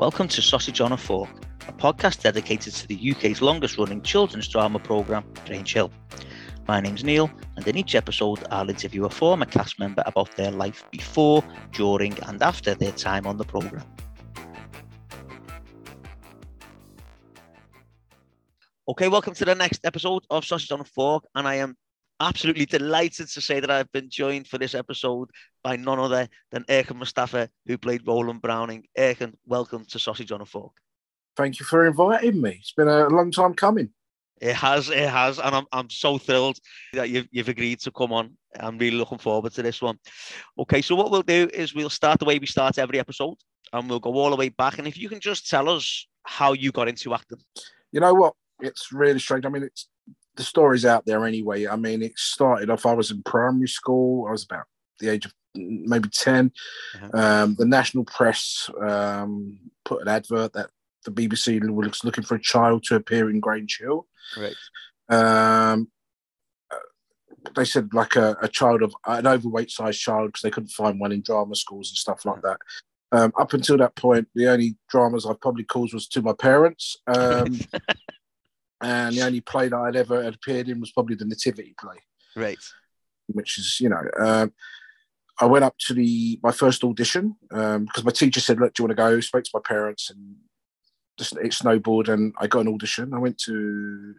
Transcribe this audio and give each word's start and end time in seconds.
Welcome 0.00 0.28
to 0.28 0.40
Sausage 0.40 0.80
on 0.80 0.92
a 0.92 0.96
Fork, 0.96 1.28
a 1.68 1.72
podcast 1.74 2.22
dedicated 2.22 2.72
to 2.72 2.88
the 2.88 3.10
UK's 3.10 3.42
longest 3.42 3.76
running 3.76 4.00
children's 4.00 4.48
drama 4.48 4.78
programme, 4.78 5.26
Grange 5.44 5.74
Hill. 5.74 5.92
My 6.66 6.80
name's 6.80 7.04
Neil, 7.04 7.30
and 7.56 7.68
in 7.68 7.76
each 7.76 7.94
episode, 7.94 8.42
I'll 8.50 8.70
interview 8.70 9.04
a 9.04 9.10
former 9.10 9.44
cast 9.44 9.78
member 9.78 10.02
about 10.06 10.34
their 10.36 10.52
life 10.52 10.86
before, 10.90 11.44
during, 11.72 12.18
and 12.20 12.42
after 12.42 12.74
their 12.74 12.92
time 12.92 13.26
on 13.26 13.36
the 13.36 13.44
programme. 13.44 13.84
Okay, 18.88 19.08
welcome 19.08 19.34
to 19.34 19.44
the 19.44 19.54
next 19.54 19.84
episode 19.84 20.24
of 20.30 20.46
Sausage 20.46 20.72
on 20.72 20.80
a 20.80 20.84
Fork, 20.84 21.24
and 21.34 21.46
I 21.46 21.56
am 21.56 21.76
absolutely 22.20 22.66
delighted 22.66 23.28
to 23.28 23.40
say 23.40 23.60
that 23.60 23.70
I've 23.70 23.90
been 23.92 24.10
joined 24.10 24.46
for 24.46 24.58
this 24.58 24.74
episode 24.74 25.30
by 25.64 25.76
none 25.76 25.98
other 25.98 26.28
than 26.50 26.64
Erkan 26.64 26.96
Mustafa, 26.96 27.48
who 27.66 27.78
played 27.78 28.06
Roland 28.06 28.42
Browning. 28.42 28.84
Erkan, 28.96 29.34
welcome 29.46 29.84
to 29.86 29.98
Sausage 29.98 30.30
on 30.30 30.42
a 30.42 30.46
Fork. 30.46 30.72
Thank 31.36 31.58
you 31.58 31.66
for 31.66 31.86
inviting 31.86 32.40
me. 32.40 32.58
It's 32.60 32.72
been 32.72 32.88
a 32.88 33.08
long 33.08 33.30
time 33.30 33.54
coming. 33.54 33.90
It 34.40 34.54
has, 34.54 34.88
it 34.88 35.08
has, 35.08 35.38
and 35.38 35.54
I'm, 35.54 35.66
I'm 35.72 35.90
so 35.90 36.18
thrilled 36.18 36.58
that 36.94 37.10
you've, 37.10 37.28
you've 37.30 37.48
agreed 37.48 37.80
to 37.80 37.90
come 37.90 38.12
on. 38.12 38.36
I'm 38.58 38.78
really 38.78 38.96
looking 38.96 39.18
forward 39.18 39.52
to 39.52 39.62
this 39.62 39.82
one. 39.82 39.98
Okay, 40.58 40.82
so 40.82 40.94
what 40.94 41.10
we'll 41.10 41.22
do 41.22 41.48
is 41.52 41.74
we'll 41.74 41.90
start 41.90 42.18
the 42.18 42.24
way 42.24 42.38
we 42.38 42.46
start 42.46 42.78
every 42.78 42.98
episode, 42.98 43.36
and 43.72 43.88
we'll 43.88 44.00
go 44.00 44.14
all 44.14 44.30
the 44.30 44.36
way 44.36 44.48
back. 44.48 44.78
And 44.78 44.88
if 44.88 44.96
you 44.96 45.08
can 45.08 45.20
just 45.20 45.48
tell 45.48 45.68
us 45.68 46.06
how 46.24 46.52
you 46.52 46.72
got 46.72 46.88
into 46.88 47.14
acting. 47.14 47.38
You 47.92 48.00
know 48.00 48.14
what? 48.14 48.34
It's 48.60 48.92
really 48.92 49.18
strange. 49.18 49.44
I 49.44 49.50
mean, 49.50 49.62
it's 49.62 49.88
the 50.36 50.42
story's 50.42 50.84
out 50.84 51.06
there 51.06 51.26
anyway. 51.26 51.66
I 51.66 51.76
mean, 51.76 52.02
it 52.02 52.18
started 52.18 52.70
off. 52.70 52.86
I 52.86 52.94
was 52.94 53.10
in 53.10 53.22
primary 53.22 53.68
school. 53.68 54.26
I 54.28 54.32
was 54.32 54.44
about 54.44 54.64
the 54.98 55.08
age 55.08 55.26
of 55.26 55.34
maybe 55.54 56.08
10 56.08 56.52
uh-huh. 56.94 57.10
um, 57.18 57.56
the 57.58 57.64
national 57.64 58.04
press 58.04 58.70
um, 58.80 59.58
put 59.84 60.02
an 60.02 60.08
advert 60.08 60.52
that 60.52 60.70
the 61.04 61.10
BBC 61.10 61.60
was 61.70 62.04
looking 62.04 62.24
for 62.24 62.34
a 62.36 62.40
child 62.40 62.84
to 62.84 62.94
appear 62.94 63.30
in 63.30 63.40
Grange 63.40 63.78
Hill. 63.80 64.06
Right. 64.36 64.54
Um, 65.08 65.88
uh, 66.70 66.76
they 67.56 67.64
said 67.64 67.92
like 67.94 68.16
a, 68.16 68.36
a, 68.42 68.48
child 68.48 68.82
of 68.82 68.94
an 69.06 69.26
overweight 69.26 69.70
sized 69.70 69.98
child 69.98 70.28
because 70.28 70.42
they 70.42 70.50
couldn't 70.50 70.70
find 70.70 71.00
one 71.00 71.10
in 71.10 71.22
drama 71.22 71.56
schools 71.56 71.90
and 71.90 71.96
stuff 71.96 72.24
like 72.24 72.42
that. 72.42 72.58
Um, 73.12 73.32
up 73.38 73.54
until 73.54 73.78
that 73.78 73.96
point, 73.96 74.28
the 74.34 74.46
only 74.48 74.76
dramas 74.88 75.26
I've 75.26 75.40
probably 75.40 75.64
caused 75.64 75.94
was 75.94 76.06
to 76.08 76.22
my 76.22 76.32
parents. 76.32 76.96
Um, 77.08 77.58
and 78.80 79.14
the 79.14 79.22
only 79.22 79.40
play 79.40 79.68
that 79.68 79.76
I'd 79.76 79.96
ever 79.96 80.22
appeared 80.22 80.68
in 80.68 80.80
was 80.80 80.92
probably 80.92 81.16
the 81.16 81.24
Nativity 81.24 81.74
play. 81.78 81.96
Right. 82.36 82.58
Which 83.26 83.58
is, 83.58 83.80
you 83.80 83.88
know, 83.88 84.02
um, 84.18 84.52
I 85.40 85.46
went 85.46 85.64
up 85.64 85.76
to 85.86 85.94
the 85.94 86.38
my 86.42 86.52
first 86.52 86.84
audition 86.84 87.36
um, 87.50 87.86
because 87.86 88.04
my 88.04 88.10
teacher 88.10 88.40
said, 88.40 88.60
"Look, 88.60 88.74
do 88.74 88.82
you 88.82 88.88
want 88.88 88.96
to 88.96 89.02
go?" 89.02 89.20
Spoke 89.20 89.44
to 89.44 89.50
my 89.54 89.60
parents, 89.64 90.10
and 90.10 90.36
just 91.18 91.36
it 91.36 91.52
snowballed, 91.54 92.08
and 92.08 92.34
I 92.38 92.46
got 92.46 92.60
an 92.60 92.74
audition. 92.74 93.14
I 93.14 93.18
went 93.18 93.38
to 93.44 94.14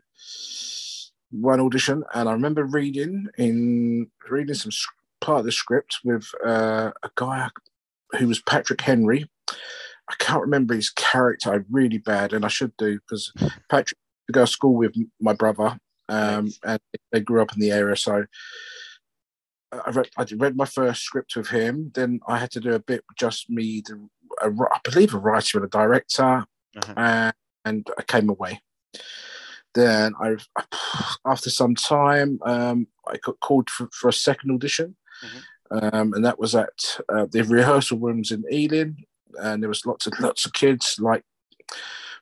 one 1.32 1.60
audition, 1.60 2.04
and 2.14 2.28
I 2.28 2.34
remember 2.34 2.64
reading 2.64 3.28
in 3.38 4.10
reading 4.30 4.56
some 4.56 4.72
part 5.20 5.40
of 5.40 5.46
the 5.46 5.52
script 5.52 6.00
with 6.04 6.28
uh, 6.46 6.92
a 7.04 7.10
guy 7.16 7.50
who 8.18 8.28
was 8.28 8.42
Patrick 8.42 8.82
Henry. 8.82 9.30
I 10.10 10.16
can't 10.20 10.42
remember 10.42 10.74
his 10.74 10.90
character. 10.90 11.54
I 11.54 11.60
really 11.70 12.00
bad, 12.00 12.34
and 12.34 12.44
I 12.44 12.50
should 12.50 12.76
do 12.78 13.00
because 13.00 13.32
Patrick 13.70 14.00
to 14.32 14.40
go 14.40 14.46
to 14.46 14.52
school 14.52 14.76
with 14.76 14.96
my 15.20 15.34
brother, 15.34 15.78
um, 16.10 16.50
and 16.64 16.80
they 17.12 17.20
grew 17.20 17.42
up 17.42 17.54
in 17.54 17.60
the 17.60 17.72
area. 17.72 17.96
So 17.96 18.26
I 19.72 19.90
read, 19.90 20.10
I 20.18 20.26
read 20.36 20.56
my 20.56 20.66
first 20.66 21.04
script 21.04 21.36
with 21.36 21.48
him. 21.48 21.92
Then 21.94 22.20
I 22.28 22.38
had 22.38 22.52
to 22.52 22.60
do 22.60 22.74
a 22.74 22.80
bit 22.80 23.04
just 23.18 23.50
me, 23.50 23.82
the, 23.86 24.10
a, 24.42 24.50
I 24.50 24.80
believe 24.84 25.14
a 25.14 25.18
writer 25.18 25.58
and 25.58 25.66
a 25.66 25.70
director, 25.70 26.46
uh-huh. 26.76 26.94
and, 26.98 27.34
and 27.66 27.90
I 27.98 28.04
came 28.04 28.30
away. 28.30 28.62
Then 29.74 30.14
I, 30.22 30.36
after 31.26 31.50
some 31.50 31.76
time, 31.76 32.40
um, 32.46 32.88
I 33.08 33.18
got 33.18 33.40
called 33.40 33.70
for, 33.70 33.88
for 33.94 34.10
a 34.10 34.14
second 34.14 34.52
audition, 34.52 34.98
mm-hmm. 35.24 35.96
um, 35.96 36.14
and 36.14 36.26
that 36.26 36.40
was 36.40 36.56
at 36.56 37.00
uh, 37.08 37.28
the 37.32 37.44
rehearsal 37.44 37.98
rooms 37.98 38.32
in 38.32 38.44
Ealing, 38.52 39.06
and 39.42 39.64
there 39.64 39.70
was 39.70 39.86
lots 39.86 40.08
of 40.08 40.20
lots 40.20 40.46
of 40.46 40.52
kids 40.52 40.98
like 41.00 41.24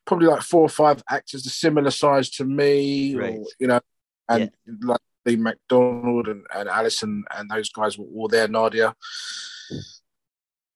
probably 0.10 0.28
like 0.28 0.42
four 0.42 0.62
or 0.62 0.70
five 0.70 1.04
actors 1.08 1.46
a 1.46 1.50
similar 1.50 1.92
size 1.92 2.32
to 2.32 2.44
me, 2.44 3.16
right. 3.16 3.36
or, 3.36 3.46
you 3.60 3.68
know, 3.68 3.80
and 4.28 4.50
yeah. 4.66 4.74
like 4.82 5.00
Lee 5.24 5.36
MacDonald 5.36 6.28
and, 6.28 6.44
and 6.54 6.68
Alison 6.68 7.24
and 7.38 7.48
those 7.48 7.70
guys 7.70 7.96
were 7.96 8.08
all 8.16 8.28
there, 8.28 8.48
Nadia. 8.48 8.96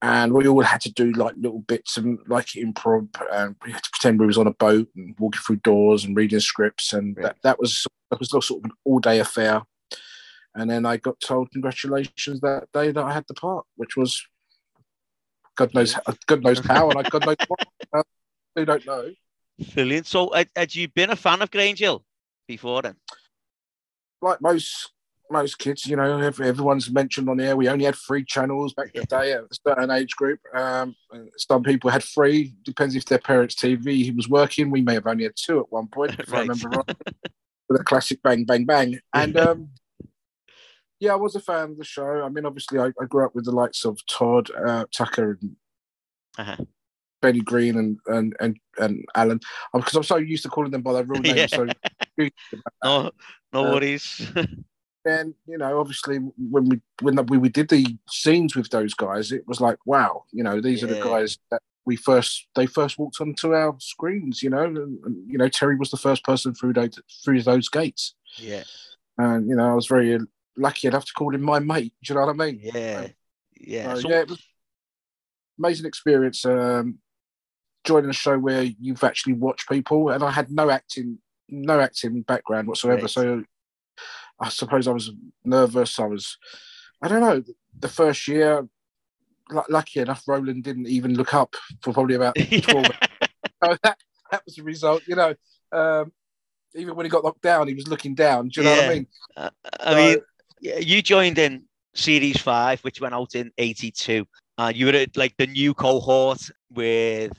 And 0.03 0.33
we 0.33 0.47
all 0.47 0.61
had 0.61 0.81
to 0.81 0.91
do 0.91 1.11
like 1.13 1.33
little 1.35 1.61
bits 1.61 1.97
and 1.97 2.19
like 2.27 2.45
improv, 2.49 3.07
and 3.31 3.55
we 3.65 3.71
had 3.71 3.81
to 3.81 3.89
pretend 3.89 4.19
we 4.19 4.27
was 4.27 4.37
on 4.37 4.45
a 4.45 4.53
boat 4.53 4.87
and 4.95 5.15
walking 5.17 5.41
through 5.41 5.55
doors 5.57 6.05
and 6.05 6.15
reading 6.15 6.39
scripts, 6.39 6.93
and 6.93 7.17
right. 7.17 7.23
that, 7.23 7.37
that 7.41 7.59
was 7.59 7.87
that 8.11 8.19
was 8.19 8.29
sort 8.29 8.51
of 8.51 8.65
an 8.65 8.71
all 8.85 8.99
day 8.99 9.19
affair. 9.19 9.63
And 10.53 10.69
then 10.69 10.85
I 10.85 10.97
got 10.97 11.19
told 11.19 11.49
congratulations 11.51 12.39
that 12.41 12.67
day 12.71 12.91
that 12.91 13.03
I 13.03 13.13
had 13.13 13.25
the 13.27 13.33
part, 13.33 13.65
which 13.77 13.97
was 13.97 14.23
God 15.55 15.73
knows 15.73 15.95
God 16.27 16.43
knows 16.43 16.59
how, 16.59 16.91
and 16.91 16.99
I 16.99 17.03
God 17.09 17.25
knows 17.25 17.37
what. 17.47 17.67
Uh, 17.91 18.03
I 18.55 18.65
don't 18.65 18.85
know. 18.85 19.09
Brilliant. 19.73 20.07
So, 20.07 20.31
had, 20.31 20.49
had 20.55 20.75
you 20.75 20.87
been 20.87 21.11
a 21.11 21.15
fan 21.15 21.41
of 21.41 21.51
Grange 21.51 21.79
Hill 21.79 22.03
before 22.47 22.81
then? 22.81 22.95
Like 24.21 24.41
most 24.41 24.93
most 25.31 25.57
kids, 25.57 25.85
you 25.85 25.95
know, 25.95 26.19
everyone's 26.19 26.91
mentioned 26.91 27.27
on 27.27 27.39
here. 27.39 27.55
We 27.55 27.67
only 27.67 27.85
had 27.85 27.95
three 27.95 28.23
channels 28.23 28.73
back 28.73 28.91
in 28.93 29.01
the 29.01 29.07
day 29.07 29.33
at 29.33 29.41
a 29.41 29.47
certain 29.67 29.91
age 29.91 30.15
group. 30.15 30.39
Um, 30.53 30.95
some 31.37 31.63
people 31.63 31.89
had 31.89 32.03
three. 32.03 32.53
Depends 32.63 32.95
if 32.95 33.05
their 33.05 33.19
parents' 33.19 33.55
TV 33.55 34.03
He 34.03 34.11
was 34.11 34.29
working. 34.29 34.71
We 34.71 34.81
may 34.81 34.93
have 34.93 35.07
only 35.07 35.23
had 35.23 35.33
two 35.35 35.59
at 35.59 35.71
one 35.71 35.87
point, 35.87 36.15
if 36.19 36.31
right. 36.31 36.39
I 36.39 36.41
remember 36.41 36.69
right. 36.69 36.97
With 37.69 37.81
a 37.81 37.83
classic 37.83 38.21
bang, 38.21 38.45
bang, 38.45 38.65
bang. 38.65 38.99
And 39.13 39.37
um, 39.37 39.69
yeah, 40.99 41.13
I 41.13 41.15
was 41.15 41.35
a 41.35 41.39
fan 41.39 41.71
of 41.71 41.77
the 41.77 41.83
show. 41.83 42.23
I 42.23 42.29
mean, 42.29 42.45
obviously, 42.45 42.79
I, 42.79 42.91
I 43.01 43.05
grew 43.07 43.25
up 43.25 43.33
with 43.33 43.45
the 43.45 43.51
likes 43.51 43.85
of 43.85 43.99
Todd, 44.05 44.49
uh, 44.51 44.85
Tucker, 44.95 45.37
and 45.41 45.55
uh-huh. 46.37 46.57
Benny 47.23 47.39
Green 47.39 47.77
and 47.77 47.97
and 48.05 48.35
and, 48.39 48.57
and 48.77 49.05
Alan 49.15 49.39
because 49.73 49.95
I'm 49.95 50.03
so 50.03 50.17
used 50.17 50.43
to 50.43 50.49
calling 50.49 50.71
them 50.71 50.83
by 50.83 50.93
their 50.93 51.05
real 51.05 51.21
names. 51.23 51.51
yeah. 51.51 51.73
So 52.15 52.29
no, 52.83 53.11
no 53.53 53.65
uh, 53.65 53.71
worries. 53.73 54.31
then 55.03 55.33
you 55.47 55.57
know, 55.57 55.79
obviously, 55.79 56.17
when 56.17 56.69
we 56.69 56.81
when 57.01 57.25
we, 57.25 57.37
we 57.39 57.49
did 57.49 57.69
the 57.69 57.97
scenes 58.07 58.55
with 58.55 58.69
those 58.69 58.93
guys, 58.93 59.31
it 59.31 59.47
was 59.47 59.59
like, 59.59 59.77
wow, 59.87 60.25
you 60.31 60.43
know, 60.43 60.61
these 60.61 60.81
yeah. 60.81 60.89
are 60.89 60.93
the 60.93 61.01
guys 61.01 61.39
that 61.49 61.61
we 61.85 61.95
first 61.95 62.47
they 62.55 62.67
first 62.67 62.99
walked 62.99 63.19
onto 63.19 63.55
our 63.55 63.75
screens. 63.79 64.43
You 64.43 64.51
know, 64.51 64.63
and, 64.63 64.77
and 64.77 65.31
you 65.31 65.39
know, 65.39 65.49
Terry 65.49 65.75
was 65.75 65.89
the 65.89 65.97
first 65.97 66.23
person 66.23 66.53
through 66.53 66.73
those 66.73 66.99
through 67.23 67.41
those 67.41 67.69
gates. 67.69 68.13
Yeah, 68.37 68.63
and 69.17 69.47
you 69.49 69.55
know, 69.55 69.71
I 69.71 69.73
was 69.73 69.87
very 69.87 70.19
lucky 70.55 70.87
enough 70.87 71.05
to 71.05 71.13
call 71.13 71.33
him 71.33 71.41
my 71.41 71.59
mate. 71.59 71.93
Do 72.03 72.13
you 72.13 72.19
know 72.19 72.27
what 72.27 72.41
I 72.41 72.45
mean? 72.45 72.59
Yeah, 72.61 73.07
yeah. 73.59 73.93
So, 73.95 74.01
so, 74.01 74.09
yeah, 74.09 74.19
it 74.21 74.29
was 74.29 74.43
amazing 75.57 75.85
experience. 75.85 76.45
Um, 76.45 76.99
joining 77.83 78.09
a 78.09 78.13
show 78.13 78.37
where 78.37 78.63
you've 78.63 79.03
actually 79.03 79.33
watched 79.33 79.69
people, 79.69 80.09
and 80.09 80.23
I 80.23 80.31
had 80.31 80.51
no 80.51 80.69
acting, 80.69 81.19
no 81.49 81.79
acting 81.79 82.21
background 82.21 82.67
whatsoever. 82.67 83.01
Right. 83.01 83.09
So 83.09 83.43
I 84.39 84.49
suppose 84.49 84.87
I 84.87 84.91
was 84.91 85.11
nervous. 85.43 85.99
I 85.99 86.05
was, 86.05 86.37
I 87.01 87.07
don't 87.07 87.21
know, 87.21 87.43
the 87.77 87.89
first 87.89 88.27
year. 88.27 88.67
L- 89.51 89.65
lucky 89.69 89.99
enough, 89.99 90.23
Roland 90.27 90.63
didn't 90.63 90.87
even 90.87 91.15
look 91.15 91.33
up 91.33 91.55
for 91.81 91.93
probably 91.93 92.15
about 92.15 92.35
twelve. 92.63 92.91
so 93.63 93.77
that 93.83 93.97
that 94.31 94.45
was 94.45 94.55
the 94.55 94.63
result. 94.63 95.03
You 95.07 95.15
know, 95.15 95.35
um, 95.71 96.11
even 96.75 96.95
when 96.95 97.05
he 97.05 97.09
got 97.09 97.23
locked 97.23 97.41
down, 97.41 97.67
he 97.67 97.73
was 97.73 97.87
looking 97.87 98.15
down. 98.15 98.49
Do 98.49 98.61
you 98.61 98.65
know 98.65 98.75
what 98.75 98.85
I 98.85 98.93
mean? 98.93 99.07
Uh, 99.35 99.49
I 99.79 99.91
so, 99.91 99.97
mean, 99.97 100.81
you 100.81 101.01
joined 101.01 101.37
in 101.37 101.63
series 101.93 102.41
five, 102.41 102.81
which 102.81 103.01
went 103.01 103.13
out 103.13 103.35
in 103.35 103.51
'82. 103.57 104.25
Uh, 104.57 104.71
you 104.73 104.85
were 104.85 104.93
at 104.93 105.17
like 105.17 105.35
the 105.37 105.47
new 105.47 105.73
cohort 105.73 106.49
with 106.71 107.31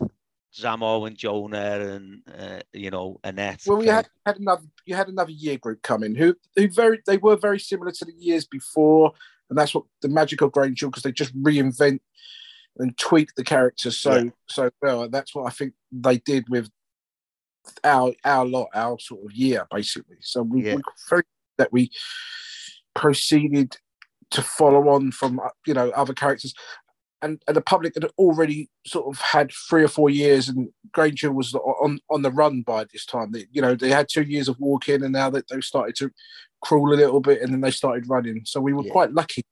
Zammo 0.55 1.06
and 1.06 1.17
Jonah 1.17 1.81
and 1.81 2.23
uh, 2.39 2.61
you 2.73 2.91
know 2.91 3.19
Annette. 3.25 3.62
Well, 3.67 3.79
we 3.79 3.87
had, 3.87 4.09
had 4.25 4.39
another 4.39 4.65
you 4.87 4.95
had 4.95 5.09
another 5.09 5.33
year 5.33 5.59
group 5.59 5.83
coming 5.83 6.15
who 6.15 6.37
who 6.56 6.69
very 6.69 7.01
they 7.06 7.17
were 7.17 7.37
very 7.37 7.59
similar 7.59 7.91
to 7.93 8.05
the 8.05 8.15
years 8.17 8.47
before, 8.47 9.12
and 9.51 9.59
that's 9.59 9.75
what 9.75 9.85
the 10.03 10.09
magic 10.09 10.41
of 10.41 10.53
Grange 10.53 10.81
Hill 10.81 10.91
because 10.91 11.03
they 11.03 11.12
just 11.12 11.37
reinvent 11.43 12.01
and 12.79 12.97
tweak 12.99 13.35
the 13.37 13.45
characters 13.45 13.99
so 13.99 14.17
yeah. 14.17 14.31
so 14.49 14.71
well. 14.81 15.03
And 15.05 15.12
that's 15.12 15.35
what 15.35 15.47
I 15.47 15.51
think 15.51 15.75
they 15.91 16.19
did 16.19 16.49
with 16.49 16.71
our 17.83 18.12
our 18.25 18.47
lot 18.47 18.69
our 18.75 18.99
sort 18.99 19.25
of 19.25 19.33
year 19.33 19.67
basically. 19.71 20.19
So 20.21 20.43
we, 20.43 20.65
yeah. 20.65 20.77
we 20.77 20.83
very 21.09 21.23
that 21.59 21.73
we 21.73 21.91
proceeded 22.95 23.77
to 24.31 24.43
follow 24.43 24.89
on 24.89 25.12
from 25.12 25.41
you 25.67 25.75
know 25.75 25.91
other 25.91 26.15
characters 26.15 26.55
and, 27.25 27.43
and 27.49 27.56
the 27.56 27.62
public 27.62 27.94
had 27.94 28.05
already 28.19 28.69
sort 28.87 29.06
of 29.06 29.19
had 29.19 29.50
three 29.50 29.82
or 29.82 29.88
four 29.88 30.11
years, 30.11 30.49
and 30.49 30.69
Granger 30.93 31.32
was 31.32 31.55
on 31.55 31.99
on 32.11 32.21
the 32.21 32.31
run 32.31 32.61
by 32.61 32.85
this 32.85 33.06
time. 33.06 33.32
They, 33.32 33.47
you 33.50 33.62
know, 33.62 33.75
they 33.75 33.88
had 33.88 34.09
two 34.11 34.23
years 34.23 34.47
of 34.47 34.61
walking, 34.61 35.03
and 35.03 35.12
now 35.12 35.31
that 35.31 35.49
they 35.49 35.61
started 35.62 35.97
to 35.97 36.11
crawl 36.61 36.93
a 36.93 36.94
little 36.94 37.21
bit, 37.21 37.41
and 37.41 37.50
then 37.53 37.62
they 37.62 37.71
started 37.71 38.09
running. 38.09 38.43
So 38.44 38.61
we 38.61 38.75
were 38.75 38.85
yeah. 38.85 38.93
quite 38.93 39.12
lucky, 39.12 39.43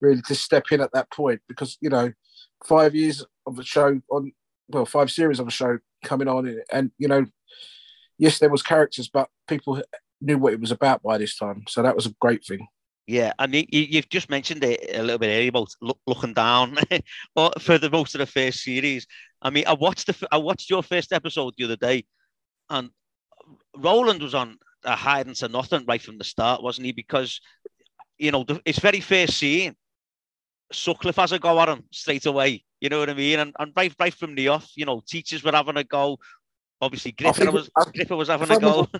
really, 0.00 0.22
to 0.22 0.34
step 0.36 0.70
in 0.70 0.80
at 0.80 0.92
that 0.92 1.10
point 1.10 1.42
because 1.48 1.76
you 1.80 1.90
know, 1.90 2.12
five 2.64 2.94
years 2.94 3.24
of 3.44 3.58
a 3.58 3.64
show 3.64 4.00
on 4.10 4.32
well 4.68 4.86
five 4.86 5.10
series 5.10 5.40
of 5.40 5.48
a 5.48 5.50
show 5.50 5.78
coming 6.04 6.28
on, 6.28 6.60
and 6.72 6.92
you 6.96 7.08
know, 7.08 7.26
yes, 8.18 8.38
there 8.38 8.50
was 8.50 8.62
characters, 8.62 9.10
but 9.12 9.28
people 9.48 9.82
knew 10.20 10.38
what 10.38 10.52
it 10.52 10.60
was 10.60 10.70
about 10.70 11.02
by 11.02 11.18
this 11.18 11.36
time, 11.36 11.64
so 11.68 11.82
that 11.82 11.96
was 11.96 12.06
a 12.06 12.14
great 12.20 12.44
thing. 12.44 12.68
Yeah, 13.06 13.32
and 13.38 13.54
you, 13.54 13.64
you've 13.70 14.08
just 14.08 14.30
mentioned 14.30 14.64
it 14.64 14.80
a 14.94 15.02
little 15.02 15.18
bit 15.18 15.28
earlier 15.28 15.50
about 15.50 15.68
look, 15.82 15.98
looking 16.06 16.32
down 16.32 16.78
for 17.60 17.76
the 17.76 17.90
most 17.92 18.14
of 18.14 18.20
the 18.20 18.26
first 18.26 18.60
series. 18.60 19.06
I 19.42 19.50
mean, 19.50 19.64
I 19.66 19.74
watched 19.74 20.06
the 20.06 20.28
I 20.32 20.38
watched 20.38 20.70
your 20.70 20.82
first 20.82 21.12
episode 21.12 21.52
the 21.58 21.64
other 21.64 21.76
day, 21.76 22.06
and 22.70 22.88
Roland 23.76 24.22
was 24.22 24.34
on 24.34 24.56
a 24.84 24.96
hiding 24.96 25.34
to 25.34 25.48
nothing 25.48 25.84
right 25.86 26.00
from 26.00 26.16
the 26.16 26.24
start, 26.24 26.62
wasn't 26.62 26.86
he? 26.86 26.92
Because 26.92 27.40
you 28.16 28.30
know 28.30 28.42
the, 28.44 28.60
it's 28.64 28.78
very 28.78 29.00
first 29.00 29.36
scene. 29.36 29.74
Sutcliffe 30.72 31.16
has 31.16 31.32
a 31.32 31.38
go 31.38 31.60
at 31.60 31.68
him 31.68 31.84
straight 31.92 32.24
away. 32.24 32.64
You 32.80 32.88
know 32.88 33.00
what 33.00 33.10
I 33.10 33.14
mean? 33.14 33.38
And, 33.38 33.54
and 33.58 33.72
right 33.76 33.94
right 34.00 34.14
from 34.14 34.34
the 34.34 34.48
off, 34.48 34.70
you 34.76 34.86
know, 34.86 35.02
teachers 35.06 35.44
were 35.44 35.52
having 35.52 35.76
a 35.76 35.84
go. 35.84 36.18
Obviously, 36.80 37.12
Gripper 37.12 37.50
was 37.50 37.68
I, 37.76 37.84
Gripper 37.94 38.16
was 38.16 38.28
having 38.28 38.50
a 38.50 38.58
go. 38.58 38.88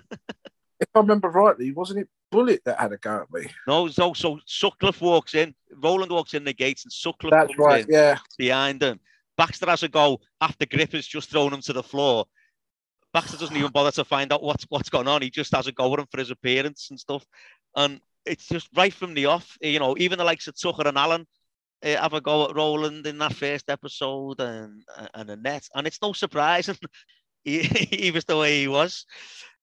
if 0.79 0.87
I 0.93 0.99
remember 0.99 1.29
rightly, 1.29 1.71
wasn't 1.71 1.99
it 1.99 2.09
Bullet 2.31 2.61
that 2.65 2.79
had 2.79 2.91
a 2.91 2.97
go 2.97 3.21
at 3.21 3.31
me? 3.33 3.49
No, 3.67 3.87
so 3.87 4.13
so 4.13 4.39
Sutcliffe 4.45 5.01
walks 5.01 5.35
in, 5.35 5.55
Roland 5.71 6.11
walks 6.11 6.33
in 6.33 6.43
the 6.43 6.53
gates, 6.53 6.83
and 6.83 6.91
Sutcliffe 6.91 7.31
That's 7.31 7.57
right, 7.57 7.85
yeah. 7.87 8.17
behind 8.37 8.83
him. 8.83 8.99
Baxter 9.37 9.69
has 9.69 9.83
a 9.83 9.87
go 9.87 10.19
after 10.41 10.65
Gripper's 10.65 11.07
just 11.07 11.29
thrown 11.29 11.53
him 11.53 11.61
to 11.61 11.73
the 11.73 11.83
floor. 11.83 12.25
Baxter 13.13 13.37
doesn't 13.37 13.55
even 13.55 13.71
bother 13.71 13.91
to 13.91 14.05
find 14.05 14.33
out 14.33 14.43
what's 14.43 14.65
what's 14.69 14.89
going 14.89 15.07
on. 15.07 15.21
He 15.21 15.29
just 15.29 15.55
has 15.55 15.67
a 15.67 15.71
go 15.71 15.93
at 15.93 15.99
him 15.99 16.07
for 16.11 16.19
his 16.19 16.31
appearance 16.31 16.89
and 16.89 16.99
stuff. 16.99 17.25
And 17.75 18.01
it's 18.25 18.47
just 18.47 18.69
right 18.75 18.93
from 18.93 19.13
the 19.13 19.27
off, 19.27 19.57
you 19.61 19.79
know, 19.79 19.95
even 19.97 20.17
the 20.17 20.25
likes 20.25 20.47
of 20.47 20.59
Tucker 20.59 20.87
and 20.87 20.97
Alan 20.97 21.27
uh, 21.83 21.95
have 21.95 22.13
a 22.13 22.21
go 22.21 22.49
at 22.49 22.55
Roland 22.55 23.05
in 23.07 23.17
that 23.19 23.33
first 23.33 23.69
episode 23.69 24.41
and 24.41 24.83
and 25.13 25.29
Annette. 25.29 25.69
And 25.73 25.87
it's 25.87 26.01
no 26.01 26.11
surprise 26.13 26.67
he, 27.43 27.63
he 27.63 28.11
was 28.11 28.25
the 28.25 28.37
way 28.37 28.59
he 28.59 28.67
was 28.67 29.05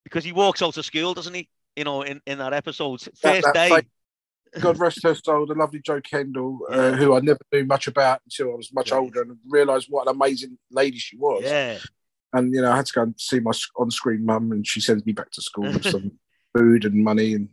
because 0.05 0.25
he 0.25 0.33
walks 0.33 0.63
out 0.63 0.77
of 0.77 0.85
school, 0.85 1.15
doesn't 1.15 1.35
he? 1.35 1.49
You 1.77 1.85
know, 1.85 2.03
in, 2.03 2.21
in 2.27 2.39
that 2.39 2.53
episode, 2.53 3.01
first 3.01 3.23
that, 3.23 3.55
that 3.55 3.55
day. 3.55 3.83
God 4.61 4.79
rest 4.79 5.03
her 5.05 5.15
soul, 5.15 5.47
the 5.47 5.55
lovely 5.55 5.81
Jo 5.81 6.01
Kendall, 6.03 6.61
uh, 6.71 6.77
yeah. 6.77 6.83
uh, 6.83 6.93
who 6.97 7.17
I 7.17 7.21
never 7.21 7.39
knew 7.53 7.65
much 7.65 7.87
about 7.87 8.21
until 8.27 8.53
I 8.53 8.57
was 8.57 8.71
much 8.75 8.91
yeah. 8.91 8.99
older 8.99 9.23
and 9.23 9.39
realised 9.49 9.87
what 9.89 10.07
an 10.07 10.15
amazing 10.15 10.59
lady 10.71 10.99
she 10.99 11.17
was. 11.17 11.43
Yeah. 11.43 11.79
And 12.35 12.55
you 12.55 12.61
know, 12.61 12.71
I 12.71 12.77
had 12.77 12.87
to 12.87 12.93
go 12.93 13.03
and 13.03 13.15
see 13.19 13.41
my 13.41 13.53
on-screen 13.77 14.27
mum, 14.27 14.53
and 14.53 14.67
she 14.67 14.81
sends 14.81 15.07
me 15.07 15.13
back 15.13 15.31
to 15.31 15.43
school 15.43 15.65
with 15.65 15.85
some 15.91 16.13
food 16.55 16.85
and 16.85 17.03
money, 17.03 17.33
and 17.33 17.49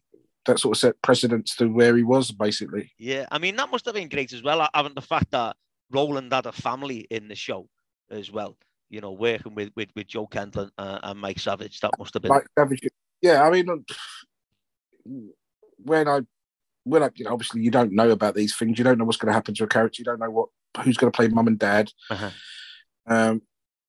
that 0.46 0.60
sort 0.60 0.76
of 0.76 0.80
set 0.80 1.02
precedence 1.02 1.56
to 1.56 1.68
where 1.68 1.96
he 1.96 2.04
was, 2.04 2.32
basically. 2.32 2.92
Yeah, 2.98 3.28
I 3.32 3.38
mean 3.38 3.56
that 3.56 3.72
must 3.72 3.86
have 3.86 3.96
been 3.96 4.10
great 4.10 4.34
as 4.34 4.44
well, 4.44 4.68
having 4.74 4.94
the 4.94 5.02
fact 5.02 5.32
that 5.32 5.56
Roland 5.92 6.34
had 6.34 6.48
a 6.48 6.52
family 6.52 7.08
in 7.10 7.30
the 7.30 7.36
show 7.36 7.70
as 8.12 8.30
well 8.30 8.58
you 8.90 9.02
know, 9.02 9.12
working 9.12 9.56
with 9.56 9.70
with, 9.76 9.90
with 9.96 10.08
Jo 10.08 10.28
Kendall 10.28 10.70
uh, 10.78 11.00
and 11.04 11.20
Mike 11.20 11.40
Savage. 11.40 11.80
That 11.80 11.92
must 11.98 12.14
have 12.14 12.24
been. 12.24 12.30
Mike 12.30 12.48
Savage, 12.58 12.82
yeah. 13.22 13.44
I 13.44 13.52
mean, 13.52 13.86
when 15.78 16.08
I 16.08 16.22
when 16.84 17.04
I, 17.04 17.10
you 17.16 17.26
know, 17.26 17.34
obviously 17.34 17.62
you 17.62 17.72
don't 17.72 17.94
know 17.94 18.10
about 18.10 18.36
these 18.36 18.56
things. 18.56 18.78
You 18.78 18.84
don't 18.84 18.98
know 18.98 19.06
what's 19.06 19.18
going 19.18 19.28
to 19.28 19.34
happen 19.34 19.54
to 19.54 19.64
a 19.64 19.68
character. 19.68 20.02
You 20.02 20.06
don't 20.06 20.20
know 20.20 20.30
what 20.30 20.50
who's 20.84 20.98
going 20.98 21.12
to 21.12 21.16
play 21.16 21.28
mum 21.28 21.48
and 21.48 21.60
dad. 21.60 21.92
Uh-huh. 22.10 22.30
Um, 23.08 23.42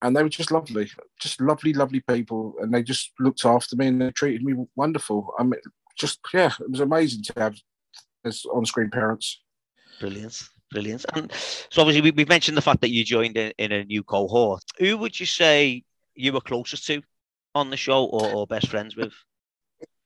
and 0.02 0.17
they 0.17 0.23
were 0.23 0.31
just 0.31 0.50
lovely, 0.50 0.91
just 1.20 1.41
lovely, 1.41 1.75
lovely 1.75 2.00
people, 2.00 2.55
and 2.61 2.73
they 2.73 2.82
just 2.82 3.12
looked 3.19 3.44
after 3.44 3.76
me 3.76 3.88
and 3.88 4.00
they 4.00 4.11
treated 4.11 4.43
me 4.43 4.55
wonderful. 4.75 5.35
I 5.38 5.43
mean, 5.43 5.61
just 5.99 6.20
yeah, 6.32 6.52
it 6.58 6.70
was 6.70 6.81
amazing 6.81 7.23
to 7.25 7.32
have 7.37 7.56
as 8.25 8.44
on-screen 8.47 8.91
parents. 8.91 9.43
Brilliant. 9.99 10.43
Brilliant. 10.71 11.05
And 11.15 11.33
so 11.71 11.83
obviously 11.83 12.11
we, 12.11 12.21
have 12.23 12.29
mentioned 12.29 12.57
the 12.57 12.63
fact 12.63 12.81
that 12.83 12.91
you 12.91 13.05
joined 13.05 13.37
in, 13.37 13.53
in, 13.59 13.73
a 13.73 13.85
new 13.85 14.03
cohort. 14.03 14.63
Who 14.79 14.97
would 14.99 15.19
you 15.19 15.27
say 15.27 15.83
you 16.15 16.33
were 16.33 16.41
closest 16.41 16.87
to 16.87 17.03
on 17.55 17.71
the 17.71 17.77
show 17.77 18.05
or, 18.05 18.33
or 18.33 18.47
best 18.47 18.69
friends 18.69 18.97
with? 18.97 19.13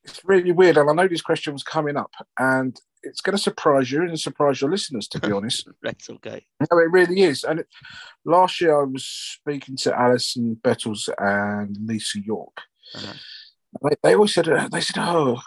It's 0.04 0.20
really 0.24 0.52
weird, 0.52 0.76
and 0.76 0.88
I 0.88 0.92
know 0.92 1.08
this 1.08 1.22
question 1.22 1.54
was 1.54 1.62
coming 1.62 1.96
up, 1.96 2.10
and 2.38 2.78
it's 3.02 3.20
going 3.20 3.36
to 3.36 3.42
surprise 3.42 3.90
you 3.90 4.02
and 4.02 4.18
surprise 4.18 4.60
your 4.60 4.70
listeners, 4.70 5.08
to 5.08 5.20
be 5.20 5.32
honest. 5.32 5.68
That's 5.82 6.10
okay. 6.10 6.44
No, 6.60 6.78
it 6.78 6.90
really 6.90 7.22
is. 7.22 7.44
And 7.44 7.60
it, 7.60 7.68
last 8.24 8.60
year 8.60 8.80
I 8.80 8.84
was 8.84 9.04
speaking 9.04 9.76
to 9.78 9.98
Alison 9.98 10.54
Bettles 10.54 11.08
and 11.18 11.76
Lisa 11.86 12.20
York. 12.20 12.56
Uh-huh. 12.94 13.12
They, 13.82 13.96
they 14.02 14.14
always 14.14 14.34
said, 14.34 14.46
they 14.70 14.80
said, 14.80 14.96
oh, 14.98 15.40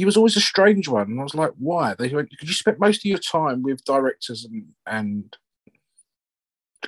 he 0.00 0.06
was 0.06 0.16
always 0.16 0.34
a 0.34 0.40
strange 0.40 0.88
one. 0.88 1.08
And 1.10 1.20
I 1.20 1.22
was 1.22 1.34
like, 1.34 1.52
why? 1.58 1.92
They 1.92 2.08
went, 2.08 2.30
because 2.30 2.48
you 2.48 2.54
spent 2.54 2.80
most 2.80 3.04
of 3.04 3.04
your 3.04 3.18
time 3.18 3.62
with 3.62 3.84
directors 3.84 4.46
and 4.46 4.64
and 4.86 5.36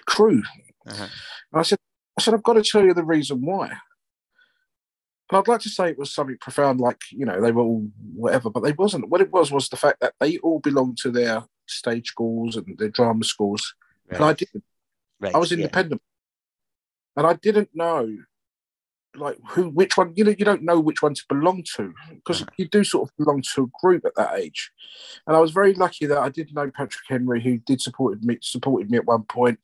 crew. 0.06 0.42
Uh-huh. 0.86 1.08
And 1.52 1.60
I 1.60 1.62
said, 1.62 1.78
I 2.18 2.22
said, 2.22 2.32
I've 2.32 2.42
got 2.42 2.54
to 2.54 2.62
tell 2.62 2.82
you 2.82 2.94
the 2.94 3.04
reason 3.04 3.44
why. 3.44 3.66
And 3.68 5.38
I'd 5.38 5.48
like 5.48 5.60
to 5.60 5.68
say 5.68 5.90
it 5.90 5.98
was 5.98 6.14
something 6.14 6.38
profound, 6.40 6.80
like, 6.80 7.02
you 7.10 7.26
know, 7.26 7.38
they 7.38 7.52
were 7.52 7.62
all 7.62 7.86
whatever, 8.14 8.48
but 8.48 8.60
they 8.60 8.72
wasn't. 8.72 9.10
What 9.10 9.20
it 9.20 9.30
was 9.30 9.52
was 9.52 9.68
the 9.68 9.76
fact 9.76 10.00
that 10.00 10.14
they 10.18 10.38
all 10.38 10.60
belonged 10.60 10.96
to 11.02 11.10
their 11.10 11.44
stage 11.66 12.08
schools 12.08 12.56
and 12.56 12.78
their 12.78 12.88
drama 12.88 13.24
schools. 13.24 13.74
Right. 14.08 14.16
And 14.16 14.24
I 14.24 14.32
didn't. 14.32 14.64
Right. 15.20 15.34
I 15.34 15.38
was 15.38 15.52
independent. 15.52 16.00
Yeah. 16.02 17.20
And 17.20 17.26
I 17.30 17.34
didn't 17.34 17.70
know 17.74 18.16
like 19.16 19.38
who 19.48 19.68
which 19.68 19.96
one 19.96 20.12
you 20.16 20.24
know 20.24 20.34
you 20.38 20.44
don't 20.44 20.62
know 20.62 20.80
which 20.80 21.02
one 21.02 21.14
to 21.14 21.22
belong 21.28 21.62
to 21.76 21.92
because 22.14 22.44
you 22.56 22.66
do 22.66 22.82
sort 22.82 23.08
of 23.08 23.16
belong 23.16 23.42
to 23.42 23.64
a 23.64 23.80
group 23.80 24.04
at 24.04 24.14
that 24.14 24.38
age. 24.38 24.70
And 25.26 25.36
i 25.36 25.40
was 25.40 25.50
very 25.50 25.74
lucky 25.74 26.06
that 26.06 26.18
i 26.18 26.28
did 26.28 26.54
know 26.54 26.70
patrick 26.70 27.04
henry 27.08 27.42
who 27.42 27.58
did 27.58 27.80
supported 27.80 28.24
me 28.24 28.38
supported 28.40 28.90
me 28.90 28.98
at 28.98 29.04
one 29.04 29.24
point 29.24 29.58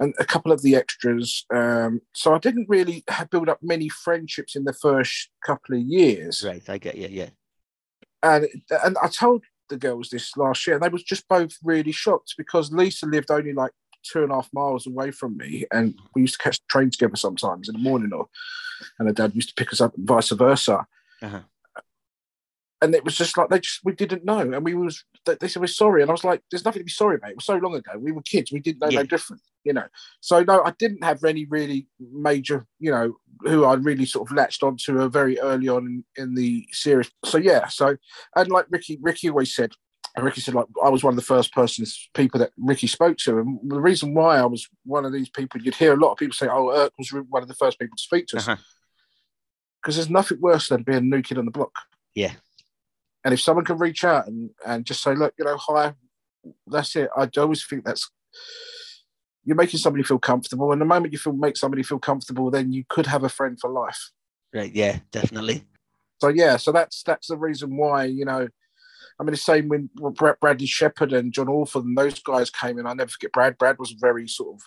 and 0.00 0.14
a 0.18 0.24
couple 0.24 0.52
of 0.52 0.62
the 0.62 0.74
extras 0.74 1.44
um, 1.54 2.00
so 2.14 2.34
i 2.34 2.38
didn't 2.38 2.68
really 2.68 3.04
have 3.08 3.30
build 3.30 3.48
up 3.48 3.58
many 3.62 3.88
friendships 3.88 4.56
in 4.56 4.64
the 4.64 4.72
first 4.72 5.28
couple 5.44 5.76
of 5.76 5.82
years. 5.82 6.44
Right 6.44 6.68
i 6.68 6.78
get 6.78 6.96
you 6.96 7.08
yeah. 7.08 7.30
And 8.22 8.48
and 8.84 8.96
i 9.02 9.08
told 9.08 9.44
the 9.68 9.76
girls 9.76 10.10
this 10.10 10.36
last 10.36 10.66
year 10.66 10.76
and 10.76 10.84
they 10.84 10.88
was 10.88 11.04
just 11.04 11.26
both 11.28 11.56
really 11.62 11.92
shocked 11.92 12.34
because 12.36 12.72
lisa 12.72 13.06
lived 13.06 13.30
only 13.30 13.52
like 13.52 13.72
two 14.02 14.22
and 14.22 14.32
a 14.32 14.34
half 14.36 14.50
miles 14.52 14.86
away 14.86 15.10
from 15.10 15.36
me, 15.36 15.64
and 15.72 15.94
we 16.14 16.22
used 16.22 16.34
to 16.34 16.42
catch 16.42 16.58
the 16.58 16.66
train 16.68 16.90
together 16.90 17.16
sometimes 17.16 17.68
in 17.68 17.74
the 17.74 17.78
morning, 17.78 18.12
or 18.12 18.26
and 18.98 19.08
her 19.08 19.14
dad 19.14 19.34
used 19.34 19.48
to 19.48 19.54
pick 19.54 19.72
us 19.72 19.80
up, 19.80 19.94
and 19.96 20.06
vice 20.06 20.30
versa. 20.30 20.86
Uh-huh. 21.22 21.40
And 22.80 22.96
it 22.96 23.04
was 23.04 23.16
just 23.16 23.38
like 23.38 23.48
they 23.48 23.60
just 23.60 23.80
we 23.84 23.92
didn't 23.92 24.24
know, 24.24 24.40
and 24.40 24.64
we 24.64 24.74
was 24.74 25.04
they 25.24 25.46
said 25.46 25.60
we're 25.60 25.68
sorry, 25.68 26.02
and 26.02 26.10
I 26.10 26.14
was 26.14 26.24
like, 26.24 26.42
"There's 26.50 26.64
nothing 26.64 26.80
to 26.80 26.84
be 26.84 26.90
sorry 26.90 27.14
about. 27.14 27.30
It 27.30 27.36
was 27.36 27.44
so 27.44 27.56
long 27.56 27.76
ago. 27.76 27.92
We 27.96 28.10
were 28.10 28.22
kids. 28.22 28.50
We 28.50 28.58
didn't 28.58 28.80
know 28.80 28.88
yeah. 28.88 29.02
no 29.02 29.06
different, 29.06 29.40
you 29.62 29.72
know." 29.72 29.86
So 30.20 30.42
no, 30.42 30.64
I 30.64 30.72
didn't 30.78 31.04
have 31.04 31.22
any 31.22 31.44
really 31.44 31.86
major, 32.00 32.66
you 32.80 32.90
know, 32.90 33.14
who 33.42 33.64
I 33.64 33.74
really 33.74 34.04
sort 34.04 34.28
of 34.28 34.36
latched 34.36 34.64
onto 34.64 35.00
a 35.00 35.08
very 35.08 35.38
early 35.38 35.68
on 35.68 35.86
in, 35.86 36.04
in 36.16 36.34
the 36.34 36.66
series. 36.72 37.08
So 37.24 37.38
yeah, 37.38 37.68
so 37.68 37.96
and 38.34 38.50
like 38.50 38.66
Ricky, 38.68 38.98
Ricky 39.00 39.30
always 39.30 39.54
said, 39.54 39.74
and 40.14 40.24
Ricky 40.24 40.42
said, 40.42 40.54
like, 40.54 40.66
I 40.84 40.90
was 40.90 41.02
one 41.02 41.12
of 41.12 41.16
the 41.16 41.22
first 41.22 41.54
persons, 41.54 42.10
people 42.12 42.40
that 42.40 42.52
Ricky 42.58 42.86
spoke 42.86 43.16
to. 43.18 43.38
And 43.38 43.58
the 43.64 43.80
reason 43.80 44.12
why 44.12 44.38
I 44.38 44.44
was 44.44 44.68
one 44.84 45.06
of 45.06 45.12
these 45.12 45.30
people, 45.30 45.60
you'd 45.62 45.74
hear 45.74 45.94
a 45.94 45.96
lot 45.96 46.12
of 46.12 46.18
people 46.18 46.34
say, 46.34 46.48
oh, 46.50 46.70
Irk 46.70 46.92
was 46.98 47.12
one 47.30 47.42
of 47.42 47.48
the 47.48 47.54
first 47.54 47.78
people 47.78 47.96
to 47.96 48.02
speak 48.02 48.26
to 48.26 48.36
us. 48.36 48.44
Because 48.44 48.58
uh-huh. 48.58 49.92
there's 49.92 50.10
nothing 50.10 50.38
worse 50.40 50.68
than 50.68 50.82
being 50.82 50.98
a 50.98 51.00
new 51.00 51.22
kid 51.22 51.38
on 51.38 51.46
the 51.46 51.50
block. 51.50 51.72
Yeah. 52.14 52.32
And 53.24 53.32
if 53.32 53.40
someone 53.40 53.64
can 53.64 53.78
reach 53.78 54.04
out 54.04 54.26
and, 54.26 54.50
and 54.66 54.84
just 54.84 55.02
say, 55.02 55.14
look, 55.14 55.32
you 55.38 55.46
know, 55.46 55.56
hi, 55.56 55.94
that's 56.66 56.94
it. 56.96 57.08
I 57.16 57.30
always 57.38 57.64
think 57.64 57.84
that's, 57.84 58.10
you're 59.44 59.56
making 59.56 59.80
somebody 59.80 60.04
feel 60.04 60.18
comfortable. 60.18 60.72
And 60.72 60.80
the 60.80 60.86
moment 60.86 61.12
you 61.12 61.18
feel 61.18 61.32
make 61.32 61.56
somebody 61.56 61.82
feel 61.82 61.98
comfortable, 61.98 62.50
then 62.50 62.72
you 62.72 62.84
could 62.88 63.06
have 63.06 63.24
a 63.24 63.28
friend 63.28 63.58
for 63.58 63.70
life. 63.70 64.10
Right. 64.52 64.72
Yeah, 64.74 64.98
definitely. 65.10 65.64
So, 66.20 66.28
yeah, 66.28 66.58
so 66.58 66.70
that's 66.70 67.02
that's 67.02 67.28
the 67.28 67.36
reason 67.36 67.76
why, 67.76 68.04
you 68.04 68.24
know, 68.24 68.46
I 69.18 69.24
mean, 69.24 69.32
the 69.32 69.36
same 69.36 69.68
when 69.68 69.90
Brad, 69.94 70.36
Bradley 70.40 70.66
Shepard 70.66 71.12
and 71.12 71.32
John 71.32 71.48
Orford 71.48 71.84
and 71.84 71.96
those 71.96 72.18
guys 72.20 72.50
came 72.50 72.78
in. 72.78 72.86
I 72.86 72.94
never 72.94 73.10
forget 73.10 73.32
Brad. 73.32 73.58
Brad 73.58 73.78
was 73.78 73.92
a 73.92 73.96
very 73.98 74.26
sort 74.26 74.54
of 74.54 74.62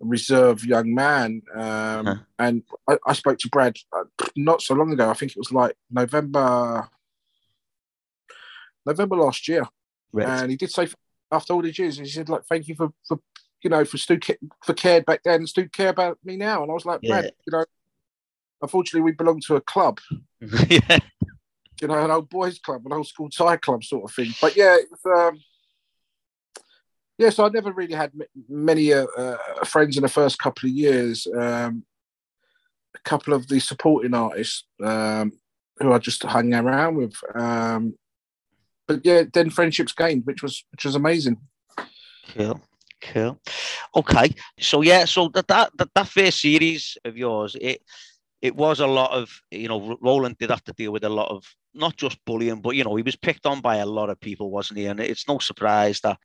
reserved 0.00 0.64
young 0.64 0.94
man. 0.94 1.42
Um, 1.54 2.06
huh. 2.06 2.14
And 2.38 2.62
I, 2.88 2.96
I, 3.06 3.12
spoke 3.12 3.38
to 3.38 3.48
Brad 3.48 3.76
uh, 3.92 4.04
not 4.34 4.62
so 4.62 4.74
long 4.74 4.92
ago. 4.92 5.08
I 5.08 5.14
think 5.14 5.32
it 5.32 5.38
was 5.38 5.52
like 5.52 5.76
November, 5.90 6.88
November 8.86 9.16
last 9.16 9.46
year. 9.46 9.64
Right. 10.12 10.26
And 10.26 10.50
he 10.50 10.56
did 10.56 10.70
say 10.70 10.88
after 11.30 11.52
all 11.52 11.62
these 11.62 11.78
years, 11.78 11.98
he 11.98 12.06
said 12.06 12.28
like, 12.28 12.44
"Thank 12.46 12.66
you 12.66 12.74
for, 12.74 12.90
for 13.06 13.20
you 13.62 13.70
know 13.70 13.84
for 13.84 13.98
Stu 13.98 14.18
for 14.64 14.74
cared 14.74 15.04
back 15.04 15.22
then, 15.22 15.40
and 15.40 15.48
Stu 15.48 15.68
care 15.68 15.90
about 15.90 16.18
me 16.24 16.36
now." 16.36 16.62
And 16.62 16.70
I 16.70 16.74
was 16.74 16.86
like, 16.86 17.00
yeah. 17.02 17.20
Brad, 17.20 17.32
you 17.46 17.52
know, 17.52 17.64
unfortunately 18.62 19.02
we 19.02 19.12
belong 19.12 19.40
to 19.46 19.56
a 19.56 19.60
club. 19.60 20.00
yeah 20.68 20.98
you 21.80 21.88
know, 21.88 22.04
an 22.04 22.10
old 22.10 22.28
boys 22.28 22.58
club, 22.58 22.84
an 22.86 22.92
old 22.92 23.06
school 23.06 23.30
tie 23.30 23.56
club 23.56 23.84
sort 23.84 24.04
of 24.04 24.14
thing. 24.14 24.32
But 24.40 24.56
yeah, 24.56 24.76
was, 24.90 25.32
um, 25.32 25.40
yeah, 27.18 27.30
so 27.30 27.44
I 27.44 27.48
never 27.48 27.72
really 27.72 27.94
had 27.94 28.12
many 28.48 28.92
uh, 28.92 29.06
uh, 29.16 29.36
friends 29.64 29.96
in 29.96 30.02
the 30.02 30.08
first 30.08 30.38
couple 30.38 30.68
of 30.68 30.74
years. 30.74 31.26
Um, 31.26 31.84
a 32.94 32.98
couple 33.00 33.34
of 33.34 33.46
the 33.48 33.60
supporting 33.60 34.14
artists 34.14 34.64
um, 34.82 35.32
who 35.78 35.92
I 35.92 35.98
just 35.98 36.22
hung 36.22 36.52
around 36.52 36.96
with. 36.96 37.14
Um, 37.34 37.94
but 38.88 39.00
yeah, 39.04 39.22
then 39.32 39.50
friendships 39.50 39.92
gained, 39.92 40.26
which 40.26 40.42
was 40.42 40.64
which 40.72 40.84
was 40.84 40.96
amazing. 40.96 41.36
Cool, 42.34 42.60
Cool. 43.00 43.40
Okay. 43.96 44.34
So 44.58 44.82
yeah, 44.82 45.04
so 45.04 45.28
that 45.28 45.48
that 45.48 45.70
that, 45.76 45.88
that 45.94 46.08
first 46.08 46.40
series 46.40 46.98
of 47.04 47.16
yours, 47.16 47.56
it 47.60 47.82
it 48.42 48.54
was 48.54 48.80
a 48.80 48.86
lot 48.86 49.12
of 49.12 49.30
you 49.50 49.68
know 49.68 49.98
Roland 50.00 50.36
did 50.38 50.50
have 50.50 50.64
to 50.64 50.72
deal 50.72 50.92
with 50.92 51.04
a 51.04 51.08
lot 51.08 51.30
of 51.30 51.44
not 51.74 51.96
just 51.96 52.24
bullying, 52.24 52.60
but 52.60 52.76
you 52.76 52.84
know 52.84 52.96
he 52.96 53.02
was 53.02 53.16
picked 53.16 53.46
on 53.46 53.60
by 53.60 53.76
a 53.76 53.86
lot 53.86 54.10
of 54.10 54.20
people, 54.20 54.50
wasn't 54.50 54.78
he? 54.78 54.86
And 54.86 55.00
it's 55.00 55.28
no 55.28 55.38
surprise 55.38 56.00
that 56.00 56.18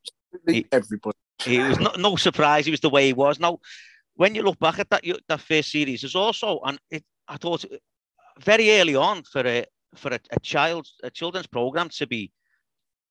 he, 0.47 0.65
everybody. 0.71 1.17
He 1.43 1.59
was 1.59 1.77
no, 1.77 1.91
no 1.97 2.15
surprise. 2.15 2.65
He 2.65 2.71
was 2.71 2.79
the 2.79 2.89
way 2.89 3.07
he 3.07 3.13
was. 3.13 3.41
Now, 3.41 3.59
when 4.15 4.35
you 4.35 4.41
look 4.41 4.57
back 4.57 4.79
at 4.79 4.89
that 4.89 5.03
that 5.27 5.41
first 5.41 5.69
series, 5.69 6.01
there's 6.01 6.15
also 6.15 6.61
and 6.65 6.79
it, 6.89 7.03
I 7.27 7.35
thought 7.37 7.65
very 8.39 8.79
early 8.79 8.95
on 8.95 9.23
for 9.23 9.45
a 9.45 9.65
for 9.95 10.13
a, 10.13 10.19
a 10.31 10.39
child 10.39 10.87
a 11.03 11.09
children's 11.09 11.47
program 11.47 11.89
to 11.89 12.07
be 12.07 12.31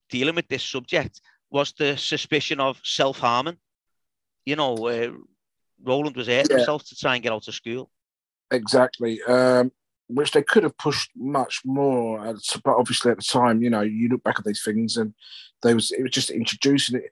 dealing 0.08 0.34
with 0.34 0.48
this 0.48 0.62
subject 0.62 1.20
was 1.50 1.72
the 1.72 1.96
suspicion 1.96 2.60
of 2.60 2.80
self 2.82 3.18
harming. 3.18 3.58
You 4.46 4.56
know, 4.56 4.74
uh, 4.88 5.10
Roland 5.82 6.16
was 6.16 6.26
hurting 6.26 6.50
yeah. 6.50 6.56
himself 6.56 6.84
to 6.86 6.96
try 6.96 7.14
and 7.14 7.22
get 7.22 7.32
out 7.32 7.46
of 7.46 7.54
school. 7.54 7.90
Exactly. 8.50 9.22
Um, 9.22 9.70
which 10.08 10.32
they 10.32 10.42
could 10.42 10.62
have 10.62 10.76
pushed 10.76 11.10
much 11.16 11.62
more, 11.64 12.34
but 12.64 12.76
obviously 12.76 13.10
at 13.10 13.18
the 13.18 13.22
time, 13.22 13.62
you 13.62 13.70
know, 13.70 13.80
you 13.80 14.08
look 14.08 14.22
back 14.22 14.38
at 14.38 14.44
these 14.44 14.62
things 14.62 14.96
and 14.96 15.14
they 15.62 15.74
was 15.74 15.92
it 15.92 16.02
was 16.02 16.10
just 16.10 16.30
introducing 16.30 16.98
it. 16.98 17.10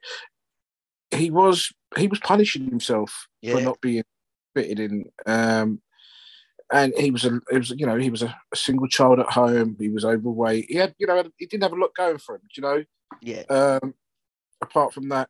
He 1.15 1.31
was 1.31 1.71
he 1.97 2.07
was 2.07 2.19
punishing 2.19 2.65
himself 2.65 3.27
yeah. 3.41 3.55
for 3.55 3.61
not 3.61 3.81
being 3.81 4.03
fitted 4.55 4.79
in. 4.79 5.05
Um, 5.25 5.81
and 6.71 6.93
he 6.97 7.11
was 7.11 7.25
a, 7.25 7.39
it 7.51 7.57
was, 7.57 7.69
you 7.71 7.85
know, 7.85 7.97
he 7.97 8.09
was 8.09 8.23
a, 8.23 8.35
a, 8.51 8.55
single 8.55 8.87
child 8.87 9.19
at 9.19 9.29
home. 9.29 9.75
He 9.79 9.89
was 9.89 10.05
overweight. 10.05 10.65
He 10.69 10.77
had, 10.77 10.95
you 10.97 11.05
know, 11.05 11.23
he 11.37 11.45
didn't 11.45 11.63
have 11.63 11.73
a 11.73 11.79
lot 11.79 11.93
going 11.93 12.17
for 12.17 12.35
him. 12.35 12.41
You 12.55 12.63
know, 12.63 12.83
yeah. 13.21 13.43
Um, 13.49 13.93
apart 14.61 14.93
from 14.93 15.09
that, 15.09 15.29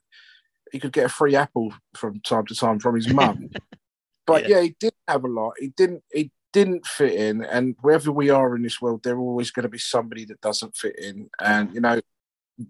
he 0.72 0.80
could 0.80 0.94
get 0.94 1.06
a 1.06 1.10
free 1.10 1.36
apple 1.36 1.74
from 1.96 2.22
time 2.22 2.46
to 2.46 2.56
time 2.56 2.80
from 2.80 2.96
his 2.96 3.12
mum. 3.12 3.50
but 4.28 4.48
yeah. 4.48 4.58
yeah, 4.58 4.62
he 4.62 4.76
didn't 4.80 4.96
have 5.08 5.26
a 5.26 5.28
lot. 5.28 5.54
He 5.60 5.68
didn't. 5.68 6.04
He 6.14 6.32
didn't 6.54 6.86
fit 6.86 7.14
in, 7.14 7.44
and 7.44 7.76
wherever 7.82 8.12
we 8.12 8.30
are 8.30 8.56
in 8.56 8.62
this 8.62 8.80
world, 8.82 9.04
there 9.04 9.18
always 9.18 9.52
going 9.52 9.64
to 9.64 9.70
be 9.70 9.80
somebody 9.80 10.24
that 10.26 10.40
doesn't 10.40 10.78
fit 10.78 10.98
in. 10.98 11.30
And 11.42 11.74
you 11.74 11.82
know, 11.82 12.00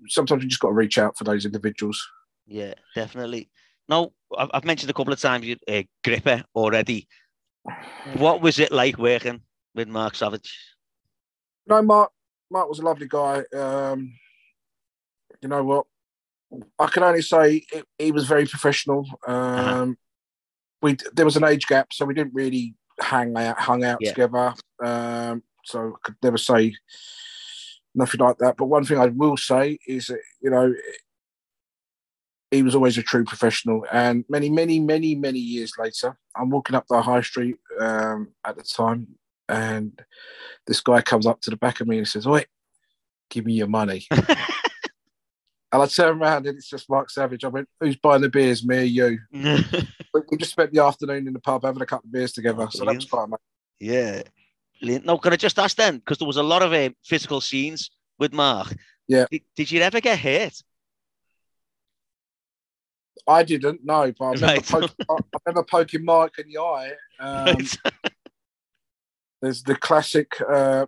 sometimes 0.07 0.41
you 0.41 0.49
just 0.49 0.61
got 0.61 0.69
to 0.69 0.73
reach 0.73 0.97
out 0.97 1.17
for 1.17 1.25
those 1.25 1.45
individuals. 1.45 2.01
Yeah, 2.47 2.73
definitely. 2.95 3.51
Now, 3.87 4.11
I've 4.35 4.63
mentioned 4.63 4.89
a 4.89 4.93
couple 4.93 5.13
of 5.13 5.19
times 5.19 5.45
uh, 5.67 5.83
Gripper 6.03 6.43
already. 6.55 7.07
What 8.15 8.41
was 8.41 8.59
it 8.59 8.71
like 8.71 8.97
working 8.97 9.41
with 9.75 9.87
Mark 9.87 10.15
Savage? 10.15 10.57
No, 11.67 11.81
Mark. 11.81 12.11
Mark 12.49 12.69
was 12.69 12.79
a 12.79 12.83
lovely 12.83 13.07
guy. 13.07 13.43
Um, 13.55 14.13
you 15.41 15.49
know 15.49 15.63
what? 15.63 15.85
I 16.77 16.87
can 16.87 17.03
only 17.03 17.21
say 17.21 17.65
it, 17.73 17.85
he 17.97 18.11
was 18.11 18.27
very 18.27 18.45
professional. 18.45 19.07
Um, 19.27 19.35
uh-huh. 19.35 19.93
We 20.81 20.97
there 21.13 21.25
was 21.25 21.37
an 21.37 21.45
age 21.45 21.65
gap, 21.65 21.93
so 21.93 22.05
we 22.05 22.13
didn't 22.13 22.33
really 22.33 22.75
hang 23.03 23.36
out, 23.38 23.60
hung 23.60 23.83
out 23.83 24.00
yeah. 24.01 24.10
together. 24.10 24.53
Um, 24.83 25.43
so 25.65 25.95
I 25.95 25.98
could 26.03 26.15
never 26.24 26.38
say 26.38 26.75
nothing 27.95 28.19
like 28.19 28.38
that. 28.39 28.57
But 28.57 28.65
one 28.65 28.86
thing 28.86 28.98
I 28.98 29.07
will 29.07 29.38
say 29.38 29.79
is 29.88 30.07
that 30.07 30.19
you 30.41 30.50
know 30.50 30.74
he 32.53 32.63
was 32.63 32.75
always 32.75 32.98
a 32.98 33.03
true 33.03 33.25
professional. 33.25 33.86
And 33.91 34.25
many, 34.29 34.50
many, 34.50 34.79
many, 34.79 35.15
many 35.15 35.39
years 35.39 35.74
later, 35.77 36.17
I'm 36.36 36.50
walking 36.50 36.75
up 36.75 36.86
the 36.88 37.01
high 37.01 37.22
street 37.22 37.55
um, 37.79 38.29
at 38.45 38.55
the 38.55 38.63
time, 38.63 39.07
and 39.50 40.00
this 40.67 40.81
guy 40.81 41.01
comes 41.01 41.25
up 41.25 41.41
to 41.41 41.50
the 41.50 41.57
back 41.57 41.81
of 41.81 41.88
me 41.88 41.98
and 41.98 42.07
says, 42.07 42.27
"Oi, 42.27 42.45
give 43.29 43.45
me 43.45 43.53
your 43.53 43.67
money." 43.67 44.07
And 45.73 45.81
I 45.81 45.87
turned 45.87 46.21
around 46.21 46.45
and 46.45 46.55
it's 46.55 46.69
just 46.69 46.87
Mark 46.87 47.09
Savage. 47.09 47.43
I 47.43 47.47
went, 47.47 47.67
Who's 47.79 47.95
buying 47.95 48.21
the 48.21 48.29
beers? 48.29 48.63
Me 48.63 48.77
or 48.77 48.83
you? 48.83 49.19
we 49.33 50.37
just 50.37 50.51
spent 50.51 50.71
the 50.71 50.83
afternoon 50.83 51.25
in 51.27 51.33
the 51.33 51.39
pub 51.39 51.63
having 51.63 51.81
a 51.81 51.85
couple 51.87 52.07
of 52.07 52.11
beers 52.11 52.31
together. 52.31 52.61
Oh, 52.63 52.69
so 52.69 52.85
that 52.85 52.93
was 52.93 53.05
quite 53.05 53.23
amazing. 53.23 54.27
Yeah. 54.83 54.99
No, 55.03 55.17
can 55.17 55.33
I 55.33 55.35
just 55.35 55.57
ask 55.57 55.75
then? 55.75 55.97
Because 55.97 56.19
there 56.19 56.27
was 56.27 56.37
a 56.37 56.43
lot 56.43 56.61
of 56.61 56.73
uh, 56.73 56.91
physical 57.03 57.41
scenes 57.41 57.89
with 58.19 58.33
Mark. 58.33 58.75
Yeah. 59.07 59.25
Did, 59.31 59.41
did, 59.55 59.71
you 59.71 59.81
ever 59.81 59.99
get 59.99 60.19
hit? 60.19 60.61
I 63.27 63.41
didn't, 63.41 63.81
no, 63.83 64.13
but 64.19 64.25
I 64.25 64.31
remember, 64.33 64.45
right. 64.45 64.65
poking, 64.65 65.05
I 65.09 65.15
remember 65.45 65.63
poking 65.63 66.05
Mark 66.05 66.37
in 66.37 66.49
the 66.49 66.59
eye. 66.61 66.91
Um, 67.19 67.45
right. 67.45 67.77
there's 69.41 69.63
the 69.63 69.75
classic 69.75 70.33
uh, 70.47 70.85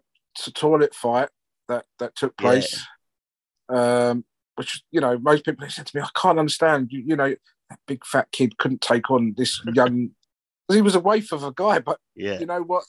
toilet 0.54 0.94
fight 0.94 1.30
that, 1.70 1.86
that 1.98 2.16
took 2.16 2.38
place. 2.38 2.86
Yeah. 3.72 4.10
Um, 4.10 4.26
which 4.56 4.82
you 4.92 5.02
know 5.02 5.18
most 5.20 5.46
people 5.46 5.66
have 5.66 5.74
said 5.74 5.88
to 5.88 5.98
me, 5.98 6.04
I 6.04 6.10
can't 6.20 6.40
understand. 6.40 6.90
You, 6.92 7.04
you 7.06 7.16
know, 7.16 7.36
that 7.70 7.80
big 7.88 8.06
fat 8.06 8.32
kid 8.32 8.58
couldn't 8.58 8.82
take 8.82 9.10
on 9.12 9.34
this 9.38 9.62
young. 9.74 10.12
he 10.72 10.82
was 10.82 10.96
a 10.96 11.00
waif 11.00 11.32
of 11.32 11.44
a 11.44 11.52
guy, 11.52 11.80
but 11.80 12.00
yeah. 12.16 12.40
you 12.40 12.46
know 12.46 12.62
what? 12.62 12.84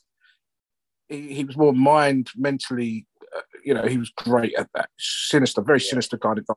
He, 1.09 1.35
he 1.35 1.45
was 1.45 1.57
more 1.57 1.73
mind 1.73 2.31
mentally. 2.37 3.07
Uh, 3.37 3.43
you 3.65 3.75
know, 3.75 3.87
he 3.87 3.99
was 3.99 4.11
great 4.11 4.55
at 4.57 4.69
that. 4.75 4.89
Sinister, 4.99 5.63
very 5.63 5.81
yeah. 5.81 5.91
sinister 5.91 6.19
kind 6.19 6.39
of 6.39 6.47
guy. 6.47 6.55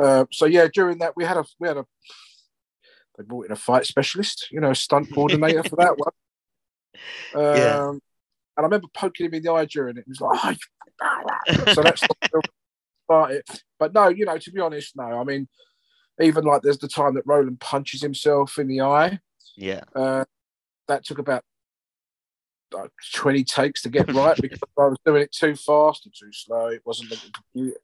Uh, 0.00 0.24
so 0.30 0.46
yeah, 0.46 0.66
during 0.72 0.98
that 0.98 1.16
we 1.16 1.24
had 1.24 1.36
a 1.36 1.44
we 1.58 1.68
had 1.68 1.76
a 1.76 1.84
they 3.16 3.24
brought 3.24 3.46
in 3.46 3.52
a 3.52 3.56
fight 3.56 3.86
specialist, 3.86 4.48
you 4.50 4.60
know, 4.60 4.70
a 4.70 4.74
stunt 4.74 5.08
coordinator 5.14 5.62
for 5.62 5.76
that 5.76 5.96
one. 5.96 6.12
Um, 7.34 7.56
yeah. 7.56 7.88
And 7.88 8.00
I 8.58 8.62
remember 8.62 8.88
poking 8.94 9.26
him 9.26 9.34
in 9.34 9.42
the 9.42 9.52
eye 9.52 9.64
during 9.64 9.96
it. 9.96 10.04
He 10.06 10.10
was 10.10 10.20
like, 10.20 10.58
oh, 11.02 11.72
so 11.72 11.82
that's 11.82 12.02
started. 13.04 13.42
But 13.78 13.94
no, 13.94 14.08
you 14.08 14.24
know, 14.24 14.38
to 14.38 14.50
be 14.50 14.60
honest, 14.60 14.96
no. 14.96 15.04
I 15.04 15.24
mean, 15.24 15.48
even 16.20 16.44
like 16.44 16.62
there's 16.62 16.78
the 16.78 16.88
time 16.88 17.14
that 17.14 17.26
Roland 17.26 17.60
punches 17.60 18.02
himself 18.02 18.58
in 18.58 18.68
the 18.68 18.82
eye. 18.82 19.18
Yeah. 19.56 19.82
Uh, 19.94 20.24
that 20.88 21.04
took 21.04 21.18
about 21.18 21.44
like 22.72 22.90
20 23.14 23.44
takes 23.44 23.82
to 23.82 23.88
get 23.88 24.12
right 24.12 24.36
because 24.40 24.60
I 24.78 24.86
was 24.86 24.98
doing 25.04 25.22
it 25.22 25.32
too 25.32 25.54
fast 25.54 26.06
and 26.06 26.14
too 26.14 26.32
slow. 26.32 26.66
It 26.68 26.82
wasn't 26.84 27.10
the 27.10 27.18
computer. 27.32 27.78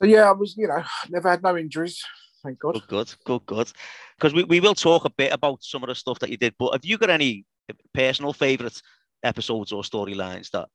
So 0.00 0.06
yeah, 0.06 0.28
I 0.28 0.32
was, 0.32 0.56
you 0.56 0.68
know, 0.68 0.82
never 1.08 1.30
had 1.30 1.42
no 1.42 1.56
injuries. 1.56 2.02
Thank 2.42 2.60
God. 2.60 2.74
Good, 2.74 2.86
good, 2.88 3.14
good, 3.24 3.46
good. 3.46 3.72
Because 4.16 4.32
we, 4.32 4.44
we 4.44 4.60
will 4.60 4.74
talk 4.74 5.04
a 5.04 5.10
bit 5.10 5.32
about 5.32 5.62
some 5.62 5.82
of 5.82 5.88
the 5.88 5.94
stuff 5.94 6.20
that 6.20 6.30
you 6.30 6.36
did, 6.36 6.54
but 6.58 6.72
have 6.72 6.84
you 6.84 6.98
got 6.98 7.10
any 7.10 7.44
personal 7.92 8.32
favourite 8.32 8.80
episodes 9.24 9.72
or 9.72 9.82
storylines 9.82 10.50
that 10.50 10.68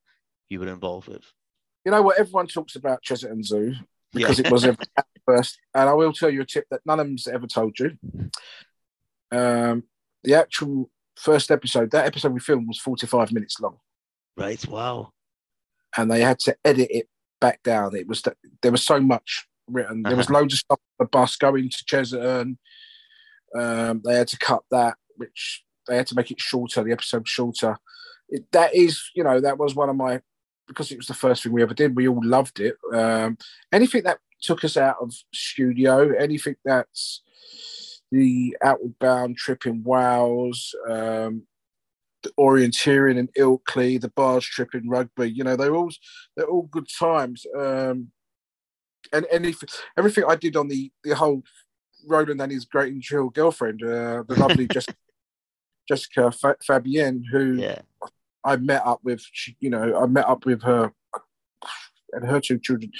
you 0.49 0.59
were 0.59 0.67
involved 0.67 1.07
with? 1.07 1.23
You 1.85 1.91
know 1.91 2.01
what? 2.01 2.19
Everyone 2.19 2.47
talks 2.47 2.75
about 2.75 3.03
Chessington 3.03 3.43
Zoo 3.43 3.75
because 4.13 4.39
yeah. 4.39 4.47
it 4.47 4.51
was 4.51 4.67
first. 5.25 5.59
And 5.75 5.89
I 5.89 5.93
will 5.93 6.13
tell 6.13 6.29
you 6.29 6.41
a 6.41 6.45
tip 6.45 6.65
that 6.69 6.81
none 6.85 6.99
of 6.99 7.07
them's 7.07 7.27
ever 7.27 7.47
told 7.47 7.79
you. 7.79 7.97
Um, 9.31 9.83
the 10.23 10.35
actual 10.35 10.89
first 11.15 11.49
episode, 11.51 11.91
that 11.91 12.05
episode 12.05 12.33
we 12.33 12.39
filmed 12.39 12.67
was 12.67 12.79
45 12.79 13.31
minutes 13.31 13.59
long. 13.59 13.77
Right. 14.37 14.65
Wow. 14.67 15.11
And 15.97 16.11
they 16.11 16.21
had 16.21 16.39
to 16.39 16.55
edit 16.63 16.89
it 16.91 17.07
back 17.41 17.63
down. 17.63 17.95
It 17.95 18.07
was 18.07 18.21
that 18.23 18.37
there 18.61 18.71
was 18.71 18.85
so 18.85 18.99
much 18.99 19.47
written. 19.67 20.03
There 20.03 20.15
was 20.15 20.27
uh-huh. 20.27 20.39
loads 20.39 20.53
of 20.53 20.59
stuff 20.59 20.79
on 20.79 21.05
the 21.05 21.09
bus 21.09 21.35
going 21.35 21.69
to 21.69 21.83
Chessington. 21.85 22.57
Um, 23.55 24.01
they 24.03 24.15
had 24.15 24.27
to 24.29 24.37
cut 24.37 24.63
that, 24.71 24.95
which 25.15 25.63
they 25.87 25.97
had 25.97 26.07
to 26.07 26.15
make 26.15 26.31
it 26.31 26.41
shorter, 26.41 26.83
the 26.83 26.91
episode 26.91 27.27
shorter. 27.27 27.77
It, 28.29 28.45
that 28.51 28.75
is, 28.75 29.11
you 29.15 29.23
know, 29.23 29.39
that 29.39 29.57
was 29.57 29.75
one 29.75 29.89
of 29.89 29.95
my 29.95 30.21
because 30.67 30.91
it 30.91 30.97
was 30.97 31.07
the 31.07 31.13
first 31.13 31.43
thing 31.43 31.51
we 31.51 31.61
ever 31.61 31.73
did, 31.73 31.95
we 31.95 32.07
all 32.07 32.21
loved 32.23 32.59
it. 32.59 32.75
Um, 32.93 33.37
anything 33.71 34.03
that 34.03 34.19
took 34.41 34.63
us 34.63 34.77
out 34.77 34.97
of 35.01 35.13
studio, 35.33 36.11
anything 36.13 36.55
that's 36.63 37.21
the 38.11 38.55
outward 38.63 38.97
bound 38.99 39.37
trip 39.37 39.65
in 39.65 39.83
Wales, 39.83 40.75
um, 40.89 41.43
the 42.21 42.31
orienteering 42.39 43.17
in 43.17 43.27
Ilkley, 43.37 43.99
the 43.99 44.09
bars 44.09 44.45
trip 44.45 44.75
in 44.75 44.87
Rugby, 44.87 45.31
you 45.31 45.43
know, 45.43 45.55
they're 45.55 45.75
all 45.75 45.91
they're 46.35 46.47
all 46.47 46.69
good 46.71 46.87
times. 46.99 47.45
Um, 47.57 48.11
and 49.11 49.25
anything, 49.31 49.69
everything 49.97 50.23
I 50.27 50.35
did 50.35 50.55
on 50.55 50.67
the 50.67 50.91
the 51.03 51.15
whole 51.15 51.43
Roland 52.07 52.41
and 52.41 52.51
his 52.51 52.65
great 52.65 52.93
and 52.93 53.01
chill 53.01 53.29
girlfriend, 53.29 53.83
uh, 53.83 54.23
the 54.27 54.35
lovely 54.37 54.67
Jessica, 54.71 54.95
Jessica 55.87 56.33
Fabienne, 56.67 57.23
who 57.31 57.53
yeah. 57.53 57.81
I 58.01 58.07
met 58.57 58.85
up 58.85 58.99
with, 59.03 59.23
you 59.59 59.69
know, 59.69 59.97
I 59.97 60.05
met 60.05 60.27
up 60.27 60.45
with 60.45 60.63
her 60.63 60.93
and 62.11 62.25
her 62.25 62.39
two 62.39 62.59
children 62.59 62.91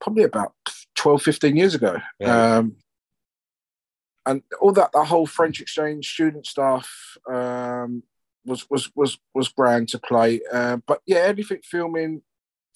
probably 0.00 0.24
about 0.24 0.54
12, 0.96 1.22
15 1.22 1.56
years 1.56 1.74
ago. 1.74 1.96
Yeah. 2.18 2.56
Um, 2.56 2.76
and 4.26 4.42
all 4.60 4.72
that, 4.72 4.90
the 4.92 5.04
whole 5.04 5.26
French 5.26 5.60
exchange 5.60 6.12
student 6.12 6.46
stuff 6.46 7.16
um, 7.30 8.02
was 8.44 8.68
was 8.68 8.90
was 8.94 9.18
was 9.34 9.48
grand 9.48 9.88
to 9.88 9.98
play. 9.98 10.40
Uh, 10.52 10.76
but 10.86 11.00
yeah, 11.06 11.20
anything 11.20 11.60
filming, 11.64 12.20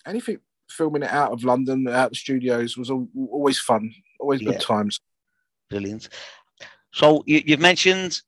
anything 0.07 0.39
filming 0.71 1.03
it 1.03 1.11
out 1.11 1.33
of 1.33 1.45
London, 1.45 1.87
out 1.89 2.07
of 2.07 2.11
the 2.13 2.17
studios 2.17 2.79
was 2.79 2.91
all, 2.91 3.07
always 3.31 3.59
fun, 3.59 3.93
always 4.19 4.41
yeah. 4.41 4.53
good 4.53 4.61
times. 4.63 5.01
Brilliant. 5.69 6.09
So 6.93 7.23
you, 7.27 7.43
you've 7.45 7.61
mentioned 7.61 8.23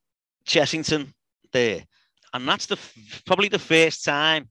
Chessington 0.46 1.14
there 1.52 1.86
and 2.34 2.48
that's 2.48 2.66
the 2.66 2.78
probably 3.24 3.48
the 3.48 3.58
first 3.58 4.04
time 4.04 4.50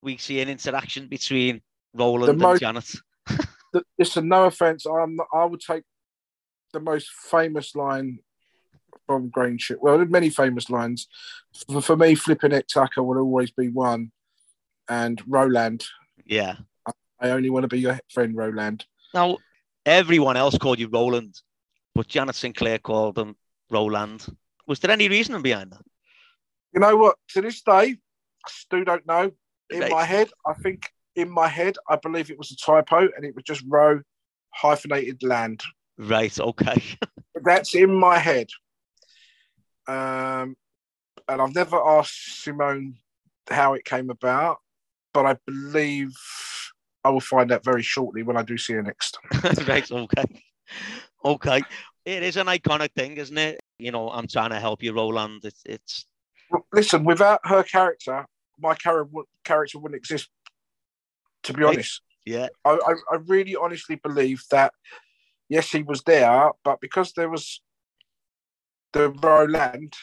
we 0.00 0.16
see 0.16 0.40
an 0.40 0.48
interaction 0.48 1.08
between 1.08 1.60
Roland 1.92 2.40
and 2.40 2.60
Janet. 2.60 2.90
the, 3.72 3.82
listen, 3.98 4.28
no 4.28 4.44
offense, 4.44 4.86
I'm 4.86 5.18
I 5.34 5.44
would 5.44 5.60
take 5.60 5.82
the 6.72 6.80
most 6.80 7.10
famous 7.10 7.74
line 7.74 8.20
from 9.06 9.28
Grange. 9.28 9.72
Well, 9.80 9.98
there 9.98 10.06
are 10.06 10.08
many 10.10 10.30
famous 10.30 10.70
lines. 10.70 11.08
For, 11.68 11.82
for 11.82 11.96
me, 11.96 12.14
flipping 12.14 12.52
it, 12.52 12.70
Tucker 12.72 13.02
will 13.02 13.18
always 13.18 13.50
be 13.50 13.68
one, 13.68 14.12
and 14.88 15.20
Roland. 15.26 15.84
Yeah. 16.24 16.56
I 17.22 17.30
only 17.30 17.50
want 17.50 17.64
to 17.64 17.68
be 17.68 17.80
your 17.80 17.98
friend, 18.10 18.34
Roland. 18.34 18.86
Now, 19.12 19.38
everyone 19.84 20.38
else 20.38 20.56
called 20.56 20.78
you 20.78 20.88
Roland, 20.88 21.34
but 21.94 22.06
Janet 22.08 22.36
Sinclair 22.36 22.78
called 22.78 23.18
him 23.18 23.36
Roland. 23.68 24.24
Was 24.66 24.78
there 24.78 24.90
any 24.90 25.08
reasoning 25.08 25.42
behind 25.42 25.72
that? 25.72 25.82
You 26.72 26.80
know 26.80 26.96
what? 26.96 27.16
To 27.30 27.40
this 27.40 27.62
day, 27.62 27.72
I 27.72 28.48
still 28.48 28.84
don't 28.84 29.06
know. 29.06 29.30
In 29.70 29.88
my 29.88 30.04
head, 30.04 30.30
I 30.46 30.54
think 30.54 30.90
in 31.14 31.30
my 31.30 31.48
head, 31.48 31.76
I 31.88 31.96
believe 31.96 32.30
it 32.30 32.38
was 32.38 32.50
a 32.50 32.56
typo, 32.56 33.08
and 33.16 33.24
it 33.24 33.34
was 33.34 33.44
just 33.44 33.64
row 33.68 34.00
hyphenated 34.54 35.22
land. 35.22 35.62
Right. 35.98 36.38
Okay. 36.38 36.82
That's 37.44 37.74
in 37.74 37.94
my 37.94 38.18
head. 38.18 38.48
Um, 39.86 40.56
and 41.28 41.40
I've 41.40 41.54
never 41.54 41.76
asked 41.76 42.42
Simone 42.42 42.94
how 43.48 43.74
it 43.74 43.84
came 43.84 44.10
about, 44.10 44.58
but 45.12 45.26
I 45.26 45.36
believe 45.46 46.16
I 47.04 47.10
will 47.10 47.20
find 47.20 47.50
out 47.52 47.64
very 47.64 47.82
shortly 47.82 48.22
when 48.22 48.36
I 48.36 48.42
do 48.42 48.56
see 48.58 48.74
her 48.74 48.82
next. 48.82 49.18
right. 49.66 49.90
Okay. 49.90 50.24
Okay. 51.24 51.62
It 52.04 52.22
is 52.22 52.36
an 52.36 52.46
iconic 52.46 52.92
thing, 52.92 53.16
isn't 53.16 53.38
it? 53.38 53.60
You 53.78 53.92
know, 53.92 54.10
I'm 54.10 54.26
trying 54.26 54.50
to 54.50 54.60
help 54.60 54.82
you, 54.82 54.92
Roland. 54.92 55.44
It's 55.44 55.62
it's 55.64 56.06
Listen, 56.72 57.04
without 57.04 57.40
her 57.44 57.62
character, 57.62 58.26
my 58.58 58.74
char- 58.74 59.08
character 59.44 59.78
wouldn't 59.78 59.98
exist. 59.98 60.28
To 61.44 61.54
be 61.54 61.64
honest, 61.64 62.02
yeah, 62.26 62.48
I, 62.64 62.70
I, 62.70 62.94
I 63.12 63.16
really 63.26 63.56
honestly 63.56 63.96
believe 63.96 64.42
that 64.50 64.74
yes, 65.48 65.70
he 65.70 65.82
was 65.82 66.02
there, 66.02 66.50
but 66.64 66.80
because 66.80 67.12
there 67.12 67.30
was 67.30 67.62
the 68.92 69.10
Roland, 69.10 69.94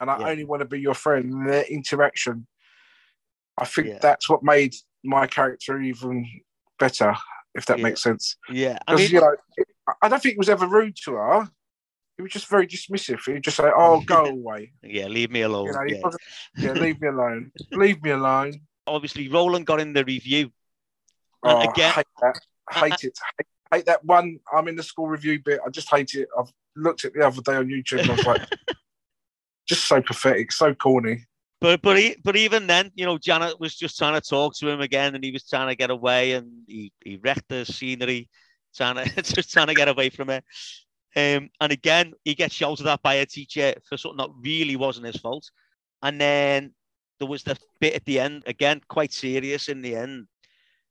and 0.00 0.10
I 0.10 0.18
Yeah. 0.18 0.28
only 0.28 0.44
want 0.44 0.60
to 0.60 0.66
be 0.66 0.80
your 0.80 0.94
friend, 0.94 1.32
and 1.32 1.48
their 1.48 1.64
interaction, 1.64 2.46
I 3.58 3.66
think 3.66 3.88
Yeah. 3.88 3.98
that's 4.00 4.28
what 4.28 4.42
made 4.42 4.74
my 5.04 5.26
character 5.26 5.80
even 5.80 6.26
better, 6.78 7.14
if 7.54 7.66
that 7.66 7.78
Yeah. 7.78 7.84
makes 7.84 8.02
sense. 8.02 8.36
yeah. 8.48 8.78
I 8.86 8.92
Because 8.92 9.12
mean, 9.12 9.14
you 9.14 9.20
know, 9.20 9.36
I 10.02 10.08
don't 10.08 10.22
think 10.22 10.34
he 10.34 10.38
was 10.38 10.48
ever 10.48 10.66
rude 10.66 10.96
to 11.04 11.12
her. 11.12 11.50
He 12.16 12.22
was 12.22 12.32
just 12.32 12.48
very 12.48 12.66
dismissive. 12.66 13.20
He'd 13.26 13.42
just 13.44 13.56
say, 13.58 13.70
"Oh, 13.76 14.00
go 14.00 14.24
away," 14.38 14.72
yeah. 14.82 15.06
Leave 15.06 15.30
me 15.30 15.42
alone. 15.42 15.66
you 15.66 15.72
know. 15.72 16.10
Yeah. 16.56 16.66
yeah, 16.66 16.72
leave 16.84 17.00
me 17.00 17.08
alone. 17.08 17.52
Leave 17.72 18.02
me 18.02 18.10
alone. 18.10 18.60
Obviously, 18.86 19.28
Roland 19.28 19.66
got 19.66 19.80
in 19.80 19.92
the 19.92 20.04
review, 20.04 20.50
and 21.42 21.58
Oh, 21.68 21.70
again, 21.70 21.90
I 21.90 21.94
hate 21.94 22.06
that. 22.20 22.40
Uh, 22.74 22.78
uh, 22.78 22.84
hate 22.84 23.04
it. 23.04 23.18
Hate, 23.38 23.46
hate 23.74 23.86
that 23.86 24.04
one. 24.04 24.38
I'm 24.52 24.68
in 24.68 24.76
the 24.76 24.82
school 24.82 25.08
review 25.08 25.40
bit. 25.44 25.60
I 25.66 25.70
just 25.70 25.90
hate 25.90 26.14
it. 26.14 26.28
I've 26.38 26.50
looked 26.76 27.04
at 27.04 27.12
the 27.14 27.26
other 27.26 27.42
day 27.42 27.56
on 27.56 27.66
YouTube 27.68 28.00
and 28.00 28.10
I 28.10 28.14
was 28.14 28.26
like, 28.26 28.48
just 29.68 29.86
so 29.86 30.00
pathetic, 30.00 30.52
so 30.52 30.74
corny. 30.74 31.24
But 31.60 31.82
but 31.82 31.98
he, 31.98 32.16
but 32.22 32.36
even 32.36 32.66
then, 32.66 32.92
you 32.94 33.06
know, 33.06 33.18
Janet 33.18 33.58
was 33.58 33.74
just 33.74 33.96
trying 33.98 34.14
to 34.14 34.20
talk 34.26 34.54
to 34.56 34.68
him 34.68 34.80
again, 34.80 35.14
and 35.14 35.24
he 35.24 35.32
was 35.32 35.44
trying 35.48 35.68
to 35.68 35.74
get 35.74 35.90
away, 35.90 36.32
and 36.32 36.50
he, 36.66 36.92
he 37.02 37.16
wrecked 37.16 37.48
the 37.48 37.64
scenery, 37.64 38.28
trying 38.74 38.96
to 38.96 39.22
just 39.22 39.52
trying 39.52 39.68
to 39.68 39.74
get 39.74 39.88
away 39.88 40.10
from 40.10 40.30
it. 40.30 40.44
Um, 41.16 41.48
and 41.60 41.72
again, 41.72 42.12
he 42.24 42.34
gets 42.34 42.54
shouted 42.54 42.86
at 42.86 43.02
by 43.02 43.14
a 43.14 43.26
teacher 43.26 43.74
for 43.88 43.96
something 43.96 44.18
that 44.18 44.30
really 44.38 44.76
wasn't 44.76 45.06
his 45.06 45.16
fault. 45.16 45.50
And 46.02 46.20
then 46.20 46.74
there 47.18 47.26
was 47.26 47.42
the 47.42 47.56
bit 47.80 47.94
at 47.94 48.04
the 48.04 48.20
end, 48.20 48.42
again, 48.46 48.82
quite 48.86 49.14
serious 49.14 49.68
in 49.68 49.80
the 49.80 49.96
end. 49.96 50.26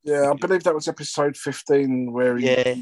Yeah, 0.03 0.31
I 0.31 0.35
believe 0.35 0.63
that 0.63 0.73
was 0.73 0.87
episode 0.87 1.37
15 1.37 2.11
where 2.11 2.37
he, 2.37 2.47
Yeah. 2.47 2.73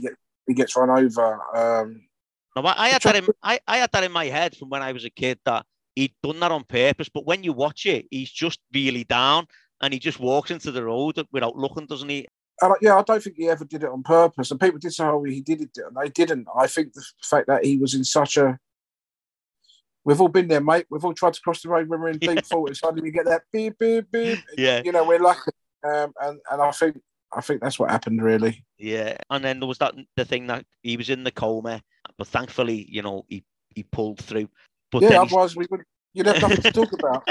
he, 0.48 0.54
gets 0.54 0.76
run 0.78 0.90
over. 0.90 1.40
Um, 1.54 2.08
Now, 2.56 2.64
I, 2.64 2.76
I 2.78 2.90
had 2.90 3.02
that 3.02 3.16
in 3.18 3.28
I, 3.44 3.60
I 3.68 3.78
had 3.78 3.92
that 3.92 4.04
in 4.04 4.12
my 4.12 4.26
head 4.26 4.56
from 4.56 4.70
when 4.70 4.82
I 4.82 4.94
was 4.94 5.04
a 5.04 5.10
kid 5.10 5.40
that 5.46 5.66
he'd 5.96 6.14
done 6.24 6.40
that 6.40 6.52
on 6.52 6.64
purpose. 6.64 7.10
But 7.10 7.26
when 7.26 7.44
you 7.44 7.52
watch 7.52 7.86
it, 7.86 8.08
he's 8.10 8.32
just 8.32 8.60
really 8.74 9.04
down, 9.04 9.48
and 9.82 9.94
he 9.94 10.00
just 10.00 10.20
walks 10.20 10.52
into 10.52 10.72
the 10.72 10.84
road 10.84 11.22
without 11.32 11.58
looking, 11.58 11.88
doesn't 11.88 12.10
he? 12.10 12.28
And 12.62 12.74
I- 12.74 12.78
yeah, 12.82 12.98
I 12.98 13.04
don't 13.04 13.22
think 13.22 13.38
he 13.38 13.50
ever 13.50 13.66
did 13.66 13.84
it 13.84 13.90
on 13.90 14.04
purpose. 14.04 14.52
And 14.52 14.60
people 14.60 14.80
did 14.80 14.94
say, 14.94 15.06
oh, 15.06 15.24
he 15.24 15.42
did 15.42 15.62
it. 15.62 15.78
And 15.78 15.96
they 15.96 16.10
didn't. 16.10 16.48
I 16.58 16.68
think 16.68 16.94
the 16.94 17.04
fact 17.22 17.48
that 17.48 17.66
he 17.66 17.78
was 17.78 17.94
in 17.94 18.04
such 18.04 18.38
a. 18.38 18.60
We've 20.06 20.20
all 20.20 20.28
been 20.28 20.50
there, 20.50 20.62
mate. 20.62 20.86
We've 20.90 21.04
all 21.06 21.14
tried 21.14 21.34
to 21.34 21.42
cross 21.42 21.62
the 21.62 21.70
road 21.70 21.88
when 21.88 22.02
we're 22.02 22.10
in 22.10 22.18
deep 22.18 22.46
thought, 22.46 22.68
and 22.68 22.78
suddenly 22.78 23.04
we 23.04 23.12
get 23.12 23.26
that 23.26 23.44
beep, 23.54 23.80
beep, 23.80 24.12
beep. 24.12 24.40
Yeah. 24.58 24.82
You 24.84 24.92
know, 24.92 25.06
we're 25.06 25.20
lucky. 25.20 25.52
Um, 25.84 26.14
and, 26.22 26.40
and 26.52 26.62
I 26.62 26.72
think 26.72 26.98
I 27.36 27.42
think 27.42 27.62
that's 27.62 27.80
what 27.80 27.92
happened, 27.92 28.22
really. 28.22 28.64
Yeah, 28.78 29.18
and 29.30 29.44
then 29.44 29.60
there 29.60 29.68
was 29.68 29.78
that 29.80 29.96
the 30.16 30.26
thing 30.26 30.48
that 30.48 30.66
he 30.82 30.98
was 30.98 31.10
in 31.10 31.24
the 31.24 31.32
coma, 31.32 31.82
but 32.18 32.28
thankfully, 32.28 32.86
you 32.90 33.02
know, 33.02 33.26
he 33.28 33.44
he 33.70 33.84
pulled 33.84 34.20
through. 34.20 34.50
But 34.92 35.04
yeah, 35.04 35.22
otherwise 35.22 35.56
we 35.56 35.66
would. 35.72 35.84
You'd 36.14 36.28
have 36.28 36.42
nothing 36.42 36.62
to 36.62 36.72
talk 36.72 36.94
about. 36.94 37.28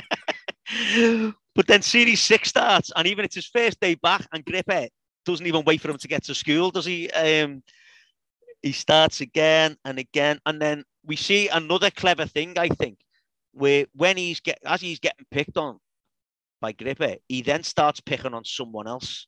but 1.55 1.67
then 1.67 1.83
series 1.83 2.21
six 2.21 2.49
starts, 2.49 2.91
and 2.97 3.07
even 3.07 3.25
it's 3.25 3.37
his 3.37 3.47
first 3.47 3.81
day 3.81 3.95
back, 3.95 4.27
and 4.33 4.45
Gripper 4.45 4.89
doesn't 5.25 5.47
even 5.47 5.65
wait 5.65 5.81
for 5.81 5.91
him 5.91 5.99
to 5.99 6.09
get 6.09 6.25
to 6.25 6.35
school, 6.35 6.71
does 6.71 6.87
he? 6.87 7.11
Um, 7.11 7.63
he 8.63 8.73
starts 8.73 9.21
again 9.21 9.77
and 9.85 9.99
again, 9.99 10.41
and 10.47 10.61
then 10.61 10.85
we 11.05 11.17
see 11.17 11.49
another 11.49 11.91
clever 11.91 12.27
thing, 12.27 12.59
I 12.59 12.69
think, 12.69 12.99
where 13.53 13.87
when 13.95 14.17
he's 14.17 14.41
get 14.41 14.59
as 14.65 14.81
he's 14.81 15.01
getting 15.01 15.27
picked 15.31 15.57
on 15.57 15.79
by 16.61 16.73
Gripper, 16.73 17.17
he 17.29 17.43
then 17.43 17.63
starts 17.65 18.01
picking 18.01 18.35
on 18.35 18.45
someone 18.45 18.87
else. 18.87 19.27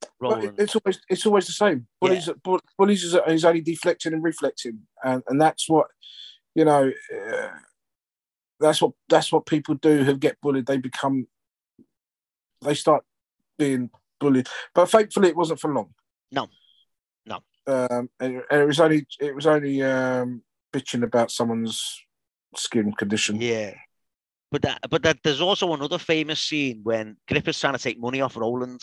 But 0.00 0.10
Roland. 0.20 0.58
it- 0.58 0.62
it's 0.62 0.76
always 0.76 1.00
it's 1.08 1.26
always 1.26 1.46
the 1.46 1.52
same. 1.52 1.86
Bullies, 2.00 2.28
bu- 2.42 2.58
bullies 2.78 3.04
is, 3.04 3.16
is 3.26 3.44
only 3.44 3.60
deflecting 3.60 4.12
and 4.12 4.22
reflecting, 4.22 4.80
and 5.02 5.22
and 5.28 5.40
that's 5.40 5.68
what 5.68 5.88
you 6.54 6.64
know. 6.64 6.90
Uh, 7.14 7.48
that's 8.60 8.80
what 8.80 8.92
that's 9.08 9.32
what 9.32 9.44
people 9.44 9.74
do 9.74 10.04
who 10.04 10.16
get 10.16 10.40
bullied. 10.40 10.66
They 10.66 10.76
become 10.76 11.26
they 12.62 12.74
start 12.74 13.04
being 13.58 13.90
bullied. 14.22 14.48
But 14.74 14.86
thankfully, 14.90 15.28
it 15.28 15.36
wasn't 15.36 15.60
for 15.60 15.72
long. 15.72 15.92
No. 16.30 16.48
No. 17.26 17.40
Um, 17.66 18.08
and, 18.20 18.42
and 18.50 18.62
it 18.62 18.66
was 18.66 18.80
only 18.80 19.06
it 19.20 19.34
was 19.34 19.46
only 19.46 19.82
um, 19.82 20.42
bitching 20.72 21.02
about 21.02 21.30
someone's 21.30 22.00
skin 22.56 22.92
condition. 22.92 23.40
Yeah. 23.40 23.74
But 24.50 24.62
that, 24.62 24.80
but 24.90 25.02
that, 25.04 25.18
there's 25.24 25.40
also 25.40 25.72
another 25.72 25.98
famous 25.98 26.40
scene 26.40 26.80
when 26.82 27.16
Gripper's 27.26 27.58
trying 27.58 27.72
to 27.72 27.78
take 27.78 27.98
money 27.98 28.20
off 28.20 28.36
Roland, 28.36 28.82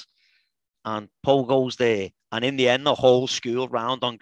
and 0.83 1.07
Paul 1.21 1.45
goes 1.45 1.75
there, 1.75 2.09
and 2.31 2.43
in 2.43 2.55
the 2.55 2.67
end, 2.67 2.87
the 2.87 2.95
whole 2.95 3.27
school 3.27 3.67
round 3.67 4.03
on. 4.03 4.17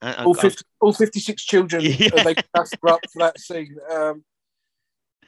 And, 0.00 0.16
and- 0.16 0.26
all 0.26 0.34
50, 0.34 0.64
all 0.80 0.92
56 0.92 1.44
children 1.44 1.82
Yeah. 1.84 2.22
they 2.22 2.34
cast 2.34 2.76
up 2.88 3.00
for 3.12 3.18
that 3.18 3.38
scene 3.40 3.76
um, 3.92 4.24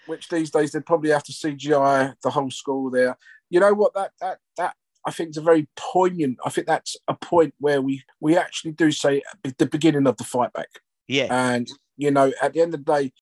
which 0.06 0.28
these 0.28 0.50
days 0.50 0.72
they'd 0.72 0.86
probably 0.86 1.10
have 1.10 1.24
to 1.24 1.32
cgi 1.32 2.14
the 2.22 2.30
whole 2.30 2.50
school 2.50 2.88
there 2.88 3.16
you 3.48 3.58
know 3.58 3.74
what 3.74 3.94
that 3.94 4.12
that 4.20 4.38
that 4.56 4.76
i 5.06 5.10
think 5.10 5.28
it's 5.28 5.38
a 5.38 5.42
very 5.42 5.68
poignant 5.76 6.38
i 6.44 6.50
think 6.50 6.66
that's 6.66 6.96
a 7.08 7.14
point 7.14 7.54
where 7.58 7.80
we 7.80 8.02
we 8.20 8.36
actually 8.36 8.72
do 8.72 8.90
say 8.90 9.22
the 9.58 9.66
beginning 9.66 10.06
of 10.06 10.16
the 10.16 10.24
fight 10.24 10.52
back 10.52 10.68
yeah, 11.08 11.26
and 11.30 11.68
you 11.96 12.10
know 12.10 12.32
at 12.40 12.52
the 12.52 12.60
end 12.60 12.72
of 12.74 12.84
the 12.84 12.92
day 12.92 13.12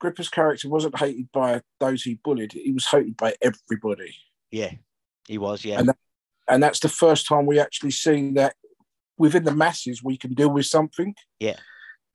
gripper's 0.00 0.28
character 0.28 0.68
wasn't 0.68 0.96
hated 0.98 1.28
by 1.32 1.60
those 1.80 2.02
he 2.02 2.20
bullied 2.22 2.52
he 2.52 2.72
was 2.72 2.86
hated 2.86 3.16
by 3.16 3.34
everybody 3.42 4.14
yeah, 4.50 4.72
he 5.26 5.38
was, 5.38 5.64
yeah, 5.64 5.78
And 5.78 5.92
and 6.48 6.62
that's 6.62 6.80
the 6.80 6.88
first 6.88 7.26
time 7.26 7.46
we 7.46 7.60
actually 7.60 7.90
see 7.90 8.30
that 8.32 8.54
within 9.18 9.44
the 9.44 9.54
masses 9.54 10.02
we 10.02 10.16
can 10.16 10.32
deal 10.34 10.50
with 10.50 10.66
something. 10.66 11.14
Yeah. 11.38 11.56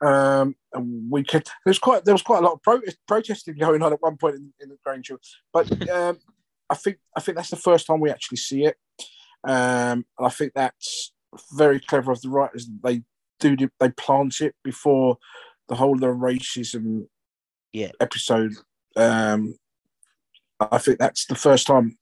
Um, 0.04 0.56
and 0.74 1.10
we 1.10 1.24
could. 1.24 1.48
There's 1.66 1.80
quite 1.80 2.06
there 2.06 2.14
was 2.14 2.24
quite 2.24 2.40
a 2.40 2.46
lot 2.46 2.54
of 2.54 2.64
protest, 2.64 2.98
protesting 3.08 3.58
going 3.58 3.82
on 3.82 3.94
at 3.94 4.02
one 4.02 4.18
point 4.18 4.36
in, 4.36 4.54
in 4.60 4.70
the 4.70 4.78
Grange 4.84 5.12
but 5.54 5.90
um, 5.90 6.18
I 6.70 6.76
think 6.76 6.98
I 7.16 7.20
think 7.20 7.38
that's 7.38 7.52
the 7.52 7.56
first 7.56 7.86
time 7.86 8.00
we 8.00 8.10
actually 8.10 8.38
see 8.38 8.66
it. 8.66 8.76
Um, 9.44 10.06
and 10.18 10.28
I 10.28 10.30
think 10.30 10.54
that's 10.54 11.12
very 11.54 11.80
clever 11.80 12.12
of 12.12 12.22
the 12.22 12.30
writers. 12.30 12.68
They 12.84 13.04
do 13.40 13.58
they 13.80 13.90
plant 13.90 14.40
it 14.42 14.56
before 14.64 15.18
the 15.68 15.76
whole 15.76 15.96
of 15.96 16.00
the 16.02 16.08
racism 16.08 17.08
Yeah. 17.74 17.92
episode. 18.00 18.54
Um, 18.96 19.56
I 20.60 20.78
think 20.78 21.00
that's 21.00 21.26
the 21.26 21.36
first 21.36 21.68
time 21.68 21.98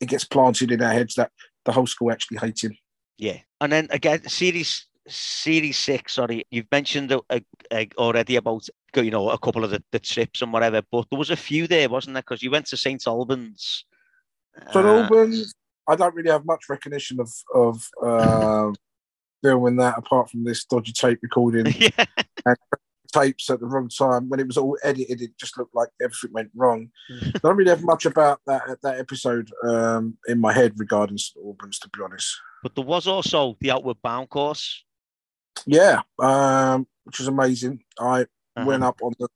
it 0.00 0.08
gets 0.08 0.24
planted 0.24 0.70
in 0.70 0.82
our 0.82 0.92
heads 0.92 1.14
that 1.16 1.32
the 1.64 1.72
whole 1.72 1.86
school 1.86 2.12
actually 2.12 2.38
hates 2.38 2.62
him. 2.64 2.76
yeah. 3.18 3.38
And 3.60 3.72
then 3.72 3.88
again, 3.90 4.26
series 4.28 4.86
series 5.08 5.78
six. 5.78 6.14
Sorry, 6.14 6.44
you've 6.50 6.70
mentioned 6.70 7.12
uh, 7.12 7.20
uh, 7.30 7.84
already 7.96 8.36
about 8.36 8.68
you 8.94 9.10
know 9.10 9.30
a 9.30 9.38
couple 9.38 9.64
of 9.64 9.70
the, 9.70 9.82
the 9.92 9.98
trips 9.98 10.42
and 10.42 10.52
whatever, 10.52 10.82
but 10.90 11.06
there 11.10 11.18
was 11.18 11.30
a 11.30 11.36
few 11.36 11.66
there, 11.66 11.88
wasn't 11.88 12.14
there? 12.14 12.22
Because 12.22 12.42
you 12.42 12.50
went 12.50 12.66
to 12.66 12.76
St 12.76 13.06
Albans. 13.06 13.84
So 14.72 14.80
Uh, 14.80 15.02
Albans, 15.02 15.54
I 15.88 15.96
don't 15.96 16.14
really 16.14 16.30
have 16.30 16.44
much 16.44 16.64
recognition 16.68 17.20
of 17.20 17.32
of 17.54 17.88
uh, 18.02 18.72
filming 19.42 19.76
that 19.76 19.98
apart 19.98 20.30
from 20.30 20.44
this 20.44 20.64
dodgy 20.64 20.92
tape 20.92 21.18
recording 21.22 21.66
yeah, 21.78 22.04
tapes 23.12 23.48
at 23.50 23.60
the 23.60 23.66
wrong 23.66 23.88
time 23.88 24.28
when 24.28 24.40
it 24.40 24.46
was 24.46 24.56
all 24.56 24.76
edited. 24.82 25.22
It 25.22 25.38
just 25.38 25.56
looked 25.58 25.74
like 25.74 25.88
everything 26.02 26.32
went 26.32 26.50
wrong. 26.54 26.88
I 27.10 27.38
don't 27.42 27.56
really 27.56 27.70
have 27.70 27.82
much 27.84 28.04
about 28.06 28.40
that 28.46 28.78
that 28.82 28.98
episode 28.98 29.50
um, 29.64 30.16
in 30.26 30.40
my 30.40 30.52
head 30.52 30.72
regarding 30.76 31.18
St 31.18 31.44
Albans, 31.44 31.78
to 31.80 31.88
be 31.90 32.02
honest. 32.02 32.36
but 32.62 32.74
there 32.74 32.84
was 32.84 33.06
also 33.06 33.56
the 33.60 33.70
Outward 33.70 34.02
Bound 34.02 34.28
course. 34.28 34.84
Yeah, 35.66 36.02
um, 36.18 36.86
which 37.04 37.18
was 37.18 37.28
amazing. 37.28 37.82
I 37.98 38.26
Uh-huh. 38.56 38.66
went 38.66 38.84
up 38.84 38.98
on 39.02 39.12
the 39.18 39.28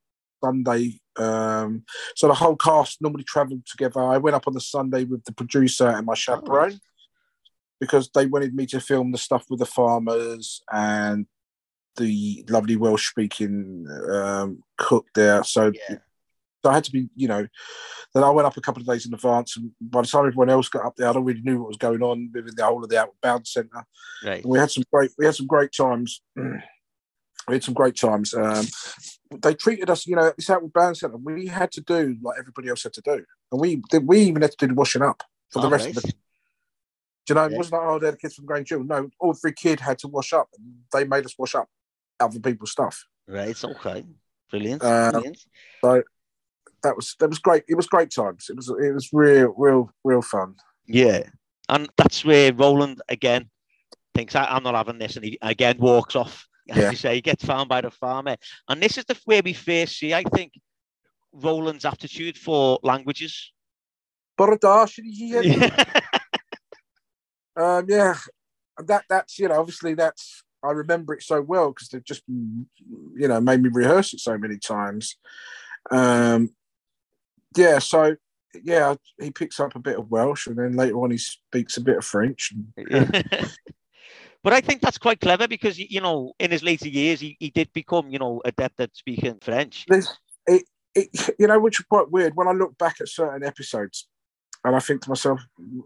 Sunday. 0.43 0.99
Um, 1.17 1.83
so 2.15 2.27
the 2.27 2.33
whole 2.33 2.55
cast 2.55 3.01
normally 3.01 3.23
travelled 3.23 3.65
together. 3.65 4.01
I 4.01 4.17
went 4.17 4.35
up 4.35 4.47
on 4.47 4.53
the 4.53 4.61
Sunday 4.61 5.03
with 5.03 5.23
the 5.25 5.33
producer 5.33 5.87
and 5.87 6.05
my 6.05 6.15
chaperone 6.15 6.79
because 7.79 8.09
they 8.13 8.25
wanted 8.25 8.53
me 8.55 8.65
to 8.67 8.79
film 8.79 9.11
the 9.11 9.17
stuff 9.17 9.45
with 9.49 9.59
the 9.59 9.65
farmers 9.65 10.61
and 10.71 11.25
the 11.97 12.45
lovely 12.49 12.75
Welsh 12.77 13.09
speaking 13.09 13.85
um, 14.11 14.63
cook 14.77 15.07
there. 15.15 15.43
So, 15.43 15.71
Yeah. 15.73 15.97
so 16.63 16.69
I 16.69 16.75
had 16.75 16.83
to 16.85 16.91
be, 16.91 17.09
you 17.15 17.27
know. 17.27 17.47
Then 18.13 18.23
I 18.23 18.29
went 18.29 18.45
up 18.45 18.57
a 18.57 18.61
couple 18.61 18.81
of 18.81 18.87
days 18.87 19.05
in 19.05 19.13
advance, 19.13 19.57
and 19.57 19.71
by 19.79 20.01
the 20.01 20.07
time 20.07 20.25
everyone 20.27 20.49
else 20.49 20.69
got 20.69 20.85
up 20.85 20.95
there, 20.95 21.07
I 21.07 21.11
already 21.11 21.41
knew 21.41 21.59
what 21.59 21.69
was 21.69 21.77
going 21.77 22.01
on 22.01 22.29
within 22.33 22.53
the 22.55 22.65
whole 22.65 22.83
of 22.83 22.89
the 22.89 22.99
Outward 22.99 23.15
Bound 23.21 23.47
Centre. 23.47 23.85
Right. 24.23 24.45
We 24.45 24.59
had 24.59 24.69
some 24.69 24.83
great, 24.91 25.11
we 25.17 25.25
had 25.25 25.35
some 25.35 25.47
great 25.47 25.71
times. 25.71 26.21
we 27.47 27.55
had 27.55 27.63
some 27.63 27.73
great 27.73 27.95
times. 27.95 28.33
Um, 28.33 28.65
they 29.41 29.53
treated 29.53 29.89
us, 29.89 30.05
you 30.07 30.15
know, 30.15 30.31
this 30.35 30.49
Outward 30.49 30.73
Bound 30.73 30.97
Centre. 30.97 31.17
We 31.17 31.47
had 31.47 31.71
to 31.73 31.81
do 31.81 32.17
like 32.21 32.37
everybody 32.39 32.69
else 32.69 32.83
had 32.83 32.93
to 32.93 33.01
do, 33.01 33.23
and 33.51 33.61
we 33.61 33.81
we 34.03 34.19
even 34.21 34.41
had 34.41 34.51
to 34.51 34.57
do 34.57 34.67
the 34.67 34.73
washing 34.73 35.01
up 35.01 35.23
for 35.49 35.61
the 35.61 35.67
Oh, 35.67 35.71
rest 35.71 35.85
right. 35.85 35.97
of 35.97 36.03
the. 36.03 36.09
Do 36.11 36.15
you 37.29 37.35
know, 37.35 37.45
it 37.45 37.53
wasn't 37.55 37.73
like, 37.73 37.81
oh, 37.87 37.99
they're 37.99 38.11
the 38.11 38.17
kids 38.17 38.33
from 38.33 38.45
Grange 38.47 38.69
Hill. 38.69 38.83
No, 38.83 39.09
every 39.23 39.53
kid 39.53 39.79
had 39.79 39.99
to 39.99 40.07
wash 40.07 40.33
up. 40.33 40.49
They 40.91 41.03
made 41.05 41.23
us 41.23 41.35
wash 41.37 41.53
up 41.53 41.69
other 42.19 42.39
people's 42.39 42.71
stuff. 42.71 43.05
Right. 43.27 43.49
It's 43.49 43.63
okay. 43.63 44.03
Brilliant. 44.49 44.83
Uh, 44.83 45.11
Brilliant. 45.11 45.37
So 45.83 46.03
that 46.83 46.95
was 46.95 47.15
that 47.19 47.29
was 47.29 47.39
great. 47.39 47.63
It 47.67 47.75
was 47.75 47.87
great 47.87 48.11
times. 48.11 48.47
It 48.49 48.55
was 48.55 48.69
it 48.69 48.91
was 48.93 49.09
real, 49.13 49.53
real, 49.57 49.91
real 50.03 50.21
fun. 50.21 50.55
Yeah. 50.87 51.23
And 51.69 51.87
that's 51.95 52.25
where 52.25 52.53
Roland 52.53 53.01
again 53.07 53.49
thinks 54.15 54.35
I'm 54.35 54.63
not 54.63 54.75
having 54.75 54.97
this, 54.97 55.15
and 55.15 55.23
he 55.23 55.37
again 55.41 55.77
walks 55.79 56.15
off. 56.15 56.47
As 56.75 56.77
Yeah. 56.77 56.89
you 56.91 56.97
say, 56.97 57.15
he 57.15 57.21
gets 57.21 57.43
found 57.43 57.67
by 57.69 57.81
the 57.81 57.91
farmer, 57.91 58.37
and 58.69 58.81
this 58.81 58.97
is 58.97 59.05
the 59.05 59.19
way 59.27 59.41
we 59.41 59.53
first 59.53 59.97
see, 59.99 60.13
I 60.13 60.23
think, 60.23 60.53
Roland's 61.33 61.85
aptitude 61.85 62.37
for 62.37 62.79
languages. 62.83 63.51
Borodash, 64.39 64.99
yeah. 65.03 65.41
Yeah. 67.57 67.77
Um, 67.79 67.85
yeah, 67.89 68.15
that 68.77 69.03
that's 69.09 69.37
you 69.37 69.49
know 69.49 69.59
obviously 69.59 69.93
that's 69.93 70.43
I 70.63 70.71
remember 70.71 71.13
it 71.13 71.21
so 71.21 71.41
well 71.41 71.71
because 71.71 71.89
they've 71.89 72.03
just 72.03 72.23
you 72.27 73.27
know 73.27 73.41
made 73.41 73.61
me 73.61 73.69
rehearse 73.71 74.13
it 74.13 74.21
so 74.21 74.37
many 74.37 74.57
times. 74.57 75.17
Um, 75.91 76.51
yeah, 77.57 77.79
so 77.79 78.15
yeah, 78.63 78.95
he 79.19 79.31
picks 79.31 79.59
up 79.59 79.75
a 79.75 79.79
bit 79.79 79.97
of 79.97 80.09
Welsh 80.09 80.47
and 80.47 80.57
then 80.57 80.77
later 80.77 80.95
on 80.95 81.11
he 81.11 81.17
speaks 81.17 81.75
a 81.75 81.81
bit 81.81 81.97
of 81.97 82.05
French. 82.05 82.53
but 84.43 84.53
I 84.53 84.61
think 84.61 84.81
that's 84.81 84.97
quite 84.97 85.19
clever 85.19 85.47
because 85.47 85.77
you 85.77 86.01
know 86.01 86.33
in 86.39 86.51
his 86.51 86.63
later 86.63 86.89
years 86.89 87.19
he, 87.19 87.37
he 87.39 87.49
did 87.49 87.71
become 87.73 88.09
you 88.09 88.19
know 88.19 88.41
adept 88.45 88.79
at 88.79 88.95
speaking 88.95 89.37
French. 89.41 89.85
It, 90.47 90.63
it 90.95 91.35
you 91.39 91.47
know 91.47 91.59
which 91.59 91.79
is 91.79 91.85
quite 91.85 92.11
weird 92.11 92.35
when 92.35 92.47
I 92.47 92.51
look 92.51 92.77
back 92.77 93.01
at 93.01 93.09
certain 93.09 93.43
episodes 93.43 94.07
and 94.63 94.75
I 94.75 94.79
think 94.79 95.01
to 95.01 95.09
myself, 95.09 95.41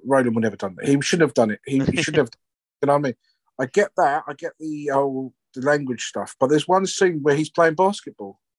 Roland 0.06 0.36
would 0.36 0.44
never 0.44 0.56
done 0.56 0.76
that. 0.78 0.88
He 0.88 1.00
should 1.02 1.22
have 1.22 1.34
done 1.34 1.52
it. 1.52 1.60
He, 1.66 1.80
he 1.80 2.02
should 2.02 2.18
have. 2.18 2.30
Done 2.30 2.40
it. 2.82 2.82
You 2.82 2.88
know 2.88 2.94
what 2.94 3.00
I 3.00 3.02
mean? 3.04 3.14
I 3.60 3.66
get 3.68 3.92
that. 3.98 4.24
I 4.28 4.34
get 4.34 4.52
the 4.60 4.88
whole 4.88 5.34
the 5.54 5.62
language 5.62 6.04
stuff, 6.04 6.36
but 6.40 6.48
there's 6.48 6.68
one 6.68 6.86
scene 6.86 7.20
where 7.22 7.36
he's 7.36 7.50
playing 7.50 7.76
basketball. 7.76 8.40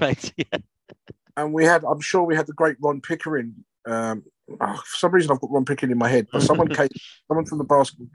Right. 0.00 0.32
Yeah. 0.38 0.58
and 1.36 1.52
we 1.52 1.66
had 1.66 1.84
i'm 1.84 2.00
sure 2.00 2.22
we 2.22 2.34
had 2.34 2.46
the 2.46 2.54
great 2.54 2.76
ron 2.80 3.02
pickering 3.02 3.52
um 3.86 4.24
oh, 4.58 4.76
for 4.76 4.96
some 4.96 5.12
reason 5.12 5.30
i've 5.30 5.40
got 5.40 5.50
ron 5.50 5.66
pickering 5.66 5.92
in 5.92 5.98
my 5.98 6.08
head 6.08 6.28
but 6.32 6.40
someone 6.40 6.68
came 6.74 6.88
someone 7.28 7.44
from 7.44 7.58
the 7.58 7.64
basketball 7.64 8.06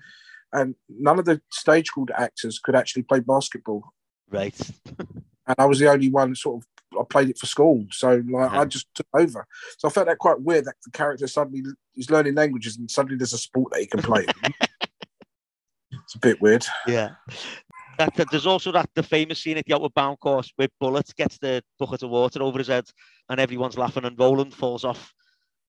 and 0.53 0.75
none 0.89 1.19
of 1.19 1.25
the 1.25 1.41
stage 1.51 1.91
called 1.91 2.11
actors 2.17 2.59
could 2.59 2.75
actually 2.75 3.03
play 3.03 3.19
basketball 3.19 3.83
Right. 4.29 4.55
and 5.47 5.55
i 5.57 5.65
was 5.65 5.79
the 5.79 5.89
only 5.89 6.09
one 6.09 6.35
sort 6.35 6.61
of 6.63 6.99
i 6.99 7.03
played 7.09 7.29
it 7.29 7.37
for 7.37 7.45
school 7.45 7.85
so 7.91 8.21
like 8.29 8.51
i 8.51 8.65
just 8.65 8.87
took 8.95 9.07
over 9.13 9.45
so 9.77 9.87
i 9.87 9.91
felt 9.91 10.07
that 10.07 10.17
quite 10.17 10.41
weird 10.41 10.65
that 10.65 10.75
the 10.85 10.91
character 10.91 11.27
suddenly 11.27 11.63
is 11.95 12.09
learning 12.09 12.35
languages 12.35 12.77
and 12.77 12.89
suddenly 12.89 13.17
there's 13.17 13.33
a 13.33 13.37
sport 13.37 13.71
that 13.71 13.79
he 13.81 13.85
can 13.87 14.01
play 14.01 14.25
it's 15.91 16.15
a 16.15 16.19
bit 16.19 16.41
weird 16.41 16.65
Yeah. 16.87 17.11
That, 17.97 18.13
that- 18.15 18.27
there's 18.29 18.45
also 18.45 18.71
that 18.73 18.89
the 18.93 19.01
famous 19.03 19.39
scene 19.41 19.57
at 19.57 19.65
the 19.65 19.73
Outward 19.73 19.93
Bound 19.95 20.19
course 20.19 20.51
where 20.55 20.67
Bullet 20.79 21.11
gets 21.15 21.39
the 21.39 21.63
bucket 21.79 22.03
of 22.03 22.11
water 22.11 22.43
over 22.43 22.59
his 22.59 22.67
head 22.67 22.85
and 23.29 23.39
everyone's 23.39 23.77
laughing 23.77 24.05
and 24.05 24.17
Roland 24.19 24.53
falls 24.53 24.83
off 24.85 25.11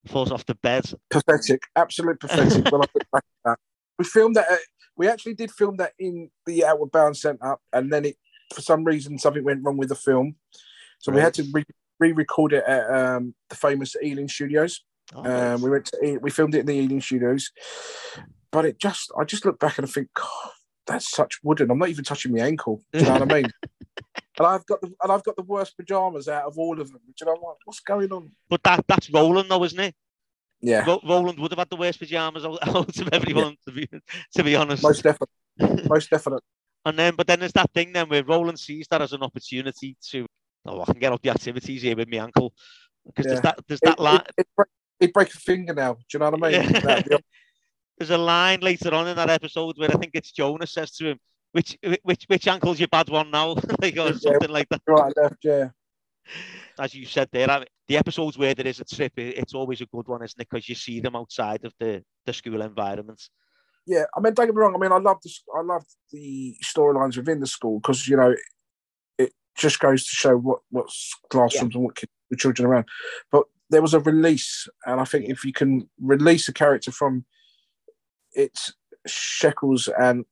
falls 0.08 0.30
off 0.30 0.44
the 0.46 0.54
bed. 0.56 0.84
pathetic, 1.10 1.62
absolute 1.74 2.20
pathetic. 2.20 2.64
when 2.70 2.82
I 2.82 2.86
look 2.94 3.06
back 3.12 3.24
at 3.24 3.24
that, 3.44 3.58
we 3.98 4.04
filmed 4.04 4.36
that. 4.36 4.50
At, 4.50 4.58
we 4.96 5.08
actually 5.08 5.34
did 5.34 5.50
film 5.50 5.76
that 5.76 5.92
in 5.98 6.30
the 6.46 6.64
Outward 6.64 6.90
Bound 6.92 7.16
Centre, 7.16 7.56
and 7.72 7.92
then 7.92 8.04
it, 8.04 8.16
for 8.54 8.62
some 8.62 8.84
reason, 8.84 9.18
something 9.18 9.44
went 9.44 9.62
wrong 9.64 9.76
with 9.76 9.88
the 9.90 9.94
film, 9.94 10.36
so 10.98 11.12
we 11.12 11.20
had 11.20 11.34
to 11.34 11.44
re- 11.52 11.64
re-record 12.00 12.52
it 12.52 12.64
at 12.66 12.90
um, 12.90 13.34
the 13.48 13.56
famous 13.56 13.94
Ealing 14.02 14.28
Studios. 14.28 14.82
Oh, 15.14 15.20
Um, 15.20 15.26
right. 15.26 15.60
we 15.60 15.70
went 15.70 15.86
to 15.86 16.18
we 16.20 16.30
filmed 16.30 16.54
it 16.54 16.60
in 16.60 16.66
the 16.66 16.74
Ealing 16.74 17.00
Studios, 17.00 17.50
but 18.50 18.64
it 18.64 18.78
just 18.78 19.12
I 19.18 19.24
just 19.24 19.44
look 19.44 19.58
back 19.58 19.78
and 19.78 19.86
I 19.86 19.90
think, 19.90 20.08
God, 20.14 20.50
that's 20.86 21.10
such 21.10 21.38
wooden. 21.42 21.70
I'm 21.70 21.78
not 21.78 21.88
even 21.90 22.04
touching 22.04 22.32
my 22.32 22.40
ankle. 22.40 22.82
Do 22.92 22.98
you 23.00 23.04
know 23.06 23.18
what 23.18 23.32
I 23.32 23.42
mean? 23.42 23.50
And 24.38 24.46
I've 24.46 24.64
got 24.66 24.80
the 24.80 24.94
and 25.02 25.10
I've 25.10 25.24
got 25.24 25.34
the 25.34 25.42
worst 25.42 25.76
pajamas 25.76 26.28
out 26.28 26.44
of 26.44 26.56
all 26.58 26.80
of 26.80 26.92
them. 26.92 27.00
Do 27.04 27.12
you 27.20 27.26
know 27.26 27.36
what? 27.40 27.56
What's 27.64 27.80
going 27.80 28.12
on? 28.12 28.30
But 28.48 28.62
that 28.62 28.84
that's 28.86 29.10
Roland 29.10 29.50
though, 29.50 29.64
isn't 29.64 29.80
it? 29.80 29.96
Yeah, 30.60 30.84
Ro- 30.84 31.00
Roland 31.04 31.38
would 31.38 31.52
have 31.52 31.58
had 31.58 31.70
the 31.70 31.76
worst 31.76 31.98
pajamas 32.00 32.44
out 32.44 32.58
out 32.66 32.98
of 32.98 33.08
everyone, 33.12 33.56
to 33.66 33.72
be 33.72 33.88
to 34.36 34.42
be 34.44 34.56
honest. 34.56 34.82
most 34.82 35.02
definitely, 35.02 35.88
most 35.88 36.10
definitely. 36.10 36.42
And 36.84 36.98
then, 36.98 37.14
but 37.16 37.26
then 37.26 37.40
there's 37.40 37.52
that 37.52 37.70
thing 37.72 37.92
then 37.92 38.08
where 38.08 38.24
Roland 38.24 38.58
sees 38.58 38.86
that 38.90 39.02
as 39.02 39.12
an 39.12 39.22
opportunity 39.22 39.96
to, 40.10 40.26
oh, 40.66 40.80
I 40.80 40.84
can 40.86 40.98
get 40.98 41.12
up 41.12 41.20
the 41.22 41.30
activities 41.30 41.82
here 41.82 41.94
with 41.96 42.08
my 42.08 42.18
ankle 42.18 42.52
because 43.06 43.26
Yeah. 43.26 43.30
there's 43.32 43.42
that 43.42 43.58
there's 43.68 43.80
that 43.80 43.98
it, 43.98 44.02
line. 44.02 44.16
it, 44.20 44.32
it, 44.38 44.46
break- 44.56 44.68
it 45.00 45.12
break 45.12 45.28
a 45.34 45.38
fingernail. 45.38 45.94
Do 45.94 46.00
you 46.14 46.18
know 46.20 46.30
what 46.30 46.44
I 46.54 46.58
mean? 46.62 46.70
Yeah. 47.10 47.18
There's 47.98 48.10
a 48.10 48.18
line 48.18 48.60
later 48.60 48.94
on 48.94 49.08
in 49.08 49.16
that 49.16 49.28
episode 49.28 49.76
where 49.76 49.90
I 49.90 49.98
think 49.98 50.12
it's 50.14 50.30
Jonas 50.30 50.70
says 50.72 50.92
to 50.98 51.08
him, 51.10 51.18
"Which 51.50 51.76
which 52.04 52.24
which 52.28 52.46
ankle's 52.46 52.78
your 52.78 52.86
bad 52.86 53.08
one 53.08 53.28
now?" 53.32 53.54
like 53.80 53.94
or 53.96 54.10
Yeah. 54.10 54.12
something 54.12 54.50
like 54.50 54.68
that. 54.68 54.82
right, 54.86 55.12
left, 55.16 55.34
yeah. 55.42 55.70
As 56.78 56.94
you 56.94 57.06
said 57.06 57.28
there, 57.32 57.50
I 57.50 57.58
mean, 57.58 57.66
the 57.88 57.96
episodes 57.96 58.36
where 58.38 58.54
there 58.54 58.66
is 58.66 58.80
a 58.80 58.84
trip, 58.84 59.12
it- 59.16 59.38
it's 59.38 59.54
always 59.54 59.80
a 59.80 59.86
good 59.86 60.06
one, 60.06 60.22
isn't 60.22 60.40
it? 60.40 60.48
Because 60.48 60.68
you 60.68 60.74
see 60.74 61.00
them 61.00 61.16
outside 61.16 61.64
of 61.64 61.72
the 61.80 62.04
the 62.26 62.32
school 62.32 62.60
environment. 62.62 63.22
Yeah, 63.86 64.04
I 64.14 64.20
mean, 64.20 64.34
don't 64.34 64.46
get 64.46 64.54
me 64.54 64.60
wrong. 64.60 64.74
I 64.74 64.78
mean, 64.78 64.92
I 64.92 64.98
love 64.98 65.18
the 65.22 65.30
I 65.56 65.62
love 65.62 65.84
the 66.12 66.56
storylines 66.62 67.16
within 67.16 67.40
the 67.40 67.46
school 67.46 67.80
because 67.80 68.06
you 68.06 68.16
know 68.16 68.34
it 69.18 69.32
just 69.56 69.80
goes 69.80 70.04
to 70.06 70.14
show 70.14 70.36
what 70.36 70.60
what's 70.70 71.14
classrooms 71.30 71.74
and 71.74 71.84
what 71.84 71.96
kids, 71.96 72.12
the 72.30 72.36
children 72.36 72.68
around. 72.68 72.84
But 73.32 73.44
there 73.70 73.82
was 73.82 73.94
a 73.94 74.00
release, 74.00 74.68
and 74.84 75.00
I 75.00 75.04
think 75.04 75.28
if 75.30 75.44
you 75.44 75.52
can 75.54 75.88
release 76.00 76.48
a 76.48 76.52
character 76.52 76.92
from 76.92 77.24
its 78.32 78.74
shackles 79.06 79.88
and 79.98 80.24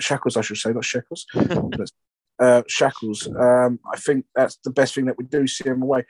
shackles, 0.00 0.36
I 0.36 0.42
should 0.42 0.58
say, 0.58 0.72
not 0.72 0.84
shackles, 0.84 1.26
uh, 2.38 2.62
shackles. 2.68 3.26
Um, 3.28 3.80
I 3.90 3.96
think 3.96 4.26
that's 4.34 4.56
the 4.64 4.70
best 4.70 4.94
thing 4.94 5.06
that 5.06 5.16
we 5.16 5.24
do 5.24 5.46
see 5.46 5.64
him 5.68 5.82
away. 5.82 6.04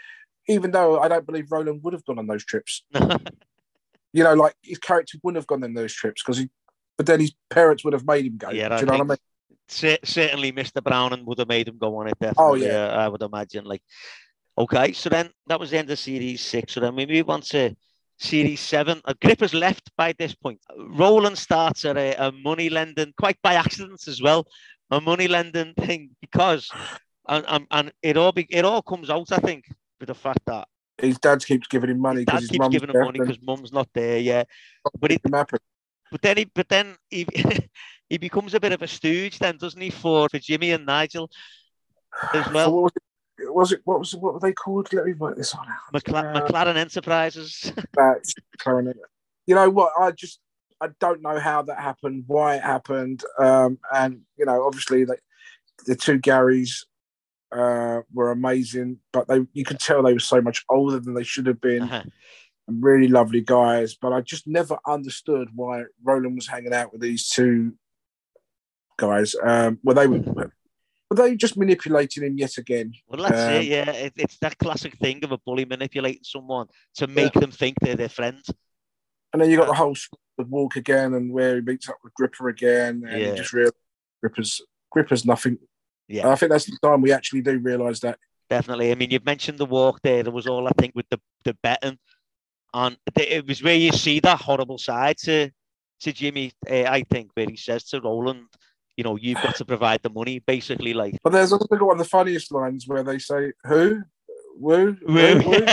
Even 0.48 0.70
though 0.70 0.98
I 1.00 1.08
don't 1.08 1.26
believe 1.26 1.50
Roland 1.50 1.82
would 1.82 1.92
have 1.92 2.04
gone 2.04 2.18
on 2.18 2.26
those 2.26 2.44
trips. 2.44 2.82
You 4.14 4.24
know, 4.24 4.34
like 4.34 4.54
his 4.62 4.76
character 4.78 5.16
wouldn't 5.22 5.38
have 5.38 5.46
gone 5.46 5.64
on 5.64 5.72
those 5.72 5.94
trips 5.94 6.22
because 6.22 6.36
he, 6.36 6.50
but 6.98 7.06
then 7.06 7.18
his 7.18 7.32
parents 7.48 7.82
would 7.82 7.94
have 7.94 8.06
made 8.06 8.26
him 8.26 8.36
go. 8.36 8.50
Yeah, 8.50 8.68
do 8.68 8.74
I 8.74 8.80
you 8.80 8.84
know 8.84 8.92
what 8.92 9.00
I 9.00 9.04
mean? 9.04 9.16
Cer- 9.68 9.98
certainly 10.04 10.52
Mr. 10.52 10.84
Brown 10.84 11.24
would 11.24 11.38
have 11.38 11.48
made 11.48 11.66
him 11.68 11.78
go 11.78 11.96
on 11.96 12.08
it. 12.08 12.18
Definitely, 12.20 12.66
Oh, 12.66 12.70
yeah. 12.70 12.88
uh, 12.88 13.04
I 13.04 13.08
would 13.08 13.22
imagine. 13.22 13.64
Like, 13.64 13.82
okay, 14.58 14.92
so 14.92 15.08
then 15.08 15.30
that 15.46 15.58
was 15.58 15.70
the 15.70 15.78
end 15.78 15.90
of 15.90 15.98
series 15.98 16.42
six. 16.42 16.74
So 16.74 16.80
then 16.80 16.94
we 16.94 17.06
move 17.06 17.30
on 17.30 17.40
to 17.40 17.74
series 18.18 18.60
seven. 18.60 19.00
Grip 19.22 19.40
has 19.40 19.54
left 19.54 19.90
by 19.96 20.12
this 20.18 20.34
point. 20.34 20.60
Roland 20.76 21.38
starts 21.38 21.86
at 21.86 21.96
a, 21.96 22.14
a 22.26 22.32
money 22.32 22.68
lending, 22.68 23.14
quite 23.18 23.38
by 23.42 23.54
accident 23.54 24.06
as 24.08 24.20
well, 24.20 24.46
a 24.90 25.00
money 25.00 25.26
lending 25.26 25.72
thing 25.72 26.10
because, 26.20 26.70
and, 27.28 27.46
and, 27.48 27.66
and 27.70 27.92
it 28.02 28.18
all 28.18 28.32
be, 28.32 28.46
it 28.50 28.66
all 28.66 28.82
comes 28.82 29.08
out, 29.08 29.32
I 29.32 29.38
think, 29.38 29.64
with 30.02 30.08
the 30.08 30.14
fact 30.14 30.40
that 30.46 30.66
His 30.98 31.16
dad 31.18 31.44
keeps 31.44 31.68
giving 31.68 31.90
him 31.90 32.00
money 32.00 32.24
dad 32.24 32.32
because 32.32 32.40
his 32.42 32.50
keeps 32.50 32.58
mum's 32.58 32.72
giving 32.74 32.90
him 32.90 33.00
money 33.04 33.20
because 33.20 33.38
mum's 33.40 33.72
not 33.72 33.88
there. 33.94 34.18
Yeah, 34.18 34.42
but 35.00 35.12
it, 35.12 35.22
but 35.22 36.20
then 36.22 36.36
he, 36.38 36.44
but 36.52 36.68
then 36.68 36.96
he, 37.08 37.24
he 38.10 38.18
becomes 38.18 38.52
a 38.54 38.60
bit 38.60 38.72
of 38.72 38.82
a 38.82 38.88
stooge, 38.88 39.38
then 39.38 39.56
doesn't 39.58 39.80
he, 39.80 39.90
for 39.90 40.28
for 40.28 40.38
Jimmy 40.40 40.72
and 40.72 40.84
Nigel 40.84 41.30
as 42.34 42.44
So 42.46 42.52
well. 42.52 42.72
what 42.72 42.82
was 42.82 42.92
it? 42.96 43.02
Was 43.54 43.72
it 43.72 43.80
what 43.84 43.98
was 44.00 44.14
what 44.14 44.34
were 44.34 44.40
they 44.40 44.52
called? 44.52 44.92
Let 44.92 45.06
me 45.06 45.12
write 45.12 45.36
this 45.36 45.54
on. 45.54 45.66
McLa- 45.94 46.36
Uh, 46.36 46.46
McLaren 46.48 46.76
Enterprises. 46.76 47.72
That's. 47.94 48.34
You 49.46 49.54
know 49.54 49.70
what? 49.70 49.92
I 49.98 50.10
just 50.10 50.40
I 50.80 50.88
don't 50.98 51.22
know 51.22 51.38
how 51.38 51.62
that 51.62 51.78
happened, 51.78 52.24
why 52.26 52.56
it 52.56 52.62
happened, 52.62 53.22
um, 53.38 53.78
and 53.94 54.22
you 54.36 54.44
know, 54.46 54.64
obviously, 54.64 55.06
like 55.06 55.22
the 55.86 55.94
two 55.96 56.18
Garys 56.18 56.84
uh, 57.52 58.02
were 58.12 58.30
amazing, 58.30 58.98
but 59.12 59.28
they 59.28 59.40
you 59.52 59.64
could 59.64 59.78
tell 59.78 60.02
they 60.02 60.12
were 60.12 60.18
so 60.18 60.40
much 60.40 60.64
older 60.70 60.98
than 60.98 61.14
they 61.14 61.22
should 61.24 61.46
have 61.46 61.60
been, 61.60 61.82
Uh-huh. 61.82 62.02
and 62.68 62.82
really 62.82 63.08
lovely 63.08 63.40
guys. 63.42 63.94
But 63.94 64.12
I 64.12 64.20
just 64.22 64.46
never 64.46 64.78
understood 64.86 65.48
why 65.54 65.84
Roland 66.02 66.34
was 66.36 66.48
hanging 66.48 66.72
out 66.74 66.92
with 66.92 67.00
these 67.02 67.28
two 67.28 67.74
guys. 68.96 69.34
Um, 69.42 69.78
well, 69.82 69.94
they 69.96 70.06
were, 70.06 70.20
were 70.20 71.16
they 71.16 71.36
just 71.36 71.56
manipulating 71.56 72.24
him 72.24 72.38
yet 72.38 72.56
again? 72.58 72.92
Well, 73.08 73.22
that's 73.22 73.48
Um, 73.48 73.54
it. 73.62 73.64
Yeah, 73.64 73.90
it, 73.90 74.12
it's 74.16 74.38
that 74.38 74.58
classic 74.58 74.96
thing 74.96 75.24
of 75.24 75.32
a 75.32 75.38
bully 75.38 75.64
manipulating 75.64 76.24
someone 76.24 76.68
to 76.96 77.06
make 77.06 77.32
them 77.34 77.50
think 77.50 77.76
they're 77.80 77.96
their 77.96 78.08
friend. 78.08 78.42
And 79.32 79.40
then 79.40 79.50
you 79.50 79.56
got 79.56 79.66
the 79.66 79.74
whole 79.74 79.96
with 80.38 80.48
walk 80.48 80.76
again, 80.76 81.14
and 81.14 81.32
where 81.32 81.56
he 81.56 81.60
meets 81.60 81.88
up 81.88 81.96
with 82.02 82.14
Gripper 82.14 82.48
again, 82.48 83.04
and 83.06 83.20
Yeah. 83.20 83.34
just 83.34 83.52
realize 83.52 83.72
Gripper's 84.22 84.60
Gripper's 84.90 85.24
nothing. 85.26 85.58
Yeah. 86.12 86.22
And 86.24 86.30
I 86.32 86.34
think 86.36 86.50
that's 86.52 86.66
the 86.66 86.76
time 86.82 87.00
we 87.00 87.10
actually 87.12 87.40
do 87.40 87.58
realise 87.58 88.00
that. 88.00 88.18
Definitely. 88.50 88.92
I 88.92 88.94
mean, 88.96 89.10
you've 89.10 89.24
mentioned 89.24 89.56
the 89.58 89.64
walk 89.66 90.00
there. 90.02 90.22
There 90.22 90.32
was 90.32 90.46
all 90.46 90.68
I 90.68 90.72
think 90.78 90.92
with 90.94 91.08
the 91.08 91.18
the 91.44 91.54
betting, 91.62 91.98
and 92.74 92.96
it 93.18 93.46
was 93.46 93.62
where 93.62 93.74
you 93.76 93.92
see 93.92 94.20
that 94.20 94.40
horrible 94.40 94.76
side 94.76 95.16
to 95.24 95.50
to 96.00 96.12
Jimmy. 96.12 96.52
Uh, 96.68 96.84
I 96.84 97.04
think 97.10 97.30
where 97.34 97.46
he 97.48 97.56
says 97.56 97.84
to 97.84 98.00
Roland, 98.02 98.44
you 98.96 99.04
know, 99.04 99.16
you've 99.16 99.42
got 99.42 99.56
to 99.56 99.64
provide 99.64 100.02
the 100.02 100.10
money, 100.10 100.40
basically. 100.40 100.92
Like, 100.92 101.16
But 101.24 101.32
there's 101.32 101.52
also 101.52 101.66
one 101.70 101.92
of 101.92 101.98
the 101.98 102.04
funniest 102.04 102.52
lines 102.52 102.86
where 102.86 103.02
they 103.02 103.18
say, 103.18 103.52
"Who, 103.64 104.02
woo, 104.58 104.96
woo, 105.06 105.40
woo." 105.46 105.66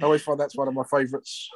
I 0.00 0.04
always 0.04 0.22
find 0.22 0.38
that's 0.38 0.56
one 0.56 0.68
of 0.68 0.74
my 0.74 0.84
favourites. 0.84 1.48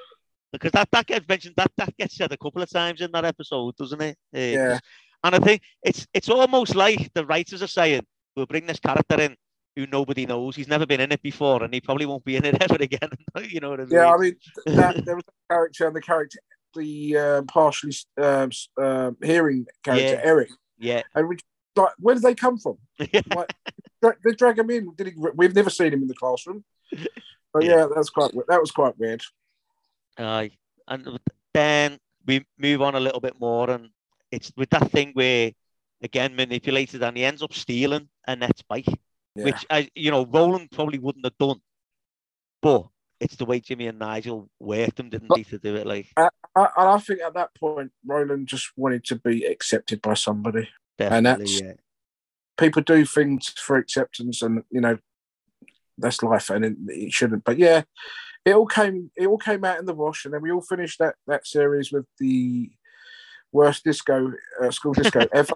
because 0.52 0.72
that, 0.72 0.88
that 0.92 1.06
gets 1.06 1.26
mentioned 1.28 1.54
that 1.56 1.70
that 1.78 1.96
gets 1.96 2.16
said 2.16 2.30
a 2.32 2.36
couple 2.36 2.62
of 2.62 2.70
times 2.70 3.00
in 3.00 3.10
that 3.12 3.24
episode, 3.24 3.74
doesn't 3.76 4.00
it? 4.00 4.16
Uh, 4.34 4.38
Yeah. 4.38 4.78
And 5.24 5.34
I 5.34 5.38
think 5.38 5.62
it's 5.82 6.06
it's 6.14 6.28
almost 6.28 6.74
like 6.74 7.12
the 7.14 7.24
writers 7.26 7.62
are 7.62 7.66
saying, 7.68 8.04
"We'll 8.36 8.46
bring 8.46 8.66
this 8.66 8.80
character 8.80 9.20
in 9.20 9.36
who 9.76 9.86
nobody 9.86 10.26
knows. 10.26 10.56
He's 10.56 10.68
never 10.68 10.84
been 10.86 11.00
in 11.00 11.12
it 11.12 11.22
before, 11.22 11.62
and 11.62 11.72
he 11.72 11.80
probably 11.80 12.06
won't 12.06 12.24
be 12.24 12.36
in 12.36 12.44
it 12.44 12.56
ever 12.62 12.76
again." 12.80 13.10
you 13.48 13.60
know 13.60 13.70
what 13.70 13.80
I 13.80 13.84
mean? 13.84 13.92
Yeah, 13.94 14.12
I 14.12 14.16
mean, 14.18 14.36
that, 14.66 15.04
there 15.04 15.14
was 15.16 15.24
a 15.28 15.54
character, 15.54 15.86
and 15.86 15.96
the 15.96 16.00
character, 16.02 16.38
the 16.74 17.16
uh, 17.16 17.42
partially 17.42 17.94
s- 18.18 18.68
um, 18.78 19.16
hearing 19.22 19.66
character, 19.84 20.04
Yeah. 20.14 20.20
Eric, 20.24 20.50
yeah, 20.78 21.02
and 21.14 21.28
we 21.28 21.36
like, 21.76 21.92
where 21.98 22.14
did 22.14 22.24
they 22.24 22.34
come 22.34 22.58
from? 22.58 22.76
like, 22.98 23.54
they 24.02 24.32
drag 24.36 24.58
him 24.58 24.68
in. 24.70 24.92
Did 24.94 25.06
he, 25.06 25.14
we've 25.34 25.54
never 25.54 25.70
seen 25.70 25.92
him 25.92 26.02
in 26.02 26.08
the 26.08 26.14
classroom. 26.14 26.64
But 27.54 27.64
Yeah. 27.64 27.76
yeah, 27.76 27.86
that's 27.94 28.10
quite 28.10 28.32
that 28.48 28.60
was 28.60 28.70
quite 28.72 28.98
weird. 28.98 29.22
Aye. 30.18 30.50
And 30.88 31.18
then 31.54 31.98
we 32.26 32.44
move 32.58 32.82
on 32.82 32.94
a 32.94 33.00
little 33.00 33.20
bit 33.20 33.38
more, 33.40 33.70
and 33.70 33.88
it's 34.32 34.50
with 34.56 34.70
that 34.70 34.90
thing 34.90 35.10
where, 35.12 35.52
again, 36.02 36.34
manipulated, 36.34 37.02
and 37.02 37.16
he 37.16 37.24
ends 37.24 37.42
up 37.42 37.52
stealing 37.52 38.08
Annette's 38.26 38.62
bike, 38.62 38.88
Yeah. 39.36 39.44
which, 39.44 39.64
I, 39.70 39.90
you 39.94 40.10
know, 40.10 40.24
Roland 40.26 40.70
probably 40.72 40.98
wouldn't 40.98 41.26
have 41.26 41.38
done. 41.38 41.60
But 42.62 42.86
it's 43.20 43.36
the 43.36 43.44
way 43.44 43.60
Jimmy 43.60 43.86
and 43.88 43.98
Nigel 43.98 44.48
worked 44.58 44.96
them, 44.96 45.10
didn't 45.10 45.28
But- 45.28 45.36
they, 45.36 45.42
to 45.44 45.58
do 45.58 45.76
it? 45.76 45.86
Like, 45.86 46.08
I, 46.16 46.28
and 46.56 46.68
I 46.76 46.98
think 46.98 47.20
at 47.20 47.34
that 47.34 47.54
point, 47.54 47.92
Roland 48.04 48.48
just 48.48 48.72
wanted 48.76 49.04
to 49.04 49.16
be 49.16 49.44
accepted 49.44 50.00
by 50.02 50.14
somebody. 50.14 50.68
definitely, 50.98 51.44
that's- 51.44 51.60
yeah. 51.60 51.72
People 52.58 52.82
do 52.82 53.04
things 53.06 53.48
for 53.48 53.76
acceptance, 53.76 54.42
and 54.42 54.62
you 54.70 54.80
know, 54.80 54.98
that's 55.98 56.22
life, 56.22 56.50
and 56.50 56.64
it, 56.64 56.76
it 56.88 57.12
shouldn't. 57.12 57.44
But 57.44 57.58
yeah, 57.58 57.82
it 58.44 58.54
all 58.54 58.66
came 58.66 59.10
it 59.16 59.26
all 59.26 59.38
came 59.38 59.64
out 59.64 59.78
in 59.78 59.86
the 59.86 59.94
wash, 59.94 60.24
and 60.26 60.34
then 60.34 60.42
we 60.42 60.52
all 60.52 60.60
finished 60.60 60.98
that 60.98 61.14
that 61.26 61.46
series 61.46 61.90
with 61.90 62.04
the 62.18 62.70
worst 63.52 63.84
disco 63.84 64.32
uh, 64.60 64.70
school 64.70 64.92
disco 64.92 65.20
ever. 65.32 65.54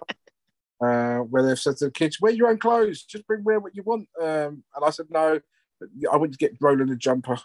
Uh, 0.79 1.21
where 1.21 1.43
they've 1.43 1.59
said 1.59 1.77
to 1.79 1.87
the 1.87 1.91
kids, 1.91 2.21
"Wear 2.21 2.33
your 2.33 2.49
own 2.49 2.59
clothes. 2.59 3.03
Just 3.03 3.27
bring 3.27 3.43
wear 3.45 3.59
what 3.61 3.75
you 3.75 3.83
want." 3.83 4.09
Um, 4.21 4.63
and 4.75 4.85
I 4.85 4.91
said, 4.91 5.07
"No, 5.11 5.41
I 6.13 6.17
went 6.17 6.33
to 6.33 6.39
get 6.39 6.57
Roland 6.61 6.91
a 6.91 6.97
jumper." 6.97 7.39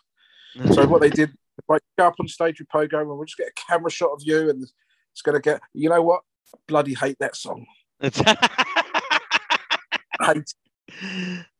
So 0.74 0.86
what 0.86 1.00
they 1.02 1.10
did, 1.10 1.32
like 1.70 1.82
go 1.98 2.08
up 2.08 2.16
on 2.20 2.28
stage 2.28 2.60
with 2.60 2.68
Pogo, 2.68 3.00
and 3.00 3.08
we'll 3.08 3.24
just 3.24 3.38
get 3.38 3.48
a 3.48 3.54
camera 3.70 3.90
shot 3.90 4.12
of 4.12 4.22
you, 4.22 4.50
and 4.50 4.62
it's 4.62 5.22
gonna 5.22 5.40
get. 5.40 5.62
You 5.74 5.90
know 5.90 6.02
what? 6.02 6.24
I 6.54 6.58
bloody 6.68 6.94
hate 6.94 7.18
that 7.20 7.38
song. 7.38 7.66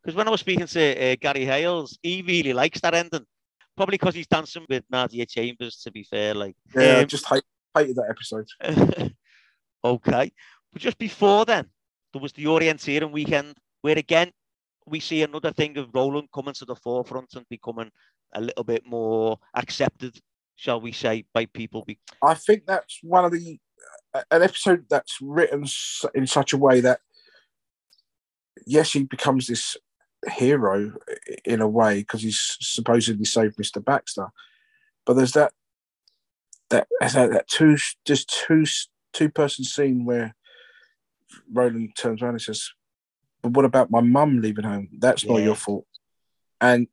Because 0.04 0.16
when 0.16 0.28
I 0.28 0.32
was 0.32 0.40
speaking 0.42 0.68
to 0.68 1.12
uh, 1.12 1.16
Gary 1.20 1.46
Hailes, 1.46 1.98
he 2.04 2.22
really 2.22 2.54
likes 2.54 2.82
that 2.82 2.94
ending. 2.94 3.26
Probably 3.78 3.94
because 3.94 4.14
he's 4.16 4.28
dancing 4.28 4.66
with 4.68 4.84
Nadia 4.90 5.26
Chambers, 5.26 5.78
to 5.84 5.92
be 5.92 6.04
fair. 6.04 6.34
Like, 6.34 6.56
Yeah, 6.76 6.98
Um, 6.98 7.08
just 7.08 7.26
hate, 7.28 7.44
hated 7.76 7.96
that 7.98 8.10
episode. 8.10 8.48
okay. 9.84 10.32
But 10.74 10.82
just 10.82 10.98
before 10.98 11.46
then, 11.46 11.68
there 12.14 12.22
was 12.22 12.34
the 12.34 12.46
orienteering 12.46 13.12
weekend, 13.12 13.56
where 13.82 13.98
again, 13.98 14.32
we 14.86 15.00
see 15.00 15.24
another 15.24 15.52
thing 15.52 15.78
of 15.78 15.90
Roland 15.94 16.30
coming 16.34 16.54
to 16.56 16.66
the 16.66 16.76
forefront 16.76 17.34
and 17.36 17.46
becoming 17.50 17.92
a 18.34 18.42
little 18.42 18.64
bit 18.64 18.86
more 18.86 19.38
accepted, 19.56 20.18
shall 20.56 20.82
we 20.82 20.92
say, 20.92 21.26
by 21.34 21.46
people. 21.46 21.86
I 22.24 22.34
think 22.34 22.66
that's 22.66 23.00
one 23.04 23.26
of 23.26 23.32
the 23.32 23.60
an 24.30 24.42
episode 24.42 24.86
that's 24.90 25.18
written 25.22 25.66
in 26.14 26.28
such 26.28 26.54
a 26.54 26.58
way 26.58 26.82
that 26.82 27.00
yes, 28.66 28.92
he 28.94 29.04
becomes 29.04 29.48
this 29.48 29.78
hero 30.30 30.94
in 31.46 31.62
a 31.62 31.68
way 31.68 32.00
because 32.00 32.22
he's 32.22 32.58
supposedly 32.60 33.26
saved 33.26 33.58
Mister 33.58 33.80
Baxter, 33.80 34.28
but 35.06 35.14
there's 35.14 35.34
that 35.34 35.54
that 36.72 36.88
that, 37.00 37.32
that 37.32 37.48
two 37.48 37.78
just 38.06 38.30
two 38.30 38.66
two 39.14 39.30
person 39.30 39.64
scene 39.64 40.06
where 40.06 40.36
Roland 41.52 41.92
turns 41.98 42.22
around 42.22 42.34
and 42.34 42.42
says, 42.42 42.72
"But 43.42 43.54
what 43.54 43.66
about 43.66 43.92
my 43.92 44.02
mum 44.02 44.42
leaving 44.42 44.66
home? 44.66 44.90
That's 44.98 45.26
not 45.26 45.38
Yeah. 45.40 45.46
your 45.46 45.56
fault," 45.56 45.86
and 46.60 46.88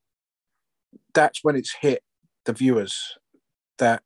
that's 1.14 1.42
when 1.42 1.56
it's 1.56 1.74
hit 1.80 2.02
the 2.44 2.52
viewers 2.52 3.18
that 3.78 4.02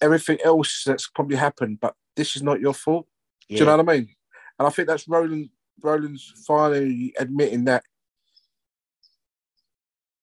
everything 0.00 0.38
else 0.44 0.82
that's 0.84 1.08
probably 1.08 1.36
happened, 1.36 1.80
but 1.80 1.94
this 2.16 2.36
is 2.36 2.42
not 2.42 2.60
your 2.60 2.74
fault. 2.74 3.06
Do 3.48 3.56
you 3.56 3.64
know 3.64 3.76
what 3.76 3.88
I 3.88 3.96
mean? 3.98 4.14
And 4.58 4.66
I 4.66 4.70
think 4.70 4.88
that's 4.88 5.08
Roland. 5.08 5.50
Roland's 5.80 6.32
finally 6.46 7.14
admitting 7.18 7.64
that 7.64 7.84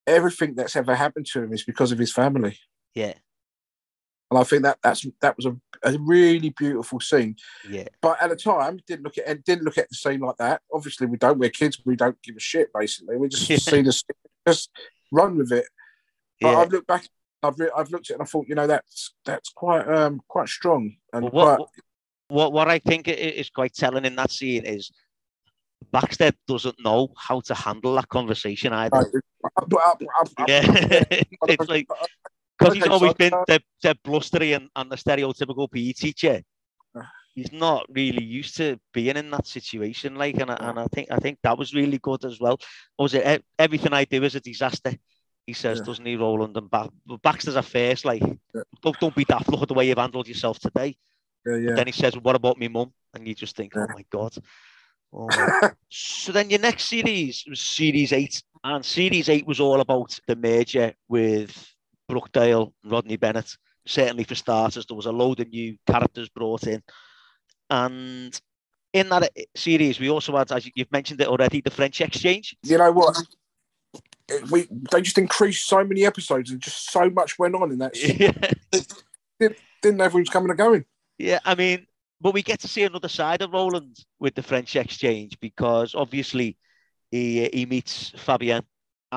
everything 0.05 0.53
that's 0.55 0.75
ever 0.75 0.95
happened 0.95 1.25
to 1.27 1.43
him 1.43 1.53
is 1.53 1.63
because 1.63 1.91
of 1.91 1.97
his 1.97 2.11
family. 2.13 2.59
yeah, 2.93 3.13
And 4.35 4.41
I 4.41 4.43
think 4.43 4.63
that 4.63 4.79
that's 4.83 5.05
that 5.21 5.37
was 5.37 5.45
a, 5.45 5.55
a 5.83 5.97
really 5.99 6.49
beautiful 6.49 6.99
scene. 6.99 7.37
yeah, 7.69 7.87
But 8.01 8.21
at 8.21 8.29
the 8.29 8.35
time, 8.35 8.79
didn't 8.85 9.03
look 9.03 9.17
at 9.17 9.43
didn't 9.45 9.63
look 9.63 9.77
at 9.77 9.87
the 9.89 9.95
scene 9.95 10.19
like 10.19 10.35
that. 10.37 10.61
Obviously, 10.73 11.07
we 11.07 11.17
don't. 11.17 11.39
We're 11.39 11.49
kids. 11.49 11.81
We 11.85 11.95
don't 11.95 12.21
give 12.21 12.35
a 12.35 12.39
shit. 12.39 12.69
Basically, 12.73 13.15
we 13.15 13.29
just 13.29 13.49
Yeah. 13.49 13.57
see 13.57 13.81
the 13.81 13.93
scene, 13.93 14.15
just 14.45 14.69
run 15.11 15.37
with 15.37 15.53
it. 15.53 15.65
But 16.41 16.51
yeah. 16.51 16.57
I've 16.57 16.71
looked 16.71 16.87
back. 16.87 17.07
I've 17.41 17.57
re- 17.57 17.71
I've 17.75 17.91
looked 17.91 18.09
at 18.09 18.11
it 18.11 18.13
and 18.15 18.23
I 18.23 18.25
thought, 18.25 18.47
you 18.49 18.55
know, 18.55 18.67
that's 18.67 19.13
that's 19.23 19.49
quite 19.49 19.87
um 19.87 20.21
quite 20.27 20.49
strong 20.49 20.95
and 21.13 21.31
Well, 21.31 21.31
quite 21.31 21.59
what, 21.59 21.69
what 22.27 22.53
what 22.53 22.67
I 22.67 22.79
think 22.79 23.07
is 23.07 23.49
quite 23.49 23.73
telling 23.73 24.03
in 24.03 24.17
that 24.17 24.31
scene 24.31 24.65
is 24.65 24.91
Baxter 25.91 26.31
doesn't 26.47 26.83
know 26.83 27.13
how 27.15 27.39
to 27.41 27.53
handle 27.55 27.95
that 27.95 28.09
conversation 28.09 28.73
either. 28.73 28.97
Up. 28.97 30.01
Yeah, 30.47 30.63
it's 31.47 31.69
like 31.69 31.87
because 32.65 32.75
he's 32.75 32.87
always 32.93 33.13
been 33.13 33.31
the, 33.47 33.61
the 33.83 33.97
blustery 34.03 34.53
and, 34.53 34.69
and 34.75 34.91
the 34.91 34.95
stereotypical 34.95 35.71
PE 35.71 35.91
teacher. 35.93 36.41
He's 37.35 37.51
not 37.51 37.85
really 37.89 38.23
used 38.23 38.55
to 38.57 38.79
being 38.93 39.17
in 39.17 39.29
that 39.31 39.45
situation, 39.45 40.15
like, 40.15 40.35
and, 40.37 40.49
I- 40.49 40.55
and 40.69 40.79
I 40.79 40.85
think 40.93 41.11
I 41.11 41.17
think 41.17 41.37
that 41.43 41.57
was 41.57 41.73
really 41.73 41.97
good 41.97 42.23
as 42.23 42.39
well. 42.39 42.57
Was 42.97 43.13
it 43.13 43.27
"E- 43.27 43.43
everything 43.59 43.91
I 43.91 44.05
do 44.05 44.23
is 44.23 44.35
a 44.35 44.39
disaster? 44.39 44.93
He 45.45 45.51
says, 45.51 45.79
Yeah. 45.79 45.83
doesn't 45.85 46.05
he, 46.05 46.15
Roland? 46.15 46.55
And 46.55 46.71
ba- 46.71 46.89
Baxter's 47.21 47.57
a 47.57 47.61
face, 47.61 48.05
like, 48.05 48.21
don't, 48.81 48.99
don't 49.01 49.13
be 49.15 49.25
daft. 49.25 49.49
Look 49.49 49.61
at 49.63 49.67
the 49.67 49.73
way 49.73 49.85
you've 49.89 49.97
handled 49.97 50.29
yourself 50.29 50.59
today. 50.59 50.95
Yeah, 51.45 51.57
yeah. 51.57 51.75
Then 51.75 51.87
he 51.87 51.91
says, 51.91 52.17
"What 52.17 52.35
about 52.37 52.57
me 52.57 52.69
mum?" 52.69 52.93
And 53.13 53.27
you 53.27 53.35
just 53.35 53.55
think, 53.57 53.73
oh 53.75 53.81
Yeah. 53.81 53.87
"Oh 53.89 53.93
my 53.95 54.05
god." 54.09 54.33
Oh 55.13 55.27
my- 55.27 55.71
so 55.89 56.31
then 56.31 56.49
your 56.49 56.61
next 56.61 56.85
series 56.85 57.43
was 57.49 57.59
series 57.59 58.13
eight, 58.13 58.41
and 58.63 58.83
series 58.85 59.27
eight 59.27 59.45
was 59.45 59.59
all 59.59 59.81
about 59.81 60.17
the 60.25 60.37
merger 60.37 60.93
with 61.09 61.51
Brookdale 62.09 62.71
Rodney 62.83 63.17
Bennett. 63.17 63.55
Certainly 63.87 64.23
for 64.23 64.35
starters, 64.35 64.85
there 64.87 64.95
was 64.97 65.05
a 65.05 65.11
load 65.11 65.39
of 65.39 65.49
new 65.49 65.77
characters 65.85 66.29
brought 66.29 66.65
in, 66.65 66.81
and 67.69 68.39
in 68.93 69.09
that 69.09 69.29
series, 69.55 69.99
we 69.99 70.09
also 70.09 70.35
had, 70.37 70.51
as 70.51 70.65
you- 70.65 70.71
you've 70.75 70.91
mentioned 70.91 71.21
it 71.21 71.27
already, 71.27 71.61
the 71.61 71.69
French 71.69 72.01
exchange. 72.01 72.55
you 72.63 72.77
know 72.77 72.91
what? 72.91 73.15
We 74.49 74.67
they 74.91 75.01
just 75.01 75.19
increased 75.19 75.67
so 75.67 75.83
many 75.83 76.03
episodes 76.05 76.49
and 76.49 76.59
just 76.59 76.89
so 76.91 77.09
much 77.11 77.37
went 77.37 77.53
on 77.55 77.71
in 77.71 77.77
that. 77.77 77.95
yeah, 78.19 79.49
Didn't 79.83 80.13
we 80.13 80.21
was 80.21 80.29
coming 80.29 80.49
and 80.49 80.57
going. 80.57 80.85
Yeah, 81.19 81.39
I 81.45 81.53
mean, 81.53 81.85
but 82.19 82.33
we 82.33 82.41
get 82.41 82.59
to 82.61 82.67
see 82.67 82.83
another 82.83 83.07
side 83.07 83.43
of 83.43 83.51
Roland 83.51 83.97
with 84.19 84.33
the 84.33 84.41
French 84.41 84.75
exchange 84.75 85.39
because 85.39 85.93
obviously 85.93 86.57
he 87.11 87.47
he 87.53 87.67
meets 87.67 88.11
Fabienne 88.13 88.63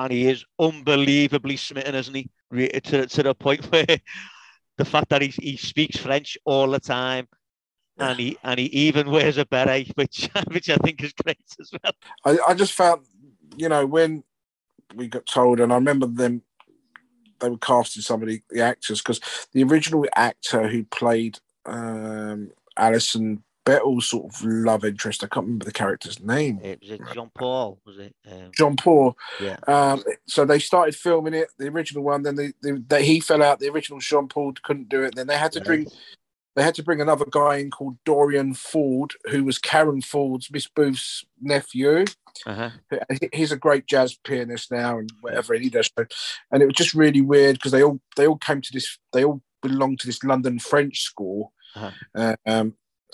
and 0.03 0.13
he 0.13 0.27
is 0.27 0.45
unbelievably 0.59 1.57
smitten, 1.57 1.95
isn't 1.95 2.15
he? 2.15 2.29
To, 2.51 3.05
to 3.05 3.23
the 3.23 3.35
point 3.35 3.65
where 3.71 3.85
the 4.77 4.85
fact 4.85 5.09
that 5.09 5.21
he, 5.21 5.27
he 5.27 5.57
speaks 5.57 5.97
French 5.97 6.37
all 6.45 6.69
the 6.71 6.79
time 6.79 7.27
and 7.97 8.17
he 8.17 8.37
and 8.43 8.59
he 8.59 8.67
even 8.67 9.11
wears 9.11 9.37
a 9.37 9.45
beret, 9.45 9.91
which 9.95 10.29
which 10.51 10.69
I 10.69 10.77
think 10.77 11.03
is 11.03 11.13
great 11.13 11.37
as 11.59 11.71
well. 11.83 11.93
I, 12.25 12.51
I 12.51 12.53
just 12.53 12.73
felt, 12.73 13.05
you 13.57 13.69
know, 13.69 13.85
when 13.85 14.23
we 14.95 15.07
got 15.07 15.25
told, 15.25 15.59
and 15.59 15.71
I 15.71 15.75
remember 15.75 16.07
them, 16.07 16.43
they 17.39 17.49
were 17.49 17.57
casting 17.57 18.01
some 18.01 18.21
of 18.21 18.29
the, 18.29 18.41
the 18.49 18.61
actors 18.61 19.01
because 19.01 19.19
the 19.53 19.63
original 19.63 20.05
actor 20.15 20.67
who 20.67 20.85
played 20.85 21.39
um, 21.65 22.51
Alison 22.77 23.43
Bettles' 23.65 24.09
sort 24.09 24.33
of 24.33 24.43
love 24.43 24.83
interest. 24.85 25.23
I 25.23 25.27
can't 25.27 25.45
remember 25.45 25.65
the 25.65 25.71
character's 25.71 26.19
name. 26.19 26.59
It 26.63 26.79
was 26.81 26.91
it 26.91 27.01
Jean 27.13 27.29
Paul, 27.35 27.79
was 27.85 27.97
it? 27.99 28.15
Um, 28.29 28.51
John 28.55 28.75
Paul. 28.75 29.15
yeah. 29.39 29.57
Um, 29.67 30.03
so 30.27 30.45
they 30.45 30.59
started 30.59 30.95
filming 30.95 31.33
it, 31.33 31.49
the 31.57 31.67
original 31.67 32.03
one. 32.03 32.23
Then 32.23 32.35
they, 32.35 32.53
they, 32.63 32.71
they 32.87 33.05
he 33.05 33.19
fell 33.19 33.43
out. 33.43 33.59
The 33.59 33.69
original 33.69 33.99
Jean 33.99 34.27
Paul 34.27 34.53
couldn't 34.63 34.89
do 34.89 35.03
it. 35.03 35.15
Then 35.15 35.27
they 35.27 35.37
had 35.37 35.51
to 35.53 35.61
bring 35.61 35.87
they 36.55 36.63
had 36.63 36.75
to 36.75 36.83
bring 36.83 36.99
another 36.99 37.25
guy 37.29 37.57
in 37.57 37.69
called 37.69 37.97
Dorian 38.05 38.53
Ford, 38.53 39.13
who 39.29 39.43
was 39.43 39.59
Karen 39.59 40.01
Ford's 40.01 40.51
Miss 40.51 40.67
Booth's 40.67 41.23
nephew. 41.39 42.05
Uh-huh. 42.45 42.69
He's 43.33 43.51
a 43.51 43.57
great 43.57 43.85
jazz 43.85 44.17
pianist 44.23 44.71
now, 44.71 44.97
and 44.97 45.11
whatever 45.21 45.53
and 45.53 45.63
he 45.63 45.69
does. 45.69 45.89
And 46.51 46.61
it 46.63 46.65
was 46.65 46.75
just 46.75 46.93
really 46.93 47.21
weird 47.21 47.55
because 47.57 47.71
they 47.71 47.83
all 47.83 47.99
they 48.15 48.25
all 48.27 48.37
came 48.37 48.61
to 48.61 48.73
this. 48.73 48.97
They 49.13 49.23
all 49.23 49.41
belonged 49.61 49.99
to 49.99 50.07
this 50.07 50.23
London 50.23 50.57
French 50.57 51.01
school, 51.01 51.53
Uh-huh. 51.75 51.91
uh, 52.15 52.35
um, 52.45 52.73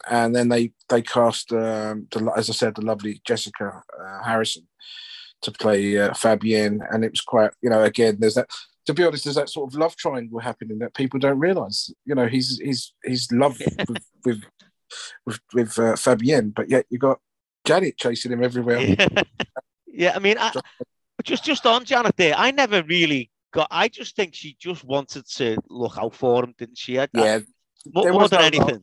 and 0.09 0.35
then 0.35 0.49
they 0.49 0.71
they 0.89 1.01
cast, 1.01 1.51
um, 1.51 2.07
the, 2.11 2.31
as 2.35 2.49
I 2.49 2.53
said, 2.53 2.75
the 2.75 2.85
lovely 2.85 3.21
Jessica 3.25 3.81
uh, 3.99 4.23
Harrison 4.23 4.67
to 5.41 5.51
play 5.51 5.97
uh, 5.97 6.11
Fabienne, 6.11 6.79
and 6.91 7.03
it 7.03 7.11
was 7.11 7.21
quite, 7.21 7.51
you 7.61 7.69
know, 7.69 7.83
again, 7.83 8.17
there's 8.19 8.35
that. 8.35 8.49
To 8.85 8.93
be 8.93 9.03
honest, 9.03 9.23
there's 9.23 9.37
that 9.37 9.49
sort 9.49 9.73
of 9.73 9.79
love 9.79 9.95
triangle 9.95 10.39
happening 10.39 10.77
that 10.79 10.93
people 10.93 11.19
don't 11.19 11.39
realise. 11.39 11.91
You 12.05 12.13
know, 12.13 12.27
he's 12.27 12.59
he's 12.59 12.93
he's 13.03 13.31
love 13.31 13.59
with 13.87 14.03
with 14.23 14.43
with, 15.25 15.39
with 15.53 15.79
uh, 15.79 15.93
Fabienne, 15.93 16.53
but 16.53 16.69
yet 16.69 16.85
you 16.89 16.99
got 16.99 17.19
Janet 17.65 17.97
chasing 17.97 18.31
him 18.31 18.43
everywhere. 18.43 18.79
Yeah. 18.79 19.07
yeah, 19.87 20.13
I 20.15 20.19
mean, 20.19 20.37
I, 20.39 20.53
just 21.23 21.43
just 21.43 21.65
on 21.65 21.83
Janet 21.85 22.15
there, 22.15 22.35
I 22.37 22.51
never 22.51 22.83
really 22.83 23.31
got. 23.51 23.67
I 23.71 23.87
just 23.87 24.15
think 24.15 24.35
she 24.35 24.55
just 24.59 24.83
wanted 24.83 25.27
to 25.37 25.57
look 25.69 25.97
out 25.97 26.13
for 26.13 26.43
him, 26.43 26.53
didn't 26.57 26.77
she? 26.77 26.99
I, 26.99 27.07
Yeah, 27.13 27.39
more, 27.91 28.11
more 28.11 28.27
than 28.27 28.51
no 28.51 28.65
love. 28.65 28.81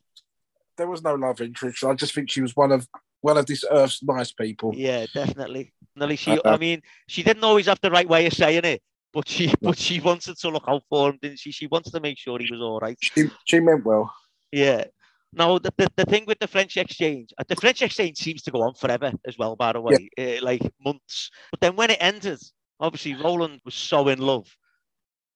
Anything. 0.73 0.87
there 0.87 0.89
was 0.89 1.03
no 1.03 1.15
love 1.15 1.41
interest. 1.41 1.85
I 1.85 1.95
just 1.95 2.15
think 2.15 2.31
she 2.31 2.43
was 2.43 2.57
one 2.57 2.73
of 2.73 2.87
one 3.21 3.39
of 3.39 3.47
this 3.47 3.65
earth's 3.71 4.03
nice 4.03 4.33
people. 4.33 4.73
Yeah, 4.75 5.07
definitely. 5.15 5.73
Definitely. 5.95 6.17
She, 6.17 6.33
Uh, 6.33 6.41
I 6.45 6.59
mean, 6.59 6.83
she 7.09 7.23
didn't 7.23 7.45
always 7.45 7.67
have 7.67 7.79
the 7.81 7.91
right 7.91 8.09
way 8.09 8.27
of 8.27 8.33
saying 8.33 8.65
it, 8.65 8.83
but 9.13 9.29
she, 9.29 9.53
but 9.63 9.79
she 9.79 10.01
wanted 10.01 10.37
to 10.39 10.49
look 10.49 10.65
out 10.67 10.83
for 10.89 11.11
him, 11.11 11.19
didn't 11.23 11.39
she? 11.39 11.53
She 11.53 11.69
wanted 11.69 11.93
to 11.93 12.01
make 12.01 12.19
sure 12.19 12.39
he 12.41 12.49
was 12.51 12.61
all 12.61 12.81
right. 12.81 12.97
She, 13.01 13.31
she 13.45 13.61
meant 13.61 13.85
well. 13.85 14.13
Yeah. 14.51 14.85
Now 15.33 15.59
the, 15.59 15.73
the, 15.77 15.89
the 15.97 16.05
thing 16.05 16.25
with 16.27 16.41
the 16.41 16.49
French 16.49 16.77
exchange, 16.77 17.33
uh, 17.39 17.45
the 17.47 17.57
French 17.57 17.81
exchange 17.81 18.19
seems 18.19 18.43
to 18.43 18.51
go 18.51 18.63
on 18.63 18.75
forever 18.75 19.13
as 19.27 19.39
well. 19.39 19.55
By 19.57 19.73
the 19.73 19.81
way, 19.81 20.11
uh, 20.19 20.45
like 20.45 20.61
months. 20.85 21.31
But 21.53 21.61
then 21.61 21.77
when 21.77 21.91
it 21.91 21.99
ended, 22.01 22.41
obviously 22.81 23.15
Roland 23.15 23.61
was 23.65 23.75
so 23.75 24.09
in 24.09 24.19
love 24.19 24.47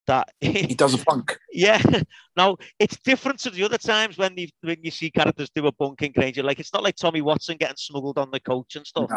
that 0.07 0.29
He 0.41 0.73
does 0.75 0.93
a 0.93 0.97
funk. 0.97 1.37
yeah. 1.51 1.81
Now 2.35 2.57
it's 2.79 2.97
different 2.97 3.39
to 3.41 3.49
the 3.49 3.63
other 3.63 3.77
times 3.77 4.17
when 4.17 4.37
you 4.37 4.47
when 4.61 4.77
you 4.81 4.91
see 4.91 5.11
characters 5.11 5.49
do 5.53 5.67
a 5.67 5.71
bunking 5.71 6.11
Granger. 6.13 6.43
Like 6.43 6.59
it's 6.59 6.73
not 6.73 6.83
like 6.83 6.95
Tommy 6.95 7.21
Watson 7.21 7.57
getting 7.57 7.77
smuggled 7.77 8.17
on 8.17 8.31
the 8.31 8.39
coach 8.39 8.75
and 8.75 8.85
stuff. 8.87 9.09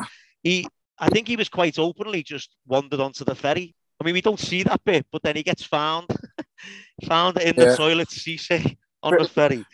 He, 0.43 0.67
I 0.99 1.09
think 1.09 1.29
he 1.29 1.37
was 1.37 1.49
quite 1.49 1.79
openly 1.79 2.23
just 2.23 2.55
wandered 2.67 3.01
onto 3.01 3.25
the 3.25 3.35
ferry. 3.35 3.75
I 4.01 4.05
mean, 4.05 4.15
we 4.15 4.21
don't 4.23 4.41
see 4.41 4.63
that 4.63 4.83
bit, 4.85 5.07
but 5.13 5.23
then 5.23 5.37
he 5.37 5.43
gets 5.43 5.63
found, 5.65 6.09
found 7.07 7.39
in 7.41 7.55
the 7.57 7.67
Yeah. 7.67 7.77
toilet, 7.77 8.09
Cisse, 8.09 8.77
on 9.03 9.17
the 9.19 9.29
ferry. 9.29 9.65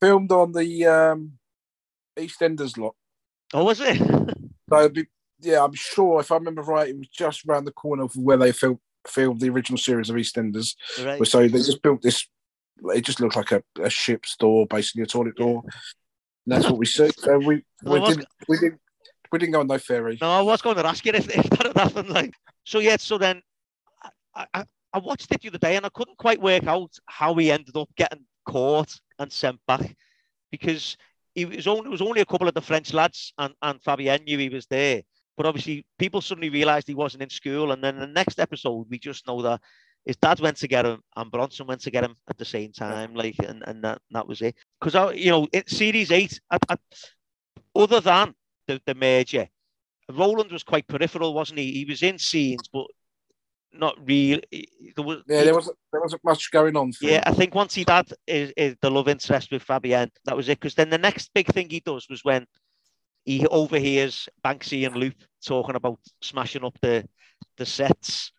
Filmed 0.00 0.30
on 0.32 0.52
the 0.52 0.86
um, 0.86 1.32
EastEnders 2.16 2.76
lot. 2.76 2.94
Oh, 3.54 3.64
was 3.64 3.80
it? 3.80 3.96
So 4.70 4.88
be, 4.90 5.06
yeah, 5.40 5.64
I'm 5.64 5.72
sure 5.74 6.20
if 6.20 6.30
I 6.30 6.36
remember 6.36 6.62
right, 6.62 6.88
it 6.90 6.98
was 6.98 7.08
just 7.08 7.46
around 7.46 7.64
the 7.64 7.72
corner 7.72 8.06
from 8.08 8.24
where 8.24 8.36
they 8.36 8.52
filmed 8.52 8.80
filmed 9.08 9.40
the 9.40 9.50
original 9.50 9.78
series 9.78 10.10
of 10.10 10.16
EastEnders. 10.16 10.74
right. 11.04 11.26
So 11.26 11.40
they 11.40 11.58
just 11.58 11.82
built 11.82 12.02
this. 12.02 12.26
It 12.94 13.04
just 13.04 13.20
looked 13.20 13.36
like 13.36 13.52
a, 13.52 13.62
a 13.82 13.90
ship's 13.90 14.36
door, 14.36 14.66
basically 14.66 15.02
a 15.02 15.06
toilet 15.06 15.36
door. 15.36 15.62
And 15.64 16.54
that's 16.54 16.66
what 16.66 16.78
we 16.78 16.86
see. 16.86 17.10
So 17.16 17.38
we 17.38 17.64
what's- 17.82 18.08
didn't 18.16 18.28
we 18.48 18.58
didn't 18.58 18.80
we 19.30 19.38
didn't 19.38 19.52
go 19.52 19.60
on 19.60 19.66
no 19.66 19.78
ferry. 19.78 20.16
No, 20.20 20.30
I 20.30 20.40
was 20.40 20.62
going 20.62 20.76
to 20.76 20.86
ask 20.86 21.04
you 21.04 21.12
if, 21.12 21.28
if 21.28 21.50
that 21.50 21.66
had 21.66 21.76
happened. 21.76 22.08
Like, 22.08 22.32
so 22.64 22.78
yeah. 22.78 22.96
So 22.96 23.18
then, 23.18 23.42
I, 24.34 24.46
I, 24.54 24.64
I 24.94 24.98
watched 25.00 25.30
it 25.30 25.42
the 25.42 25.48
other 25.48 25.58
day, 25.58 25.76
and 25.76 25.84
I 25.84 25.90
couldn't 25.90 26.16
quite 26.16 26.40
work 26.40 26.66
out 26.66 26.96
how 27.06 27.34
he 27.34 27.50
ended 27.50 27.76
up 27.76 27.90
getting 27.96 28.24
caught 28.46 28.98
and 29.18 29.30
sent 29.30 29.58
back, 29.66 29.94
because 30.50 30.96
he 31.34 31.44
was 31.44 31.66
only 31.66 31.88
it 31.88 31.90
was 31.90 32.00
only 32.00 32.22
a 32.22 32.24
couple 32.26 32.48
of 32.48 32.54
the 32.54 32.62
French 32.62 32.94
lads, 32.94 33.34
and 33.36 33.52
and 33.60 33.82
Fabienne 33.82 34.24
knew 34.24 34.38
he 34.38 34.48
was 34.48 34.66
there. 34.66 35.02
But 35.38 35.46
obviously, 35.46 35.86
people 36.00 36.20
suddenly 36.20 36.50
realised 36.50 36.88
he 36.88 36.96
wasn't 36.96 37.22
in 37.22 37.30
school, 37.30 37.70
and 37.70 37.82
then 37.82 38.00
the 38.00 38.08
next 38.08 38.40
episode, 38.40 38.88
we 38.90 38.98
just 38.98 39.24
know 39.28 39.40
that 39.42 39.60
his 40.04 40.16
dad 40.16 40.40
went 40.40 40.56
to 40.56 40.66
get 40.66 40.84
him, 40.84 41.00
and 41.14 41.30
Bronson 41.30 41.68
went 41.68 41.80
to 41.82 41.92
get 41.92 42.02
him 42.02 42.16
at 42.28 42.36
the 42.36 42.44
same 42.44 42.72
time. 42.72 43.14
Like, 43.14 43.36
and 43.38 43.62
and 43.68 43.84
that, 43.84 44.02
that 44.10 44.26
was 44.26 44.42
it. 44.42 44.56
Because 44.80 44.96
I, 44.96 45.04
uh, 45.04 45.10
you 45.10 45.30
know, 45.30 45.46
in 45.52 45.64
series 45.68 46.10
eight, 46.10 46.40
I, 46.50 46.58
I, 46.68 46.76
other 47.76 48.00
than 48.00 48.34
the, 48.66 48.82
the 48.84 48.96
major. 48.96 49.48
Roland 50.10 50.50
was 50.50 50.64
quite 50.64 50.88
peripheral, 50.88 51.34
wasn't 51.34 51.60
he? 51.60 51.70
He 51.70 51.84
was 51.84 52.02
in 52.02 52.18
scenes, 52.18 52.66
but 52.72 52.86
not 53.72 53.94
real. 54.04 54.40
There 54.96 55.04
was, 55.04 55.18
Yeah, 55.28 55.44
there 55.44 55.54
wasn't 55.54 55.76
there 55.92 56.00
wasn't 56.00 56.24
much 56.24 56.50
going 56.50 56.76
on. 56.76 56.92
For 56.92 57.04
yeah, 57.04 57.18
him. 57.18 57.22
I 57.26 57.32
think 57.32 57.54
once 57.54 57.74
he'd 57.74 57.90
had 57.90 58.10
is, 58.26 58.52
is 58.56 58.74
the 58.80 58.90
love 58.90 59.06
interest 59.06 59.52
with 59.52 59.64
Fabienne, 59.64 60.10
that 60.24 60.36
was 60.36 60.48
it. 60.48 60.58
Because 60.58 60.74
then 60.74 60.90
the 60.90 60.98
next 60.98 61.30
big 61.32 61.46
thing 61.46 61.70
he 61.70 61.80
does 61.80 62.08
was 62.08 62.24
when 62.24 62.46
he 63.28 63.46
overhears 63.48 64.28
Banksy 64.44 64.86
and 64.86 64.96
Loop 64.96 65.14
talking 65.44 65.74
about 65.76 65.98
smashing 66.22 66.64
up 66.64 66.78
the 66.80 67.06
the 67.58 67.66
sets. 67.66 68.32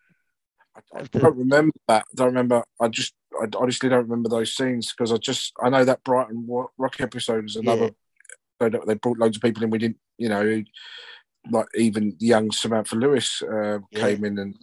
I 0.94 1.02
the- 1.02 1.18
don't 1.20 1.36
remember 1.36 1.72
that. 1.88 2.04
I 2.10 2.14
don't 2.16 2.26
remember. 2.28 2.64
I 2.80 2.88
just, 2.88 3.14
I 3.40 3.46
honestly 3.56 3.88
don't 3.88 4.02
remember 4.08 4.28
those 4.28 4.54
scenes 4.56 4.92
because 4.92 5.12
I 5.12 5.16
just, 5.18 5.52
I 5.62 5.68
know 5.68 5.84
that 5.84 6.02
Brighton 6.04 6.46
Rock 6.78 7.00
episode 7.00 7.44
is 7.44 7.56
another. 7.56 7.90
that 8.60 8.86
They 8.86 8.94
brought 8.94 9.18
loads 9.18 9.36
of 9.36 9.42
people 9.42 9.62
in. 9.62 9.70
We 9.70 9.78
didn't, 9.78 9.98
you 10.18 10.28
know, 10.28 10.62
like 11.50 11.66
even 11.76 12.16
young 12.18 12.50
Samantha 12.50 12.96
Lewis 12.96 13.42
uh, 13.42 13.78
Yeah. 13.90 14.00
came 14.00 14.24
in 14.24 14.38
and 14.38 14.56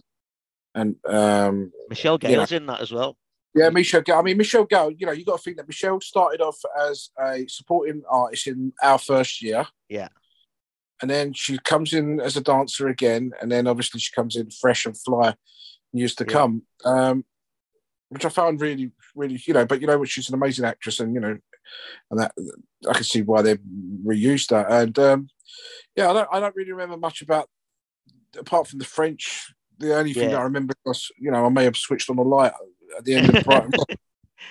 and 0.74 0.96
um, 1.06 1.72
Michelle 1.88 2.18
Yeah. 2.22 2.28
Gayle's 2.30 2.52
in 2.52 2.66
that 2.66 2.80
as 2.80 2.92
well. 2.92 3.16
yeah, 3.54 3.70
Michelle. 3.70 4.02
Gayle. 4.02 4.18
I 4.18 4.22
mean, 4.22 4.36
Michelle 4.36 4.64
Gayle. 4.64 4.90
You 4.92 5.06
know, 5.06 5.12
you 5.12 5.24
got 5.24 5.38
to 5.38 5.42
think 5.42 5.56
that 5.56 5.66
Michelle 5.66 6.00
started 6.00 6.40
off 6.40 6.58
as 6.88 7.10
a 7.18 7.46
supporting 7.48 8.02
artist 8.08 8.46
in 8.46 8.72
our 8.82 8.98
first 8.98 9.40
year. 9.42 9.66
Yeah. 9.88 10.08
And 11.00 11.10
then 11.10 11.32
she 11.32 11.58
comes 11.58 11.92
in 11.92 12.20
as 12.20 12.36
a 12.36 12.40
dancer 12.40 12.88
again, 12.88 13.32
and 13.40 13.50
then 13.52 13.66
obviously 13.66 14.00
she 14.00 14.12
comes 14.12 14.36
in 14.36 14.50
fresh 14.50 14.84
and 14.86 14.98
fly 14.98 15.34
years 15.92 16.14
to 16.16 16.24
Yeah. 16.24 16.32
come. 16.32 16.62
Um, 16.84 17.24
which 18.10 18.24
I 18.24 18.30
found 18.30 18.60
really, 18.60 18.90
really, 19.14 19.40
you 19.46 19.52
know, 19.54 19.66
but 19.66 19.80
you 19.80 19.86
know 19.86 20.02
she's 20.04 20.28
an 20.28 20.34
amazing 20.34 20.64
actress, 20.64 20.98
and 20.98 21.14
you 21.14 21.20
know, 21.20 21.36
and 22.10 22.20
that 22.20 22.32
I 22.88 22.94
can 22.94 23.04
see 23.04 23.22
why 23.22 23.42
they 23.42 23.56
reused 23.56 24.48
that. 24.48 24.70
And 24.70 24.98
um, 24.98 25.28
yeah, 25.94 26.10
I 26.10 26.12
don't, 26.14 26.28
I 26.32 26.40
don't 26.40 26.56
really 26.56 26.72
remember 26.72 26.96
much 26.96 27.20
about 27.22 27.48
apart 28.38 28.66
from 28.66 28.78
the 28.78 28.84
French. 28.84 29.52
The 29.78 29.94
only 29.94 30.14
thing 30.14 30.24
Yeah. 30.24 30.36
that 30.36 30.40
I 30.40 30.44
remember 30.44 30.74
was, 30.84 31.10
you 31.18 31.30
know, 31.30 31.44
I 31.44 31.48
may 31.50 31.64
have 31.64 31.76
switched 31.76 32.10
on 32.10 32.16
the 32.16 32.22
light 32.24 32.52
at 32.96 33.04
the 33.04 33.14
end 33.14 33.28
of 33.28 33.40
Brighton. 33.44 33.72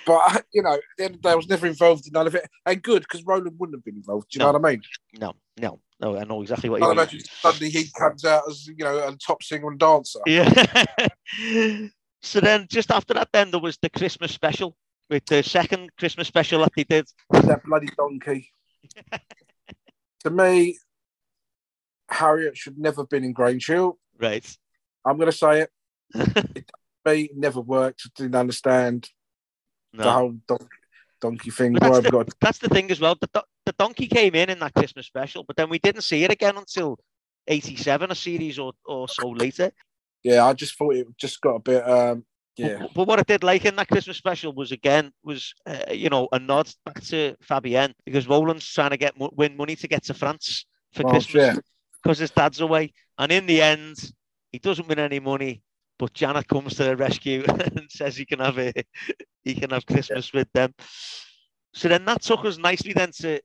But 0.06 0.44
you 0.52 0.62
know, 0.62 0.74
at 0.74 0.80
the 0.96 1.04
end 1.04 1.14
of 1.16 1.22
the 1.22 1.28
day, 1.28 1.32
I 1.32 1.36
was 1.36 1.48
never 1.48 1.66
involved 1.66 2.06
in 2.06 2.12
none 2.12 2.26
of 2.28 2.34
it, 2.34 2.48
and 2.64 2.82
good 2.82 3.02
because 3.02 3.24
Roland 3.24 3.56
wouldn't 3.58 3.76
have 3.76 3.84
been 3.84 3.96
involved. 3.96 4.30
Do 4.30 4.38
you 4.38 4.40
No. 4.44 4.52
know 4.52 4.58
what 4.58 4.68
I 4.68 4.72
mean? 4.72 4.82
No, 5.20 5.34
no, 5.60 5.80
no. 6.00 6.16
I 6.16 6.24
know 6.24 6.42
exactly 6.42 6.68
what 6.68 6.80
you 6.80 6.86
mean. 6.86 6.98
imagine 6.98 7.20
suddenly 7.20 7.70
he 7.70 7.90
comes 7.96 8.24
out 8.24 8.42
as 8.48 8.66
you 8.66 8.84
know 8.84 9.08
a 9.08 9.16
top 9.16 9.42
singer 9.42 9.68
and 9.68 9.78
dancer. 9.78 10.20
Yeah. 10.26 10.84
so 12.22 12.40
then, 12.40 12.66
just 12.68 12.90
after 12.90 13.14
that, 13.14 13.28
then 13.32 13.50
there 13.50 13.60
was 13.60 13.78
the 13.78 13.90
Christmas 13.90 14.32
special 14.32 14.76
with 15.10 15.24
the 15.26 15.42
second 15.42 15.90
Christmas 15.96 16.28
special 16.28 16.60
that 16.60 16.72
they 16.76 16.84
did. 16.84 17.06
That 17.30 17.64
bloody 17.64 17.88
donkey. 17.96 18.50
to 20.24 20.30
me, 20.30 20.78
Harriet 22.08 22.56
should 22.56 22.78
never 22.78 23.02
have 23.02 23.08
been 23.08 23.24
in 23.24 23.32
Grange 23.32 23.66
Hill. 23.66 23.98
Right. 24.18 24.56
I'm 25.04 25.16
going 25.16 25.30
to 25.30 25.36
say 25.36 25.60
it. 25.62 25.70
Me, 27.04 27.22
it 27.22 27.36
never 27.36 27.60
worked. 27.60 28.08
Didn't 28.16 28.34
understand 28.34 29.08
the 29.92 30.10
whole 30.10 30.34
donkey, 30.46 30.66
donkey 31.20 31.50
thing. 31.50 31.74
That's 31.74 32.00
the, 32.00 32.10
got 32.10 32.28
that's 32.40 32.58
the 32.58 32.68
thing 32.68 32.90
as 32.90 33.00
well. 33.00 33.16
The, 33.20 33.44
the 33.68 33.74
donkey 33.84 34.06
came 34.06 34.34
in 34.34 34.48
in 34.48 34.58
that 34.60 34.72
Christmas 34.74 35.06
special, 35.06 35.44
but 35.44 35.56
then 35.56 35.68
we 35.68 35.78
didn't 35.78 36.02
see 36.02 36.24
it 36.24 36.30
again 36.32 36.56
until 36.56 36.98
87, 37.46 38.10
a 38.10 38.14
series 38.14 38.58
or, 38.58 38.72
or 38.86 39.08
so 39.08 39.28
later. 39.28 39.70
yeah, 40.22 40.44
I 40.46 40.54
just 40.54 40.76
thought 40.76 40.94
it 40.94 41.06
just 41.18 41.40
got 41.40 41.56
a 41.56 41.60
bit. 41.60 41.88
Um, 41.88 42.24
yeah, 42.56 42.78
But, 42.80 42.94
but 42.94 43.06
what 43.08 43.18
I 43.18 43.22
did 43.22 43.44
like 43.44 43.64
in 43.66 43.76
that 43.76 43.88
Christmas 43.88 44.16
special 44.16 44.52
was 44.54 44.72
again 44.72 45.12
was 45.22 45.52
uh, 45.66 45.92
you 45.92 46.08
know 46.08 46.28
a 46.32 46.38
nod 46.38 46.68
back 46.84 47.00
to 47.04 47.36
Fabienne 47.48 47.92
because 48.06 48.26
Roland's 48.26 48.66
trying 48.66 48.90
to 48.90 48.96
get 48.96 49.14
win 49.16 49.56
money 49.56 49.76
to 49.76 49.86
get 49.88 50.02
to 50.04 50.14
France 50.14 50.66
for 50.94 51.04
Well, 51.04 51.12
Christmas 51.12 51.34
yeah. 51.34 51.56
because 52.02 52.18
his 52.18 52.30
dad's 52.30 52.60
away, 52.60 52.92
and 53.18 53.30
in 53.30 53.46
the 53.46 53.60
end 53.62 53.96
he 54.50 54.58
doesn't 54.58 54.88
win 54.88 54.98
any 54.98 55.20
money. 55.20 55.62
But 55.98 56.14
Janet 56.14 56.48
comes 56.48 56.74
to 56.76 56.84
the 56.84 56.96
rescue 56.96 57.44
and 57.48 57.86
says 57.90 58.16
he 58.16 58.24
can 58.24 58.38
have 58.40 58.58
a 58.58 58.72
he 59.44 59.54
can 59.54 59.70
have 59.70 59.84
Christmas 59.86 60.32
with 60.32 60.48
them. 60.52 60.74
So 61.74 61.88
then 61.88 62.04
that 62.06 62.22
took 62.22 62.44
us 62.44 62.58
nicely 62.58 62.92
then 62.92 63.12
to 63.20 63.40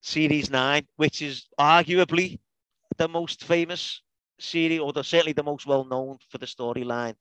series 0.00 0.50
nine, 0.50 0.86
which 0.96 1.22
is 1.22 1.46
arguably 1.58 2.38
the 2.96 3.08
most 3.08 3.44
famous 3.44 4.02
series, 4.38 4.80
or 4.80 4.92
the, 4.92 5.02
certainly 5.04 5.32
the 5.32 5.42
most 5.42 5.66
well 5.66 5.84
known 5.84 6.18
for 6.28 6.38
the 6.38 6.46
storyline 6.46 7.14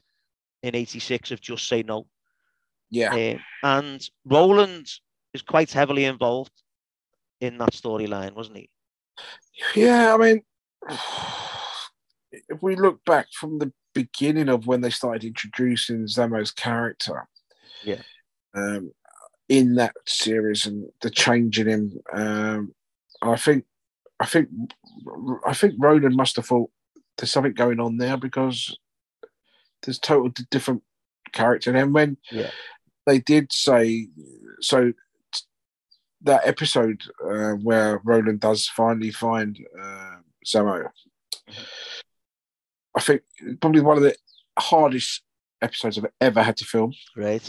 in 0.64 0.76
'86 0.76 1.32
of 1.32 1.42
Just 1.42 1.68
Say 1.68 1.84
No. 1.84 2.08
yeah, 2.90 3.14
Um, 3.14 3.40
and 3.64 4.10
Roland 4.26 4.88
is 5.34 5.42
quite 5.42 5.72
heavily 5.72 6.06
involved 6.06 6.52
in 7.40 7.58
that 7.60 7.72
storyline, 7.72 8.34
wasn't 8.34 8.58
he? 8.58 8.70
Yeah, 9.76 10.14
I 10.14 10.18
mean, 10.18 10.42
if 12.32 12.62
we 12.62 12.76
look 12.76 13.04
back 13.06 13.28
from 13.34 13.60
the 13.60 13.72
beginning 13.94 14.50
of 14.50 14.68
when 14.68 14.82
they 14.82 14.90
started 14.90 15.24
introducing 15.26 16.06
Zammo's 16.08 16.52
character, 16.52 17.28
Yeah. 17.84 18.02
um, 18.54 18.92
in 19.50 19.76
that 19.76 19.96
series 20.08 20.66
and 20.66 20.86
the 21.02 21.10
change 21.10 21.60
in 21.60 21.68
him, 21.68 22.00
um, 22.14 22.74
I 23.22 23.36
think, 23.36 23.66
I 24.20 24.26
think, 24.26 24.48
I 25.46 25.54
think 25.54 25.74
Roland 25.78 26.16
must 26.16 26.36
have 26.38 26.46
thought 26.46 26.70
there's 27.18 27.32
something 27.32 27.54
going 27.54 27.80
on 27.80 27.98
there 27.98 28.16
because 28.18 28.78
there's 29.84 30.00
total 30.00 30.30
different 30.52 30.84
character. 31.34 31.70
And 31.72 31.78
then 31.80 31.94
when 31.94 32.18
Yeah. 32.32 32.52
they 33.06 33.20
did 33.20 33.52
say 33.52 34.08
so. 34.62 34.94
That 36.24 36.46
episode 36.46 37.02
uh, 37.24 37.54
where 37.54 38.02
Roland 38.04 38.42
does 38.42 38.68
finally 38.68 39.10
find 39.10 39.58
uh, 39.82 40.18
Zammo, 40.46 40.90
I 42.94 43.00
think 43.00 43.22
probably 43.62 43.80
one 43.80 43.96
of 43.96 44.04
the 44.04 44.14
hardest 44.60 45.22
episodes 45.62 45.98
I've 45.98 46.12
ever 46.20 46.44
had 46.44 46.58
to 46.58 46.66
film. 46.66 46.92
Right. 47.16 47.48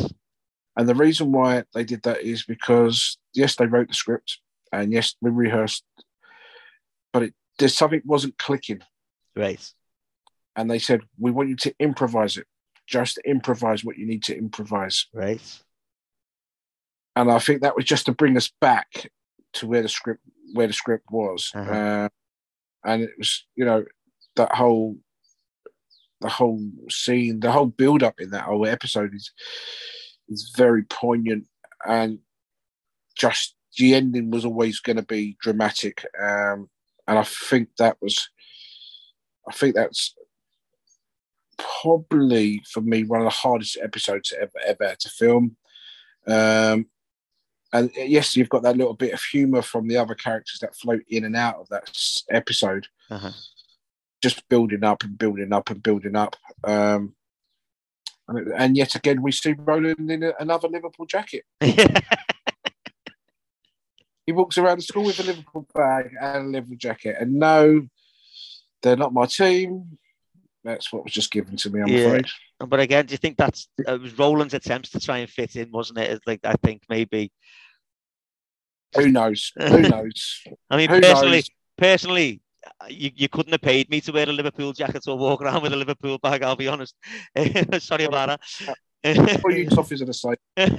And 0.81 0.89
the 0.89 0.95
reason 0.95 1.31
why 1.31 1.64
they 1.74 1.85
did 1.85 2.05
that 2.05 2.22
is 2.22 2.47
because 2.47 3.18
yes, 3.35 3.55
they 3.55 3.66
wrote 3.66 3.89
the 3.89 3.95
script 3.95 4.39
and 4.72 4.91
yes, 4.91 5.14
we 5.20 5.31
rehearsed, 5.31 5.85
but 7.12 7.24
it 7.24 7.35
there's 7.59 7.76
something 7.76 8.01
wasn't 8.07 8.39
clicking. 8.39 8.81
Right. 9.37 9.62
And 10.57 10.70
they 10.70 10.78
said, 10.78 11.03
We 11.18 11.33
want 11.33 11.51
you 11.51 11.57
to 11.57 11.74
improvise 11.81 12.39
it. 12.39 12.47
Just 12.87 13.18
improvise 13.26 13.85
what 13.85 13.99
you 13.99 14.07
need 14.07 14.22
to 14.24 14.39
improvise. 14.39 15.07
Right. 15.12 15.43
And 17.14 17.31
I 17.31 17.41
think 17.41 17.61
that 17.61 17.76
was 17.76 17.85
just 17.85 18.07
to 18.07 18.12
bring 18.12 18.39
us 18.39 18.51
back 18.62 19.11
to 19.53 19.66
where 19.66 19.83
the 19.83 19.89
script 19.91 20.22
where 20.55 20.66
the 20.66 20.72
script 20.72 21.05
was. 21.11 21.53
Uh-huh. 21.55 21.70
Uh, 21.70 22.09
and 22.87 23.03
it 23.03 23.11
was, 23.18 23.45
you 23.55 23.66
know, 23.66 23.85
that 24.37 24.55
whole 24.55 24.97
the 26.22 26.31
whole 26.31 26.59
scene, 26.89 27.41
the 27.41 27.53
whole 27.53 27.66
build 27.66 28.03
up 28.03 28.18
in 28.18 28.31
that 28.31 28.45
whole 28.45 28.66
episode 28.66 29.14
is 29.14 29.31
is 30.31 30.53
very 30.57 30.85
poignant 30.85 31.47
and 31.87 32.18
just 33.16 33.55
the 33.76 33.95
ending 33.95 34.31
was 34.31 34.45
always 34.45 34.81
going 34.81 34.97
to 34.97 35.03
be 35.03 35.37
dramatic. 35.41 36.05
Um, 36.20 36.68
and 37.07 37.18
I 37.18 37.24
think 37.24 37.68
that 37.78 37.97
was, 38.01 38.28
I 39.49 39.53
think 39.53 39.74
that's 39.74 40.14
probably 41.59 42.62
for 42.72 42.81
me 42.81 43.05
one 43.05 43.20
of 43.20 43.24
the 43.24 43.31
hardest 43.31 43.76
episodes 43.83 44.33
ever 44.41 44.59
ever 44.66 44.95
to 44.99 45.09
film. 45.09 45.57
Um, 46.26 46.87
and 47.72 47.91
yes, 47.97 48.37
you've 48.37 48.49
got 48.49 48.62
that 48.62 48.76
little 48.76 48.95
bit 48.95 49.12
of 49.12 49.22
humour 49.22 49.62
from 49.62 49.87
the 49.89 49.97
other 49.97 50.14
characters 50.14 50.59
that 50.61 50.74
float 50.74 51.03
in 51.09 51.24
and 51.24 51.37
out 51.37 51.57
of 51.57 51.68
that 51.68 51.91
episode 52.31 52.89
Uh-huh. 53.11 53.31
just 54.22 54.49
building 54.49 54.85
up 54.85 55.03
and 55.05 55.16
building 55.16 55.53
up 55.53 55.70
and 55.70 55.83
building 55.83 56.16
up. 56.16 56.37
Um, 56.64 57.14
and, 58.57 58.76
yet 58.76 58.95
again, 58.95 59.22
we 59.22 59.33
see 59.33 59.55
Roland 59.59 60.11
in 60.11 60.22
a, 60.22 60.33
another 60.41 60.68
Liverpool 60.68 61.07
jacket. 61.07 61.45
He 64.26 64.33
walks 64.33 64.59
around 64.59 64.78
the 64.78 64.83
school 64.83 65.05
with 65.05 65.18
a 65.18 65.24
Liverpool 65.24 65.66
bag 65.74 66.11
and 66.20 66.47
a 66.47 66.49
Liverpool 66.51 66.76
jacket. 66.76 67.16
And 67.18 67.35
no, 67.35 67.89
they're 68.83 68.97
not 68.97 69.12
my 69.12 69.26
team. 69.26 69.99
That's 70.62 70.93
what 70.93 71.03
was 71.05 71.12
just 71.12 71.33
given 71.33 71.57
to 71.57 71.70
me, 71.70 71.81
I'm 71.81 71.89
Yeah. 71.89 72.07
afraid. 72.07 72.26
but 72.61 72.78
again, 72.78 73.07
do 73.07 73.12
you 73.12 73.18
think 73.18 73.37
that's 73.37 73.66
it 73.78 74.01
was 74.01 74.16
Roland's 74.16 74.55
attempts 74.55 74.91
to 74.91 75.01
try 75.01 75.18
and 75.18 75.28
fit 75.28 75.57
in, 75.57 75.72
wasn't 75.72 75.99
it? 75.99 76.11
It's 76.12 76.26
like 76.26 76.41
I 76.45 76.53
think 76.62 76.83
maybe. 76.89 77.33
Who 78.95 79.09
knows? 79.09 79.53
Who 79.59 79.83
knows? 79.89 80.43
I 80.70 80.76
mean, 80.76 80.91
Who 80.91 81.01
personally, 81.01 81.39
knows? 81.39 81.51
personally, 81.78 82.41
you, 82.88 83.11
you 83.14 83.28
couldn't 83.28 83.52
have 83.52 83.61
paid 83.61 83.90
me 83.90 84.00
to 84.02 84.12
wear 84.12 84.28
a 84.28 84.32
Liverpool 84.32 84.72
jacket 84.72 85.04
or 85.08 85.16
walk 85.16 85.42
around 85.42 85.62
with 85.62 85.72
a 85.72 85.76
Liverpool 85.76 86.18
bag. 86.18 86.42
I'll 86.42 86.56
be 86.56 86.68
honest. 86.68 86.94
Sorry 87.78 88.04
about 88.04 88.40
that. 89.04 89.40
All 89.44 89.52
you 89.52 89.66
toffees 89.66 90.02
are 90.02 90.06
the 90.06 90.14
same. 90.14 90.76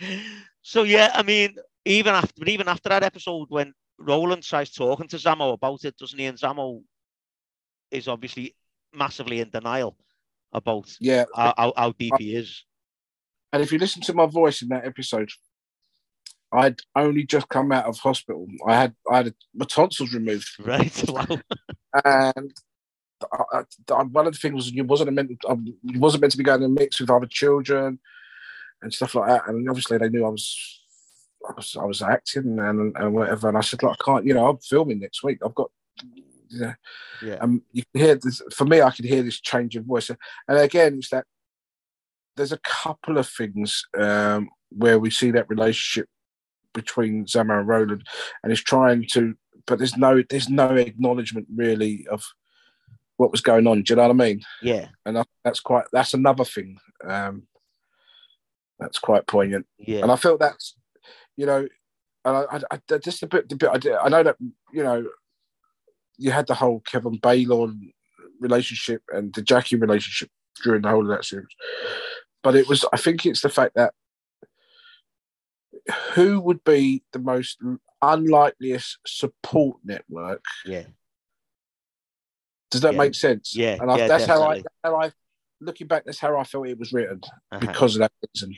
so 0.62 0.82
yeah, 0.84 1.10
I 1.14 1.22
mean, 1.22 1.56
even 1.84 2.14
after, 2.14 2.44
even 2.46 2.68
after 2.68 2.88
that 2.88 3.02
episode, 3.02 3.46
when 3.50 3.72
Roland 3.98 4.42
tries 4.42 4.72
talking 4.72 5.08
to 5.08 5.16
Zammo 5.16 5.52
about 5.52 5.84
it, 5.84 5.96
doesn't 5.96 6.18
he? 6.18 6.26
And 6.26 6.38
Zammo 6.38 6.82
is 7.90 8.08
obviously 8.08 8.56
massively 8.92 9.40
in 9.40 9.50
denial 9.50 9.96
about 10.52 10.96
Yeah. 11.00 11.24
how, 11.34 11.54
how, 11.56 11.72
how 11.76 11.92
deep 11.92 12.14
he 12.18 12.34
is. 12.34 12.64
And 13.52 13.62
if 13.62 13.70
you 13.70 13.78
listen 13.78 14.02
to 14.02 14.14
my 14.14 14.26
voice 14.26 14.62
in 14.62 14.68
that 14.68 14.84
episode, 14.84 15.30
I'd 16.54 16.80
only 16.96 17.24
just 17.24 17.48
come 17.48 17.72
out 17.72 17.86
of 17.86 17.98
hospital. 17.98 18.46
I 18.66 18.76
had 18.76 18.94
I 19.10 19.16
had 19.18 19.34
my 19.54 19.66
tonsils 19.66 20.14
removed. 20.14 20.48
Right? 20.64 21.04
Wow. 21.08 21.26
and 22.04 22.52
I, 23.52 23.62
I, 23.92 24.02
one 24.02 24.26
of 24.26 24.34
the 24.34 24.38
things 24.38 24.54
was 24.54 24.72
you 24.72 24.84
wasn't 24.84 25.12
meant 25.12 25.32
um, 25.48 25.66
you 25.82 25.98
wasn't 26.00 26.22
meant 26.22 26.32
to 26.32 26.38
be 26.38 26.44
going 26.44 26.62
in 26.62 26.70
a 26.70 26.80
mix 26.80 27.00
with 27.00 27.10
other 27.10 27.26
children 27.26 27.98
and 28.82 28.92
stuff 28.92 29.14
like 29.14 29.28
that. 29.28 29.48
And 29.48 29.68
obviously 29.68 29.98
they 29.98 30.08
knew 30.08 30.24
I 30.24 30.28
was 30.28 30.80
I 31.48 31.52
was, 31.56 31.76
I 31.80 31.84
was 31.84 32.02
acting 32.02 32.58
and, 32.58 32.96
and 32.96 33.14
whatever. 33.14 33.48
And 33.48 33.58
I 33.58 33.60
said, 33.60 33.82
"Look, 33.82 33.96
I 34.00 34.04
can't, 34.04 34.26
you 34.26 34.34
know, 34.34 34.48
I'm 34.48 34.58
filming 34.58 35.00
next 35.00 35.22
week. 35.22 35.38
I've 35.44 35.54
got, 35.54 35.70
yeah. 36.48 36.74
Yeah. 37.22 37.34
Um, 37.34 37.62
you 37.72 37.82
can 37.92 38.04
hear 38.04 38.14
this 38.14 38.42
for 38.54 38.64
me. 38.64 38.80
I 38.80 38.90
can 38.90 39.06
hear 39.06 39.22
this 39.22 39.40
change 39.40 39.76
in 39.76 39.84
voice, 39.84 40.10
and 40.10 40.18
again, 40.58 40.98
it's 40.98 41.10
that 41.10 41.26
there's 42.36 42.52
a 42.52 42.58
couple 42.58 43.18
of 43.18 43.28
things 43.28 43.84
um, 43.96 44.48
where 44.70 44.98
we 44.98 45.10
see 45.10 45.30
that 45.32 45.48
relationship 45.48 46.08
between 46.74 47.24
Zammo 47.24 47.58
and 47.58 47.68
Roland, 47.68 48.06
and 48.42 48.52
he's 48.52 48.62
trying 48.62 49.06
to, 49.12 49.34
but 49.66 49.78
there's 49.78 49.96
no 49.96 50.22
there's 50.28 50.50
no 50.50 50.74
acknowledgement 50.74 51.46
really 51.54 52.06
of 52.10 52.22
what 53.16 53.30
was 53.30 53.40
going 53.40 53.66
on. 53.66 53.82
Do 53.82 53.92
you 53.92 53.96
know 53.96 54.02
what 54.02 54.10
I 54.10 54.14
mean? 54.14 54.42
Yeah. 54.60 54.88
And 55.06 55.18
I, 55.18 55.24
that's 55.44 55.60
quite 55.60 55.84
that's 55.92 56.14
another 56.14 56.44
thing 56.44 56.78
um, 57.06 57.44
that's 58.78 58.98
quite 58.98 59.26
poignant. 59.26 59.66
Yeah. 59.78 60.02
And 60.02 60.10
I 60.10 60.16
felt 60.16 60.40
that's, 60.40 60.76
you 61.36 61.46
know, 61.46 61.68
and 62.24 62.36
I, 62.36 62.60
I, 62.70 62.80
I 62.90 62.98
just 62.98 63.22
a 63.22 63.26
bit, 63.26 63.48
the 63.48 63.56
bit 63.56 63.70
I 63.70 63.78
did, 63.78 63.92
I 63.92 64.08
know 64.08 64.22
that, 64.22 64.36
you 64.72 64.82
know, 64.82 65.06
you 66.16 66.30
had 66.30 66.46
the 66.46 66.54
whole 66.54 66.80
Kevin 66.80 67.18
Baylon 67.18 67.92
relationship 68.40 69.02
and 69.12 69.32
the 69.34 69.42
Jackie 69.42 69.76
relationship 69.76 70.30
during 70.62 70.82
the 70.82 70.88
whole 70.88 71.02
of 71.02 71.08
that 71.08 71.24
series. 71.24 71.46
But 72.42 72.56
it 72.56 72.68
was, 72.68 72.84
I 72.92 72.96
think 72.96 73.24
it's 73.26 73.42
the 73.42 73.48
fact 73.48 73.74
that 73.76 73.94
who 76.14 76.40
would 76.40 76.64
be 76.64 77.02
the 77.12 77.18
most 77.18 77.58
unlikeliest 78.02 78.98
support 79.06 79.78
network? 79.84 80.44
Yeah. 80.64 80.84
Does 82.70 82.80
that 82.82 82.92
Yeah. 82.94 82.98
make 82.98 83.14
sense? 83.14 83.54
Yeah, 83.54 83.78
And 83.80 83.90
I, 83.90 83.98
yeah, 83.98 84.08
that's 84.08 84.26
how 84.26 84.42
I, 84.42 84.62
how 84.82 84.96
I, 85.00 85.12
looking 85.60 85.86
back, 85.86 86.04
that's 86.04 86.18
how 86.18 86.36
I 86.36 86.44
felt 86.44 86.66
it 86.68 86.78
was 86.78 86.92
written 86.92 87.20
Uh-huh. 87.52 87.60
because 87.60 87.96
of 87.96 88.00
that 88.00 88.12
reason. 88.34 88.54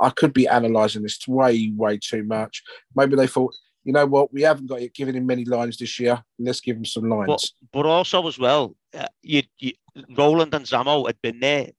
I 0.00 0.10
could 0.10 0.32
be 0.32 0.46
analysing 0.46 1.02
this 1.02 1.26
way, 1.26 1.72
way 1.74 1.98
too 1.98 2.24
much. 2.24 2.62
Maybe 2.94 3.16
they 3.16 3.26
thought, 3.26 3.54
you 3.84 3.92
know 3.92 4.06
what, 4.06 4.32
we 4.32 4.42
haven't 4.42 4.66
got 4.66 4.80
it 4.80 4.94
given 4.94 5.14
him 5.14 5.26
many 5.26 5.44
lines 5.44 5.76
this 5.76 5.98
year. 6.00 6.22
Let's 6.38 6.60
give 6.60 6.76
him 6.76 6.84
some 6.84 7.08
lines. 7.08 7.26
But 7.26 7.44
but 7.72 7.86
also 7.86 8.26
as 8.26 8.38
well, 8.38 8.76
uh, 8.92 9.06
you, 9.22 9.42
you 9.58 9.72
Roland 10.16 10.54
and 10.54 10.64
Zammo 10.66 11.06
had 11.06 11.20
been 11.22 11.40
there 11.40 11.70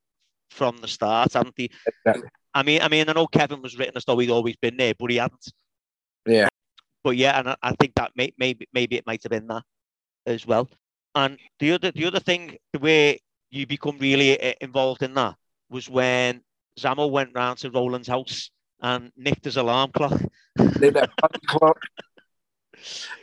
from 0.50 0.78
the 0.78 0.88
start, 0.88 1.34
hadn't 1.34 1.56
they? 1.56 1.70
Exactly. 2.06 2.30
I 2.56 2.64
mean, 2.64 2.82
I 2.82 2.88
mean, 2.88 3.10
I 3.10 3.14
know 3.14 3.28
Kevin 3.28 3.62
was 3.62 3.78
written 3.78 3.98
as 3.98 4.06
though 4.06 4.18
he'd 4.18 4.32
always 4.32 4.56
been 4.56 4.78
there, 4.78 4.94
but 4.98 5.12
he 5.12 5.18
hadn't. 5.18 5.52
Yeah. 6.26 6.48
But 7.04 7.18
yeah, 7.18 7.38
and 7.38 7.50
I, 7.50 7.56
I 7.62 7.72
think 7.74 7.94
that 7.96 8.14
may, 8.16 8.34
maybe 8.40 8.68
maybe 8.74 8.96
it 8.96 9.06
might 9.06 9.22
have 9.24 9.30
been 9.30 9.48
that 9.48 9.64
as 10.26 10.48
well. 10.48 10.70
And 11.14 11.38
the 11.60 11.74
other 11.74 11.92
the 11.92 12.06
other 12.06 12.22
thing, 12.22 12.58
the 12.72 12.80
way 12.80 13.20
you 13.52 13.68
become 13.68 13.98
really 14.00 14.42
uh, 14.42 14.54
involved 14.62 15.04
in 15.04 15.14
that 15.16 15.36
was 15.70 15.90
when 15.90 16.42
Zammo 16.80 17.12
went 17.12 17.32
round 17.36 17.60
to 17.60 17.70
Roland's 17.70 18.08
house 18.08 18.50
and 18.82 19.12
nicked 19.18 19.46
his 19.46 19.58
alarm 19.58 19.92
clock. 19.92 20.20
Near 20.58 20.92
that 20.92 21.12
bloody 21.18 21.46
clock. 21.48 21.80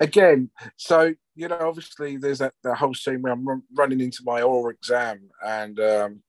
Again, 0.00 0.50
so 0.76 1.14
you 1.34 1.48
know, 1.48 1.58
obviously, 1.58 2.18
there's 2.18 2.38
that, 2.38 2.52
that 2.62 2.76
whole 2.76 2.94
scene 2.94 3.22
where 3.22 3.32
I'm 3.32 3.48
run, 3.48 3.62
running 3.74 4.00
into 4.00 4.22
my 4.24 4.42
oral 4.42 4.70
exam, 4.70 5.30
and 5.42 5.80
um, 5.80 6.22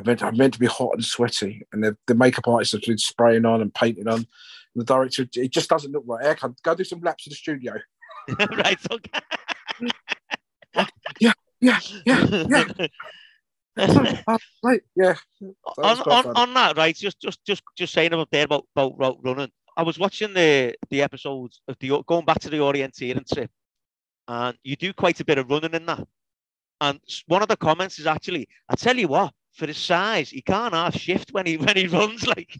I 0.00 0.06
meant 0.06 0.22
I'm 0.22 0.36
meant 0.36 0.54
to 0.54 0.60
be 0.60 0.66
hot 0.66 0.94
and 0.94 1.04
sweaty, 1.04 1.62
and 1.72 1.84
the, 1.84 1.96
the 2.06 2.14
makeup 2.14 2.48
artist 2.48 2.72
has 2.72 2.80
been 2.80 2.98
spraying 2.98 3.44
on 3.44 3.60
and 3.60 3.72
painting 3.72 4.08
on. 4.08 4.14
And 4.14 4.26
the 4.76 4.84
director, 4.84 5.26
it 5.34 5.50
just 5.50 5.68
doesn't 5.68 5.92
look 5.92 6.04
right. 6.06 6.24
Eric, 6.24 6.40
go 6.62 6.74
do 6.74 6.84
some 6.84 7.00
laps 7.00 7.26
in 7.26 7.30
the 7.30 7.36
studio. 7.36 7.74
right. 8.38 8.78
Okay. 8.90 9.20
Yeah, 11.20 11.32
yeah, 11.60 11.78
yeah. 12.06 12.64
Oh, 13.78 14.36
right, 14.62 14.82
yeah. 14.94 15.14
on, 15.78 16.00
on, 16.00 16.26
on 16.36 16.54
that, 16.54 16.76
right? 16.76 16.94
Just 16.94 17.20
just 17.20 17.42
just 17.46 17.62
just 17.76 17.94
saying 17.94 18.12
about 18.12 18.30
there 18.30 18.44
about 18.44 18.66
about 18.74 18.98
route 18.98 19.18
running. 19.22 19.50
I 19.76 19.82
was 19.82 19.98
watching 19.98 20.34
the 20.34 20.74
the 20.90 21.02
episodes 21.02 21.60
of 21.66 21.76
the 21.80 22.02
going 22.06 22.24
back 22.24 22.40
to 22.40 22.50
the 22.50 22.58
orienteering 22.58 23.26
trip, 23.32 23.50
and 24.28 24.56
you 24.64 24.76
do 24.76 24.92
quite 24.92 25.20
a 25.20 25.24
bit 25.24 25.38
of 25.38 25.48
running 25.48 25.72
in 25.72 25.86
that. 25.86 26.06
And 26.80 27.00
one 27.26 27.42
of 27.42 27.48
the 27.48 27.56
comments 27.56 27.98
is 27.98 28.06
actually, 28.06 28.48
I 28.68 28.74
tell 28.74 28.96
you 28.96 29.08
what, 29.08 29.32
for 29.60 29.66
his 29.66 29.76
size, 29.76 30.30
he 30.30 30.40
can't 30.40 30.72
half 30.72 30.96
shift 30.96 31.32
when 31.32 31.44
he 31.44 31.58
when 31.58 31.76
he 31.76 31.86
runs. 31.86 32.26
Like, 32.26 32.58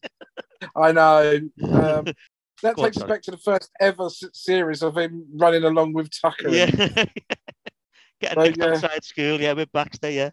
I 0.76 0.92
know. 0.92 1.40
Um, 1.64 2.04
that 2.62 2.76
Go 2.76 2.84
takes 2.84 2.98
us 2.98 3.04
back 3.04 3.22
to 3.22 3.30
the 3.30 3.38
first 3.38 3.70
ever 3.80 4.08
series 4.10 4.82
of 4.82 4.98
him 4.98 5.24
running 5.34 5.64
along 5.64 5.94
with 5.94 6.10
Tucker. 6.10 6.50
Yeah. 6.50 6.66
Getting 8.20 8.42
nicked 8.42 8.58
yeah. 8.58 8.66
outside 8.66 9.02
school, 9.02 9.40
yeah, 9.40 9.54
with 9.54 9.72
Baxter, 9.72 10.10
yeah. 10.10 10.30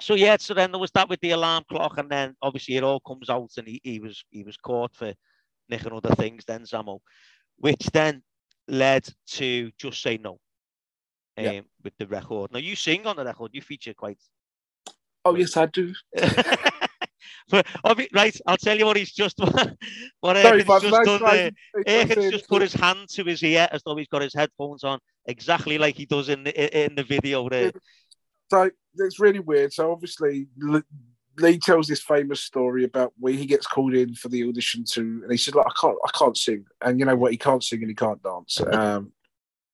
So 0.00 0.14
yeah, 0.14 0.38
so 0.38 0.54
then 0.54 0.72
there 0.72 0.80
was 0.80 0.90
that 0.92 1.10
with 1.10 1.20
the 1.20 1.32
alarm 1.32 1.64
clock, 1.68 1.98
and 1.98 2.08
then 2.08 2.34
obviously 2.40 2.76
it 2.76 2.82
all 2.82 3.00
comes 3.00 3.28
out, 3.28 3.50
and 3.58 3.68
he, 3.68 3.78
he 3.84 4.00
was 4.00 4.24
he 4.30 4.42
was 4.42 4.56
caught 4.56 4.96
for 4.96 5.12
nicking 5.68 5.92
other 5.92 6.14
things, 6.14 6.44
then 6.46 6.62
Zammo, 6.62 7.00
which 7.58 7.84
then 7.92 8.22
led 8.66 9.06
to 9.32 9.70
just 9.76 10.00
say 10.02 10.16
no. 10.16 10.40
Um, 11.36 11.44
Yeah. 11.44 11.60
with 11.84 11.92
the 11.98 12.06
record. 12.06 12.52
Now 12.52 12.58
you 12.58 12.74
sing 12.74 13.06
on 13.06 13.16
the 13.16 13.24
record, 13.24 13.50
you 13.52 13.60
feature 13.60 13.92
quite 13.92 14.18
Oh 15.24 15.34
yes, 15.34 15.56
I 15.56 15.66
do. 15.66 15.92
but, 17.50 17.66
right, 18.12 18.40
I'll 18.46 18.56
tell 18.56 18.78
you 18.78 18.86
what 18.86 18.96
he's 18.96 19.12
just 19.12 19.38
what 20.20 20.36
Sorry, 20.36 20.64
just 20.64 20.82
done 20.82 21.22
there. 21.22 21.50
Erkan's 21.86 22.30
just 22.30 22.48
put 22.48 22.62
his 22.62 22.72
hand 22.72 23.08
to 23.10 23.24
his 23.24 23.42
ear 23.42 23.68
as 23.70 23.82
though 23.84 23.96
he's 23.96 24.08
got 24.08 24.22
his 24.22 24.34
headphones 24.34 24.84
on, 24.84 24.98
exactly 25.26 25.78
like 25.78 25.96
he 25.96 26.06
does 26.06 26.28
in 26.28 26.44
the 26.44 26.84
in 26.84 26.94
the 26.94 27.04
video 27.04 27.48
there. 27.48 27.72
So 28.50 28.70
it's 28.96 29.20
really 29.20 29.40
weird. 29.40 29.72
So 29.72 29.92
obviously, 29.92 30.48
Lee 31.38 31.58
tells 31.58 31.86
this 31.86 32.02
famous 32.02 32.40
story 32.40 32.84
about 32.84 33.12
where 33.18 33.32
he 33.32 33.46
gets 33.46 33.66
called 33.66 33.94
in 33.94 34.14
for 34.14 34.28
the 34.28 34.44
audition 34.48 34.84
to, 34.92 35.00
and 35.00 35.30
he 35.30 35.36
said, 35.36 35.54
"Like 35.54 35.66
I 35.66 35.72
can't, 35.80 35.98
I 36.04 36.10
can't 36.18 36.36
sing." 36.36 36.64
And 36.80 36.98
you 36.98 37.04
know 37.04 37.16
what? 37.16 37.32
He 37.32 37.38
can't 37.38 37.62
sing 37.62 37.80
and 37.80 37.90
he 37.90 37.94
can't 37.94 38.22
dance. 38.22 38.60
Um, 38.70 39.12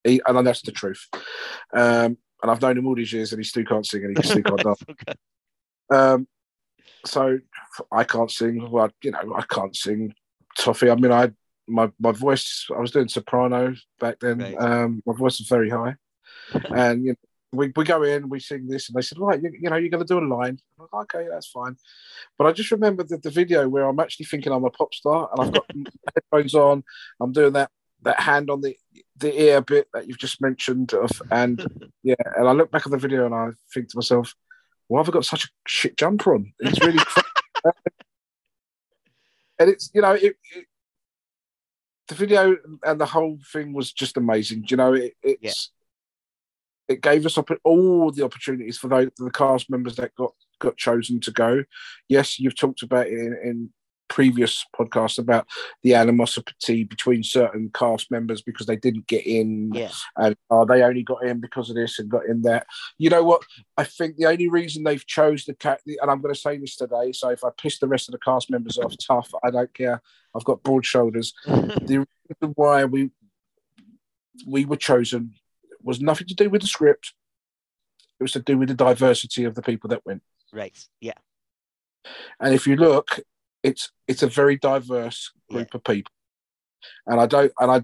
he, 0.05 0.21
and 0.25 0.47
that's 0.47 0.63
the 0.63 0.71
truth. 0.71 1.09
Um, 1.73 2.17
and 2.41 2.51
I've 2.51 2.63
known 2.63 2.79
him 2.79 2.87
all 2.87 2.95
these 2.95 3.13
years, 3.13 3.33
and 3.33 3.41
he 3.41 3.45
still 3.45 3.65
can't 3.65 3.85
sing 3.85 4.05
and 4.05 4.17
he 4.17 4.23
still 4.23 4.43
can't 4.43 4.63
dance. 4.63 4.83
Okay. 4.89 5.15
Um, 5.91 6.27
so 7.05 7.39
I 7.93 8.05
can't 8.05 8.31
sing. 8.31 8.71
Well, 8.71 8.91
you 9.03 9.13
know, 9.13 9.35
I 9.37 9.43
can't 9.43 9.75
sing 9.75 10.15
toffee. 10.59 10.91
I 10.91 10.95
mean, 10.95 11.13
I 11.13 11.31
my 11.69 11.91
my 11.99 12.13
voice. 12.13 12.67
I 12.75 12.81
was 12.81 12.91
doing 12.91 13.09
soprano 13.09 13.75
back 14.01 14.21
then. 14.21 14.39
Right. 14.39 14.57
Um, 14.57 15.03
my 15.07 15.15
voice 15.15 15.39
was 15.39 15.49
very 15.49 15.71
high, 15.71 15.97
and 16.75 17.05
you 17.05 17.11
know, 17.11 17.17
we 17.53 17.73
we 17.77 17.85
go 17.85 18.03
in, 18.03 18.29
we 18.29 18.41
sing 18.41 18.67
this, 18.69 18.89
and 18.89 18.97
they 18.97 19.03
said, 19.03 19.19
right, 19.19 19.41
you, 19.43 19.51
you 19.61 19.71
know, 19.71 19.77
you're 19.77 19.91
going 19.91 20.05
to 20.05 20.15
do 20.15 20.19
a 20.19 20.27
line. 20.27 20.59
I'm 20.79 20.87
like, 20.93 21.15
okay, 21.15 21.29
that's 21.31 21.49
fine. 21.49 21.77
But 22.39 22.47
I 22.47 22.53
just 22.53 22.71
remember 22.71 23.03
the, 23.03 23.19
the 23.19 23.31
video 23.31 23.69
where 23.69 23.89
I'm 23.89 24.01
actually 24.01 24.27
thinking 24.27 24.53
I'm 24.53 24.65
a 24.65 24.71
pop 24.71 24.95
star, 24.95 25.29
and 25.33 25.47
I've 25.47 25.53
got 25.53 25.67
headphones 26.15 26.55
on. 26.55 26.85
I'm 27.21 27.33
doing 27.33 27.53
that 27.55 27.71
that 28.03 28.21
hand 28.21 28.51
on 28.51 28.61
the 28.61 28.77
the 29.17 29.41
ear 29.41 29.61
bit 29.61 29.89
that 29.95 30.07
you've 30.07 30.19
just 30.19 30.41
mentioned 30.41 30.93
of, 30.95 31.11
and 31.31 31.67
yeah, 32.03 32.15
and 32.37 32.49
I 32.49 32.53
look 32.53 32.71
back 32.71 32.87
at 32.87 32.93
the 32.93 32.99
video 32.99 33.27
and 33.27 33.35
I 33.35 33.49
think 33.73 33.89
to 33.89 33.97
myself, 33.97 34.35
why 34.89 35.01
have 35.01 35.09
I 35.09 35.13
got 35.13 35.25
such 35.25 35.45
a 35.45 35.49
shit 35.67 35.97
jumper 35.97 36.35
on? 36.35 36.53
It's 36.61 36.81
really, 36.81 37.03
and 39.59 39.71
it's 39.71 39.91
you 39.95 40.03
know 40.03 40.13
it, 40.13 40.37
it, 40.55 40.67
the 42.09 42.15
video 42.15 42.57
and 42.85 43.01
the 43.01 43.07
whole 43.07 43.39
thing 43.53 43.73
was 43.73 43.93
just 43.93 44.17
amazing. 44.17 44.63
Do 44.63 44.67
You 44.71 44.77
know, 44.77 44.95
it, 44.95 45.15
it's 45.23 45.73
it 46.89 47.01
gave 47.01 47.27
us 47.27 47.37
all 47.65 48.13
the 48.13 48.25
opportunities 48.25 48.79
for 48.79 48.89
those 48.89 49.09
the 49.19 49.31
cast 49.31 49.69
members 49.71 49.97
that 49.97 50.15
got 50.15 50.33
got 50.61 50.77
chosen 50.77 51.21
to 51.21 51.31
go. 51.33 51.65
Yes, 52.09 52.39
you've 52.39 52.57
talked 52.57 52.83
about 52.83 53.09
it 53.09 53.13
in, 53.13 53.39
in 53.43 53.71
previous 54.09 54.65
podcast 54.79 55.19
about 55.19 55.47
the 55.83 55.95
animosity 55.95 56.85
between 56.85 57.23
certain 57.23 57.71
cast 57.75 58.11
members 58.11 58.41
because 58.43 58.67
they 58.67 58.77
didn't 58.77 59.07
get 59.07 59.27
in 59.27 59.73
Yeah. 59.75 59.91
and 60.17 60.37
uh, 60.51 60.65
they 60.65 60.83
only 60.83 61.03
got 61.03 61.25
in 61.25 61.41
because 61.41 61.71
of 61.71 61.77
this 61.77 61.99
and 61.99 62.09
got 62.09 62.27
in 62.27 62.43
that. 62.43 62.67
You 62.99 63.11
know 63.11 63.23
what? 63.25 63.43
I 63.77 63.85
think 63.85 64.17
the 64.17 64.27
only 64.27 64.49
reason 64.49 64.83
they've 64.85 65.07
chose 65.07 65.45
the 65.45 65.55
cat, 65.55 65.81
and 65.87 66.11
I'm 66.11 66.21
going 66.21 66.35
to 66.35 66.41
say 66.41 66.57
this 66.59 66.77
today, 66.77 67.13
so 67.13 67.31
if 67.31 67.43
I 67.45 67.51
piss 67.61 67.79
the 67.79 67.89
rest 67.89 68.09
of 68.09 68.13
the 68.13 68.19
cast 68.19 68.51
members 68.51 68.79
off, 68.79 68.95
tough. 69.07 69.31
I 69.45 69.51
don't 69.51 69.73
care. 69.75 70.01
I've 70.35 70.45
got 70.45 70.63
broad 70.63 70.85
shoulders. 70.87 71.33
The 71.47 72.07
reason 72.41 72.53
why 72.57 72.85
we 72.85 73.11
we 74.47 74.65
were 74.65 74.77
chosen 74.77 75.35
was 75.83 76.01
nothing 76.01 76.27
to 76.27 76.35
do 76.35 76.51
with 76.51 76.61
the 76.63 76.67
script. 76.69 77.15
It 78.19 78.25
was 78.25 78.33
to 78.33 78.41
do 78.41 78.59
with 78.59 78.69
the 78.69 78.75
diversity 78.75 79.45
of 79.45 79.55
the 79.55 79.63
people 79.63 79.89
that 79.91 80.05
went. 80.05 80.23
right. 80.53 80.77
Yeah. 81.01 81.13
And 82.41 82.55
if 82.55 82.67
you 82.67 82.77
look, 82.77 83.21
it's 83.69 83.91
it's 84.11 84.23
a 84.23 84.29
very 84.41 84.57
diverse 84.57 85.21
group 85.51 85.75
of 85.75 85.83
people. 85.85 86.13
And 87.07 87.21
I 87.21 87.27
don't 87.27 87.53
and 87.61 87.71
I 87.77 87.79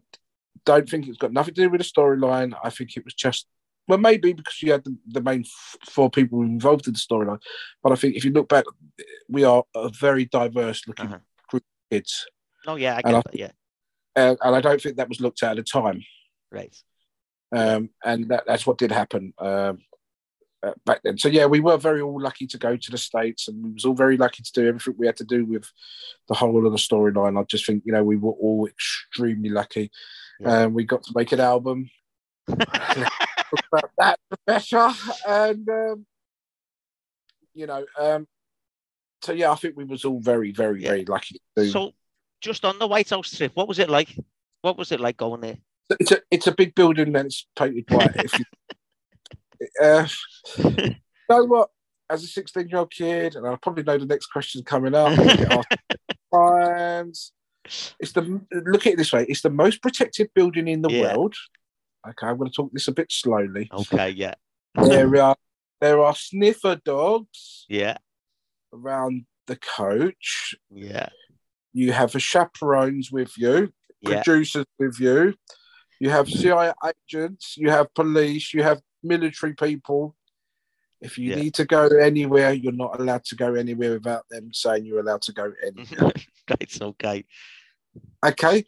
don't 0.65 0.89
think 0.89 1.09
it's 1.09 1.19
got 1.19 1.33
nothing 1.33 1.55
to 1.55 1.63
do 1.63 1.71
with 1.71 1.81
the 1.83 1.93
storyline. 1.95 2.51
I 2.63 2.71
think 2.71 2.97
it 2.97 3.05
was 3.05 3.15
just 3.15 3.47
well, 3.89 3.99
maybe 3.99 4.33
because 4.33 4.63
you 4.63 4.71
had 4.73 4.85
the, 4.85 4.97
the 5.09 5.21
main 5.21 5.41
f- 5.41 5.77
four 5.91 6.09
people 6.09 6.43
involved 6.43 6.87
in 6.87 6.93
the 6.93 6.99
storyline. 7.09 7.41
But 7.83 7.91
I 7.93 7.97
think 7.97 8.15
if 8.15 8.25
you 8.25 8.31
look 8.33 8.49
back, 8.49 8.65
we 9.29 9.43
are 9.45 9.65
a 9.75 9.89
very 10.07 10.25
diverse 10.27 10.87
looking 10.87 11.07
Uh-huh. 11.07 11.19
group 11.49 11.65
of 11.65 11.91
kids. 11.91 12.27
Oh 12.67 12.77
yeah, 12.77 12.95
I 12.97 13.09
And 13.09 13.17
I- 13.17 13.23
Yeah. 13.33 13.51
And, 14.15 14.39
and 14.43 14.55
I 14.55 14.61
don't 14.61 14.81
think 14.81 14.97
that 14.99 15.09
was 15.09 15.21
looked 15.21 15.43
at 15.43 15.53
at 15.53 15.57
the 15.57 15.63
time. 15.81 16.03
Right. 16.53 16.77
Um, 17.51 17.91
and 18.05 18.29
that, 18.29 18.45
that's 18.47 18.67
what 18.67 18.79
did 18.79 18.93
happen 18.93 19.33
um, 19.39 19.79
uh, 20.63 20.73
back 20.87 21.01
then. 21.03 21.19
So 21.19 21.29
yeah, 21.29 21.47
we 21.47 21.61
were 21.61 21.77
very 21.77 22.01
all 22.01 22.21
lucky 22.21 22.47
to 22.49 22.59
go 22.59 22.77
to 22.77 22.91
the 22.91 22.99
states, 22.99 23.49
and 23.49 23.63
we 23.65 23.73
was 23.73 23.85
all 23.85 23.95
very 23.95 24.17
lucky 24.17 24.43
to 24.43 24.53
do 24.53 24.69
everything 24.69 24.95
we 24.99 25.07
had 25.07 25.17
to 25.17 25.25
do 25.25 25.45
with 25.45 25.71
the 26.29 26.35
whole 26.35 26.65
of 26.67 26.73
the 26.73 26.79
storyline. 26.79 27.39
I 27.41 27.45
just 27.45 27.67
think 27.67 27.83
you 27.85 27.93
know 27.93 28.05
we 28.05 28.17
were 28.17 28.33
all 28.33 28.67
extremely 28.67 29.49
lucky, 29.51 29.91
Yeah. 30.41 30.61
and 30.63 30.75
we 30.75 30.85
got 30.85 31.03
to 31.05 31.13
make 31.15 31.33
an 31.33 31.41
album 31.41 31.91
about 32.49 33.91
that 33.99 34.19
better, 34.47 34.91
and 35.29 35.69
um, 35.69 36.07
you 37.55 37.67
know, 37.67 37.85
um, 37.99 38.27
so 39.23 39.33
yeah, 39.33 39.53
I 39.53 39.57
think 39.57 39.77
we 39.77 39.85
was 39.85 40.05
all 40.05 40.21
very, 40.21 40.53
very, 40.53 40.83
Yeah. 40.83 40.89
very 40.91 41.05
lucky. 41.05 41.41
To 41.57 41.65
do. 41.65 41.71
So, 41.71 41.93
just 42.41 42.65
on 42.65 42.79
the 42.79 42.87
White 42.89 43.11
House 43.11 43.31
trip, 43.37 43.53
what 43.55 43.69
was 43.69 43.79
it 43.79 43.91
like? 43.91 44.17
What 44.63 44.79
was 44.79 44.93
it 44.93 45.01
like 45.01 45.17
going 45.17 45.41
there? 45.41 45.59
it's 46.01 46.13
a 46.13 46.19
it's 46.31 46.47
a 46.47 46.53
big 46.53 46.75
building 46.75 47.15
and 47.15 47.27
it's 47.27 47.47
painted 47.57 47.85
white. 47.91 48.15
if 48.17 48.39
you, 48.39 48.45
uh, 49.83 50.07
you 50.59 50.95
know 51.29 51.45
what? 51.45 51.71
As 52.11 52.23
a 52.25 52.27
16 52.27 52.69
year 52.69 52.79
old 52.79 52.91
kid, 52.91 53.37
and 53.37 53.47
I 53.47 53.57
probably 53.57 53.85
know 53.85 53.99
the 53.99 54.07
next 54.07 54.27
question 54.27 54.63
coming 54.65 54.95
up. 54.95 55.19
I 55.19 55.25
get 55.37 55.53
asked 55.53 55.79
times. 56.35 57.33
It's 58.01 58.13
the 58.13 58.41
look 58.53 58.87
at 58.87 58.95
it 58.95 58.97
this 58.99 59.13
way: 59.13 59.25
it's 59.29 59.43
the 59.43 59.51
most 59.51 59.81
protected 59.83 60.31
building 60.35 60.69
in 60.69 60.83
the 60.83 60.91
Yeah. 60.91 61.17
world. 61.17 61.35
Okay, 62.07 62.27
I'm 62.27 62.37
going 62.37 62.51
to 62.51 62.55
talk 62.55 62.71
this 62.73 62.89
a 62.89 62.93
bit 62.93 63.11
slowly. 63.11 63.71
Okay. 63.73 64.11
Yeah. 64.11 64.35
There 64.75 65.17
are 65.23 65.37
there 65.81 66.01
are 66.01 66.15
sniffer 66.15 66.77
dogs 66.85 67.65
Yeah. 67.69 67.99
around 68.73 69.25
the 69.47 69.57
coach. 69.57 70.55
Yeah. 70.71 71.09
You 71.73 71.93
have 71.93 72.11
chaperones 72.21 73.11
with 73.11 73.33
you. 73.39 73.73
Yeah. 74.01 74.23
producers 74.25 74.67
with 74.79 74.99
you. 74.99 75.35
You 76.01 76.11
have 76.11 76.29
CIA 76.29 76.73
agents, 76.85 77.55
you 77.57 77.71
have 77.71 77.95
police, 77.95 78.53
you 78.53 78.65
have 78.65 78.81
military 79.03 79.55
people. 79.55 80.17
If 81.01 81.19
you 81.19 81.31
Yeah. 81.31 81.37
need 81.37 81.55
to 81.55 81.65
go 81.65 81.87
anywhere, 81.87 82.53
you're 82.53 82.73
not 82.73 83.01
allowed 83.01 83.25
to 83.27 83.35
go 83.35 83.55
anywhere 83.55 83.95
without 83.95 84.29
them 84.29 84.53
saying 84.53 84.87
you're 84.87 85.01
allowed 85.01 85.23
to 85.23 85.33
go 85.33 85.53
anywhere. 85.67 86.13
right. 86.51 86.83
Okay. 86.83 87.25
okay. 88.25 88.65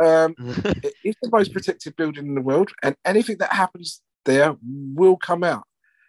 Um, 0.00 0.34
it 0.38 0.94
is 1.02 1.16
the 1.22 1.30
most 1.30 1.52
protected 1.52 1.96
building 1.96 2.26
in 2.26 2.34
the 2.34 2.42
world, 2.42 2.70
and 2.82 2.94
anything 3.04 3.38
that 3.38 3.52
happens 3.52 4.02
there 4.24 4.56
will 4.62 5.16
come 5.16 5.42
out. 5.42 5.64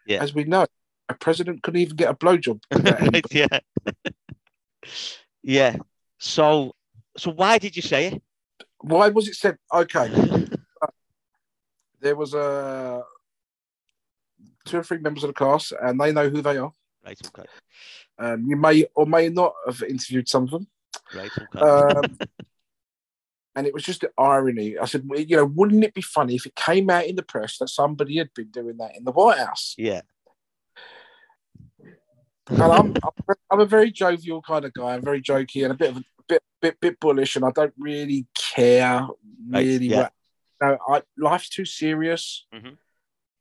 Yeah. 0.06 0.22
As 0.22 0.34
we 0.34 0.44
know, 0.44 0.66
a 1.08 1.14
president 1.14 1.64
couldn't 1.64 1.80
even 1.82 1.96
get 1.96 2.10
a 2.10 2.14
blowjob. 2.16 2.62
Yeah. 3.32 3.60
yeah. 5.44 5.76
So, 6.20 6.74
so 7.18 7.32
why 7.32 7.58
did 7.58 7.76
you 7.76 7.82
say 7.82 8.08
it? 8.08 8.22
Why 8.82 9.10
was 9.10 9.28
it 9.28 9.36
said? 9.36 9.58
Okay. 9.74 10.10
there 12.02 12.16
was 12.16 12.34
a 12.34 13.04
two 14.70 14.78
or 14.78 14.84
three 14.84 14.99
members 14.99 15.24
of 15.24 15.30
the 15.30 15.34
cast, 15.34 15.74
and 15.82 15.99
they 15.99 16.11
know 16.11 16.30
who 16.30 16.41
they 16.41 16.57
are. 16.57 16.74
Right. 17.05 17.20
Okay. 17.28 17.47
Um, 18.17 18.45
you 18.47 18.55
may 18.55 18.86
or 18.95 19.05
may 19.05 19.30
not 19.30 19.53
have 19.65 19.82
interviewed 19.84 20.28
some 20.28 20.43
of 20.43 20.51
them, 20.51 20.67
Right. 21.15 21.32
Okay. 21.55 21.59
um, 21.59 22.17
and 23.55 23.65
it 23.65 23.74
was 23.74 23.84
just 23.84 24.01
the 24.01 24.11
irony. 24.17 24.78
I 24.78 24.86
said, 24.86 25.03
well, 25.05 25.20
you 25.20 25.38
know, 25.38 25.45
wouldn't 25.45 25.84
it 25.84 25.93
be 25.93 26.01
funny 26.01 26.36
if 26.36 26.45
it 26.45 26.55
came 26.55 26.89
out 26.89 27.05
in 27.05 27.15
the 27.15 27.24
press 27.24 27.57
that 27.59 27.70
somebody 27.70 28.17
had 28.17 28.34
been 28.34 28.49
doing 28.51 28.78
that 28.78 28.95
in 28.97 29.03
the 29.05 29.11
White 29.11 29.38
House? 29.39 29.76
yeah. 29.78 30.01
And 32.51 32.63
I'm, 32.63 32.93
I'm, 33.51 33.59
a 33.59 33.65
very 33.65 33.91
jovial 33.91 34.41
kind 34.41 34.65
of 34.65 34.74
guy. 34.74 34.95
I'm 34.95 35.03
very 35.03 35.22
jokey 35.22 35.63
and 35.63 35.72
a 35.72 35.76
bit 35.78 35.91
of 35.91 35.97
a 35.97 36.03
bit, 36.28 36.43
bit, 36.61 36.80
bit 36.80 36.99
bullish, 36.99 37.36
and 37.36 37.45
I 37.45 37.51
don't 37.51 37.74
really 37.78 38.26
care 38.55 39.07
Right, 39.47 39.65
really 39.65 39.86
yeah. 39.88 39.97
what. 40.01 40.13
No, 40.61 40.78
I, 40.89 41.01
life's 41.17 41.49
too 41.49 41.63
serious, 41.65 42.45
Mhm. 42.53 42.76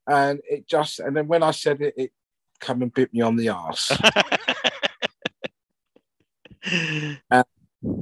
And 0.09 0.41
it 0.49 0.67
just. 0.67 0.99
And 1.01 1.17
then 1.17 1.29
when 1.29 1.43
I 1.43 1.51
said 1.53 1.81
it, 1.81 1.95
it 1.97 2.13
come 2.61 2.83
and 2.83 2.93
bit 2.93 3.13
me 3.13 3.21
on 3.21 3.37
the 3.37 3.51
arse. 3.51 3.97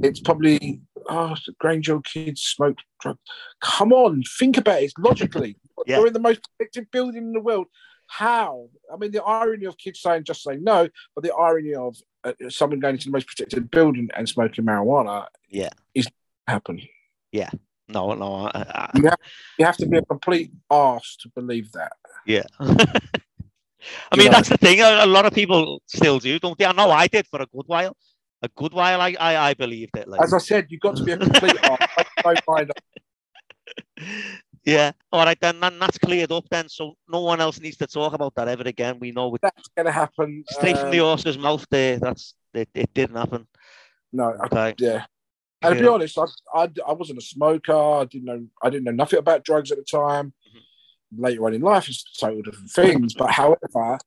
it's 0.03 0.21
probably 0.21 0.81
oh 1.09 1.35
Granger 1.59 2.01
kids 2.01 2.43
smoke 2.43 2.79
drugs. 3.01 3.19
Come 3.61 3.93
on, 3.93 4.23
think 4.39 4.57
about 4.57 4.83
it 4.83 4.93
logically. 4.99 5.57
Yeah. 5.87 5.99
You're 5.99 6.07
in 6.09 6.13
the 6.13 6.21
most 6.21 6.41
protected 6.57 6.91
building 6.91 7.23
in 7.23 7.33
the 7.33 7.41
world. 7.41 7.67
How? 8.09 8.69
I 8.93 8.97
mean, 8.97 9.11
the 9.11 9.23
irony 9.23 9.67
of 9.67 9.77
kids 9.77 10.01
saying 10.01 10.25
just 10.25 10.43
saying 10.43 10.63
no, 10.63 10.89
but 11.15 11.25
the 11.25 11.35
irony 11.35 11.75
of 11.75 11.97
uh, 12.25 12.33
someone 12.49 12.81
going 12.81 12.95
into 12.95 13.07
the 13.07 13.13
most 13.13 13.27
protected 13.27 13.71
building 13.71 14.09
and 14.15 14.29
smoking 14.29 14.65
marijuana, 14.65 15.27
Yeah. 15.49 15.71
is 15.95 16.09
happen. 16.47 16.81
No, 17.89 18.13
no. 18.15 18.47
I, 18.47 18.51
I, 18.55 18.91
You 18.95 19.05
have, 19.05 19.19
you 19.59 19.65
have 19.67 19.77
to 19.79 19.87
be 19.87 19.99
a 19.99 20.03
complete 20.03 20.51
arse 20.71 21.17
to 21.21 21.29
believe 21.35 21.71
that. 21.73 21.93
yeah. 22.27 22.43
I 22.61 24.17
mean, 24.17 24.27
know. 24.27 24.33
that's 24.33 24.49
the 24.49 24.57
thing. 24.57 24.81
A, 24.81 25.05
a 25.05 25.07
lot 25.07 25.27
of 25.27 25.33
people 25.33 25.81
still 25.87 26.19
do, 26.19 26.39
don't 26.41 26.59
they? 26.59 26.65
I 26.67 26.73
know 26.73 26.91
I 26.91 27.07
did 27.07 27.27
for 27.29 27.41
a 27.41 27.47
good 27.47 27.65
while. 27.67 27.97
A 28.43 28.49
good 28.49 28.73
while, 28.73 29.01
I 29.01 29.15
I, 29.19 29.37
I 29.51 29.55
believed 29.55 29.97
it. 29.97 30.09
Like, 30.09 30.21
As 30.23 30.35
I 30.35 30.39
said, 30.39 30.67
you've 30.69 30.81
got 30.81 30.97
to 30.97 31.05
be 31.05 31.13
a 31.13 31.17
complete 31.19 31.57
arse. 31.65 32.69
Yeah. 34.65 34.91
All 35.13 35.25
right, 35.25 35.39
then, 35.41 35.61
then 35.61 35.79
that's 35.79 35.97
cleared 35.97 36.33
up. 36.33 36.45
Then, 36.51 36.69
so 36.69 36.95
no 37.09 37.21
one 37.21 37.41
else 37.41 37.61
needs 37.61 37.77
to 37.77 37.87
talk 37.87 38.15
about 38.15 38.35
that 38.35 38.49
ever 38.49 38.65
again. 38.65 38.99
We 38.99 39.13
know 39.13 39.37
that's 39.41 39.69
going 39.77 39.87
to 39.87 39.93
happen. 39.93 40.43
straight 40.51 40.77
from 40.77 40.91
the 40.91 40.99
Um, 40.99 41.07
horse's 41.07 41.39
mouth. 41.39 41.65
There, 41.71 42.01
that's 42.01 42.35
it. 42.53 42.69
It 42.75 42.93
didn't 42.93 43.15
happen. 43.15 43.47
No, 44.13 44.25
I- 44.41 44.47
Okay. 44.47 44.75
yeah. 44.79 45.05
And 45.63 45.75
to 45.75 45.81
be 45.81 45.89
honest, 45.89 46.19
I, 46.19 46.27
I, 46.55 46.71
I 46.87 46.93
wasn't 46.93 47.19
a 47.19 47.23
smoker. 47.23 47.75
I 47.75 48.05
didn't 48.05 48.25
know 48.25 48.47
I 48.63 48.71
didn't 48.71 48.85
know 48.85 48.93
nothing 48.93 49.19
about 49.19 49.45
drugs 49.45 49.73
at 49.73 49.79
the 49.79 49.85
time. 49.85 50.33
Mm-hmm. 50.49 51.23
Later 51.23 51.47
on 51.47 51.55
in 51.55 51.63
life, 51.63 51.89
it's 51.89 52.05
totally 52.19 52.43
different 52.43 52.71
things. 52.71 53.15
But 53.15 53.31
however, 53.31 53.99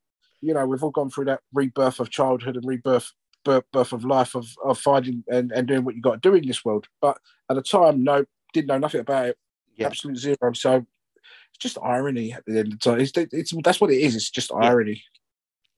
you 0.42 0.54
know, 0.54 0.66
we've 0.66 0.84
all 0.84 0.92
gone 0.92 1.10
through 1.10 1.26
that 1.26 1.42
rebirth 1.54 2.00
of 2.00 2.10
childhood 2.10 2.56
and 2.56 2.66
rebirth 2.66 3.12
birth, 3.44 3.64
birth 3.72 3.94
of 3.94 4.06
life 4.06 4.36
of, 4.36 4.48
of 4.64 4.78
finding 4.80 5.24
and, 5.28 5.52
and 5.52 5.68
doing 5.68 5.84
what 5.84 5.96
you 5.96 6.02
got 6.02 6.22
to 6.22 6.30
do 6.30 6.36
in 6.36 6.48
this 6.48 6.64
world. 6.64 6.88
But 7.02 7.18
at 7.50 7.56
the 7.56 7.62
time, 7.62 8.04
no, 8.04 8.26
didn't 8.54 8.68
know 8.68 8.78
nothing 8.78 9.02
about 9.02 9.28
it. 9.28 9.38
Yeah. 9.76 9.88
Absolute 9.88 10.18
zero. 10.18 10.54
So 10.54 10.76
it's 10.76 11.58
just 11.60 11.78
irony 11.82 12.34
at 12.34 12.44
the 12.46 12.60
end 12.60 12.74
of 12.74 12.80
the 12.80 12.90
time. 12.90 13.00
It's, 13.00 13.12
it's 13.16 13.54
that's 13.64 13.82
what 13.82 13.92
it 13.92 14.02
is. 14.02 14.16
It's 14.16 14.30
just 14.30 14.52
Yeah. 14.52 14.68
irony. 14.68 15.04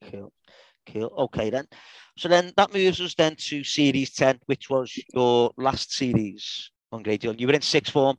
Cool. 0.09 0.33
Cool. 0.87 1.13
Okay 1.17 1.49
then. 1.49 1.65
So 2.17 2.27
then 2.27 2.51
that 2.57 2.73
moves 2.73 2.99
us 3.01 3.13
then 3.15 3.35
to 3.35 3.63
series 3.63 4.13
10, 4.13 4.39
which 4.47 4.69
was 4.69 4.91
your 5.13 5.51
last 5.57 5.93
series 5.93 6.71
on 6.91 7.03
Grange 7.03 7.23
Hill. 7.23 7.35
You 7.35 7.47
were 7.47 7.53
in 7.53 7.61
sixth 7.61 7.93
form 7.93 8.17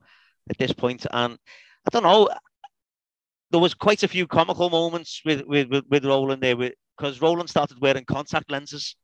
at 0.49 0.59
this 0.59 0.73
point, 0.73 1.07
and 1.13 1.35
I 1.87 1.91
don't 1.91 2.03
know. 2.05 2.29
There 3.51 3.61
was 3.61 3.75
quite 3.75 4.03
a 4.03 4.09
few 4.09 4.27
comical 4.27 4.71
moments 4.71 5.21
with 5.25 5.43
with 5.43 5.69
with, 5.69 5.85
with 5.91 6.05
Roland 6.05 6.43
there, 6.43 6.57
because 6.57 7.21
Roland 7.21 7.51
started 7.51 7.81
wearing 7.81 8.05
contact 8.05 8.51
lenses. 8.51 8.97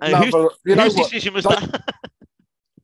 And 0.00 0.12
No, 0.12 0.18
whose 0.18 0.32
but 0.32 0.52
you 0.66 0.74
know 0.76 0.82
whose 0.84 0.94
what? 0.96 1.04
decision 1.10 1.34
was 1.34 1.44
Like- 1.46 1.60
that? 1.70 1.84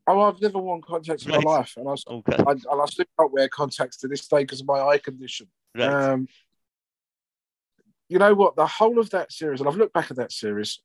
Oh, 0.06 0.20
I've 0.20 0.38
never 0.38 0.58
worn 0.58 0.82
contacts 0.82 1.24
in 1.24 1.32
Right. 1.32 1.42
my 1.42 1.50
life, 1.50 1.72
and 1.78 1.88
I, 1.88 1.94
okay. 2.06 2.36
I, 2.46 2.50
and 2.50 2.66
I 2.82 2.84
still 2.84 3.06
can't 3.18 3.32
wear 3.32 3.48
contacts 3.48 3.96
to 3.98 4.08
this 4.08 4.28
day 4.28 4.40
because 4.40 4.60
of 4.60 4.66
my 4.66 4.78
eye 4.78 4.98
condition. 4.98 5.46
Right. 5.74 5.88
Um, 5.88 6.28
you 8.08 8.18
know 8.18 8.34
what? 8.34 8.56
The 8.56 8.66
whole 8.66 8.98
of 8.98 9.10
that 9.10 9.32
series, 9.32 9.60
and 9.60 9.68
I've 9.68 9.76
looked 9.76 9.94
back 9.94 10.10
at 10.10 10.16
that 10.16 10.32
series, 10.32 10.80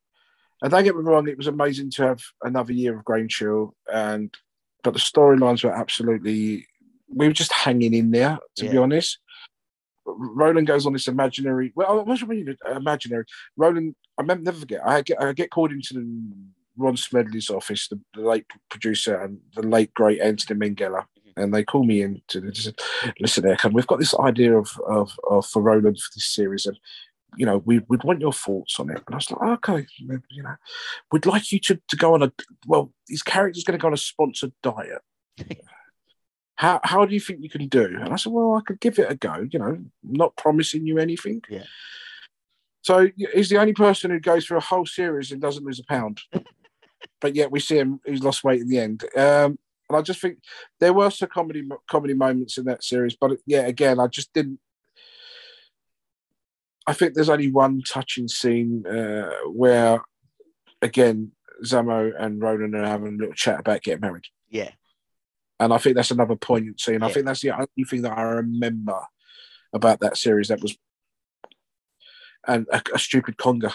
and 0.61 0.71
don't 0.71 0.83
get 0.83 0.95
me 0.95 1.03
wrong, 1.03 1.27
it 1.27 1.37
was 1.37 1.47
amazing 1.47 1.91
to 1.91 2.03
have 2.03 2.21
another 2.43 2.73
year 2.73 2.97
of 2.97 3.05
Grange 3.05 3.39
Hill, 3.39 3.75
and 3.91 4.33
but 4.83 4.93
the 4.93 4.99
storylines 4.99 5.63
were 5.63 5.75
absolutely. 5.75 6.65
We 7.11 7.27
were 7.27 7.33
just 7.33 7.51
hanging 7.51 7.95
in 7.95 8.11
there, 8.11 8.37
to 8.57 8.69
be 8.69 8.77
honest. 8.77 9.17
Roland 10.05 10.67
goes 10.67 10.85
on 10.85 10.93
this 10.93 11.07
imaginary. 11.07 11.71
Well, 11.75 12.05
what 12.05 12.19
do 12.19 12.25
you 12.25 12.29
mean 12.29 12.57
imaginary? 12.69 13.25
Roland, 13.57 13.95
I 14.17 14.21
remember, 14.21 14.43
never 14.43 14.59
forget. 14.59 14.81
I 14.85 15.01
get 15.01 15.21
I 15.21 15.33
get 15.33 15.51
called 15.51 15.71
into 15.71 15.93
the 15.95 16.31
Ron 16.77 16.97
Smedley's 16.97 17.49
office, 17.49 17.87
the, 17.87 17.99
the 18.13 18.21
late 18.21 18.45
producer 18.69 19.19
and 19.19 19.39
the 19.55 19.63
late 19.63 19.93
great 19.93 20.21
Anthony 20.21 20.59
Minghella, 20.59 21.01
mm-hmm. 21.01 21.41
and 21.41 21.53
they 21.53 21.63
call 21.63 21.83
me 21.83 22.01
in 22.01 22.21
to 22.29 22.41
listen, 23.19 23.43
Erkan, 23.43 23.73
we've 23.73 23.87
got 23.87 23.99
this 23.99 24.15
idea 24.19 24.57
of, 24.57 24.79
of 24.87 25.11
of 25.29 25.45
for 25.45 25.61
Roland 25.61 25.99
for 25.99 26.09
this 26.15 26.33
series, 26.33 26.65
and 26.65 26.77
you 27.37 27.45
know 27.45 27.57
we 27.65 27.79
would 27.89 28.03
want 28.03 28.21
your 28.21 28.33
thoughts 28.33 28.79
on 28.79 28.89
it. 28.89 29.01
And 29.05 29.13
I 29.13 29.15
was 29.15 29.31
like, 29.31 29.69
okay, 29.69 29.85
you 29.97 30.07
know, 30.43 30.55
we'd 31.11 31.25
like 31.25 31.51
you 31.51 31.59
to 31.59 31.79
to 31.87 31.95
go 31.95 32.13
on 32.13 32.23
a 32.23 32.31
well, 32.67 32.91
his 33.07 33.23
character's 33.23 33.63
going 33.63 33.77
to 33.77 33.81
go 33.81 33.87
on 33.87 33.93
a 33.93 33.97
sponsored 33.97 34.53
diet. 34.61 35.01
How, 36.55 36.81
how 36.83 37.05
do 37.05 37.13
you 37.13 37.21
think 37.21 37.39
you 37.41 37.49
can 37.49 37.69
do? 37.69 37.85
And 37.85 38.11
I 38.11 38.17
said, 38.17 38.33
well, 38.33 38.55
I 38.55 38.59
could 38.59 38.81
give 38.81 38.99
it 38.99 39.09
a 39.09 39.15
go, 39.15 39.47
you 39.49 39.59
know, 39.59 39.77
not 40.03 40.35
promising 40.35 40.85
you 40.85 40.97
anything. 40.97 41.41
Yeah. 41.49 41.63
So 42.81 43.07
he's 43.33 43.47
the 43.47 43.59
only 43.59 43.71
person 43.71 44.11
who 44.11 44.19
goes 44.19 44.45
through 44.45 44.57
a 44.57 44.61
whole 44.61 44.85
series 44.85 45.31
and 45.31 45.39
doesn't 45.39 45.63
lose 45.63 45.79
a 45.79 45.85
pound. 45.85 46.19
but 47.21 47.33
yet 47.33 47.49
we 47.49 47.61
see 47.61 47.77
him, 47.77 48.01
he's 48.05 48.23
lost 48.23 48.43
weight 48.43 48.59
in 48.59 48.67
the 48.67 48.77
end. 48.77 49.05
Um, 49.15 49.57
and 49.89 49.97
I 49.97 50.01
just 50.01 50.21
think 50.21 50.39
there 50.79 50.93
were 50.93 51.09
some 51.09 51.29
comedy 51.29 51.67
comedy 51.89 52.13
moments 52.13 52.57
in 52.57 52.65
that 52.65 52.83
series, 52.83 53.15
but 53.15 53.37
yeah, 53.45 53.61
again, 53.61 53.99
I 53.99 54.07
just 54.07 54.33
didn't. 54.33 54.59
I 56.89 56.93
think 56.93 57.13
there's 57.13 57.29
only 57.29 57.51
one 57.51 57.81
touching 57.87 58.27
scene 58.27 58.83
uh, 58.87 59.29
where, 59.45 60.01
again, 60.81 61.31
Zammo 61.63 62.11
and 62.19 62.41
Roland 62.41 62.73
are 62.73 62.85
having 62.85 63.13
a 63.13 63.17
little 63.17 63.35
chat 63.35 63.59
about 63.59 63.83
getting 63.83 64.01
married. 64.01 64.25
yeah. 64.49 64.71
And 65.59 65.73
I 65.73 65.77
think 65.77 65.97
that's 65.97 66.09
another 66.11 66.37
poignant 66.37 66.79
scene. 66.79 67.03
I 67.03 67.11
think 67.11 67.25
that's 67.25 67.41
the 67.41 67.51
only 67.51 67.67
thing 67.87 68.01
that 68.03 68.17
I 68.17 68.21
remember 68.21 68.97
about 69.73 69.99
that 69.99 70.15
series 70.17 70.47
that 70.47 70.61
was, 70.61 70.77
and 72.47 72.65
a, 72.71 72.81
a 72.95 72.97
stupid 72.97 73.35
conga. 73.37 73.73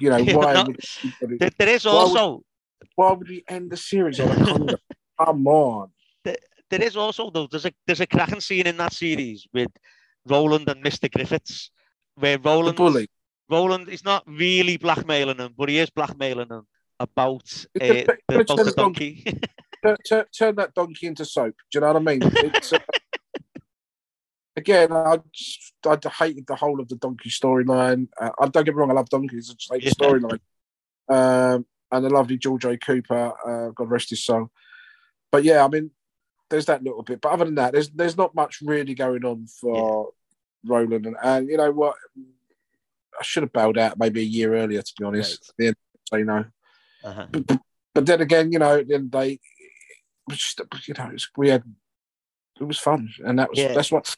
You 0.00 0.08
know, 0.10 0.24
why, 0.38 0.54
no, 0.54 0.64
would, 0.64 1.38
There, 1.38 1.50
there 1.58 1.68
is 1.68 1.84
Why 1.84 1.92
would- 1.92 1.98
also 1.98 2.42
why 2.96 3.12
would 3.12 3.28
we 3.28 3.44
end 3.46 3.70
the 3.70 3.76
series 3.76 4.18
on 4.20 4.30
a 4.30 4.34
conga? 4.34 4.76
Come 5.24 5.46
on. 5.46 5.90
there 6.24 6.82
is 6.82 6.96
also 6.96 7.30
though 7.30 7.46
there's 7.46 7.66
a 7.66 7.72
there's 7.86 8.00
a 8.00 8.06
cracking 8.06 8.40
scene 8.40 8.66
in 8.66 8.78
that 8.78 8.94
series 8.94 9.46
with 9.52 9.70
Roland 10.26 10.68
and 10.68 10.82
Mr. 10.82 11.12
Griffiths, 11.12 11.70
where 12.18 12.38
The 12.38 12.48
Roland 12.48 12.76
bully. 12.76 13.08
Roland 13.50 13.88
is 13.88 14.04
not 14.04 14.24
really 14.26 14.76
blackmailing 14.76 15.38
him, 15.38 15.54
but 15.56 15.68
he 15.68 15.78
is 15.78 15.90
blackmailing 15.90 16.48
him 16.50 16.66
about 17.00 17.64
uh, 17.80 17.86
the, 17.86 18.18
about 18.28 18.56
the 18.58 18.74
donkey. 18.76 19.24
Turn, 19.84 19.96
turn, 20.08 20.24
turn 20.36 20.56
that 20.56 20.74
donkey 20.74 21.06
into 21.06 21.24
soap. 21.24 21.54
Do 21.70 21.76
you 21.76 21.80
know 21.82 21.92
what 21.92 21.96
I 21.96 22.00
mean? 22.00 22.20
It's, 22.42 22.72
uh, 22.72 22.80
again, 24.56 24.92
I 24.92 25.20
just, 25.32 25.72
I 25.86 25.96
hated 26.08 26.48
the 26.48 26.56
whole 26.56 26.80
of 26.80 26.88
the 26.88 26.96
donkey 26.96 27.30
storyline. 27.30 28.08
Uh, 28.20 28.30
I 28.40 28.48
don't 28.48 28.64
get 28.64 28.74
me 28.74 28.80
wrong, 28.80 28.90
I 28.90 28.94
love 28.94 29.08
donkeys. 29.08 29.50
I 29.50 29.54
just 29.54 29.72
hate 29.72 29.82
the 29.82 29.86
Yeah. 29.86 29.92
storyline. 29.92 30.40
Um, 31.08 31.64
and 31.92 32.04
the 32.04 32.10
lovely 32.10 32.38
George 32.38 32.64
A. 32.64 32.76
Cooper, 32.76 33.32
uh, 33.46 33.70
God 33.70 33.88
rest 33.88 34.10
his 34.10 34.24
soul. 34.24 34.50
But 35.30 35.44
yeah, 35.44 35.64
I 35.64 35.68
mean, 35.68 35.92
there's 36.50 36.66
that 36.66 36.82
little 36.82 37.04
bit. 37.04 37.20
But 37.20 37.32
other 37.32 37.44
than 37.44 37.54
that, 37.54 37.72
there's 37.72 37.90
there's 37.90 38.16
not 38.16 38.34
much 38.34 38.58
really 38.62 38.94
going 38.94 39.24
on 39.24 39.46
for 39.46 40.10
Roland. 40.64 41.06
And, 41.06 41.16
and 41.22 41.48
you 41.48 41.56
know 41.56 41.70
what? 41.72 41.94
I 43.18 43.22
should 43.22 43.42
have 43.42 43.52
bailed 43.52 43.78
out 43.78 43.98
maybe 43.98 44.20
a 44.20 44.24
year 44.24 44.54
earlier, 44.54 44.82
to 44.82 44.92
be 44.98 45.04
honest. 45.04 45.52
Right. 45.58 45.74
You 46.12 46.24
know. 46.24 46.44
Uh-huh. 47.04 47.26
But, 47.30 47.46
but, 47.46 47.60
but 47.94 48.06
then 48.06 48.20
again, 48.20 48.52
you 48.52 48.58
know, 48.58 48.82
then 48.82 49.08
they, 49.10 49.40
just, 50.30 50.60
you 50.86 50.94
know, 50.96 51.10
we 51.36 51.48
had, 51.48 51.64
it 52.60 52.64
was 52.64 52.78
fun, 52.78 53.08
and 53.24 53.38
that 53.38 53.50
was 53.50 53.58
Yeah. 53.58 53.72
that's 53.72 53.90
what 53.90 54.14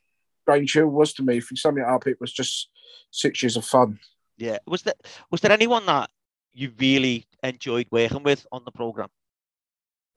Grange 0.47 0.73
Hill 0.73 0.89
was 0.89 1.13
to 1.15 1.23
me. 1.23 1.37
If 1.39 1.51
you 1.51 1.57
sum 1.57 1.79
it 1.79 1.85
up, 1.85 2.07
it 2.07 2.21
was 2.21 2.33
just 2.33 2.69
six 3.11 3.43
years 3.43 3.57
of 3.57 3.65
fun. 3.65 3.99
Yeah. 4.37 4.59
Was 4.67 4.83
there 4.83 4.95
was 5.31 5.41
there 5.41 5.53
anyone 5.53 5.87
that 5.87 6.11
you 6.53 6.73
really 6.79 7.27
enjoyed 7.43 7.87
working 7.91 8.23
with 8.23 8.47
on 8.51 8.65
the 8.65 8.73
program? 8.73 9.09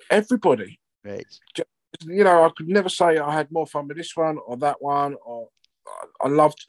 Everybody, 0.09 0.79
Right. 1.03 1.25
you 2.05 2.23
know, 2.23 2.45
I 2.45 2.49
could 2.55 2.67
never 2.67 2.89
say 2.89 3.17
I 3.17 3.31
had 3.33 3.51
more 3.51 3.67
fun 3.67 3.87
with 3.87 3.97
this 3.97 4.15
one 4.15 4.37
or 4.45 4.57
that 4.57 4.81
one, 4.81 5.15
or 5.25 5.49
I- 6.23 6.27
loved, 6.29 6.65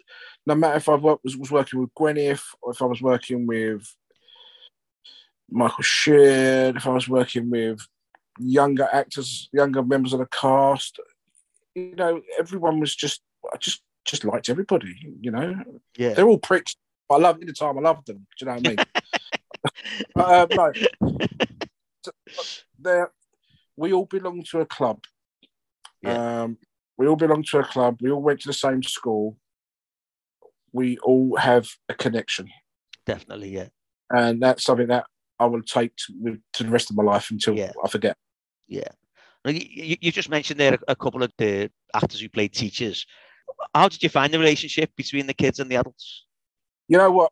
no 0.46 0.54
matter 0.54 0.76
if 0.76 0.88
I 0.88 0.94
worked, 0.94 1.24
was, 1.24 1.36
was 1.36 1.50
working 1.50 1.80
with 1.80 1.94
Gwyneth 1.94 2.42
or 2.62 2.72
if 2.72 2.82
I 2.82 2.86
was 2.86 3.00
working 3.00 3.46
with 3.46 3.86
Michael 5.50 5.82
Sheard, 5.82 6.76
if 6.76 6.86
I 6.86 6.90
was 6.90 7.08
working 7.08 7.50
with 7.50 7.80
younger 8.38 8.88
actors, 8.92 9.48
younger 9.52 9.82
members 9.82 10.12
of 10.12 10.18
the 10.20 10.26
cast, 10.26 10.98
you 11.74 11.94
know, 11.96 12.20
everyone 12.38 12.80
was 12.80 12.94
just, 12.94 13.22
I 13.52 13.56
just, 13.58 13.82
just 14.04 14.24
liked 14.24 14.48
everybody, 14.48 14.94
you 15.20 15.30
know. 15.30 15.54
Yeah. 15.96 16.14
They're 16.14 16.28
all 16.28 16.38
pricks. 16.38 16.76
I 17.10 17.16
love 17.16 17.40
at 17.40 17.46
the 17.46 17.52
time. 17.52 17.78
I 17.78 17.82
loved 17.82 18.06
them. 18.06 18.26
Do 18.38 18.44
you 18.44 18.46
know 18.46 18.54
what 18.54 18.66
I 18.66 18.68
mean? 18.68 18.78
but, 20.14 20.52
uh, 20.52 20.72
no, 21.02 21.18
they're, 22.78 23.12
we 23.76 23.92
all 23.92 24.06
belong 24.06 24.44
to 24.50 24.60
a 24.60 24.66
club. 24.66 25.04
Um, 26.04 26.58
we 26.97 27.07
all 27.07 27.16
belong 27.16 27.42
to 27.45 27.59
a 27.59 27.64
club. 27.64 27.99
We 28.01 28.11
all 28.11 28.22
went 28.22 28.40
to 28.40 28.49
the 28.49 28.53
same 28.55 28.82
school. 28.82 29.36
We 30.72 30.99
all 30.99 31.36
have 31.36 31.68
a 31.88 31.95
connection, 31.95 32.49
Definitely. 33.07 33.51
Yeah. 33.51 33.68
and 34.11 34.40
that's 34.42 34.64
something 34.64 34.88
that 34.88 35.07
I 35.38 35.47
will 35.47 35.62
take 35.62 35.95
to, 35.97 36.38
to 36.55 36.64
the 36.64 36.70
rest 36.70 36.90
of 36.90 36.97
my 36.97 37.05
life 37.05 37.30
until 37.30 37.55
Yeah. 37.57 37.72
I 37.84 37.88
forget. 37.88 38.16
Yeah. 38.66 38.88
You, 39.47 39.97
you- 40.01 40.11
just 40.12 40.30
mentioned 40.30 40.59
there 40.59 40.74
a, 40.74 40.78
a 40.92 40.97
couple 40.97 41.22
of 41.22 41.30
the 41.38 41.70
actors 41.95 42.20
who 42.20 42.28
played 42.28 42.53
teachers. 42.55 43.07
How 43.74 43.88
did 43.88 44.03
you 44.03 44.09
find 44.09 44.32
the 44.32 44.38
relationship 44.38 44.90
between 44.97 45.26
the 45.26 45.34
kids 45.34 45.61
and 45.61 45.70
the 45.70 45.76
adults? 45.76 46.24
You 46.88 46.99
know 46.99 47.11
what? 47.11 47.30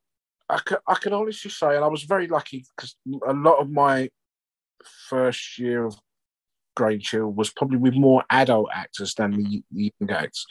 I 0.49 0.59
can, 0.65 0.77
I 0.87 0.95
can 0.95 1.13
honestly 1.15 1.51
say, 1.51 1.75
and 1.75 1.85
I 1.85 1.89
was 1.89 2.03
very 2.05 2.27
lucky 2.29 2.65
because 2.77 2.95
a 3.27 3.33
lot 3.33 3.59
of 3.61 3.71
my 3.71 4.09
first 5.09 5.59
year 5.59 5.85
of 5.87 5.97
Chill 7.01 7.31
was 7.31 7.51
probably 7.51 7.79
with 7.79 7.95
more 7.95 8.25
adult 8.31 8.71
actors 8.73 9.15
than 9.15 9.33
the, 9.33 9.63
the 9.71 9.93
young 10.01 10.11
actors. 10.11 10.47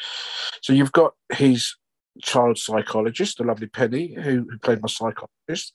So 0.61 0.73
you've 0.73 0.91
got 0.91 1.13
his 1.31 1.75
child 2.21 2.57
psychologist, 2.57 3.37
the 3.37 3.43
lovely 3.43 3.67
Penny, 3.67 4.13
who, 4.13 4.47
who 4.49 4.57
played 4.59 4.81
my 4.81 4.87
psychologist, 4.87 5.73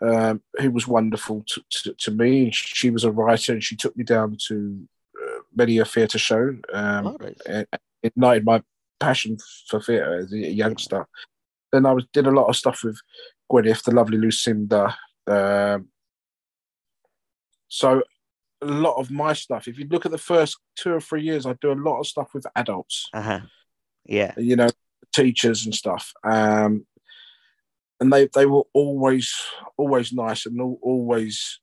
um, 0.00 0.42
who 0.58 0.70
was 0.70 0.86
wonderful 0.86 1.44
to, 1.48 1.62
to, 1.70 1.94
to 1.94 2.10
me. 2.10 2.50
She 2.52 2.90
was 2.90 3.04
a 3.04 3.10
writer 3.10 3.52
and 3.52 3.62
she 3.62 3.76
took 3.76 3.96
me 3.96 4.04
down 4.04 4.36
to 4.48 4.88
uh, 5.22 5.40
many 5.54 5.78
a 5.78 5.84
theatre 5.84 6.18
show. 6.18 6.56
Um, 6.72 7.16
right. 7.20 7.36
it 7.46 7.68
ignited 8.02 8.44
my 8.44 8.62
passion 9.00 9.38
for 9.68 9.80
theatre 9.80 10.18
as 10.18 10.32
a 10.32 10.38
youngster. 10.38 11.06
Then 11.72 11.86
I 11.86 11.92
was 11.92 12.06
did 12.12 12.26
a 12.26 12.30
lot 12.30 12.48
of 12.48 12.56
stuff 12.56 12.82
with 12.84 13.00
Gwyneth, 13.50 13.84
the 13.84 13.92
lovely 13.92 14.18
Lucinda. 14.18 14.96
Um, 15.26 15.88
so 17.68 18.02
a 18.68 18.72
lot 18.72 18.96
of 18.98 19.10
my 19.10 19.32
stuff, 19.32 19.68
if 19.68 19.78
you 19.78 19.86
look 19.90 20.06
at 20.06 20.12
the 20.12 20.18
first 20.18 20.58
two 20.76 20.92
or 20.94 21.00
three 21.00 21.22
years, 21.22 21.46
I 21.46 21.54
do 21.60 21.72
a 21.72 21.74
lot 21.74 22.00
of 22.00 22.06
stuff 22.06 22.28
with 22.34 22.46
adults, 22.56 23.08
Uh 23.12 23.22
huh. 23.22 23.40
Yeah. 24.04 24.34
you 24.36 24.56
know, 24.56 24.68
teachers 25.14 25.64
and 25.64 25.74
stuff. 25.74 26.12
Um, 26.24 26.86
and 28.00 28.12
they 28.12 28.28
they 28.34 28.46
were 28.46 28.64
always 28.74 29.34
always 29.76 30.12
nice 30.12 30.46
and 30.46 30.60
always 30.82 31.60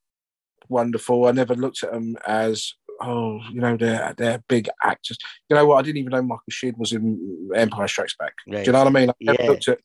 wonderful. 0.69 1.25
I 1.27 1.31
never 1.31 1.55
looked 1.55 1.83
at 1.83 1.91
them 1.91 2.15
as 2.27 2.73
oh, 3.01 3.39
you 3.51 3.59
know, 3.61 3.77
they're 3.77 4.13
they're 4.17 4.43
big 4.47 4.69
actors. 4.83 5.17
You 5.49 5.55
know 5.55 5.65
what? 5.65 5.77
I 5.77 5.81
didn't 5.83 5.97
even 5.97 6.11
know 6.11 6.21
Michael 6.21 6.43
Sheard 6.49 6.75
was 6.77 6.91
in 6.93 7.49
Empire 7.55 7.87
Strikes 7.87 8.15
Back. 8.17 8.33
Right. 8.47 8.63
Do 8.63 8.69
you 8.69 8.71
know 8.73 8.79
what 8.79 8.87
I 8.87 8.91
mean? 8.91 9.09
I 9.09 9.13
never 9.21 9.43
Yeah. 9.43 9.49
looked 9.49 9.67
at 9.67 9.79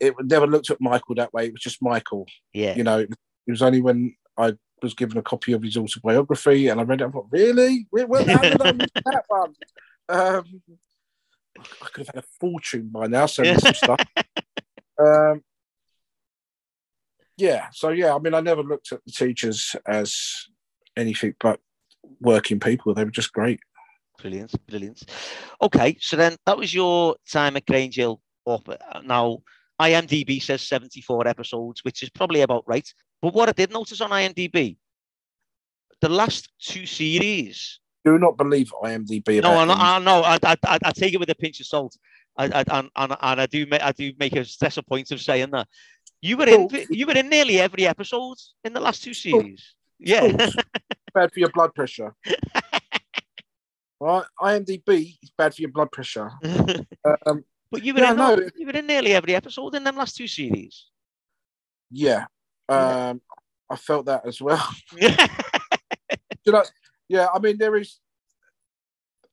it. 0.00 0.14
Never 0.24 0.46
looked 0.46 0.70
at 0.70 0.80
Michael 0.80 1.14
that 1.14 1.32
way. 1.32 1.46
It 1.46 1.52
was 1.52 1.62
just 1.62 1.82
Michael. 1.82 2.26
Yeah. 2.52 2.74
You 2.76 2.84
know, 2.84 2.98
it 2.98 3.10
was 3.48 3.62
only 3.62 3.80
when 3.80 4.14
I 4.36 4.54
was 4.82 4.94
given 4.94 5.18
a 5.18 5.22
copy 5.22 5.52
of 5.52 5.62
his 5.62 5.76
autobiography 5.76 6.68
and 6.68 6.80
I 6.80 6.84
read 6.84 7.00
it. 7.00 7.06
I 7.06 7.10
thought, 7.10 7.28
really? 7.30 7.86
Where, 7.90 8.06
where, 8.06 8.24
how 8.24 8.42
did 8.42 8.62
I 8.62 8.72
miss 8.72 8.90
that 8.94 9.24
one? 9.28 9.54
Um, 10.08 10.62
I 11.58 11.86
could 11.92 12.06
have 12.06 12.14
had 12.14 12.24
a 12.24 12.26
fortune 12.40 12.88
by 12.88 13.06
now 13.06 13.26
sending 13.26 13.58
some 13.58 13.74
stuff. 13.74 14.00
Um, 14.98 15.42
yeah. 17.36 17.68
So 17.72 17.90
yeah, 17.90 18.14
I 18.14 18.18
mean, 18.18 18.34
I 18.34 18.40
never 18.40 18.62
looked 18.62 18.92
at 18.92 19.00
the 19.04 19.12
teachers 19.12 19.74
as 19.86 20.16
anything 20.96 21.34
but 21.40 21.60
working 22.20 22.60
people. 22.60 22.94
They 22.94 23.04
were 23.04 23.10
just 23.10 23.32
great. 23.32 23.60
Brilliant, 24.18 24.54
brilliant. 24.66 25.04
Okay, 25.60 25.98
so 26.00 26.16
then 26.16 26.36
that 26.46 26.56
was 26.56 26.72
your 26.72 27.16
time 27.30 27.56
at 27.56 27.66
Grange 27.66 27.96
Hill. 27.96 28.20
Now, 29.04 29.38
IMDb 29.80 30.42
says 30.42 30.62
74 30.62 31.28
episodes, 31.28 31.84
which 31.84 32.02
is 32.02 32.10
probably 32.10 32.40
about 32.40 32.64
right. 32.66 32.88
But 33.22 33.34
what 33.34 33.48
I 33.48 33.52
did 33.52 33.72
notice 33.72 34.00
on 34.00 34.10
IMDb, 34.10 34.76
the 36.00 36.08
last 36.08 36.48
two 36.60 36.86
series. 36.86 37.80
Do 38.04 38.18
not 38.18 38.36
believe 38.36 38.70
IMDb. 38.82 39.42
No, 39.42 39.52
I, 39.52 39.64
about 39.64 39.78
I 39.80 39.98
know. 39.98 40.22
I, 40.22 40.38
I, 40.44 40.78
I, 40.84 40.92
take 40.92 41.14
it 41.14 41.18
with 41.18 41.30
a 41.30 41.34
pinch 41.34 41.58
of 41.60 41.66
salt. 41.66 41.96
I, 42.36 42.44
I, 42.46 42.64
and, 42.70 42.90
and, 42.94 43.16
and 43.20 43.40
I 43.40 43.46
do 43.46 43.66
make 43.66 43.82
I 43.82 43.92
do 43.92 44.12
make 44.18 44.36
a 44.36 44.44
a 44.76 44.82
point 44.82 45.10
of 45.10 45.20
saying 45.20 45.50
that 45.50 45.66
you 46.20 46.36
were 46.36 46.46
in 46.46 46.68
you 46.90 47.06
were 47.06 47.14
in 47.14 47.28
nearly 47.28 47.58
every 47.58 47.86
episode 47.86 48.36
in 48.64 48.72
the 48.72 48.80
last 48.80 49.02
two 49.02 49.14
series. 49.14 49.74
Yeah, 49.98 50.26
bad 51.14 51.32
for 51.32 51.40
your 51.40 51.50
blood 51.50 51.74
pressure. 51.74 52.14
right, 54.00 54.24
IMDb 54.40 55.16
is 55.22 55.30
bad 55.36 55.54
for 55.54 55.62
your 55.62 55.70
blood 55.72 55.90
pressure. 55.90 56.30
Um, 57.26 57.44
but 57.70 57.84
you 57.84 57.94
were 57.94 58.00
Yeah, 58.00 58.12
in 58.12 58.16
no. 58.16 58.48
you 58.56 58.66
were 58.66 58.72
in 58.72 58.86
nearly 58.86 59.14
every 59.14 59.34
episode 59.34 59.74
in 59.74 59.84
them 59.84 59.96
last 59.96 60.16
two 60.16 60.26
series. 60.28 60.86
yeah, 61.90 62.26
Yeah. 62.68 63.08
um, 63.10 63.20
I 63.70 63.76
felt 63.76 64.06
that 64.06 64.26
as 64.26 64.40
well. 64.40 64.66
Yeah. 64.96 65.26
you 66.44 66.52
know, 66.52 66.62
yeah, 67.08 67.26
I 67.34 67.38
mean, 67.40 67.58
there 67.58 67.76
is, 67.76 67.98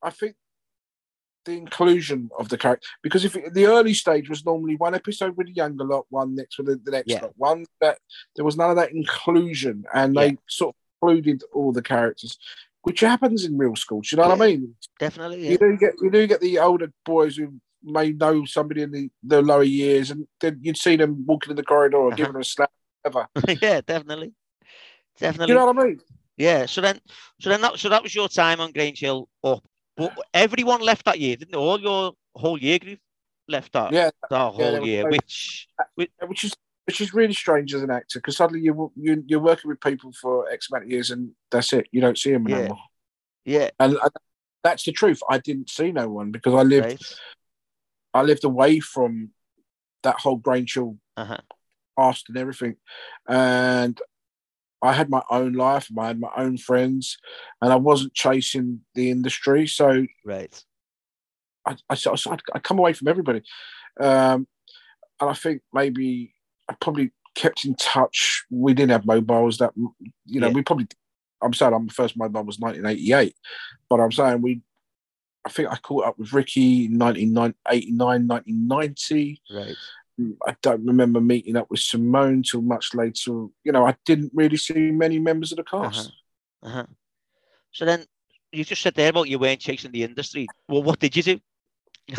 I 0.01 0.09
think, 0.09 0.35
the 1.45 1.51
inclusion 1.57 2.29
of 2.39 2.47
the 2.47 2.57
character 2.57 2.87
because 3.01 3.25
if 3.25 3.35
it, 3.35 3.53
the 3.53 3.65
early 3.65 3.93
stage 3.93 4.29
was 4.29 4.45
normally 4.45 4.77
one 4.77 4.95
episode 4.95 5.35
with 5.35 5.47
the 5.47 5.53
younger 5.53 5.83
lot, 5.83 6.05
one 6.09 6.35
next 6.35 6.57
with 6.57 6.67
the, 6.67 6.79
the 6.83 6.91
next 6.91 7.09
Yeah. 7.09 7.21
lot, 7.23 7.33
one 7.35 7.65
that 7.81 7.97
there 8.35 8.45
was 8.45 8.55
none 8.55 8.69
of 8.69 8.77
that 8.77 8.91
inclusion, 8.91 9.83
and 9.93 10.15
they 10.15 10.37
sort 10.47 10.73
of 10.73 11.09
included 11.09 11.43
all 11.53 11.73
the 11.73 11.81
characters, 11.81 12.37
which 12.83 13.01
happens 13.01 13.43
in 13.43 13.57
real 13.57 13.75
schools. 13.75 14.09
You 14.11 14.17
know 14.19 14.29
what 14.29 14.41
I 14.41 14.47
mean? 14.47 14.73
Definitely. 14.99 15.49
You 15.49 15.57
do 15.57 15.77
get 15.77 15.93
you 16.01 16.09
do 16.09 16.25
get 16.27 16.39
the 16.39 16.59
older 16.59 16.91
boys 17.05 17.35
who 17.35 17.53
may 17.83 18.13
know 18.13 18.45
somebody 18.45 18.81
in 18.83 18.91
the, 18.91 19.09
the 19.21 19.41
lower 19.41 19.63
years, 19.63 20.11
and 20.11 20.25
then 20.39 20.59
you'd 20.61 20.77
see 20.77 20.95
them 20.95 21.25
walking 21.27 21.51
in 21.51 21.57
the 21.57 21.63
corridor 21.63 21.97
or 21.97 22.07
Uh-huh. 22.07 22.15
giving 22.15 22.31
them 22.33 22.41
a 22.41 22.45
slap. 22.45 22.71
Ever. 23.05 23.27
yeah, 23.61 23.81
definitely. 23.81 24.27
Do 24.27 24.33
Definitely. 25.19 25.53
you 25.53 25.59
know 25.59 25.65
what 25.67 25.77
I 25.79 25.85
mean? 25.85 25.99
Yeah. 26.37 26.65
So 26.65 26.81
then, 26.81 26.99
so 27.39 27.49
then 27.49 27.61
that, 27.61 27.77
so 27.77 27.89
that 27.89 28.01
was 28.03 28.15
your 28.15 28.27
time 28.29 28.59
on 28.59 28.71
Grange 28.71 28.99
Hill 28.99 29.27
up. 29.43 29.63
But 29.95 30.13
everyone 30.33 30.81
left 30.81 31.05
that 31.05 31.19
year, 31.19 31.35
didn't 31.35 31.51
they? 31.51 31.57
All 31.57 31.79
your 31.79 32.13
whole 32.35 32.57
year 32.57 32.79
group 32.79 32.99
left 33.47 33.73
that, 33.73 33.91
Yeah, 33.91 34.09
that 34.29 34.51
whole 34.53 34.79
was 34.79 34.87
year, 34.87 35.03
no- 35.03 35.09
which, 35.11 35.67
which 36.27 36.43
is 36.45 36.53
which 36.85 36.99
is 36.99 37.13
really 37.13 37.33
strange 37.33 37.73
as 37.73 37.81
an 37.81 37.91
actor 37.91 38.19
because 38.19 38.35
suddenly 38.35 38.61
you 38.61 38.91
you 38.95 39.23
you're 39.27 39.39
working 39.39 39.69
with 39.69 39.79
people 39.79 40.11
for 40.19 40.49
X 40.49 40.69
amount 40.69 40.85
of 40.85 40.91
years 40.91 41.11
and 41.11 41.31
that's 41.51 41.71
it. 41.73 41.87
You 41.91 42.01
don't 42.01 42.17
see 42.17 42.31
them 42.33 42.47
Yeah. 42.47 42.55
anymore. 42.57 42.79
yeah, 43.45 43.69
And, 43.79 43.93
and 43.93 44.11
that's 44.63 44.83
the 44.83 44.91
truth. 44.91 45.21
I 45.29 45.37
didn't 45.37 45.69
see 45.69 45.91
no 45.91 46.09
one 46.09 46.31
because 46.31 46.53
I 46.55 46.63
lived 46.63 46.85
right. 46.87 47.01
I 48.15 48.21
lived 48.23 48.43
away 48.43 48.79
from 48.79 49.29
that 50.01 50.19
whole 50.19 50.35
Grange 50.37 50.73
Hill 50.73 50.97
Uh-huh. 51.15 51.37
Past 51.97 52.25
and 52.29 52.37
everything, 52.37 52.75
and 53.27 53.99
I 54.81 54.91
had 54.93 55.09
my 55.09 55.21
own 55.31 55.53
life. 55.53 55.87
I 55.97 56.07
had 56.07 56.19
my 56.19 56.31
own 56.35 56.57
friends, 56.57 57.17
and 57.61 57.71
I 57.71 57.77
wasn't 57.77 58.13
chasing 58.13 58.81
the 58.95 59.09
industry. 59.11 59.65
So 59.67 60.05
Right. 60.25 60.63
I, 61.65 61.77
I, 61.89 61.95
I, 61.95 62.37
I 62.53 62.59
come 62.59 62.79
away 62.79 62.91
from 62.93 63.07
everybody. 63.07 63.41
Um, 63.99 64.47
and 65.21 65.29
I 65.29 65.33
think 65.33 65.61
maybe 65.73 66.33
I 66.69 66.75
probably 66.81 67.11
kept 67.35 67.63
in 67.63 67.75
touch. 67.75 68.43
We 68.49 68.73
didn't 68.73 68.91
have 68.91 69.05
mobiles 69.05 69.59
that, 69.59 69.71
you 69.77 70.41
know, 70.41 70.47
Yeah. 70.47 70.53
we 70.53 70.61
probably, 70.63 70.87
I'm 71.41 71.53
saying 71.53 71.71
my 71.71 71.93
first 71.93 72.17
mobile 72.17 72.43
was 72.43 72.59
1988, 72.59 73.35
but 73.89 74.01
I'm 74.01 74.11
saying 74.11 74.41
we, 74.41 74.61
I 75.45 75.49
think 75.49 75.69
I 75.69 75.77
caught 75.77 76.05
up 76.05 76.19
with 76.19 76.33
Ricky 76.33 76.85
in 76.85 76.97
1989, 76.99 78.27
1990. 78.27 79.41
Right. 79.51 79.75
I 80.47 80.55
don't 80.61 80.85
remember 80.85 81.19
meeting 81.19 81.55
up 81.55 81.69
with 81.71 81.79
Simone 81.79 82.43
till 82.43 82.61
much 82.61 82.93
later. 82.93 83.47
You 83.63 83.71
know, 83.71 83.85
I 83.85 83.95
didn't 84.05 84.31
really 84.33 84.57
see 84.57 84.91
many 84.91 85.17
members 85.19 85.51
of 85.51 85.57
the 85.57 85.63
cast. 85.63 86.11
Uh-huh. 86.61 86.69
Uh-huh. 86.69 86.85
So 87.71 87.85
then 87.85 88.05
you 88.51 88.63
just 88.63 88.81
said 88.83 88.93
there 88.93 89.09
about 89.09 89.27
you 89.29 89.39
weren't 89.39 89.59
chasing 89.59 89.91
the 89.91 90.03
industry. 90.03 90.47
Well, 90.69 90.83
what 90.83 90.99
did 90.99 91.15
you 91.17 91.23
do? 91.23 91.39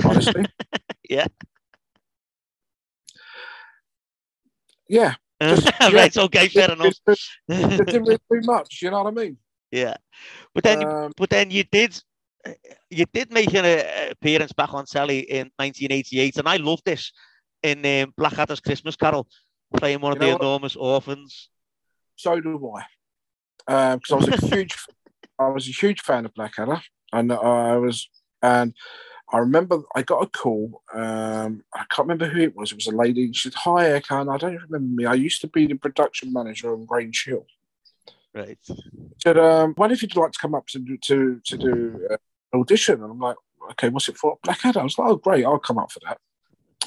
Honestly, 0.04 0.44
Yeah. 1.08 1.26
yeah, 4.88 5.14
Just- 5.40 5.66
yeah. 5.80 5.90
right. 5.92 6.16
Okay. 6.16 6.48
Fair 6.48 6.72
enough. 6.72 6.94
They 7.48 7.62
didn't 7.68 8.04
really 8.04 8.18
do 8.30 8.40
much. 8.42 8.80
You 8.82 8.90
know 8.90 9.02
what 9.02 9.12
I 9.12 9.22
mean? 9.24 9.36
yeah. 9.70 9.96
But 10.54 10.64
then, 10.64 10.80
you- 10.80 10.86
Um, 10.88 11.12
but 11.16 11.30
then 11.30 11.50
you 11.50 11.64
did, 11.64 12.00
you 12.90 13.06
did 13.12 13.32
make 13.32 13.52
an 13.54 13.64
uh, 13.64 14.10
appearance 14.10 14.52
back 14.52 14.72
on 14.74 14.84
telly 14.86 15.20
in 15.20 15.50
1988, 15.56 16.36
and 16.38 16.48
I 16.48 16.56
love 16.56 16.80
this 16.84 17.12
in 17.64 17.84
um, 18.04 18.14
Blackadder's 18.16 18.60
Christmas 18.60 18.94
Carol, 18.94 19.26
playing 19.76 20.00
one 20.00 20.12
of 20.12 20.16
You 20.16 20.20
know 20.20 20.26
the 20.26 20.32
what? 20.34 20.42
enormous 20.42 20.76
orphans. 20.76 21.48
so 22.14 22.38
do 22.40 22.70
I. 22.76 22.84
Because 23.96 24.12
I 24.12 24.14
was 24.16 24.28
a 24.28 24.46
huge, 24.54 24.76
I 25.38 25.48
was 25.48 25.66
a 25.66 25.72
huge 25.72 26.02
fan 26.02 26.26
of 26.26 26.34
Blackadder, 26.34 26.80
and 27.12 27.32
I 27.32 27.76
was, 27.78 28.08
and 28.42 28.74
I 29.32 29.38
remember 29.38 29.80
I 29.96 30.02
got 30.02 30.22
a 30.22 30.26
call. 30.26 30.82
Um, 30.92 31.64
I 31.74 31.84
can't 31.90 32.06
remember 32.06 32.28
who 32.28 32.42
it 32.42 32.54
was. 32.54 32.70
It 32.70 32.76
was 32.76 32.86
a 32.86 32.94
lady. 32.94 33.32
She 33.32 33.48
said, 33.48 33.54
"Hi, 33.54 33.84
Erkan. 33.98 34.32
I 34.32 34.36
don't 34.36 34.54
remember 34.54 34.78
me. 35.02 35.06
I 35.06 35.14
used 35.14 35.40
to 35.40 35.48
be 35.48 35.66
the 35.66 35.74
production 35.76 36.32
manager 36.32 36.72
on 36.74 36.84
Grange 36.84 37.24
Hill." 37.24 37.46
Right. 38.34 38.58
She 38.66 38.74
said, 39.22 39.38
um, 39.38 39.74
"Wonder 39.78 39.94
if 39.94 40.02
you'd 40.02 40.14
like 40.14 40.32
to 40.32 40.38
come 40.38 40.54
up 40.54 40.66
to 40.68 40.78
do 40.78 40.98
to 40.98 41.40
to 41.42 41.56
do 41.56 42.06
uh, 42.10 42.16
an 42.52 42.60
audition?" 42.60 43.02
And 43.02 43.10
I'm 43.12 43.18
like, 43.18 43.36
"Okay, 43.70 43.88
what's 43.88 44.10
it 44.10 44.18
for?" 44.18 44.36
Blackadder. 44.44 44.80
I 44.80 44.84
was 44.84 44.98
like, 44.98 45.08
"Oh, 45.08 45.16
great. 45.16 45.46
I'll 45.46 45.58
come 45.58 45.78
up 45.78 45.90
for 45.90 46.00
that." 46.06 46.18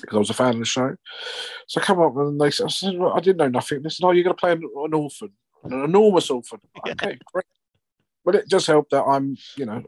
Because 0.02 0.16
I 0.16 0.20
was 0.20 0.30
a 0.30 0.34
fan 0.34 0.54
of 0.54 0.60
the 0.60 0.66
show, 0.66 0.96
so 1.68 1.82
I 1.82 1.84
come 1.84 2.00
up 2.02 2.16
and 2.18 2.40
they 2.40 2.52
said, 2.52 2.66
I, 2.66 2.70
said, 2.70 2.98
well, 2.98 3.14
I 3.14 3.20
didn't 3.20 3.38
know 3.38 3.48
nothing. 3.50 3.82
They 3.82 3.90
said, 3.90 4.06
"Oh, 4.06 4.12
you're 4.12 4.24
going 4.24 4.36
to 4.36 4.40
play 4.40 4.52
an, 4.52 4.64
an 4.64 4.94
orphan, 4.94 5.32
an 5.64 5.84
enormous 5.84 6.30
orphan." 6.30 6.60
Yeah. 6.86 6.92
Okay, 6.94 7.18
great. 7.34 7.46
But 8.26 8.36
it 8.36 8.50
just 8.50 8.68
helped 8.68 8.92
that 8.92 9.04
I'm, 9.04 9.38
you 9.56 9.66
know, 9.66 9.84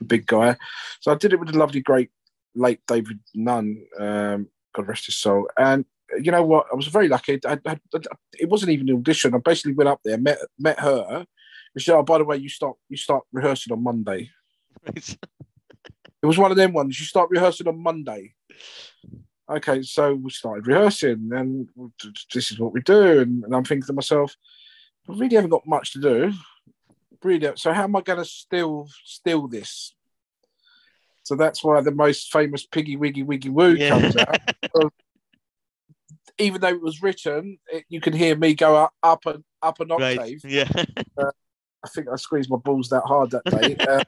a 0.00 0.04
big 0.04 0.26
guy. 0.26 0.56
So 1.00 1.12
I 1.12 1.14
did 1.14 1.32
it 1.32 1.38
with 1.40 1.52
the 1.52 1.58
lovely, 1.58 1.80
great 1.80 2.10
late 2.54 2.80
David 2.88 3.20
Nunn, 3.34 3.84
um, 3.98 4.48
God 4.74 4.88
rest 4.88 5.06
his 5.06 5.16
soul. 5.16 5.48
And 5.56 5.84
you 6.20 6.32
know 6.32 6.42
what? 6.42 6.66
I 6.72 6.74
was 6.74 6.88
very 6.88 7.06
lucky. 7.08 7.38
I, 7.46 7.52
I, 7.64 7.78
I- 7.94 7.98
it 8.38 8.48
wasn't 8.48 8.72
even 8.72 8.88
an 8.88 8.96
audition. 8.96 9.34
I 9.34 9.38
basically 9.38 9.74
went 9.74 9.88
up 9.88 10.00
there, 10.04 10.18
met 10.18 10.38
met 10.58 10.80
her. 10.80 11.06
And 11.08 11.26
she 11.80 11.84
said, 11.86 11.94
"Oh, 11.96 12.02
by 12.02 12.18
the 12.18 12.24
way, 12.24 12.36
you 12.36 12.48
start 12.48 12.76
you 12.88 12.96
start 12.96 13.22
rehearsing 13.32 13.72
on 13.72 13.82
Monday." 13.82 14.30
It 16.22 16.26
was 16.26 16.36
one 16.36 16.50
of 16.50 16.58
them 16.58 16.74
ones. 16.74 17.00
You 17.00 17.06
start 17.06 17.30
rehearsing 17.30 17.66
on 17.66 17.82
Monday. 17.82 18.34
Okay, 19.50 19.82
so 19.82 20.14
we 20.14 20.30
started 20.30 20.66
rehearsing, 20.68 21.28
and 21.32 21.68
this 22.32 22.52
is 22.52 22.58
what 22.60 22.72
we 22.72 22.80
do. 22.82 23.20
And, 23.20 23.42
and 23.42 23.54
I'm 23.54 23.64
thinking 23.64 23.86
to 23.88 23.92
myself, 23.92 24.36
I 25.08 25.12
really 25.14 25.34
haven't 25.34 25.50
got 25.50 25.66
much 25.66 25.92
to 25.94 26.00
do. 26.00 26.32
Really, 27.24 27.50
so 27.56 27.72
how 27.72 27.84
am 27.84 27.96
I 27.96 28.00
going 28.02 28.20
to 28.20 28.24
steal 28.24 28.88
steal 29.04 29.48
this? 29.48 29.94
So 31.24 31.34
that's 31.34 31.64
why 31.64 31.80
the 31.80 31.90
most 31.90 32.32
famous 32.32 32.64
Piggy 32.64 32.96
Wiggy 32.96 33.24
Wiggy 33.24 33.48
Woo 33.50 33.74
Yeah. 33.74 33.88
comes 33.90 34.16
out. 34.16 34.40
Even 36.38 36.60
though 36.60 36.68
it 36.68 36.80
was 36.80 37.02
written, 37.02 37.58
it, 37.72 37.84
you 37.88 38.00
can 38.00 38.12
hear 38.12 38.36
me 38.36 38.54
go 38.54 38.76
up, 38.76 38.92
up 39.02 39.26
and 39.26 39.44
up 39.62 39.80
an 39.80 39.88
Right. 39.90 40.18
octave. 40.18 40.44
Yeah. 40.44 40.70
I 41.18 41.88
think 41.88 42.08
I 42.12 42.16
squeezed 42.16 42.50
my 42.50 42.56
balls 42.56 42.88
that 42.90 43.02
hard 43.04 43.30
that 43.32 43.44
day. 43.44 43.76
uh, 43.88 44.02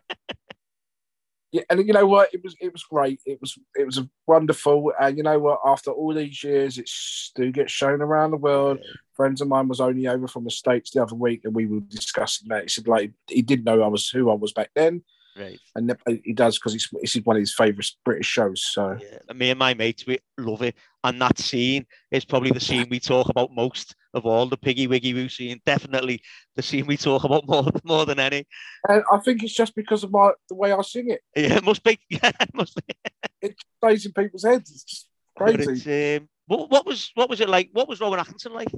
yeah, 1.53 1.63
and 1.69 1.87
you 1.87 1.93
know 1.93 2.07
what? 2.07 2.33
It 2.33 2.43
was 2.43 2.57
it 2.61 2.73
was 2.73 2.83
great. 2.83 3.21
It 3.27 3.39
was 3.41 3.59
it 3.75 3.85
was 3.85 4.01
wonderful. 4.27 4.91
And 4.99 5.19
you 5.19 5.23
know 5.23 5.39
what? 5.39 5.61
After 5.65 5.91
all 5.91 6.15
these 6.15 6.43
years, 6.43 6.79
it 6.79 6.89
still 6.89 7.53
gets 7.53 7.71
shown 7.71 8.01
around 8.01 8.31
the 8.31 8.39
world. 8.39 8.79
Yeah. 8.83 8.91
Friends 9.15 9.43
of 9.43 9.49
mine 9.49 9.69
was 9.69 9.81
only 9.81 10.09
over 10.09 10.27
from 10.27 10.45
the 10.45 10.51
states 10.51 10.91
the 10.91 11.03
other 11.03 11.15
week, 11.15 11.43
and 11.45 11.55
we 11.55 11.67
were 11.67 11.81
discussing 11.81 12.49
that. 12.49 12.63
He 12.63 12.69
said 12.69 12.89
like 12.89 13.13
he 13.29 13.43
didn't 13.43 13.67
know 13.67 13.83
I 13.83 13.89
was 13.89 14.09
who 14.09 14.31
I 14.31 14.35
was 14.35 14.53
back 14.55 14.71
then. 14.75 15.03
Right. 15.39 15.59
And 15.77 15.91
uh, 15.91 15.95
he 16.25 16.33
does 16.33 16.59
because 16.59 16.75
it's, 16.75 16.89
it's 16.95 17.17
one 17.25 17.37
of 17.37 17.41
his 17.41 17.55
favourite 17.55 17.91
British 18.05 18.27
shows. 18.27 18.63
So 18.63 18.99
yeah. 19.01 19.33
me 19.35 19.51
and 19.51 19.59
my 19.59 19.75
mates 19.75 20.07
we 20.07 20.19
love 20.39 20.63
it, 20.63 20.75
and 21.05 21.21
that 21.21 21.39
scene 21.39 21.87
is 22.11 22.25
probably 22.25 22.51
the 22.51 22.61
scene 22.61 22.87
we 22.91 22.99
talk 22.99 23.29
about 23.29 23.55
most 23.55 23.95
of 24.15 24.27
all 24.27 24.47
the 24.47 24.57
Piggy 24.57 24.87
Wiggy 24.87 25.15
Woo 25.15 25.29
scene. 25.29 25.61
Definitely 25.65 26.23
the 26.57 26.63
scene 26.63 26.87
we 26.87 26.97
talk 26.97 27.25
about 27.25 27.47
more 27.47 27.67
more 27.85 28.07
than 28.07 28.21
any. 28.21 28.47
And 28.89 29.03
I 29.13 29.19
think 29.19 29.43
it's 29.43 29.55
just 29.55 29.75
because 29.75 30.05
of 30.05 30.13
my 30.13 30.33
the 30.49 30.55
way 30.55 30.73
I 30.73 30.81
sing 30.83 31.11
it. 31.11 31.21
Yeah, 31.37 31.57
it 31.57 31.65
must 31.65 31.83
be. 31.83 31.99
Yeah, 32.09 32.33
it 32.41 32.55
must 32.55 32.77
be. 32.77 32.95
it 33.41 33.57
stays 33.83 34.07
in 34.07 34.13
people's 34.13 34.45
heads. 34.45 34.71
It's 34.71 34.85
just 34.85 35.09
crazy. 35.37 36.17
Um, 36.17 36.29
what, 36.47 36.71
what 36.71 36.87
was 36.87 37.11
what 37.15 37.31
was 37.31 37.41
it 37.41 37.49
like? 37.49 37.71
What 37.73 37.89
was 37.89 38.01
Rowan 38.01 38.21
Atkinson 38.21 38.53
like? 38.53 38.73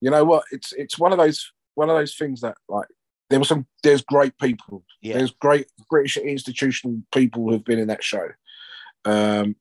You 0.00 0.10
know 0.10 0.24
what? 0.24 0.44
It's 0.52 0.72
it's 0.72 0.98
one 0.98 1.12
of 1.12 1.18
those 1.18 1.52
one 1.74 1.90
of 1.90 1.96
those 1.96 2.14
things 2.16 2.40
that 2.40 2.56
like 2.68 2.88
there 3.30 3.38
were 3.38 3.44
some 3.44 3.66
there's 3.82 4.02
great 4.02 4.36
people. 4.38 4.84
Yeah. 5.02 5.18
There's 5.18 5.32
great 5.32 5.66
British 5.90 6.16
institutional 6.16 7.02
people 7.12 7.48
who've 7.48 7.64
been 7.64 7.78
in 7.78 7.88
that 7.88 8.02
show. 8.02 8.28
Um, 9.04 9.56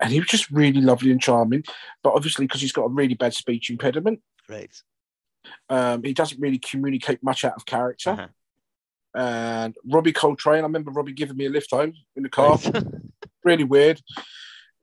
and 0.00 0.12
he 0.12 0.20
was 0.20 0.28
just 0.28 0.50
really 0.50 0.80
lovely 0.80 1.10
and 1.10 1.20
charming. 1.20 1.64
But 2.02 2.14
obviously, 2.14 2.46
because 2.46 2.60
he's 2.60 2.72
got 2.72 2.84
a 2.84 2.88
really 2.88 3.14
bad 3.14 3.34
speech 3.34 3.70
impediment, 3.70 4.20
right? 4.48 4.74
Um, 5.68 6.02
he 6.02 6.12
doesn't 6.12 6.40
really 6.40 6.58
communicate 6.58 7.22
much 7.22 7.44
out 7.44 7.54
of 7.56 7.66
character. 7.66 8.10
Uh-huh. 8.10 8.28
And 9.12 9.74
Robbie 9.84 10.12
Coltrane, 10.12 10.60
I 10.60 10.66
remember 10.66 10.92
Robbie 10.92 11.12
giving 11.12 11.36
me 11.36 11.46
a 11.46 11.50
lift 11.50 11.70
home 11.72 11.94
in 12.14 12.22
the 12.22 12.28
car. 12.28 12.58
Right. 12.64 12.84
really 13.44 13.64
weird. 13.64 14.00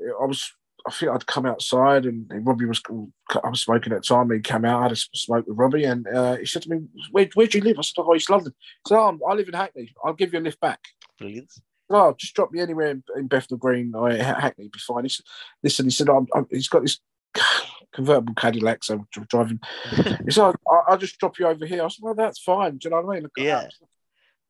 I 0.01 0.26
was 0.26 0.51
I 0.88 0.91
think 0.91 1.11
I'd 1.11 1.26
come 1.26 1.45
outside 1.45 2.05
and, 2.05 2.32
and, 2.32 2.47
Robbie 2.47 2.65
was 2.65 2.82
I 2.89 3.49
was 3.49 3.61
smoking 3.61 3.91
at 3.91 4.03
the 4.03 4.07
time. 4.07 4.32
He 4.32 4.39
came 4.39 4.63
out, 4.63 4.80
I 4.80 4.84
had 4.84 4.91
a 4.93 4.95
smoke 4.95 5.45
with 5.45 5.57
Robbie, 5.57 5.84
and 5.84 6.07
uh, 6.07 6.38
he 6.38 6.45
said 6.45 6.61
to 6.63 6.70
me, 6.70 6.86
Where, 7.11 7.28
"Where 7.34 7.47
do 7.47 7.57
you 7.57 7.63
live?" 7.63 7.78
I 7.78 7.82
said, 7.82 8.01
"Oh, 8.01 8.15
East 8.15 8.30
London." 8.30 8.53
He 8.86 8.89
said, 8.89 8.97
oh, 8.97 9.20
"I 9.30 9.34
live 9.34 9.49
in 9.49 9.53
Hackney. 9.53 9.93
I'll 10.03 10.13
give 10.13 10.34
you 10.34 10.39
a 10.39 10.41
lift 10.41 10.61
back." 10.61 10.80
Brilliant. 11.18 11.51
Oh, 11.90 12.14
just 12.18 12.34
drop 12.34 12.52
me 12.52 12.60
anywhere 12.60 12.92
in, 12.92 13.04
in 13.16 13.28
Bethnal 13.28 13.58
Green 13.58 13.94
oh, 13.96 14.06
or 14.06 14.12
Hackney, 14.12 14.68
be 14.68 14.80
fine. 14.80 15.06
He 15.06 15.10
said, 15.10 15.26
"Listen," 15.64 15.86
he 15.86 15.92
said, 15.92 16.10
I'm, 16.10 16.28
I'm, 16.36 16.46
"He's 16.50 16.68
got 16.68 16.82
this 16.82 17.00
convertible 17.94 18.34
Cadillac, 18.34 18.84
so 18.84 19.06
I'm 19.16 19.26
driving." 19.30 19.60
he 20.26 20.32
said, 20.32 20.44
I'll, 20.44 20.84
"I'll, 20.88 20.98
just 20.98 21.18
drop 21.20 21.40
you 21.40 21.48
over 21.48 21.66
here." 21.66 21.84
I 21.84 21.88
said, 21.88 22.04
"Well, 22.04 22.16
that's 22.16 22.40
fine." 22.40 22.78
Do 22.78 22.88
you 22.88 22.90
know 22.92 23.02
what 23.02 23.18
I 23.18 23.20
mean? 23.20 23.30
Yeah. 23.38 23.68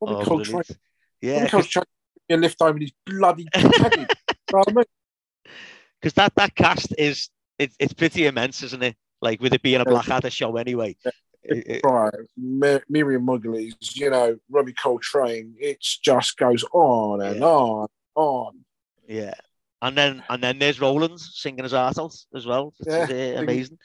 Robbie 0.01 0.15
oh, 0.15 0.25
Coltrane. 0.25 0.63
Yeah. 1.21 1.47
Coltrane 1.47 1.83
a 2.29 2.37
lift 2.37 2.57
home 2.59 2.75
in 2.77 2.81
his 2.83 2.91
bloody 3.05 3.45
Caddy. 3.53 4.01
you 4.01 4.07
know 4.53 4.63
I 4.67 4.71
mean? 4.71 4.85
because 6.01 6.13
that 6.13 6.33
that 6.35 6.55
cast 6.55 6.93
is 6.97 7.29
it, 7.57 7.71
it's 7.79 7.93
pretty 7.93 8.25
immense, 8.25 8.63
isn't 8.63 8.83
it? 8.83 8.95
Like 9.21 9.41
with 9.41 9.53
it 9.53 9.61
being 9.63 9.81
a 9.81 9.85
Blackadder 9.85 10.29
show 10.29 10.57
anyway. 10.57 10.95
Right, 11.83 12.13
Miriam 12.35 13.25
Margolyes, 13.25 13.95
you 13.95 14.09
know, 14.09 14.37
Robbie 14.49 14.73
Coltrane. 14.73 15.55
It 15.59 15.79
just 15.81 16.37
goes 16.37 16.63
on 16.73 17.21
and 17.21 17.39
yeah. 17.39 17.45
on, 17.45 17.87
on. 18.15 18.59
Yeah, 19.07 19.33
and 19.81 19.97
then 19.97 20.23
and 20.29 20.43
then 20.43 20.59
there's 20.59 20.81
Rollins 20.81 21.31
singing 21.35 21.63
his 21.63 21.73
art 21.73 21.97
out 21.97 22.15
as 22.35 22.45
well. 22.45 22.73
It's 22.79 23.11
yeah. 23.11 23.35
uh, 23.37 23.41
amazing. 23.41 23.77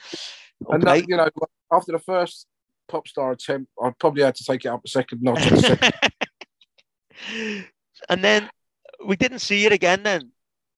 Okay. 0.65 0.75
And 0.75 0.83
that, 0.85 1.09
you 1.09 1.17
know, 1.17 1.29
after 1.73 1.93
the 1.93 1.99
first 1.99 2.47
pop 2.89 3.09
star 3.09 3.33
attempt, 3.33 3.71
I 3.83 3.91
probably 3.99 4.23
had 4.23 4.35
to 4.37 4.45
take 4.45 4.65
it 4.65 4.69
up 4.69 4.83
a 4.85 4.89
second 4.89 5.23
notch. 5.23 5.43
and 8.09 8.25
then 8.25 8.49
we 9.05 9.17
didn't 9.17 9.41
see 9.41 9.67
it 9.67 9.73
again 9.73 10.03
then 10.03 10.31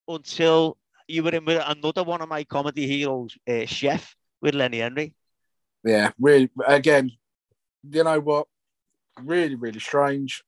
until 0.09 0.79
you 1.09 1.23
were 1.23 1.35
in 1.35 1.45
with 1.45 1.63
another 1.67 2.05
one 2.05 2.23
of 2.23 2.29
my 2.29 2.45
comedy 2.45 2.87
heroes, 2.87 3.37
uh, 3.49 3.67
Chef, 3.67 4.15
with 4.41 4.55
Lenny 4.55 4.79
Henry. 4.79 5.15
Yeah, 5.85 6.11
really. 6.19 6.51
Again, 6.67 7.13
you 7.91 8.05
know 8.05 8.21
what? 8.21 8.47
Really, 9.23 9.55
really 9.55 9.81
strange. 9.81 10.43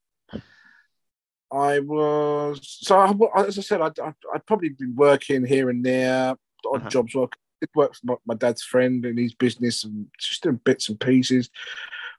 I 1.53 1.79
was 1.79 2.61
so 2.63 3.01
as 3.37 3.59
I 3.59 3.63
said, 3.63 3.81
I'd, 3.81 3.99
I'd 4.01 4.47
probably 4.47 4.71
been 4.71 4.97
working 4.97 5.45
here 5.45 5.71
and 5.71 5.85
there, 5.85 6.35
odd 6.67 6.81
uh-huh. 6.81 6.89
jobs. 6.89 7.15
Work. 7.15 7.35
I 7.63 7.67
work 7.75 7.95
for 7.95 8.01
my, 8.05 8.15
my, 8.27 8.35
dad's 8.35 8.63
friend 8.63 9.05
in 9.07 9.17
his 9.17 9.35
business 9.35 9.85
and 9.85 10.09
just 10.19 10.43
doing 10.43 10.61
bits 10.63 10.91
and 10.91 11.01
pieces. 11.01 11.49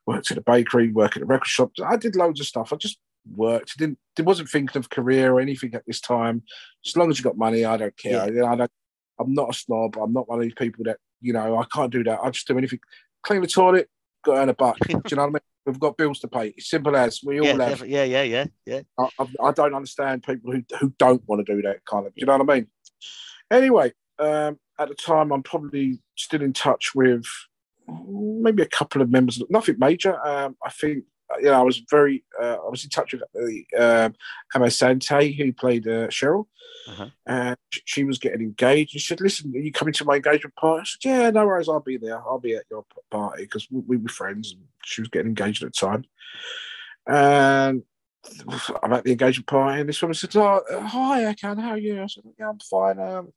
Worked 0.07 0.31
at 0.31 0.37
a 0.37 0.41
bakery, 0.41 0.91
worked 0.91 1.17
at 1.17 1.23
a 1.23 1.27
record 1.27 1.47
shop. 1.47 1.71
I 1.85 1.97
did 1.97 2.15
loads 2.15 2.39
of 2.39 2.47
stuff. 2.47 2.73
I 2.73 2.77
just 2.77 2.97
worked. 3.35 3.77
Didn't 3.77 3.99
wasn't 4.19 4.49
thinking 4.49 4.79
of 4.79 4.89
career 4.89 5.33
or 5.33 5.39
anything 5.39 5.75
at 5.75 5.85
this 5.85 6.01
time. 6.01 6.43
As 6.85 6.95
long 6.95 7.11
as 7.11 7.19
you 7.19 7.23
got 7.23 7.37
money, 7.37 7.65
I 7.65 7.77
don't 7.77 7.97
care. 7.97 8.33
Yeah. 8.33 8.45
I 8.45 8.55
don't. 8.55 8.71
I'm 9.19 9.33
not 9.33 9.49
a 9.49 9.53
snob. 9.53 9.97
I'm 9.97 10.13
not 10.13 10.29
one 10.29 10.39
of 10.39 10.43
these 10.43 10.53
people 10.53 10.85
that 10.85 10.97
you 11.21 11.33
know. 11.33 11.57
I 11.57 11.65
can't 11.65 11.91
do 11.91 12.03
that. 12.05 12.19
I 12.23 12.29
just 12.29 12.47
do 12.47 12.57
anything. 12.57 12.79
Clean 13.27 13.41
the 13.41 13.47
toilet, 13.47 13.89
got 14.23 14.35
to 14.35 14.39
earn 14.39 14.49
a 14.49 14.53
buck. 14.53 14.77
do 14.87 14.93
you 14.93 15.17
know 15.17 15.23
what 15.23 15.27
I 15.27 15.31
mean? 15.31 15.39
We've 15.65 15.79
got 15.81 15.97
bills 15.97 16.19
to 16.19 16.29
pay. 16.29 16.53
It's 16.55 16.69
simple 16.69 16.95
as 16.95 17.19
we 17.21 17.41
all 17.41 17.59
have. 17.59 17.85
Yeah, 17.85 18.05
yeah, 18.05 18.23
yeah, 18.23 18.45
yeah. 18.65 18.81
I, 18.97 19.09
I, 19.19 19.27
I, 19.43 19.51
don't 19.51 19.75
understand 19.75 20.23
people 20.23 20.53
who 20.53 20.63
who 20.79 20.93
don't 20.97 21.21
want 21.27 21.45
to 21.45 21.55
do 21.55 21.61
that 21.63 21.83
kind 21.83 22.07
of. 22.07 22.15
Do 22.15 22.21
you 22.21 22.25
know 22.25 22.37
what 22.37 22.49
I 22.49 22.55
mean? 22.55 22.67
Anyway, 23.51 23.91
um, 24.17 24.57
at 24.79 24.87
the 24.87 24.95
time, 24.95 25.33
I'm 25.33 25.43
probably 25.43 25.99
still 26.15 26.41
in 26.41 26.53
touch 26.53 26.95
with 26.95 27.25
maybe 28.07 28.63
a 28.63 28.67
couple 28.67 29.01
of 29.01 29.09
members. 29.09 29.43
Nothing 29.49 29.75
major. 29.77 30.25
Um, 30.25 30.55
I 30.65 30.69
think 30.69 31.03
you 31.39 31.45
know, 31.45 31.59
I 31.59 31.63
was 31.63 31.81
very, 31.89 32.23
uh, 32.41 32.57
I 32.65 32.69
was 32.69 32.83
in 32.83 32.89
touch 32.89 33.13
with 33.13 33.23
uh, 33.77 34.05
um, 34.05 34.15
Emma 34.55 34.71
Sante, 34.71 35.31
who 35.33 35.53
played 35.53 35.87
uh, 35.87 36.07
Cheryl, 36.07 36.45
uh-huh. 36.87 37.09
and 37.25 37.57
she 37.69 38.03
was 38.03 38.17
getting 38.17 38.41
engaged. 38.41 38.91
She 38.91 38.99
said, 38.99 39.19
"Listen, 39.19 39.53
are 39.55 39.59
you 39.59 39.71
coming 39.71 39.93
to 39.95 40.05
my 40.05 40.15
engagement 40.15 40.55
party?" 40.55 40.81
I 40.81 40.85
said, 40.85 41.09
"Yeah, 41.09 41.29
no 41.31 41.45
worries, 41.45 41.67
I'll 41.67 41.79
be 41.79 41.97
there. 41.97 42.17
I'll 42.17 42.39
be 42.39 42.55
at 42.55 42.65
your 42.71 42.85
party 43.11 43.43
because 43.43 43.67
we, 43.69 43.81
we, 43.81 43.97
were 43.97 44.09
friends." 44.09 44.53
And 44.53 44.61
she 44.83 45.01
was 45.01 45.09
getting 45.09 45.27
engaged 45.27 45.63
at 45.63 45.73
the 45.73 45.79
time, 45.79 46.05
and 47.07 47.83
I'm 48.83 48.93
at 48.93 49.03
the 49.03 49.11
engagement 49.11 49.47
party, 49.47 49.81
and 49.81 49.89
this 49.89 50.01
woman 50.01 50.15
said, 50.15 50.35
"Oh, 50.35 50.63
hi, 50.69 51.27
I 51.27 51.33
can. 51.33 51.57
How 51.57 51.71
are 51.71 51.77
you?" 51.77 52.01
I 52.01 52.07
said, 52.07 52.23
"Yeah, 52.39 52.49
I'm 52.49 52.59
fine." 52.59 52.99
Um, 52.99 53.33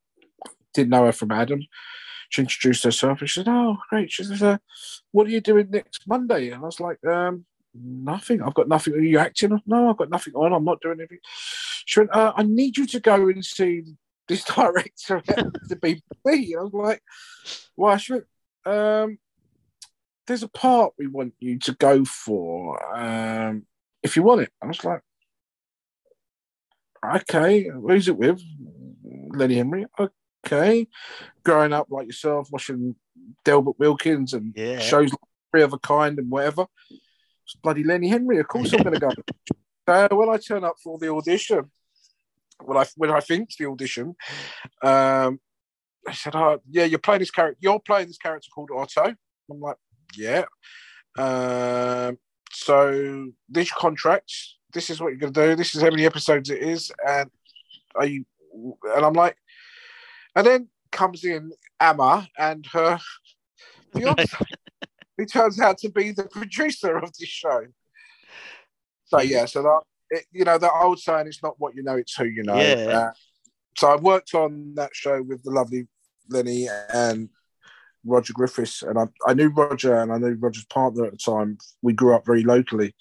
didn't 0.74 0.90
know 0.90 1.06
her 1.06 1.12
from 1.12 1.32
Adam. 1.32 1.60
She 2.28 2.42
introduced 2.42 2.84
herself 2.84 3.20
and 3.20 3.28
she 3.28 3.40
said, 3.40 3.48
"Oh, 3.48 3.78
great." 3.88 4.12
She 4.12 4.22
said, 4.22 4.42
uh, 4.42 4.58
"What 5.10 5.26
are 5.26 5.30
you 5.30 5.40
doing 5.40 5.68
next 5.70 6.06
Monday?" 6.06 6.50
And 6.50 6.62
I 6.62 6.66
was 6.66 6.78
like, 6.78 7.04
um, 7.04 7.44
nothing. 7.74 8.42
I've 8.42 8.54
got 8.54 8.68
nothing. 8.68 8.94
Are 8.94 9.00
you 9.00 9.18
acting? 9.18 9.60
No, 9.66 9.90
I've 9.90 9.96
got 9.96 10.10
nothing 10.10 10.34
on. 10.34 10.52
I'm 10.52 10.64
not 10.64 10.80
doing 10.80 10.98
anything. 11.00 11.18
She 11.84 12.00
went, 12.00 12.14
uh, 12.14 12.32
I 12.36 12.42
need 12.42 12.76
you 12.76 12.86
to 12.86 13.00
go 13.00 13.28
and 13.28 13.44
see 13.44 13.82
this 14.28 14.44
director 14.56 15.22
at 15.28 15.52
the 15.68 15.76
BBC. 15.76 16.56
I 16.58 16.62
was 16.62 16.72
like, 16.72 17.02
why? 17.74 17.96
She 17.96 18.14
went, 18.14 18.24
um, 18.66 19.18
there's 20.26 20.42
a 20.42 20.48
part 20.48 20.94
we 20.98 21.06
want 21.06 21.34
you 21.40 21.58
to 21.58 21.72
go 21.74 22.04
for 22.04 22.96
um, 22.96 23.66
if 24.02 24.16
you 24.16 24.22
want 24.22 24.42
it. 24.42 24.50
I 24.62 24.66
was 24.66 24.84
like, 24.84 25.00
okay, 27.04 27.68
who's 27.68 28.08
it 28.08 28.16
with? 28.16 28.42
Lenny 29.30 29.56
Henry. 29.56 29.86
Okay. 30.46 30.86
Growing 31.44 31.72
up 31.72 31.88
like 31.90 32.06
yourself, 32.06 32.48
watching 32.52 32.94
Delbert 33.44 33.78
Wilkins 33.78 34.34
and 34.34 34.52
yeah. 34.56 34.78
shows 34.78 35.10
like 35.10 35.20
Three 35.50 35.62
of 35.62 35.72
a 35.72 35.78
Kind 35.78 36.18
and 36.18 36.30
whatever 36.30 36.66
bloody 37.54 37.84
Lenny 37.84 38.08
Henry. 38.08 38.38
Of 38.38 38.48
course, 38.48 38.72
I'm 38.72 38.82
going 38.82 38.94
to 38.94 39.00
go. 39.00 39.10
so 39.88 40.08
when 40.16 40.28
I 40.28 40.36
turn 40.36 40.64
up 40.64 40.76
for 40.82 40.98
the 40.98 41.12
audition, 41.12 41.70
when 42.62 42.76
I 42.76 42.86
when 42.96 43.10
I 43.10 43.20
finished 43.20 43.58
the 43.58 43.66
audition, 43.66 44.14
um, 44.82 45.40
I 46.06 46.12
said, 46.12 46.34
"Oh, 46.36 46.60
yeah, 46.70 46.84
you're 46.84 46.98
playing 46.98 47.20
this 47.20 47.30
character. 47.30 47.58
You're 47.60 47.80
playing 47.80 48.08
this 48.08 48.18
character 48.18 48.48
called 48.54 48.70
Otto." 48.74 49.14
I'm 49.50 49.60
like, 49.60 49.76
"Yeah." 50.16 50.44
Um, 51.18 52.18
so 52.52 53.28
this 53.48 53.72
contract. 53.72 54.32
This 54.72 54.88
is 54.88 55.00
what 55.00 55.08
you're 55.08 55.18
going 55.18 55.32
to 55.32 55.46
do. 55.48 55.56
This 55.56 55.74
is 55.74 55.82
how 55.82 55.90
many 55.90 56.06
episodes 56.06 56.48
it 56.48 56.62
is, 56.62 56.92
and 57.06 57.28
are 57.96 58.06
you? 58.06 58.24
And 58.84 59.04
I'm 59.04 59.14
like, 59.14 59.36
and 60.36 60.46
then 60.46 60.68
comes 60.92 61.24
in 61.24 61.52
Emma 61.80 62.28
and 62.38 62.66
her 62.66 62.98
fiance 63.94 64.36
who 65.20 65.26
turns 65.26 65.60
out 65.60 65.76
to 65.78 65.90
be 65.90 66.12
the 66.12 66.24
producer 66.24 66.96
of 66.96 67.12
this 67.18 67.28
show. 67.28 67.66
So 69.04 69.20
yeah, 69.20 69.44
so 69.44 69.62
that 69.62 69.80
it, 70.10 70.24
you 70.32 70.44
know 70.44 70.56
that 70.56 70.72
old 70.72 70.98
saying, 70.98 71.26
"It's 71.26 71.42
not 71.42 71.56
what 71.58 71.74
you 71.74 71.82
know, 71.82 71.96
it's 71.96 72.14
who 72.14 72.24
you 72.24 72.42
know." 72.42 72.56
Yeah. 72.56 72.98
Uh, 72.98 73.12
so 73.76 73.90
I 73.90 73.96
worked 73.96 74.34
on 74.34 74.74
that 74.76 74.90
show 74.94 75.22
with 75.22 75.42
the 75.42 75.50
lovely 75.50 75.88
Lenny 76.28 76.68
and 76.92 77.28
Roger 78.04 78.32
Griffiths, 78.32 78.82
and 78.82 78.98
I, 78.98 79.06
I 79.26 79.34
knew 79.34 79.48
Roger 79.48 80.00
and 80.00 80.12
I 80.12 80.18
knew 80.18 80.36
Roger's 80.40 80.64
partner 80.66 81.04
at 81.04 81.12
the 81.12 81.18
time. 81.18 81.58
We 81.82 81.92
grew 81.92 82.14
up 82.14 82.24
very 82.24 82.42
locally, 82.42 82.94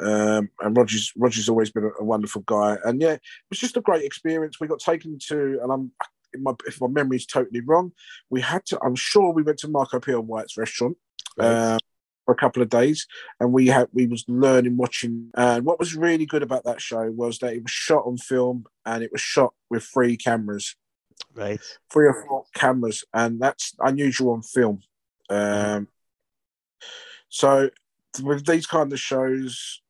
um, 0.00 0.50
and 0.60 0.76
Roger's 0.76 1.12
Roger's 1.16 1.48
always 1.48 1.70
been 1.70 1.84
a, 1.84 2.02
a, 2.02 2.04
wonderful 2.04 2.42
guy. 2.42 2.76
And 2.84 3.00
yeah, 3.00 3.12
it 3.12 3.22
was 3.48 3.60
just 3.60 3.78
a 3.78 3.80
great 3.80 4.04
experience. 4.04 4.60
We 4.60 4.68
got 4.68 4.80
taken 4.80 5.18
to, 5.28 5.60
and 5.62 5.72
I'm 5.72 5.92
my, 6.38 6.52
if 6.66 6.80
my 6.80 6.88
memory 6.88 7.16
is 7.16 7.26
totally 7.26 7.60
wrong, 7.60 7.92
we 8.28 8.40
had 8.40 8.64
to. 8.66 8.78
I'm 8.84 8.96
sure 8.96 9.32
we 9.32 9.42
went 9.42 9.58
to 9.60 9.68
Marco 9.68 10.00
Pierre 10.00 10.20
White's 10.20 10.56
restaurant. 10.56 10.96
Right. 11.36 11.72
Um, 11.74 11.78
for 12.26 12.32
a 12.32 12.36
couple 12.36 12.62
of 12.62 12.68
days, 12.68 13.06
and 13.40 13.52
we 13.52 13.66
had 13.68 13.88
we 13.92 14.06
was 14.06 14.24
learning, 14.28 14.76
watching. 14.76 15.30
And 15.34 15.64
what 15.64 15.78
was 15.78 15.96
really 15.96 16.26
good 16.26 16.42
about 16.42 16.64
that 16.64 16.80
show 16.80 17.10
was 17.10 17.38
that 17.38 17.54
it 17.54 17.62
was 17.62 17.70
shot 17.70 18.04
on 18.06 18.18
film 18.18 18.66
and 18.84 19.02
it 19.02 19.10
was 19.10 19.20
shot 19.20 19.54
with 19.70 19.84
three 19.84 20.16
cameras, 20.16 20.76
Right. 21.34 21.60
three 21.90 22.06
or 22.06 22.24
four 22.26 22.44
cameras, 22.54 23.04
and 23.14 23.40
that's 23.40 23.74
unusual 23.80 24.32
on 24.32 24.42
film. 24.42 24.80
Um, 25.28 25.88
so 27.28 27.70
with 28.22 28.44
these 28.46 28.66
kind 28.66 28.92
of 28.92 29.00
shows, 29.00 29.80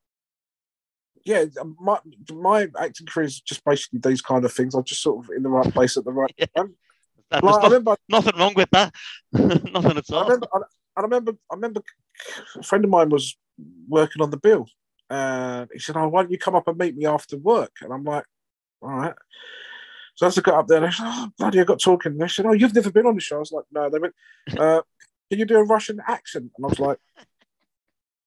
yeah, 1.25 1.45
my 1.79 1.99
my 2.33 2.69
acting 2.79 3.07
career 3.07 3.27
is 3.27 3.41
just 3.41 3.65
basically 3.65 3.99
these 4.03 4.23
kind 4.23 4.45
of 4.45 4.53
things. 4.53 4.75
I'm 4.75 4.85
just 4.85 5.03
sort 5.03 5.25
of 5.25 5.31
in 5.37 5.43
the 5.43 5.49
right 5.49 5.73
place 5.73 5.97
at 5.97 6.05
the 6.05 6.13
right 6.13 6.33
Yeah. 6.39 6.47
time. 6.57 6.75
There's 7.31 7.43
Like, 7.43 7.61
I 7.61 7.65
remember, 7.65 7.97
nothing 8.09 8.39
wrong 8.39 8.55
with 8.55 8.71
that. 8.71 8.95
nothing 9.33 9.99
at 9.99 10.11
I 10.11 10.15
all. 10.15 10.25
remember, 10.25 10.49
I, 10.53 10.61
I 10.97 11.03
remember, 11.03 11.33
I 11.51 11.55
remember, 11.55 11.83
a 12.57 12.63
friend 12.63 12.85
of 12.85 12.91
mine 12.91 13.11
was 13.11 13.37
working 13.89 14.23
on 14.23 14.31
the 14.31 14.37
bill, 14.37 14.67
and 15.09 15.69
he 15.73 15.79
said, 15.79 15.97
"Oh, 15.97 16.09
why 16.09 16.23
don't 16.23 16.33
you 16.33 16.39
come 16.39 16.55
up 16.55 16.69
and 16.69 16.79
meet 16.79 16.97
me 16.97 17.07
after 17.07 17.37
work?" 17.37 17.73
And 17.81 17.93
I'm 17.93 18.05
like, 18.05 18.25
"All 18.83 18.91
right." 18.91 19.15
So 20.15 20.27
as 20.27 20.39
I 20.39 20.43
got 20.43 20.59
up 20.59 20.67
there, 20.69 20.81
they 20.81 20.91
said, 20.91 21.07
"Oh, 21.07 21.29
bloody!" 21.39 21.61
I 21.61 21.65
got 21.65 21.81
talking. 21.81 22.13
And 22.13 22.21
they 22.21 22.29
said, 22.29 22.47
"Oh, 22.47 22.53
you've 22.53 22.75
never 22.75 22.91
been 22.91 23.07
on 23.07 23.15
the 23.15 23.21
show." 23.21 23.37
I 23.37 23.41
was 23.41 23.53
like, 23.53 23.65
"No." 23.73 23.89
They 23.89 23.99
went, 23.99 24.15
uh, 24.59 24.83
"Can 25.31 25.39
you 25.39 25.45
do 25.45 25.59
a 25.59 25.65
Russian 25.65 26.01
accent?" 26.07 26.51
And 26.57 26.65
I 26.65 26.69
was 26.69 26.81
like. 26.81 26.99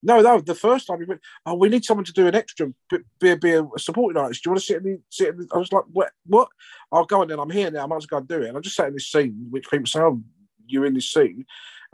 No, 0.05 0.19
no. 0.19 0.41
The 0.41 0.53
first 0.53 0.87
time 0.87 0.99
he 0.99 1.05
went, 1.05 1.21
oh, 1.45 1.53
we 1.53 1.69
need 1.69 1.85
someone 1.85 2.03
to 2.03 2.11
do 2.11 2.27
an 2.27 2.35
extra, 2.35 2.67
be, 2.89 2.97
be, 3.21 3.35
be 3.35 3.53
a 3.53 3.65
supporting 3.77 4.21
artist. 4.21 4.43
Do 4.43 4.49
you 4.49 4.51
want 4.51 4.59
to 4.59 4.65
sit 4.65 4.77
in 4.77 4.83
the 4.83 4.99
sit? 5.09 5.29
In 5.29 5.37
the, 5.37 5.47
I 5.53 5.57
was 5.57 5.71
like, 5.71 5.85
what? 5.93 6.11
What? 6.25 6.49
I'll 6.91 7.05
go 7.05 7.21
on 7.21 7.29
then. 7.29 7.39
I'm 7.39 7.49
here 7.49 7.71
now. 7.71 7.83
I 7.83 7.85
might 7.85 7.95
as 7.95 8.07
well 8.11 8.19
go 8.19 8.23
and 8.23 8.27
do 8.27 8.45
it. 8.45 8.49
And 8.49 8.57
I 8.57 8.59
just 8.59 8.75
sat 8.75 8.89
in 8.89 8.93
this 8.95 9.09
scene, 9.09 9.47
which 9.49 9.69
people 9.71 9.85
say, 9.85 10.01
oh, 10.01 10.21
you're 10.67 10.85
in 10.85 10.93
this 10.93 11.09
scene. 11.09 11.45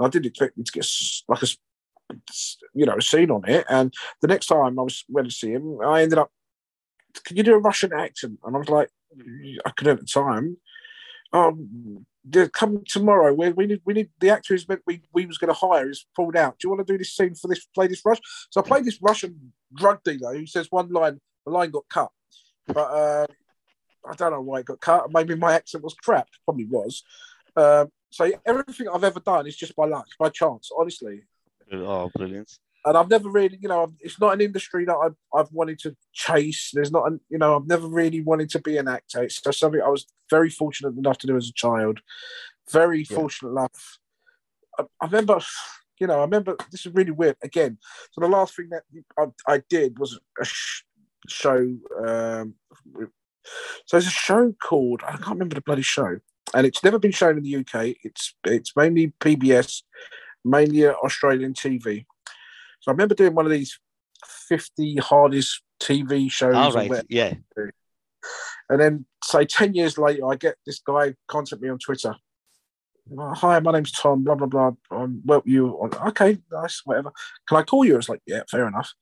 I 0.05 0.09
didn't 0.09 0.27
expect 0.27 0.57
me 0.57 0.63
to 0.63 0.71
get 0.71 0.87
like 1.27 1.43
a, 1.43 1.47
you 2.73 2.85
know, 2.85 2.99
scene 2.99 3.31
on 3.31 3.47
it. 3.47 3.65
And 3.69 3.93
the 4.21 4.27
next 4.27 4.47
time 4.47 4.79
I 4.79 4.83
was 4.83 5.03
went 5.09 5.29
to 5.29 5.35
see 5.35 5.51
him, 5.51 5.79
I 5.83 6.01
ended 6.01 6.19
up, 6.19 6.31
can 7.25 7.37
you 7.37 7.43
do 7.43 7.55
a 7.55 7.59
Russian 7.59 7.93
accent? 7.93 8.39
And 8.43 8.55
I 8.55 8.59
was 8.59 8.69
like, 8.69 8.89
I 9.65 9.71
couldn't 9.71 9.93
at 9.93 9.99
the 9.99 10.05
time. 10.05 10.57
Um, 11.33 12.05
they're 12.25 12.49
tomorrow. 12.87 13.33
We, 13.33 13.51
we 13.51 13.65
need 13.65 13.81
we 13.85 13.93
need 13.93 14.09
the 14.19 14.29
actor 14.29 14.53
who's 14.53 14.67
meant 14.67 14.81
we, 14.85 15.01
we 15.13 15.25
was 15.25 15.37
going 15.37 15.53
to 15.53 15.59
hire 15.59 15.89
is 15.89 16.05
pulled 16.15 16.35
out. 16.35 16.59
Do 16.59 16.67
you 16.67 16.69
want 16.69 16.85
to 16.85 16.93
do 16.93 16.97
this 16.97 17.15
scene 17.15 17.35
for 17.35 17.47
this 17.47 17.65
play 17.73 17.87
this 17.87 18.05
Rush? 18.05 18.19
So 18.49 18.61
I 18.61 18.63
played 18.63 18.85
this 18.85 19.01
Russian 19.01 19.53
drug 19.73 20.03
dealer 20.03 20.37
who 20.37 20.45
says 20.45 20.67
one 20.69 20.89
line. 20.89 21.19
The 21.45 21.51
line 21.51 21.71
got 21.71 21.85
cut, 21.89 22.09
but 22.67 22.77
uh, 22.77 23.25
I 24.07 24.15
don't 24.15 24.31
know 24.31 24.41
why 24.41 24.59
it 24.59 24.65
got 24.65 24.81
cut. 24.81 25.11
Maybe 25.11 25.35
my 25.35 25.53
accent 25.53 25.83
was 25.83 25.93
crap. 25.93 26.27
Probably 26.45 26.65
was. 26.65 27.03
Um, 27.55 27.89
so 28.09 28.31
everything 28.45 28.87
I've 28.89 29.03
ever 29.03 29.19
done 29.19 29.47
is 29.47 29.55
just 29.55 29.75
by 29.75 29.85
luck, 29.85 30.07
by 30.19 30.29
chance, 30.29 30.69
honestly. 30.77 31.23
Oh, 31.71 32.09
brilliant. 32.15 32.51
And 32.85 32.97
I've 32.97 33.09
never 33.09 33.29
really, 33.29 33.59
you 33.61 33.67
know, 33.67 33.93
it's 33.99 34.19
not 34.19 34.33
an 34.33 34.41
industry 34.41 34.85
that 34.85 34.95
I've, 34.95 35.15
I've 35.33 35.51
wanted 35.51 35.79
to 35.79 35.95
chase. 36.13 36.71
There's 36.73 36.91
not, 36.91 37.07
an, 37.07 37.19
you 37.29 37.37
know, 37.37 37.55
I've 37.57 37.67
never 37.67 37.87
really 37.87 38.21
wanted 38.21 38.49
to 38.51 38.59
be 38.59 38.77
an 38.77 38.87
actor. 38.87 39.21
It's 39.23 39.41
just 39.41 39.59
something 39.59 39.81
I 39.81 39.89
was 39.89 40.05
very 40.29 40.49
fortunate 40.49 40.95
enough 40.97 41.17
to 41.19 41.27
do 41.27 41.35
as 41.35 41.49
a 41.49 41.53
child. 41.53 41.99
Very 42.71 43.05
Yeah. 43.09 43.17
fortunate 43.17 43.51
enough. 43.51 43.99
I, 44.79 44.83
I 45.01 45.05
remember, 45.07 45.39
you 45.99 46.07
know, 46.07 46.19
I 46.19 46.21
remember 46.21 46.55
this 46.71 46.85
is 46.85 46.93
really 46.93 47.11
weird. 47.11 47.35
Again, 47.43 47.77
so 48.11 48.21
the 48.21 48.27
last 48.29 48.55
thing 48.55 48.69
that 48.69 48.83
I, 49.17 49.25
I 49.55 49.61
did 49.69 49.99
was 49.99 50.17
a 50.39 50.45
sh- 50.45 50.83
show. 51.27 51.75
Um, 52.05 52.55
so 52.95 53.07
there's 53.91 54.07
a 54.07 54.09
show 54.09 54.53
called 54.63 55.01
I 55.05 55.11
can't 55.17 55.27
remember 55.31 55.55
the 55.55 55.61
bloody 55.61 55.81
show, 55.81 56.19
and 56.55 56.65
it's 56.65 56.83
never 56.83 56.99
been 56.99 57.11
shown 57.11 57.37
in 57.37 57.43
the 57.43 57.57
UK. 57.57 57.95
It's 58.03 58.35
it's 58.45 58.75
mainly 58.75 59.13
PBS, 59.19 59.83
mainly 60.43 60.87
Australian 60.87 61.53
TV. 61.53 62.05
So 62.81 62.91
I 62.91 62.91
remember 62.91 63.15
doing 63.15 63.35
one 63.35 63.45
of 63.45 63.51
these 63.51 63.79
50 64.25 64.97
hardest 64.97 65.61
TV 65.79 66.31
shows. 66.31 66.55
All 66.55 66.73
right. 66.73 67.05
Yeah. 67.09 67.33
And 68.69 68.79
then, 68.79 69.05
say, 69.23 69.45
10 69.45 69.73
years 69.73 69.97
later, 69.97 70.27
I 70.27 70.35
get 70.35 70.55
this 70.65 70.79
guy 70.79 71.15
contact 71.27 71.61
me 71.61 71.69
on 71.69 71.79
Twitter. 71.79 72.15
"Oh, 73.17 73.33
Hi, 73.33 73.59
my 73.59 73.71
name's 73.71 73.91
Tom, 73.91 74.23
blah, 74.23 74.35
blah, 74.35 74.47
blah. 74.47 74.71
Um, 74.91 75.21
well, 75.25 75.41
you, 75.45 75.89
okay, 76.07 76.37
nice, 76.51 76.81
whatever. 76.85 77.11
Can 77.47 77.57
I 77.57 77.63
call 77.63 77.83
you? 77.83 77.97
It's 77.97 78.09
like, 78.09 78.21
yeah, 78.27 78.41
fair 78.49 78.67
enough. 78.67 78.93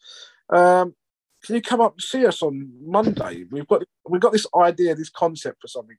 Um, 0.49 0.95
can 1.43 1.55
you 1.55 1.61
come 1.61 1.81
up 1.81 1.93
and 1.93 2.01
see 2.01 2.25
us 2.25 2.41
on 2.41 2.71
Monday? 2.83 3.45
We've 3.51 3.67
got 3.67 3.83
we've 4.09 4.21
got 4.21 4.31
this 4.31 4.47
idea, 4.55 4.95
this 4.95 5.09
concept 5.09 5.61
for 5.61 5.67
something. 5.67 5.97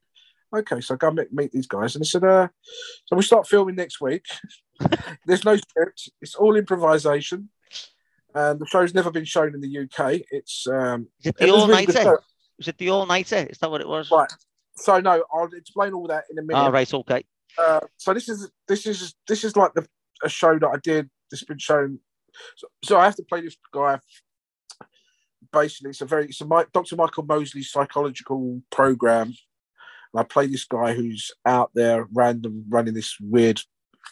Okay, 0.55 0.81
so 0.81 0.95
I 0.95 0.97
go 0.97 1.11
meet, 1.11 1.31
meet 1.31 1.51
these 1.51 1.67
guys, 1.67 1.95
and 1.95 2.03
they 2.03 2.07
said, 2.07 2.23
uh, 2.23 2.47
so 3.05 3.15
we 3.15 3.21
start 3.21 3.47
filming 3.47 3.75
next 3.75 4.01
week. 4.01 4.25
There's 5.25 5.45
no 5.45 5.55
script; 5.55 6.09
it's 6.21 6.35
all 6.35 6.55
improvisation, 6.55 7.49
and 8.33 8.59
the 8.59 8.65
show's 8.65 8.93
never 8.93 9.11
been 9.11 9.25
shown 9.25 9.53
in 9.53 9.61
the 9.61 9.79
UK. 9.79 10.21
It's 10.31 10.65
um, 10.67 11.07
Is 11.19 11.27
it 11.27 11.37
the 11.37 11.49
all 11.51 11.67
nighter? 11.67 12.19
Was 12.57 12.67
it 12.67 12.77
the 12.77 12.89
all 12.89 13.05
nighter? 13.05 13.47
Is 13.49 13.59
that 13.59 13.69
what 13.69 13.81
it 13.81 13.87
was? 13.87 14.09
Right. 14.11 14.31
So 14.75 14.99
no, 14.99 15.23
I'll 15.33 15.49
explain 15.53 15.93
all 15.93 16.07
that 16.07 16.23
in 16.31 16.39
a 16.39 16.41
minute. 16.41 16.59
All 16.59 16.71
right. 16.71 16.91
Okay. 16.91 17.23
Uh, 17.57 17.81
so 17.97 18.13
this 18.13 18.27
is 18.27 18.49
this 18.67 18.87
is 18.87 19.13
this 19.27 19.43
is 19.43 19.55
like 19.55 19.73
the 19.73 19.85
a 20.23 20.29
show 20.29 20.57
that 20.57 20.67
I 20.67 20.77
did. 20.81 21.09
This 21.29 21.41
has 21.41 21.47
been 21.47 21.59
shown. 21.59 21.99
So, 22.55 22.67
so 22.83 22.99
I 22.99 23.05
have 23.05 23.15
to 23.15 23.23
play 23.23 23.41
this 23.41 23.57
guy. 23.73 23.99
Basically, 25.51 25.91
it's 25.91 26.01
a 26.01 26.05
very 26.05 26.25
it's 26.25 26.41
a 26.41 26.65
Dr. 26.73 26.95
Michael 26.95 27.23
Mosley 27.23 27.63
psychological 27.63 28.61
program. 28.71 29.33
And 30.13 30.19
I 30.21 30.23
play 30.23 30.47
this 30.47 30.65
guy 30.65 30.93
who's 30.93 31.31
out 31.45 31.71
there 31.75 32.07
random 32.13 32.65
running 32.69 32.93
this 32.93 33.15
weird 33.19 33.61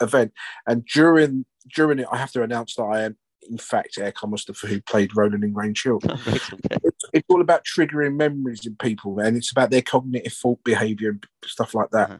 event. 0.02 0.32
And 0.68 0.86
during 0.86 1.46
during 1.76 2.00
it, 2.00 2.08
I 2.12 2.18
have 2.18 2.32
to 2.32 2.44
announce 2.44 2.76
that 2.76 2.84
I 2.84 3.02
am 3.04 3.18
in 3.50 3.58
fact 3.58 3.98
Erkan 3.98 4.30
Mustafa, 4.30 4.68
who 4.68 4.82
played 4.82 5.16
Roland 5.16 5.44
in 5.44 5.54
Grange 5.54 5.82
Hill 5.84 6.00
it's, 6.04 7.04
it's 7.14 7.26
all 7.30 7.40
about 7.40 7.64
triggering 7.64 8.16
memories 8.18 8.66
in 8.66 8.76
people 8.76 9.20
and 9.20 9.38
it's 9.38 9.52
about 9.52 9.70
their 9.70 9.82
cognitive 9.84 10.34
fault 10.34 10.60
behavior 10.66 11.12
and 11.12 11.26
stuff 11.46 11.74
like 11.74 11.90
that 11.92 12.10
Uh-huh. 12.10 12.18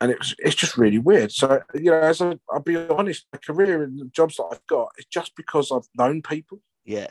and 0.00 0.12
it's 0.12 0.34
it's 0.38 0.54
just 0.54 0.76
really 0.76 0.98
weird 0.98 1.32
so 1.32 1.60
you 1.74 1.90
know 1.90 1.98
as 1.98 2.20
I, 2.20 2.38
i'll 2.52 2.60
be 2.60 2.76
honest 2.76 3.26
my 3.32 3.38
career 3.38 3.82
and 3.82 3.98
the 3.98 4.04
jobs 4.06 4.36
that 4.36 4.48
i've 4.52 4.66
got 4.68 4.90
is 4.98 5.06
just 5.06 5.34
because 5.34 5.72
i've 5.72 5.88
known 5.96 6.22
people 6.22 6.60
Yeah. 6.84 7.08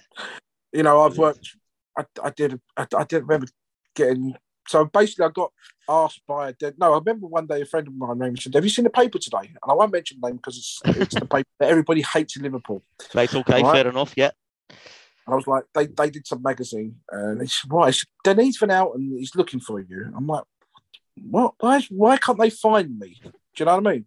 you 0.72 0.84
know 0.84 1.02
i've 1.02 1.18
worked 1.18 1.50
i, 1.98 2.06
I 2.24 2.30
did 2.30 2.62
I, 2.78 2.88
I 2.98 3.04
did 3.04 3.24
remember 3.24 3.48
getting 3.96 4.36
so 4.70 4.86
basically 4.86 5.26
i 5.26 5.30
got 5.30 5.52
asked 5.90 6.22
by 6.28 6.50
a 6.50 6.54
dead 6.54 6.76
no 6.78 6.94
i 6.94 6.98
remember 6.98 7.28
one 7.28 7.48
day 7.48 7.62
a 7.62 7.66
friend 7.66 7.88
of 7.88 7.94
mine 7.96 8.10
rang 8.10 8.20
me 8.20 8.28
and 8.30 8.40
said 8.40 8.54
have 8.54 8.64
you 8.64 8.70
seen 8.70 8.84
the 8.84 8.90
paper 8.90 9.18
today 9.18 9.38
and 9.44 9.58
i 9.68 9.74
won't 9.74 9.92
mention 9.92 10.18
the 10.22 10.28
name 10.28 10.38
because 10.38 10.58
it's, 10.58 10.82
it's 11.02 11.16
the 11.16 11.26
paper 11.26 11.50
that 11.60 11.70
everybody 11.70 12.02
hates 12.14 12.36
in 12.38 12.44
liverpool 12.44 12.84
Right. 13.14 13.34
Okay. 13.34 13.62
Right. 13.62 13.74
Fair 13.74 13.88
enough. 13.88 14.14
Yeah. 14.16 14.32
And 14.70 15.34
I 15.34 15.36
was 15.36 15.48
like, 15.48 15.64
they, 15.74 15.88
they 15.88 16.10
did 16.10 16.28
some 16.28 16.42
magazine, 16.42 16.96
and 17.12 17.50
said, 17.50 17.72
"Why?" 17.72 17.92
Denise 18.24 18.58
Van 18.58 18.70
Outen 18.70 19.22
is 19.22 19.36
looking 19.36 19.60
for 19.60 19.80
you. 19.80 20.12
I'm 20.16 20.28
like, 20.28 20.44
what? 21.22 21.54
Why? 21.60 21.82
Why 21.90 22.18
can't 22.18 22.40
they 22.40 22.50
find 22.50 22.98
me? 22.98 23.20
Do 23.24 23.32
you 23.58 23.66
know 23.66 23.78
what 23.78 23.88
I 23.88 23.94
mean? 23.94 24.06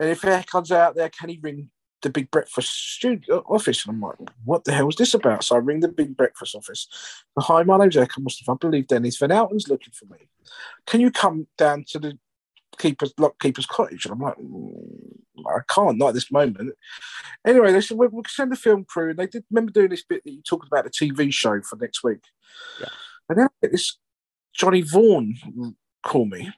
And 0.00 0.10
if 0.10 0.24
Air 0.24 0.44
comes 0.46 0.72
out 0.72 0.96
there, 0.96 1.10
can 1.10 1.28
he 1.28 1.38
ring 1.40 1.70
the 2.02 2.10
Big 2.10 2.30
Breakfast 2.30 2.94
studio 2.94 3.44
office? 3.48 3.86
And 3.86 3.94
I'm 3.94 4.00
like, 4.00 4.16
what 4.44 4.64
the 4.64 4.72
hell 4.72 4.88
is 4.88 4.96
this 4.96 5.14
about? 5.14 5.44
So 5.44 5.56
I 5.56 5.58
ring 5.58 5.80
the 5.80 5.88
Big 5.88 6.16
Breakfast 6.16 6.54
office. 6.54 6.88
Hi, 7.38 7.62
my 7.62 7.78
name's 7.78 7.96
Erkan 7.96 8.22
Mustafa. 8.22 8.52
I 8.52 8.56
believe 8.60 8.86
Denise 8.86 9.18
Van 9.18 9.32
Outen's 9.32 9.68
looking 9.68 9.92
for 9.92 10.06
me. 10.06 10.28
Can 10.86 11.00
you 11.00 11.10
come 11.10 11.46
down 11.56 11.84
to 11.88 11.98
the 11.98 12.18
keeper's 12.78 13.14
lock 13.18 13.38
keeper's 13.40 13.66
cottage? 13.66 14.04
And 14.04 14.14
I'm 14.14 14.20
like, 14.20 14.36
"Mm, 14.36 15.22
I 15.46 15.60
can't, 15.68 15.98
not 15.98 16.08
at 16.08 16.14
this 16.14 16.30
moment. 16.30 16.74
Anyway, 17.46 17.72
they 17.72 17.80
said 17.80 17.96
we'll, 17.96 18.10
we'll 18.10 18.24
send 18.28 18.52
the 18.52 18.56
film 18.56 18.84
crew. 18.84 19.10
And 19.10 19.18
they 19.18 19.26
did 19.26 19.44
remember 19.50 19.72
doing 19.72 19.90
this 19.90 20.04
bit 20.04 20.22
that 20.24 20.32
you 20.32 20.42
talked 20.42 20.66
about 20.66 20.84
the 20.84 20.90
TV 20.90 21.32
show 21.32 21.60
for 21.62 21.76
next 21.76 22.02
week. 22.02 22.24
Yeah. 22.80 22.88
And 23.28 23.38
then 23.38 23.46
I 23.46 23.66
get 23.66 23.72
this 23.72 23.98
Johnny 24.54 24.82
Vaughan 24.82 25.34
call 26.04 26.26
me. 26.26 26.52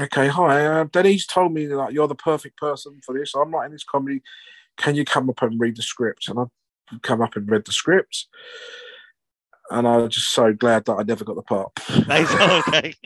Okay, 0.00 0.28
hi. 0.28 0.64
Uh, 0.64 0.84
Denny's 0.84 1.26
told 1.26 1.52
me 1.52 1.66
that 1.66 1.92
you're 1.92 2.06
the 2.06 2.14
perfect 2.14 2.56
person 2.56 3.00
for 3.04 3.18
this. 3.18 3.34
I'm 3.34 3.52
writing 3.52 3.72
this 3.72 3.84
comedy. 3.84 4.22
Can 4.78 4.94
you 4.94 5.04
come 5.04 5.28
up 5.28 5.42
and 5.42 5.60
read 5.60 5.76
the 5.76 5.82
script? 5.82 6.28
And 6.28 6.38
I 6.40 6.44
come 7.02 7.20
up 7.20 7.36
and 7.36 7.50
read 7.50 7.64
the 7.64 7.72
script. 7.72 8.26
And 9.70 9.86
I 9.86 9.98
was 9.98 10.14
just 10.14 10.30
so 10.30 10.52
glad 10.54 10.86
that 10.86 10.94
I 10.94 11.02
never 11.02 11.24
got 11.24 11.36
the 11.36 11.42
part. 11.42 11.72
Okay. 12.68 12.94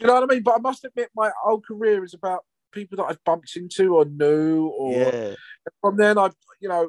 You 0.00 0.06
know 0.06 0.14
what 0.14 0.22
I 0.22 0.34
mean? 0.34 0.42
But 0.42 0.54
I 0.54 0.58
must 0.58 0.84
admit, 0.84 1.10
my 1.14 1.30
whole 1.44 1.60
career 1.60 2.02
is 2.02 2.14
about 2.14 2.44
people 2.72 2.96
that 2.96 3.04
I've 3.04 3.22
bumped 3.24 3.54
into 3.56 3.94
or 3.94 4.04
knew, 4.06 4.66
or 4.68 4.92
Yeah. 4.92 5.34
from 5.82 5.96
then 5.98 6.16
I've, 6.16 6.34
you 6.60 6.68
know, 6.70 6.88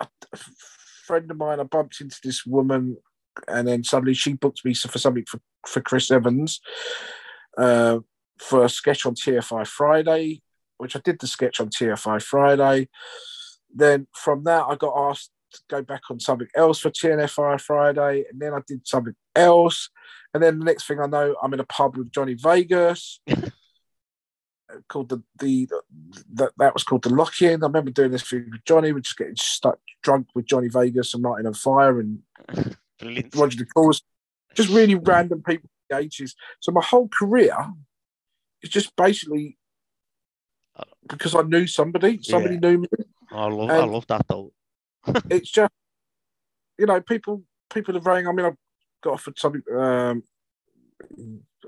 a, 0.00 0.08
a 0.32 0.38
friend 1.06 1.30
of 1.30 1.36
mine, 1.36 1.60
I 1.60 1.62
bumped 1.62 2.00
into 2.00 2.18
this 2.22 2.44
woman, 2.44 2.96
and 3.46 3.68
then 3.68 3.84
suddenly 3.84 4.14
she 4.14 4.32
booked 4.34 4.64
me 4.64 4.74
for 4.74 4.98
something 4.98 5.24
for, 5.28 5.40
for 5.66 5.80
Chris 5.80 6.10
Evans 6.10 6.60
uh, 7.56 8.00
for 8.38 8.64
a 8.64 8.68
sketch 8.68 9.06
on 9.06 9.14
TFI 9.14 9.66
Friday, 9.66 10.42
which 10.82 10.96
I 10.96 11.00
did 11.04 11.20
the 11.20 11.28
sketch 11.28 11.60
on 11.60 11.68
TFI 11.68 12.20
Friday. 12.20 12.88
Then 13.72 14.08
from 14.12 14.42
that, 14.44 14.64
I 14.68 14.74
got 14.74 15.10
asked 15.10 15.30
to 15.52 15.60
go 15.70 15.80
back 15.80 16.02
on 16.10 16.18
something 16.18 16.48
else 16.56 16.80
for 16.80 16.90
TFI 16.90 17.60
Friday, 17.60 18.24
and 18.28 18.40
then 18.40 18.52
I 18.52 18.58
did 18.66 18.84
something 18.84 19.14
else. 19.36 19.90
And 20.34 20.42
then 20.42 20.58
the 20.58 20.64
next 20.64 20.88
thing 20.88 20.98
I 20.98 21.06
know, 21.06 21.36
I'm 21.40 21.54
in 21.54 21.60
a 21.60 21.64
pub 21.64 21.96
with 21.96 22.10
Johnny 22.10 22.34
Vegas. 22.34 23.20
called 24.88 25.10
the 25.10 25.22
the 25.38 25.68
that 26.32 26.50
that 26.56 26.74
was 26.74 26.82
called 26.82 27.02
the 27.04 27.14
lock 27.14 27.40
in. 27.42 27.62
I 27.62 27.66
remember 27.66 27.92
doing 27.92 28.10
this 28.10 28.28
thing 28.28 28.48
with 28.50 28.64
Johnny. 28.64 28.92
We're 28.92 29.00
just 29.00 29.18
getting 29.18 29.36
stuck 29.36 29.78
drunk 30.02 30.28
with 30.34 30.46
Johnny 30.46 30.68
Vegas 30.68 31.14
and 31.14 31.22
Nighting 31.22 31.46
on 31.46 31.54
Fire 31.54 32.00
and 32.00 32.18
Brilliant. 32.98 33.36
Roger 33.36 33.58
the 33.58 33.66
Cause. 33.66 34.02
Just 34.54 34.70
really 34.70 34.96
random 34.96 35.42
people 35.42 35.70
in 35.90 35.96
the 35.96 36.02
eighties. 36.02 36.34
So 36.58 36.72
my 36.72 36.82
whole 36.82 37.08
career 37.08 37.54
is 38.62 38.70
just 38.70 38.96
basically 38.96 39.58
because 41.08 41.34
I 41.34 41.42
knew 41.42 41.66
somebody. 41.66 42.20
Somebody 42.22 42.54
Yeah. 42.54 42.60
knew 42.60 42.78
me. 42.78 42.88
I 43.30 43.46
love, 43.46 43.70
I 43.70 43.84
love 43.84 44.06
that 44.08 44.26
though. 44.28 44.52
It's 45.30 45.50
just 45.50 45.72
you 46.78 46.86
know 46.86 47.00
people 47.00 47.42
people 47.72 47.94
have 47.94 48.06
rang. 48.06 48.26
I 48.26 48.32
mean, 48.32 48.46
I 48.46 48.52
got 49.02 49.14
offered 49.14 49.38
something 49.38 49.62
um, 49.76 50.22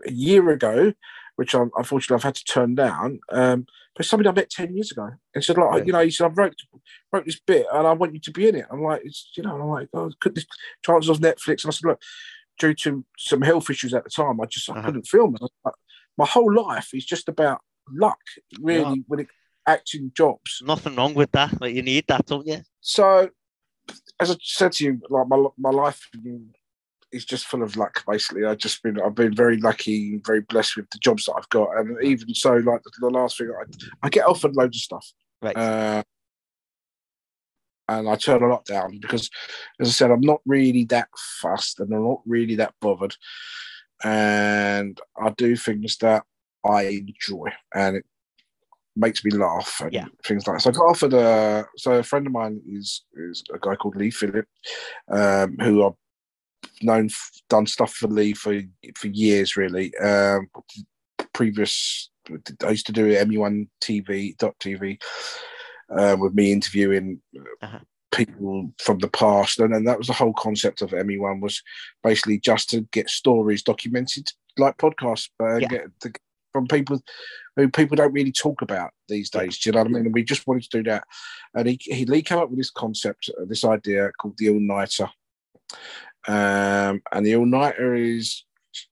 a 0.06 0.10
year 0.10 0.50
ago, 0.50 0.92
which 1.36 1.54
I, 1.54 1.62
unfortunately 1.76 2.16
I've 2.16 2.22
had 2.22 2.34
to 2.36 2.44
turn 2.44 2.74
down. 2.74 3.20
Um, 3.30 3.66
but 3.96 4.06
somebody 4.06 4.28
I 4.28 4.32
met 4.32 4.50
ten 4.50 4.74
years 4.74 4.90
ago 4.92 5.10
and 5.34 5.44
said, 5.44 5.56
like, 5.56 5.70
Right. 5.70 5.86
you 5.86 5.92
know, 5.92 6.00
he 6.04 6.10
said, 6.10 6.26
I 6.26 6.28
wrote 6.34 6.54
wrote 7.12 7.24
this 7.26 7.40
bit 7.40 7.66
and 7.72 7.86
I 7.86 7.92
want 7.92 8.14
you 8.14 8.20
to 8.20 8.30
be 8.32 8.48
in 8.48 8.56
it. 8.56 8.66
I'm 8.70 8.82
like, 8.82 9.02
it's 9.04 9.30
you 9.36 9.42
know, 9.42 9.54
I'm 9.60 9.68
like, 9.68 9.88
oh, 9.94 10.10
could 10.20 10.34
this 10.34 10.46
chances 10.84 11.08
of 11.10 11.18
Netflix? 11.20 11.64
And 11.64 11.70
I 11.70 11.72
said, 11.72 11.88
look, 11.88 12.02
due 12.58 12.74
to 12.74 13.04
some 13.18 13.42
health 13.42 13.70
issues 13.70 13.94
at 13.94 14.04
the 14.04 14.10
time, 14.10 14.40
I 14.40 14.46
just 14.46 14.68
I 14.68 14.72
Uh-huh. 14.74 14.82
couldn't 14.86 15.06
film. 15.06 15.36
Like, 15.64 15.74
My 16.18 16.26
whole 16.26 16.52
life 16.54 16.90
is 16.94 17.04
just 17.04 17.28
about 17.28 17.60
luck, 17.92 18.20
really, 18.60 19.04
when 19.06 19.20
it 19.20 19.28
acting 19.66 20.12
jobs. 20.14 20.62
Nothing 20.64 20.96
wrong 20.96 21.14
with 21.14 21.32
that. 21.32 21.60
Like 21.60 21.74
you 21.74 21.82
need 21.82 22.04
that, 22.08 22.26
don't 22.26 22.46
you? 22.46 22.62
So, 22.80 23.30
as 24.20 24.30
I 24.30 24.36
said 24.40 24.72
to 24.72 24.84
you, 24.84 25.00
like 25.08 25.26
my 25.28 25.44
my 25.58 25.70
life 25.70 26.08
is 27.12 27.24
just 27.24 27.46
full 27.46 27.62
of 27.62 27.76
luck. 27.76 28.04
Basically, 28.06 28.44
I've 28.44 28.58
just 28.58 28.82
been 28.82 29.00
I've 29.00 29.14
been 29.14 29.34
very 29.34 29.58
lucky, 29.58 30.20
very 30.24 30.40
blessed 30.42 30.76
with 30.76 30.90
the 30.90 30.98
jobs 30.98 31.24
that 31.24 31.34
I've 31.36 31.48
got, 31.48 31.76
and 31.78 31.96
even 32.02 32.34
so, 32.34 32.54
like 32.54 32.82
the, 32.82 32.90
the 33.00 33.10
last 33.10 33.38
thing, 33.38 33.50
I 33.50 33.64
I 34.06 34.08
get 34.08 34.26
offered 34.26 34.56
loads 34.56 34.76
of 34.76 34.82
stuff, 34.82 35.12
Right. 35.42 35.56
uh, 35.56 36.02
and 37.88 38.08
I 38.08 38.16
turn 38.16 38.42
a 38.42 38.48
lot 38.48 38.64
down 38.64 38.98
because, 38.98 39.30
as 39.80 39.88
I 39.88 39.90
said, 39.92 40.10
I'm 40.10 40.22
not 40.22 40.40
really 40.46 40.84
that 40.86 41.08
fast 41.42 41.80
and 41.80 41.92
I'm 41.92 42.04
not 42.04 42.22
really 42.26 42.56
that 42.56 42.74
bothered, 42.80 43.14
and 44.02 44.98
I 45.16 45.30
do 45.30 45.56
things 45.56 45.96
that 45.98 46.24
I 46.64 46.82
enjoy, 46.84 47.48
and 47.74 47.96
it 47.96 48.04
makes 48.96 49.24
me 49.24 49.30
laugh 49.32 49.80
and 49.80 49.92
Yeah. 49.92 50.06
things 50.24 50.46
like 50.46 50.56
that. 50.56 50.62
So 50.62 50.70
I 50.70 50.72
got 50.72 50.90
offered 50.90 51.14
a 51.14 51.66
so 51.76 51.94
a 51.94 52.02
friend 52.02 52.26
of 52.26 52.32
mine 52.32 52.60
is 52.68 53.04
is 53.14 53.42
a 53.52 53.58
guy 53.58 53.74
called 53.76 53.96
Lee 53.96 54.10
Phillip, 54.10 54.46
um, 55.10 55.56
who 55.60 55.84
I've 55.84 55.92
known 56.82 57.08
done 57.48 57.66
stuff 57.66 57.92
for 57.94 58.08
Lee 58.08 58.32
for 58.34 58.60
for 58.96 59.08
years 59.08 59.56
really. 59.56 59.96
Um, 59.98 60.48
previous 61.32 62.10
I 62.64 62.70
used 62.70 62.86
to 62.86 62.92
do 62.92 63.06
ME1 63.08 63.68
TV 63.82 64.36
dot 64.38 64.54
TV 64.58 64.98
um, 65.90 66.20
with 66.20 66.34
me 66.34 66.52
interviewing 66.52 67.20
Uh-huh. 67.62 67.80
people 68.12 68.72
from 68.78 68.98
the 68.98 69.08
past, 69.08 69.58
and 69.58 69.74
then 69.74 69.84
that 69.84 69.98
was 69.98 70.06
the 70.06 70.12
whole 70.14 70.32
concept 70.34 70.82
of 70.82 70.90
ME1 70.92 71.40
was 71.40 71.62
basically 72.02 72.38
just 72.38 72.70
to 72.70 72.82
get 72.92 73.10
stories 73.10 73.62
documented 73.62 74.30
like 74.56 74.76
podcasts, 74.78 75.28
but 75.38 75.60
Yeah. 75.62 75.68
get 75.68 76.00
to, 76.00 76.12
from 76.54 76.68
people 76.68 77.02
who 77.56 77.68
people 77.68 77.96
don't 77.96 78.12
really 78.12 78.32
talk 78.32 78.62
about 78.62 78.92
these 79.08 79.28
days. 79.28 79.58
Do 79.58 79.68
you 79.68 79.72
know 79.72 79.80
what 79.80 79.88
I 79.88 79.90
mean? 79.90 80.06
And 80.06 80.14
we 80.14 80.22
just 80.22 80.46
wanted 80.46 80.62
to 80.70 80.78
do 80.78 80.90
that, 80.90 81.04
and 81.52 81.68
he, 81.68 81.78
he 81.80 82.06
Lee 82.06 82.22
came 82.22 82.38
up 82.38 82.48
with 82.48 82.58
this 82.58 82.70
concept, 82.70 83.28
uh, 83.38 83.44
this 83.46 83.64
idea 83.64 84.10
called 84.18 84.38
the 84.38 84.50
All 84.50 84.60
Nighter, 84.60 85.08
um, 86.28 87.02
and 87.12 87.26
the 87.26 87.36
All 87.36 87.44
Nighter 87.44 87.94
is 87.94 88.44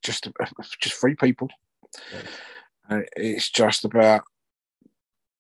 just 0.02 0.28
just 0.80 0.94
three 1.00 1.14
people. 1.14 1.48
And 2.88 3.06
it's 3.16 3.48
just 3.48 3.84
about 3.84 4.22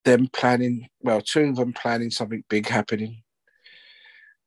them 0.04 0.28
planning. 0.32 0.88
Well, 1.00 1.20
two 1.20 1.44
of 1.44 1.56
them 1.56 1.72
planning 1.72 2.10
something 2.10 2.44
big 2.48 2.68
happening, 2.68 3.22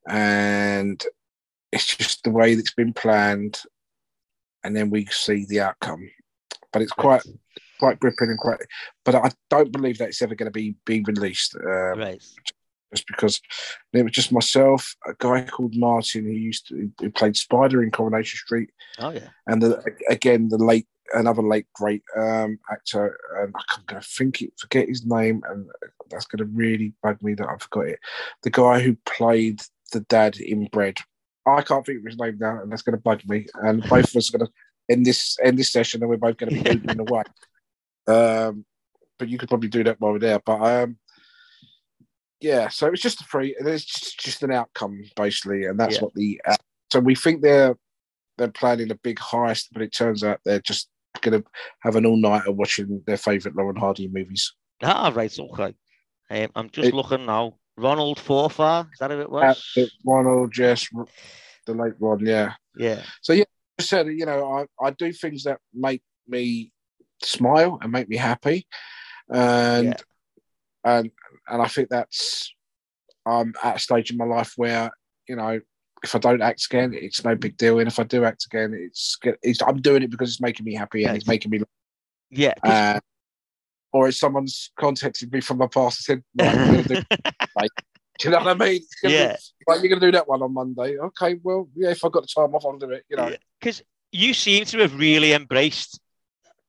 and 0.07 1.03
it's 1.73 1.95
just 1.97 2.23
the 2.23 2.31
way 2.31 2.55
that 2.55 2.61
it's 2.61 2.73
been 2.73 2.93
planned, 2.93 3.61
and 4.63 4.75
then 4.75 4.89
we 4.89 5.05
see 5.07 5.45
the 5.45 5.59
outcome. 5.59 6.09
But 6.71 6.81
it's 6.81 6.91
quite 6.91 7.23
quite 7.79 7.99
gripping 7.99 8.29
and 8.29 8.37
quite. 8.37 8.59
But 9.03 9.15
I 9.15 9.31
don't 9.49 9.71
believe 9.71 9.97
that 9.99 10.09
it's 10.09 10.21
ever 10.21 10.35
going 10.35 10.47
to 10.47 10.51
be 10.51 10.75
being 10.85 11.03
released. 11.03 11.55
Um, 11.55 11.99
right. 11.99 12.23
just 12.93 13.07
because 13.07 13.41
it 13.93 14.03
was 14.03 14.11
just 14.11 14.31
myself, 14.31 14.95
a 15.07 15.13
guy 15.17 15.43
called 15.43 15.75
Martin 15.75 16.25
who 16.25 16.31
used 16.31 16.67
to 16.69 16.91
who 16.99 17.11
played 17.11 17.35
Spider 17.35 17.83
in 17.83 17.91
Coronation 17.91 18.37
Street, 18.37 18.69
Oh 18.99 19.09
yeah. 19.11 19.29
and 19.47 19.61
the, 19.61 19.83
again 20.09 20.49
the 20.49 20.57
late 20.57 20.87
another 21.13 21.43
late 21.43 21.67
great 21.73 22.03
um, 22.17 22.57
actor, 22.71 23.17
and 23.39 23.53
I'm 23.55 23.83
going 23.85 24.01
to 24.01 24.07
think 24.07 24.41
it, 24.41 24.53
forget 24.57 24.87
his 24.87 25.05
name, 25.05 25.41
and 25.49 25.67
that's 26.09 26.25
going 26.25 26.39
to 26.39 26.51
really 26.53 26.93
bug 27.03 27.21
me 27.21 27.33
that 27.35 27.47
I 27.47 27.57
forgot 27.57 27.87
it. 27.87 27.99
The 28.43 28.49
guy 28.49 28.79
who 28.79 28.97
played 29.05 29.61
the 29.91 29.99
dad 30.01 30.37
in 30.37 30.65
Bread, 30.67 30.97
I 31.45 31.61
can't 31.61 31.85
think 31.85 31.99
of 31.99 32.05
his 32.05 32.17
name 32.17 32.37
now, 32.39 32.61
and 32.61 32.71
that's 32.71 32.81
going 32.81 32.97
to 32.97 33.01
bug 33.01 33.21
me. 33.27 33.45
And 33.55 33.83
both 33.83 34.09
of 34.09 34.15
us 34.15 34.33
are 34.33 34.37
going 34.37 34.47
to 34.47 34.53
end 34.89 35.05
this 35.05 35.37
end 35.43 35.59
this 35.59 35.71
session, 35.71 36.01
and 36.01 36.09
we're 36.09 36.17
both 36.17 36.37
going 36.37 36.55
to 36.55 36.63
be 36.63 36.69
moving 36.87 36.99
away. 36.99 37.23
Um, 38.07 38.65
but 39.17 39.29
you 39.29 39.37
could 39.37 39.49
probably 39.49 39.69
do 39.69 39.83
that 39.85 39.99
while 39.99 40.13
we're 40.13 40.19
there. 40.19 40.39
But 40.45 40.61
um, 40.61 40.97
yeah, 42.41 42.67
so 42.69 42.87
it's 42.87 43.01
just 43.01 43.21
a 43.21 43.23
free. 43.25 43.55
It's 43.59 43.85
just, 43.85 44.19
just 44.19 44.43
an 44.43 44.51
outcome 44.51 45.03
basically, 45.15 45.65
and 45.65 45.79
that's 45.79 45.95
Yeah. 45.95 46.01
what 46.01 46.13
the. 46.15 46.41
Uh, 46.45 46.55
so 46.91 46.99
we 46.99 47.15
think 47.15 47.41
they're 47.41 47.75
they're 48.37 48.49
planning 48.49 48.91
a 48.91 48.95
big 48.95 49.17
heist, 49.17 49.67
but 49.71 49.81
it 49.81 49.93
turns 49.93 50.23
out 50.23 50.41
they're 50.43 50.59
just 50.59 50.89
going 51.21 51.41
to 51.41 51.47
have 51.81 51.95
an 51.95 52.05
all 52.05 52.17
nighter 52.17 52.51
watching 52.51 53.01
their 53.07 53.17
favourite 53.17 53.55
Laurel 53.55 53.69
and 53.71 53.79
Hardy 53.79 54.09
movies. 54.09 54.53
Ah, 54.83 55.11
right. 55.15 55.39
Okay. 55.39 55.73
Um, 56.29 56.49
I'm 56.55 56.69
just 56.69 56.89
It- 56.89 56.93
looking 56.93 57.25
now. 57.25 57.57
Ronald 57.77 58.19
Forfar. 58.19 58.85
Is 58.93 58.99
that 58.99 59.11
who 59.11 59.19
it 59.19 59.29
was? 59.29 59.77
Ronald, 60.05 60.53
Jess, 60.53 60.87
the 61.65 61.73
late 61.73 61.93
Ron, 61.99 62.25
yeah. 62.25 62.53
Yeah. 62.77 63.01
So 63.21 63.33
yeah. 63.33 63.43
I 63.77 63.83
said, 63.83 64.07
you 64.07 64.25
know, 64.25 64.65
I, 64.81 64.85
I 64.85 64.91
do 64.91 65.11
things 65.11 65.43
that 65.43 65.59
make 65.73 66.01
me 66.25 66.71
smile 67.21 67.77
and 67.81 67.91
make 67.91 68.09
me 68.09 68.17
happy, 68.17 68.67
and 69.29 69.87
Yeah. 69.87 69.93
and 70.83 71.11
and 71.47 71.61
I 71.61 71.67
think 71.67 71.89
that's 71.89 72.53
I'm 73.25 73.53
at 73.63 73.77
a 73.77 73.79
stage 73.79 74.11
in 74.11 74.17
my 74.17 74.25
life 74.25 74.53
where 74.57 74.91
you 75.27 75.35
know 75.35 75.59
if 76.03 76.13
I 76.13 76.19
don't 76.19 76.41
act 76.41 76.65
again, 76.65 76.93
it's 76.93 77.23
no 77.23 77.35
big 77.35 77.57
deal, 77.57 77.79
and 77.79 77.87
if 77.87 77.97
I 77.99 78.03
do 78.03 78.25
act 78.25 78.45
again, 78.45 78.73
it's, 78.79 79.17
it's 79.41 79.61
I'm 79.63 79.81
doing 79.81 80.03
it 80.03 80.11
because 80.11 80.29
it's 80.29 80.41
making 80.41 80.63
me 80.65 80.75
happy 80.75 81.03
and 81.03 81.13
Yeah, 81.13 81.17
it's 81.17 81.27
making 81.27 81.49
me. 81.51 81.61
Yeah. 82.29 82.53
Uh, 82.61 82.99
or 83.91 84.09
if 84.09 84.15
someone's 84.15 84.71
contacted 84.77 85.31
me 85.31 85.41
from 85.41 85.57
my 85.57 85.67
past 85.67 86.07
and 86.09 86.21
said, 86.37 86.83
do, 86.85 86.93
do 88.19 88.25
you 88.25 88.29
know 88.29 88.37
what 88.39 88.47
I 88.47 88.53
mean? 88.53 88.81
Gonna 89.01 89.09
be- 89.09 89.09
Yeah. 89.13 89.35
like 89.67 89.79
you're 89.81 89.89
going 89.89 90.01
to 90.01 90.07
do 90.07 90.11
that 90.11 90.27
one 90.27 90.41
on 90.43 90.53
Monday. 90.53 90.97
Okay, 90.97 91.39
well, 91.41 91.69
yeah, 91.75 91.91
if 91.91 92.03
I've 92.03 92.11
got 92.11 92.21
the 92.23 92.27
time 92.27 92.53
off, 92.53 92.65
I'll 92.65 92.77
do 92.77 92.91
it. 92.91 93.05
You 93.09 93.17
know, 93.17 93.33
because 93.59 93.81
you 94.11 94.33
seem 94.33 94.65
to 94.65 94.79
have 94.79 94.93
really 94.99 95.33
embraced 95.33 95.99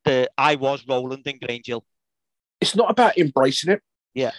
the 0.06 0.30
I 0.38 0.54
was 0.54 0.86
Roland 0.88 1.26
in 1.26 1.38
Grange 1.38 1.66
Hill. 1.66 1.84
it's 2.60 2.74
not 2.74 2.90
about 2.90 3.18
embracing 3.18 3.72
it. 3.72 3.82
Yeah. 4.14 4.32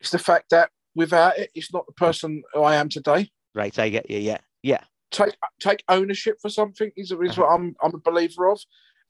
It's 0.00 0.10
the 0.10 0.18
fact 0.18 0.50
that 0.50 0.70
without 0.94 1.38
it, 1.38 1.50
it's 1.54 1.72
not 1.72 1.86
the 1.86 1.92
person 1.92 2.42
who 2.52 2.62
I 2.62 2.76
am 2.76 2.88
today. 2.88 3.30
Right, 3.54 3.76
I 3.78 3.88
get 3.88 4.10
you. 4.10 4.18
Yeah, 4.18 4.38
yeah, 4.62 4.80
Take 5.10 5.36
take 5.60 5.82
ownership 5.88 6.36
for 6.40 6.48
something 6.50 6.90
is, 6.96 7.10
is 7.10 7.12
Uh-huh. 7.12 7.42
what 7.42 7.48
I'm 7.54 7.74
I'm 7.82 7.94
a 7.94 7.98
believer 7.98 8.48
of, 8.50 8.60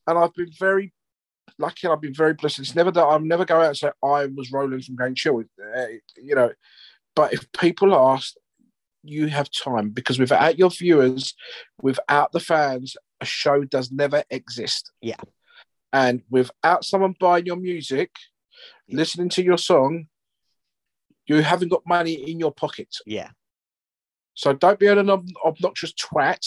and 0.07 0.19
I've 0.19 0.35
been 0.35 0.53
very 0.59 0.93
lucky. 1.59 1.87
and 1.87 1.93
I've 1.93 2.01
been 2.01 2.15
very 2.15 2.35
blessed. 2.35 2.59
It's 2.61 2.75
never 2.75 2.91
that 2.91 3.05
I'm 3.05 3.27
never 3.29 3.45
go 3.45 3.61
out 3.61 3.66
and 3.69 3.77
say 3.77 3.91
I 4.03 4.27
was 4.27 4.51
Roland 4.53 4.85
from 4.85 4.97
Grange 4.97 5.23
Hill. 5.23 5.43
Uh, 5.77 5.87
you 6.16 6.35
know, 6.35 6.53
but 7.16 7.33
if 7.35 7.51
people 7.53 7.95
ask, 7.95 8.35
you 9.03 9.27
have 9.29 9.51
time 9.51 9.91
because 9.91 10.19
without 10.19 10.59
your 10.59 10.70
viewers, 10.70 11.35
without 11.83 12.33
the 12.33 12.41
fans, 12.41 12.97
a 13.20 13.24
show 13.24 13.65
does 13.65 13.90
never 13.90 14.23
exist. 14.31 14.93
Yeah. 15.01 15.20
And 15.93 16.23
without 16.31 16.85
someone 16.85 17.15
buying 17.19 17.47
your 17.47 17.57
music, 17.57 18.11
Yeah. 18.86 18.97
listening 18.99 19.28
to 19.31 19.43
your 19.43 19.59
song, 19.59 20.09
you 21.27 21.36
haven't 21.43 21.69
got 21.70 21.82
money 21.86 22.15
in 22.31 22.39
your 22.39 22.53
pocket. 22.53 22.95
yeah, 23.07 23.31
So 24.35 24.53
don't 24.53 24.78
be 24.78 24.86
an 24.86 25.11
ob- 25.11 25.28
obnoxious 25.45 25.93
twat. 25.95 26.43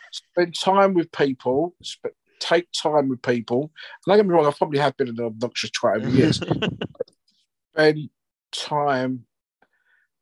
Spend 0.12 0.54
time 0.58 0.94
with 0.94 1.10
people. 1.12 1.74
Sp- 1.84 2.16
take 2.38 2.68
time 2.72 3.08
with 3.08 3.22
people. 3.22 3.70
Don't 4.06 4.16
get 4.18 4.26
me 4.26 4.32
wrong, 4.32 4.46
I 4.46 4.50
probably 4.50 4.78
have 4.78 4.96
been 4.96 5.08
an 5.08 5.20
obnoxious 5.20 5.70
twat 5.70 5.96
over 5.96 6.10
the 6.10 6.16
years. 6.16 6.40
Spend 7.74 8.10
time 8.52 9.26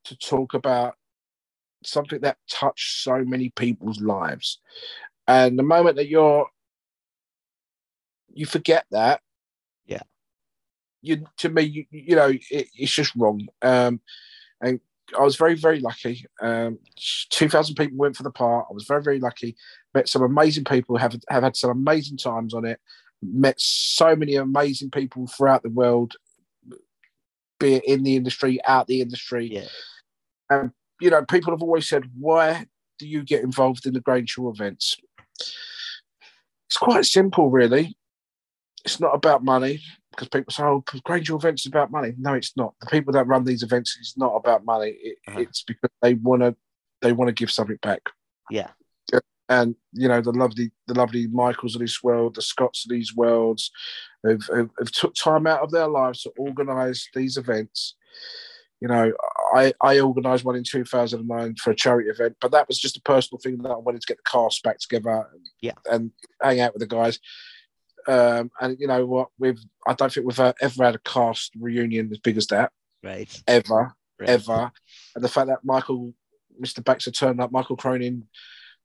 to 0.04 0.16
talk 0.16 0.54
about 0.54 0.94
something 1.84 2.20
that 2.20 2.38
touched 2.48 3.02
so 3.02 3.24
many 3.24 3.48
people's 3.50 4.00
lives. 4.00 4.60
And 5.26 5.58
the 5.58 5.62
moment 5.62 5.96
that 5.96 6.08
you're 6.08 6.46
you 8.32 8.46
forget 8.46 8.84
that, 8.90 9.20
Yeah. 9.86 10.02
You 11.02 11.26
to 11.38 11.48
me, 11.48 11.62
you, 11.62 11.84
you 11.90 12.16
know, 12.16 12.28
it, 12.28 12.68
it's 12.74 12.92
just 12.92 13.14
wrong. 13.16 13.46
Um, 13.62 14.00
and 14.60 14.80
I 15.18 15.22
was 15.22 15.36
very, 15.36 15.54
very 15.54 15.80
lucky. 15.80 16.26
Um, 16.40 16.78
two 17.30 17.48
thousand 17.48 17.76
people 17.76 17.98
went 17.98 18.16
for 18.16 18.22
the 18.22 18.30
part. 18.30 18.66
I 18.70 18.72
was 18.72 18.86
very, 18.86 19.02
very 19.02 19.20
lucky. 19.20 19.56
Met 19.94 20.08
some 20.08 20.22
amazing 20.22 20.64
people. 20.64 20.96
Have 20.96 21.14
have 21.28 21.42
had 21.42 21.56
some 21.56 21.70
amazing 21.70 22.16
times 22.16 22.54
on 22.54 22.64
it. 22.64 22.80
met 23.24 23.60
so 23.60 24.14
many 24.14 24.36
amazing 24.36 24.90
people 24.90 25.26
throughout 25.26 25.62
the 25.62 25.70
world, 25.70 26.14
be 27.58 27.74
it 27.74 27.84
in 27.84 28.02
the 28.02 28.16
industry, 28.16 28.58
out 28.66 28.86
the 28.86 29.00
industry. 29.00 29.46
Yeah. 29.46 29.68
And, 30.50 30.72
you 31.00 31.10
know, 31.10 31.24
people 31.24 31.52
have 31.52 31.62
always 31.62 31.88
said, 31.88 32.04
why 32.18 32.66
do 32.98 33.06
you 33.08 33.22
get 33.22 33.42
involved 33.42 33.86
in 33.86 33.94
the 33.94 34.00
Grange 34.00 34.30
Show 34.30 34.50
events? 34.50 34.96
It's 35.40 36.76
quite 36.80 37.04
simple, 37.04 37.50
really. 37.50 37.96
It's 38.84 39.00
not 39.00 39.14
about 39.14 39.44
money 39.44 39.80
because 40.10 40.28
people 40.28 40.52
say, 40.52 40.62
oh, 40.62 40.84
Grange 41.04 41.30
events 41.30 41.62
is 41.62 41.66
about 41.72 41.90
money. 41.90 42.14
No, 42.18 42.34
it's 42.34 42.56
not. 42.56 42.74
The 42.80 42.86
people 42.86 43.12
that 43.14 43.26
run 43.26 43.44
these 43.44 43.62
events, 43.62 43.96
it's 43.98 44.16
not 44.16 44.34
about 44.34 44.64
money. 44.64 44.90
It, 44.90 45.18
Uh-huh. 45.28 45.40
It's 45.40 45.62
because 45.62 45.90
they 46.02 46.14
want 46.14 46.42
to 46.42 46.54
they 47.02 47.12
want 47.12 47.28
to 47.28 47.34
give 47.34 47.50
something 47.50 47.78
back 47.82 48.00
Yeah. 48.50 48.70
and 49.50 49.74
you 49.92 50.08
know 50.08 50.22
the 50.22 50.32
lovely 50.32 50.72
the 50.86 50.94
lovely 50.94 51.26
Michaels 51.26 51.74
of 51.74 51.82
this 51.82 52.02
world, 52.02 52.34
the 52.34 52.42
Scots 52.42 52.84
of 52.86 52.90
these 52.90 53.14
worlds, 53.14 53.70
have, 54.26 54.42
have, 54.54 54.70
have 54.78 54.90
took 54.90 55.14
time 55.14 55.46
out 55.46 55.60
of 55.60 55.70
their 55.70 55.88
lives 55.88 56.22
to 56.22 56.30
organise 56.38 57.08
these 57.14 57.36
events. 57.36 57.94
You 58.80 58.88
know, 58.88 59.12
I 59.54 59.72
I 59.82 60.00
organised 60.00 60.44
one 60.44 60.56
in 60.56 60.64
2009 60.64 61.56
for 61.56 61.70
a 61.70 61.74
charity 61.76 62.08
event, 62.08 62.36
but 62.40 62.52
that 62.52 62.68
was 62.68 62.78
just 62.78 62.96
a 62.96 63.02
personal 63.02 63.38
thing 63.40 63.58
that 63.58 63.70
I 63.70 63.76
wanted 63.76 64.00
to 64.00 64.06
get 64.06 64.18
the 64.18 64.30
cast 64.30 64.62
back 64.62 64.78
together, 64.78 65.28
and, 65.32 65.46
Yeah. 65.60 65.72
and 65.90 66.10
hang 66.42 66.60
out 66.60 66.72
with 66.74 66.80
the 66.80 66.86
guys. 66.86 67.18
Um, 68.06 68.50
and 68.60 68.78
you 68.78 68.86
know 68.86 69.04
what? 69.06 69.28
We've 69.38 69.60
I 69.86 69.94
don't 69.94 70.12
think 70.12 70.26
we've 70.26 70.40
uh, 70.40 70.52
ever 70.60 70.84
had 70.84 70.94
a 70.94 70.98
cast 71.00 71.52
reunion 71.58 72.08
as 72.12 72.18
big 72.18 72.36
as 72.36 72.46
that 72.48 72.72
Right. 73.02 73.42
ever 73.46 73.94
right. 74.18 74.28
ever. 74.28 74.72
And 75.14 75.24
the 75.24 75.28
fact 75.28 75.48
that 75.48 75.64
Michael, 75.64 76.14
Mr. 76.62 76.84
Baxter 76.84 77.10
turned 77.10 77.40
up, 77.40 77.50
Michael 77.52 77.76
Cronin 77.76 78.28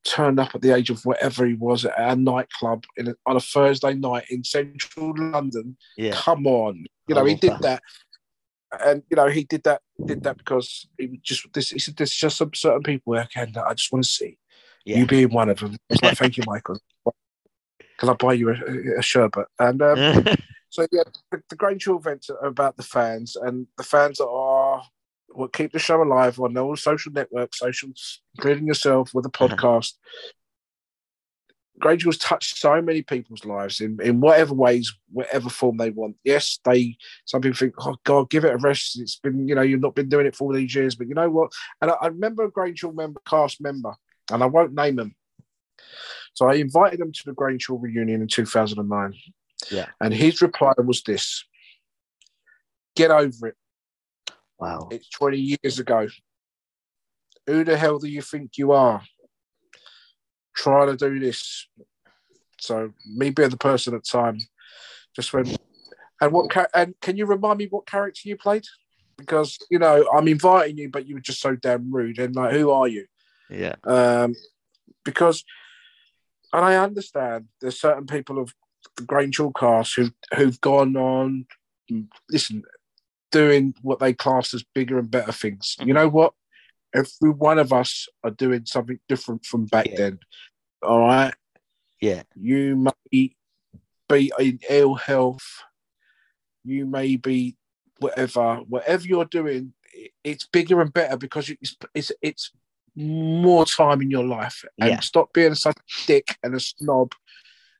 turned 0.05 0.39
up 0.39 0.55
at 0.55 0.61
the 0.61 0.73
age 0.73 0.89
of 0.89 1.03
whatever 1.05 1.45
he 1.45 1.53
was 1.53 1.83
at 1.83 1.93
a 1.99 2.15
nightclub 2.15 2.85
in 2.95 3.09
a, 3.09 3.15
on 3.25 3.35
a 3.35 3.41
Thursday 3.41 3.93
night 3.93 4.25
in 4.29 4.43
central 4.43 5.13
London. 5.17 5.75
Yeah. 5.97 6.13
Come 6.13 6.47
on, 6.47 6.85
you 7.07 7.15
know 7.15 7.25
he 7.25 7.35
did 7.35 7.59
that. 7.61 7.81
And 8.71 9.03
you 9.09 9.15
know 9.15 9.27
he 9.27 9.43
did 9.45 9.63
that, 9.63 9.81
did 10.05 10.23
that 10.23 10.37
because 10.37 10.87
he 10.97 11.07
was 11.07 11.19
just 11.23 11.47
this. 11.53 11.71
He 11.71 11.79
said, 11.79 11.95
"There's 11.97 12.13
just 12.13 12.37
some 12.37 12.53
certain 12.53 12.83
people 12.83 13.13
I 13.17 13.25
can 13.25 13.51
that 13.53 13.65
I 13.65 13.73
just 13.73 13.91
want 13.91 14.03
to 14.05 14.09
see. 14.09 14.37
Yeah. 14.85 14.97
You 14.99 15.07
being 15.07 15.29
one 15.33 15.49
of 15.49 15.59
them." 15.59 15.73
I 15.73 15.93
was 15.93 16.01
like, 16.03 16.17
"Thank 16.17 16.37
you, 16.37 16.43
Michael. 16.45 16.79
Can 17.97 18.09
I 18.09 18.13
buy 18.13 18.33
you 18.33 18.49
a, 18.49 18.99
a 18.99 19.01
sherbet?" 19.01 19.47
And 19.57 19.81
um, 19.81 19.97
so 20.69 20.85
yeah, 20.91 21.03
the, 21.31 21.41
the 21.49 21.55
Grange 21.55 21.87
events 21.87 22.29
are 22.29 22.45
about 22.45 22.77
the 22.77 22.83
fans, 22.83 23.35
and 23.35 23.65
the 23.77 23.83
fans 23.83 24.19
are 24.19 24.83
what 25.29 25.53
keep 25.53 25.71
the 25.73 25.79
show 25.79 26.01
alive 26.01 26.39
on 26.39 26.57
all 26.57 26.75
social 26.75 27.11
networks, 27.11 27.59
socials, 27.59 28.21
including 28.35 28.67
yourself 28.67 29.13
with 29.13 29.23
the 29.23 29.31
Uh-huh. 29.43 29.55
podcast. 29.55 29.93
Grange 29.93 30.38
Hill's 31.83 32.17
touched 32.17 32.57
so 32.57 32.81
many 32.81 33.01
people's 33.01 33.45
lives 33.45 33.79
in, 33.81 33.99
in 34.01 34.19
whatever 34.19 34.53
ways, 34.53 34.93
whatever 35.11 35.49
form 35.49 35.77
they 35.77 35.89
want. 35.89 36.17
Yes, 36.23 36.59
they 36.65 36.97
some 37.25 37.41
people 37.41 37.57
think, 37.57 37.75
oh 37.79 37.95
God, 38.03 38.29
give 38.29 38.45
it 38.45 38.53
a 38.53 38.57
rest. 38.57 38.99
It's 38.99 39.17
been, 39.17 39.47
you 39.47 39.55
know, 39.55 39.61
you've 39.61 39.81
not 39.81 39.95
been 39.95 40.09
doing 40.09 40.25
it 40.25 40.35
for 40.35 40.45
all 40.45 40.53
these 40.53 40.75
years. 40.75 40.95
But 40.95 41.07
you 41.07 41.15
know 41.15 41.29
what? 41.29 41.51
And 41.81 41.91
I, 41.91 41.95
I 42.01 42.07
remember 42.07 42.43
a 42.43 42.51
Grange 42.51 42.83
member, 42.83 43.21
cast 43.25 43.61
member, 43.61 43.93
and 44.31 44.43
I 44.43 44.45
won't 44.45 44.73
name 44.73 44.99
him. 44.99 45.15
So 46.33 46.47
I 46.47 46.55
invited 46.55 46.99
him 46.99 47.11
to 47.11 47.23
the 47.25 47.33
Grange 47.33 47.67
Hill 47.67 47.77
reunion 47.77 48.21
in 48.21 48.27
2009. 48.27 49.13
Yeah. 49.71 49.87
And 49.99 50.13
his 50.13 50.41
reply 50.41 50.73
was 50.77 51.03
this 51.03 51.45
get 52.95 53.11
over 53.11 53.47
it. 53.47 53.55
wow. 54.57 54.89
It's 54.91 55.09
20 55.09 55.57
years 55.63 55.79
ago. 55.79 56.07
Who 57.47 57.63
the 57.63 57.77
hell 57.77 57.97
do 57.97 58.07
you 58.07 58.21
think 58.21 58.57
you 58.57 58.73
are? 58.73 59.01
Trying 60.59 60.87
to 60.87 60.97
do 60.97 61.19
this. 61.19 61.67
So 62.59 62.91
me 63.05 63.29
being 63.29 63.49
the 63.49 63.57
person 63.57 63.95
at 63.95 64.03
the 64.03 64.09
time, 64.09 64.39
just 65.15 65.33
went. 65.33 65.57
And 66.19 66.33
what? 66.33 66.53
And 66.75 66.93
can 67.01 67.15
you 67.15 67.25
remind 67.25 67.59
me 67.59 67.67
what 67.69 67.87
character 67.87 68.27
you 68.27 68.35
played? 68.35 68.65
Because 69.17 69.57
you 69.71 69.79
know 69.79 70.05
I'm 70.13 70.27
inviting 70.27 70.77
you, 70.77 70.89
but 70.89 71.07
you 71.07 71.15
were 71.15 71.21
just 71.21 71.39
so 71.39 71.55
damn 71.55 71.93
rude. 71.93 72.19
And 72.19 72.35
like, 72.35 72.51
who 72.51 72.71
are 72.71 72.89
you? 72.89 73.05
Yeah. 73.49 73.75
um, 73.85 74.35
because, 75.05 75.45
and 76.51 76.65
I 76.65 76.75
understand 76.75 77.45
there's 77.61 77.79
certain 77.79 78.05
people 78.05 78.37
of 78.37 78.53
the 78.97 79.03
Grange 79.03 79.37
Hill 79.37 79.53
cast 79.57 79.95
who 79.95 80.09
who've 80.35 80.59
gone 80.59 80.97
on, 80.97 81.45
listen, 82.29 82.63
doing 83.31 83.75
what 83.81 83.99
they 83.99 84.13
class 84.13 84.53
as 84.53 84.63
bigger 84.75 84.99
and 84.99 85.09
better 85.09 85.31
things. 85.31 85.77
You 85.79 85.93
know 85.93 86.09
what? 86.09 86.33
Every 86.93 87.31
one 87.31 87.59
of 87.59 87.71
us 87.71 88.07
are 88.23 88.31
doing 88.31 88.65
something 88.65 88.99
different 89.07 89.45
from 89.45 89.65
back 89.65 89.87
Yeah. 89.87 89.95
then. 89.97 90.19
All 90.81 90.99
right, 90.99 91.33
Yeah. 91.99 92.23
you 92.35 92.75
may 92.75 92.91
be 93.09 93.35
in 94.39 94.59
ill 94.69 94.95
health, 94.95 95.63
you 96.63 96.85
may 96.85 97.15
be 97.15 97.57
whatever, 97.99 98.57
whatever 98.67 99.05
you're 99.05 99.25
doing, 99.25 99.73
it's 100.23 100.47
bigger 100.47 100.81
and 100.81 100.93
better 100.93 101.17
because 101.17 101.49
it's 101.49 101.75
it's 101.93 102.11
it's 102.21 102.51
more 102.95 103.65
time 103.65 104.01
in 104.01 104.09
your 104.09 104.25
life. 104.25 104.63
And 104.79 104.89
Yeah. 104.89 104.99
stop 105.01 105.31
being 105.33 105.55
such 105.55 105.77
a 105.77 106.07
dick 106.07 106.35
and 106.43 106.55
a 106.55 106.59
snob. 106.59 107.13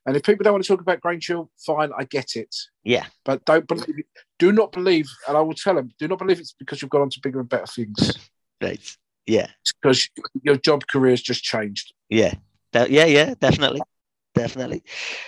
And 0.06 0.16
if 0.16 0.22
people 0.22 0.44
don't 0.44 0.54
want 0.54 0.64
to 0.64 0.68
talk 0.68 0.80
about 0.80 1.00
Grange 1.00 1.26
Hill, 1.26 1.50
fine, 1.58 1.90
I 1.96 2.04
get 2.04 2.36
it. 2.36 2.54
Yeah. 2.84 3.06
But 3.24 3.44
don't 3.44 3.66
believe 3.66 3.98
it. 3.98 4.06
Do 4.38 4.50
not 4.52 4.72
believe, 4.72 5.08
and 5.28 5.36
I 5.36 5.40
will 5.40 5.54
tell 5.54 5.74
them, 5.74 5.92
do 5.98 6.08
not 6.08 6.18
believe 6.18 6.40
it's 6.40 6.54
because 6.54 6.80
you've 6.80 6.90
gone 6.90 7.02
on 7.02 7.10
to 7.10 7.20
bigger 7.22 7.40
and 7.40 7.48
better 7.48 7.66
things. 7.66 8.16
Right. 8.62 8.96
Yeah. 9.26 9.50
It's 9.62 9.72
because 9.72 10.10
your 10.42 10.56
job 10.56 10.86
career 10.86 11.12
has 11.12 11.22
just 11.22 11.42
changed. 11.42 11.94
Yeah. 12.10 12.34
Yeah. 12.72 13.06
Yeah. 13.06 13.34
Definitely. 13.38 13.80
Definitely. 14.34 14.82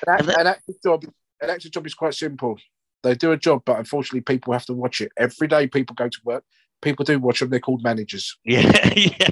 An, 0.07 0.15
act, 0.15 0.27
that- 0.27 0.41
an 0.41 0.47
actor's 0.47 0.77
job, 0.83 1.05
an 1.41 1.51
actor's 1.51 1.71
job 1.71 1.87
is 1.87 1.95
quite 1.95 2.15
simple. 2.15 2.59
They 3.03 3.15
do 3.15 3.33
a 3.33 3.37
job, 3.37 3.63
but 3.65 3.79
unfortunately, 3.79 4.21
people 4.21 4.53
have 4.53 4.65
to 4.67 4.75
watch 4.75 5.01
it 5.01 5.11
every 5.17 5.49
day. 5.49 5.67
People 5.67 5.95
go 5.95 6.09
to 6.09 6.19
work. 6.25 6.45
People 6.81 7.05
do 7.05 7.19
watch 7.19 7.41
them. 7.41 7.51
They're 7.51 7.61
called 7.61 7.83
managers. 7.83 8.37
Yeah. 8.45 8.71
yeah. 8.97 9.29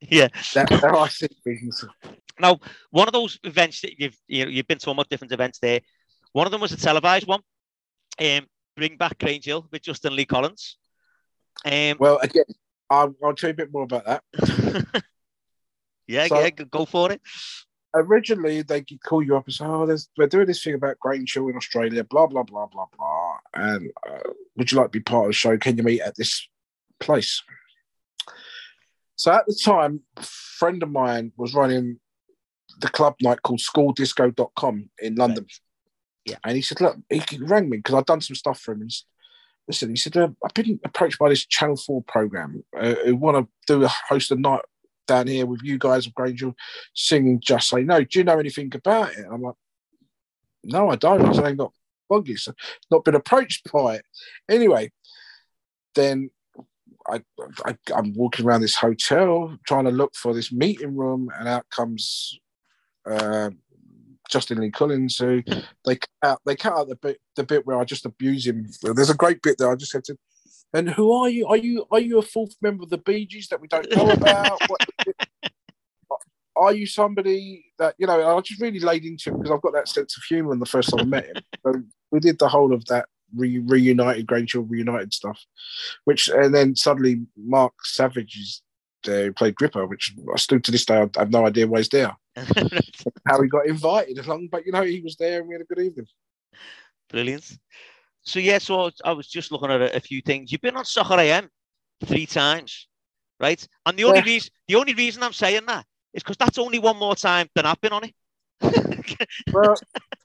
yeah. 0.00 0.28
I 0.56 1.08
see 1.08 1.28
things. 1.44 1.84
Now, 2.40 2.58
one 2.90 3.08
of 3.08 3.12
those 3.12 3.38
events 3.44 3.80
that 3.82 3.98
you've 4.00 4.16
you 4.26 4.44
know, 4.44 4.50
you've 4.50 4.66
been 4.66 4.78
to 4.78 4.90
about 4.90 5.08
different 5.08 5.32
events 5.32 5.58
there. 5.60 5.80
One 6.32 6.46
of 6.46 6.52
them 6.52 6.60
was 6.60 6.72
a 6.72 6.76
televised 6.76 7.26
one. 7.26 7.40
Um, 8.20 8.46
Bring 8.76 8.96
Back 8.96 9.18
Grange 9.18 9.44
Hill 9.44 9.66
with 9.70 9.82
Justin 9.82 10.14
Lee 10.14 10.24
Collins. 10.24 10.76
Um, 11.64 11.96
Well, 11.98 12.18
again, 12.18 12.44
I'll, 12.90 13.14
I'll 13.22 13.34
tell 13.34 13.48
you 13.48 13.54
a 13.54 13.56
bit 13.56 13.72
more 13.72 13.82
about 13.84 14.04
that. 14.06 15.02
yeah, 16.08 16.26
So- 16.26 16.40
yeah, 16.40 16.50
go- 16.50 16.84
for 16.84 17.12
it. 17.12 17.20
Originally, 17.94 18.60
they 18.62 18.82
could 18.82 19.02
call 19.02 19.22
you 19.22 19.34
up 19.36 19.46
and 19.46 19.54
say, 19.54 19.64
"Oh, 19.64 19.86
there's, 19.86 20.10
we're 20.18 20.26
doing 20.26 20.46
this 20.46 20.62
thing 20.62 20.74
about 20.74 20.98
Grange 21.00 21.32
Hill 21.32 21.48
in 21.48 21.56
Australia, 21.56 22.04
blah 22.04 22.26
blah 22.26 22.42
blah 22.42 22.66
blah 22.66 22.84
blah." 22.94 23.36
And 23.54 23.90
uh, 24.08 24.30
would 24.56 24.70
you 24.70 24.76
like 24.76 24.88
to 24.88 24.98
be 24.98 25.00
part 25.00 25.24
of 25.24 25.28
the 25.30 25.32
show? 25.32 25.56
Can 25.56 25.78
you 25.78 25.82
meet 25.82 26.02
at 26.02 26.14
this 26.14 26.46
place? 27.00 27.42
So 29.16 29.32
at 29.32 29.46
the 29.46 29.58
time, 29.64 30.00
a 30.16 30.22
friend 30.22 30.82
of 30.82 30.90
mine 30.90 31.32
was 31.36 31.54
running 31.54 31.98
the 32.80 32.88
club 32.88 33.16
night 33.22 33.42
called 33.42 33.60
schooldisco.com 33.60 34.90
in 35.00 35.14
London. 35.16 35.46
Yeah. 36.24 36.36
And 36.44 36.54
he 36.56 36.62
said, 36.62 36.80
look, 36.80 36.96
he 37.10 37.22
rang 37.38 37.68
me 37.68 37.78
because 37.78 37.94
I'd 37.96 38.06
done 38.06 38.20
some 38.20 38.36
stuff 38.36 38.60
for 38.60 38.72
him. 38.72 38.82
And 38.82 38.92
listen, 39.66 39.90
he 39.90 39.96
said, 39.96 40.16
uh, 40.16 40.28
I've 40.44 40.54
been 40.54 40.78
approached 40.84 41.18
by 41.18 41.30
this 41.30 41.46
Channel 41.46 41.76
4 41.76 42.02
program 42.06 42.62
uh, 42.78 42.94
who 43.04 43.16
want 43.16 43.38
to 43.38 43.48
do 43.66 43.84
a 43.84 43.88
host 44.08 44.30
a 44.30 44.36
night 44.36 44.60
down 45.08 45.26
here 45.26 45.46
with 45.46 45.62
you 45.64 45.78
guys 45.78 46.06
of 46.06 46.14
Granger 46.14 46.52
singing 46.94 47.40
Just 47.40 47.70
Say 47.70 47.82
No. 47.82 48.04
Do 48.04 48.18
you 48.18 48.24
know 48.24 48.38
anything 48.38 48.72
about 48.72 49.12
it? 49.14 49.26
I'm 49.28 49.42
like, 49.42 49.56
no, 50.62 50.90
I 50.90 50.96
don't. 50.96 51.36
I 51.38 51.48
ain't 51.48 51.58
got 51.58 51.72
buggy, 52.08 52.36
so 52.36 52.52
not 52.90 53.04
been 53.04 53.16
approached 53.16 53.70
by 53.72 53.96
it. 53.96 54.04
Anyway, 54.48 54.92
then 55.94 56.30
I, 57.08 57.22
I, 57.64 57.76
I'm 57.94 58.12
walking 58.14 58.46
around 58.46 58.60
this 58.60 58.76
hotel 58.76 59.56
trying 59.66 59.84
to 59.84 59.90
look 59.90 60.14
for 60.14 60.34
this 60.34 60.52
meeting 60.52 60.96
room, 60.96 61.30
and 61.38 61.48
out 61.48 61.66
comes 61.70 62.38
uh, 63.10 63.50
Justin 64.28 64.60
Lee 64.60 64.70
Collins, 64.70 65.16
who 65.18 65.42
they 65.86 65.96
cut 65.96 66.08
out, 66.22 66.40
they 66.44 66.56
cut 66.56 66.74
out 66.74 66.88
the 66.88 66.96
bit 66.96 67.18
the 67.36 67.44
bit 67.44 67.66
where 67.66 67.78
I 67.78 67.84
just 67.84 68.06
abuse 68.06 68.46
him. 68.46 68.68
There's 68.82 69.10
a 69.10 69.14
great 69.14 69.42
bit 69.42 69.56
there. 69.58 69.70
I 69.70 69.76
just 69.76 69.92
said 69.92 70.04
to 70.04 70.18
and 70.72 70.88
who 70.90 71.12
are 71.12 71.28
you? 71.28 71.46
Are 71.46 71.56
you 71.56 71.86
are 71.90 72.00
you 72.00 72.18
a 72.18 72.22
fourth 72.22 72.54
member 72.60 72.82
of 72.82 72.90
the 72.90 72.98
Bee 72.98 73.26
Gees 73.26 73.48
that 73.48 73.60
we 73.60 73.68
don't 73.68 73.90
know 73.94 74.10
about? 74.10 74.60
What, 74.68 74.80
are 76.56 76.74
you 76.74 76.86
somebody 76.86 77.66
that 77.78 77.94
you 77.98 78.06
know? 78.06 78.36
I 78.36 78.40
just 78.40 78.60
really 78.60 78.80
laid 78.80 79.04
into 79.04 79.30
him 79.30 79.38
because 79.38 79.50
I've 79.50 79.62
got 79.62 79.72
that 79.74 79.88
sense 79.88 80.16
of 80.16 80.22
humour. 80.24 80.52
And 80.52 80.60
the 80.60 80.66
first 80.66 80.90
time 80.90 81.00
I 81.00 81.04
met 81.04 81.26
him, 81.26 81.42
so 81.64 81.74
we 82.10 82.20
did 82.20 82.38
the 82.38 82.48
whole 82.48 82.72
of 82.72 82.84
that 82.86 83.06
re- 83.34 83.58
reunited 83.58 84.26
Grange 84.26 84.54
reunited 84.54 85.14
stuff, 85.14 85.40
which 86.04 86.28
and 86.28 86.54
then 86.54 86.76
suddenly 86.76 87.26
Mark 87.36 87.74
Savage 87.84 88.36
is 88.36 88.62
there 89.04 89.26
who 89.26 89.32
played 89.32 89.54
Gripper, 89.54 89.86
which 89.86 90.14
I 90.32 90.36
still 90.36 90.60
to 90.60 90.70
this 90.70 90.84
day 90.84 90.96
I 90.96 91.08
have 91.18 91.30
no 91.30 91.46
idea 91.46 91.66
why 91.66 91.78
he's 91.78 91.88
there, 91.88 92.16
how 93.26 93.40
he 93.40 93.48
got 93.48 93.66
invited 93.66 94.18
along, 94.18 94.48
but 94.50 94.66
you 94.66 94.72
know 94.72 94.82
he 94.82 95.00
was 95.00 95.16
there 95.16 95.40
and 95.40 95.48
we 95.48 95.54
had 95.54 95.62
a 95.62 95.64
good 95.64 95.80
evening. 95.80 96.06
Brilliant. 97.08 97.58
So 98.28 98.40
yeah, 98.40 98.58
so 98.58 98.90
I 99.04 99.12
was 99.12 99.26
just 99.26 99.50
looking 99.50 99.70
at 99.70 99.96
a, 99.96 100.00
few 100.00 100.20
things. 100.20 100.52
You've 100.52 100.60
been 100.60 100.76
on 100.76 100.84
Soccer 100.84 101.18
AM 101.18 101.48
three 102.04 102.26
times, 102.26 102.86
right? 103.40 103.66
And 103.86 103.98
the 103.98 104.04
only 104.04 104.18
Yeah. 104.18 104.24
reason 104.24 104.50
the 104.68 104.76
only 104.76 104.92
reason 104.92 105.22
I'm 105.22 105.32
saying 105.32 105.64
that 105.66 105.86
is 106.12 106.22
because 106.22 106.36
that's 106.36 106.58
only 106.58 106.78
one 106.78 106.98
more 106.98 107.16
time 107.16 107.48
than 107.54 107.64
I've 107.64 107.80
been 107.80 107.92
on 107.94 108.04
it. 108.04 108.14
well, 109.52 109.74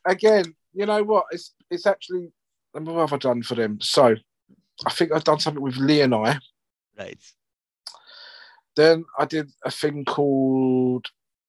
again, 0.06 0.54
you 0.74 0.86
know 0.86 1.02
what? 1.02 1.26
It's 1.32 1.54
it's 1.70 1.88
actually 1.88 2.34
what 2.74 3.00
have 3.00 3.14
I 3.14 3.18
done 3.18 3.42
for 3.42 3.56
them? 3.56 3.80
So 3.80 4.16
I 4.86 4.92
think 4.92 5.14
I've 5.14 5.24
done 5.24 5.40
something 5.40 5.64
with 5.64 5.78
Lee 5.78 6.02
and 6.02 6.14
I. 6.14 6.40
Right. 7.00 7.20
Then 8.76 9.06
I 9.18 9.26
did 9.26 9.50
a 9.64 9.72
thing 9.72 10.04
called 10.04 11.06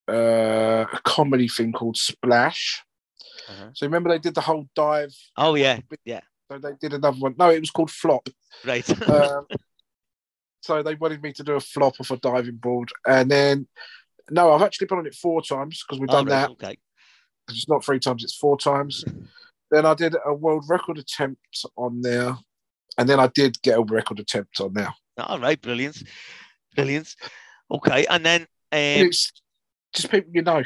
uh, 0.07 0.85
a 0.93 1.01
comedy 1.03 1.49
thing 1.49 1.73
called 1.73 1.97
Splash. 1.97 2.81
Uh-huh. 3.49 3.71
So 3.73 3.85
remember 3.85 4.09
they 4.09 4.19
did 4.19 4.35
the 4.35 4.41
whole 4.41 4.69
dive. 4.73 5.13
Oh 5.35 5.55
yeah, 5.55 5.79
yeah. 6.05 6.21
So 6.51 6.57
they 6.59 6.73
did 6.79 6.93
another 6.93 7.17
one. 7.17 7.35
No, 7.37 7.49
it 7.49 7.59
was 7.59 7.71
called 7.71 7.91
Flop. 7.91 8.27
Right. 8.65 8.87
Um, 9.09 9.45
so 10.61 10.81
they 10.83 10.95
wanted 10.95 11.21
me 11.21 11.31
to 11.33 11.43
do 11.43 11.53
a 11.53 11.59
flop 11.59 11.93
off 11.99 12.11
a 12.11 12.17
diving 12.17 12.55
board, 12.55 12.89
and 13.07 13.29
then 13.29 13.67
no, 14.31 14.51
I've 14.53 14.63
actually 14.63 14.87
been 14.87 14.97
on 14.99 15.05
it 15.07 15.13
four 15.15 15.41
times 15.41 15.83
because 15.83 15.99
we've 15.99 16.09
Oh, 16.09 16.13
done 16.13 16.25
right, 16.25 16.31
that. 16.31 16.49
Okay. 16.51 16.77
It's 17.49 17.69
not 17.69 17.83
three 17.85 17.99
times; 17.99 18.23
it's 18.23 18.35
four 18.35 18.57
times. 18.57 19.03
then 19.71 19.85
I 19.85 19.93
did 19.93 20.15
a 20.25 20.33
world 20.33 20.65
record 20.67 20.97
attempt 20.97 21.65
on 21.77 22.01
there, 22.01 22.35
and 22.97 23.07
then 23.07 23.19
I 23.19 23.27
did 23.27 23.61
get 23.61 23.77
a 23.77 23.81
record 23.83 24.19
attempt 24.19 24.59
on 24.59 24.73
there. 24.73 24.93
All 25.17 25.39
right. 25.39 25.61
Brilliant. 25.61 26.01
Brilliant. 26.75 27.15
Okay. 27.69 28.05
And 28.07 28.25
then 28.25 28.41
um, 28.41 28.47
it's 28.71 29.31
just 29.95 30.11
people 30.11 30.31
you 30.33 30.41
know. 30.41 30.63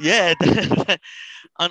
yeah. 0.00 0.34
and 0.40 0.98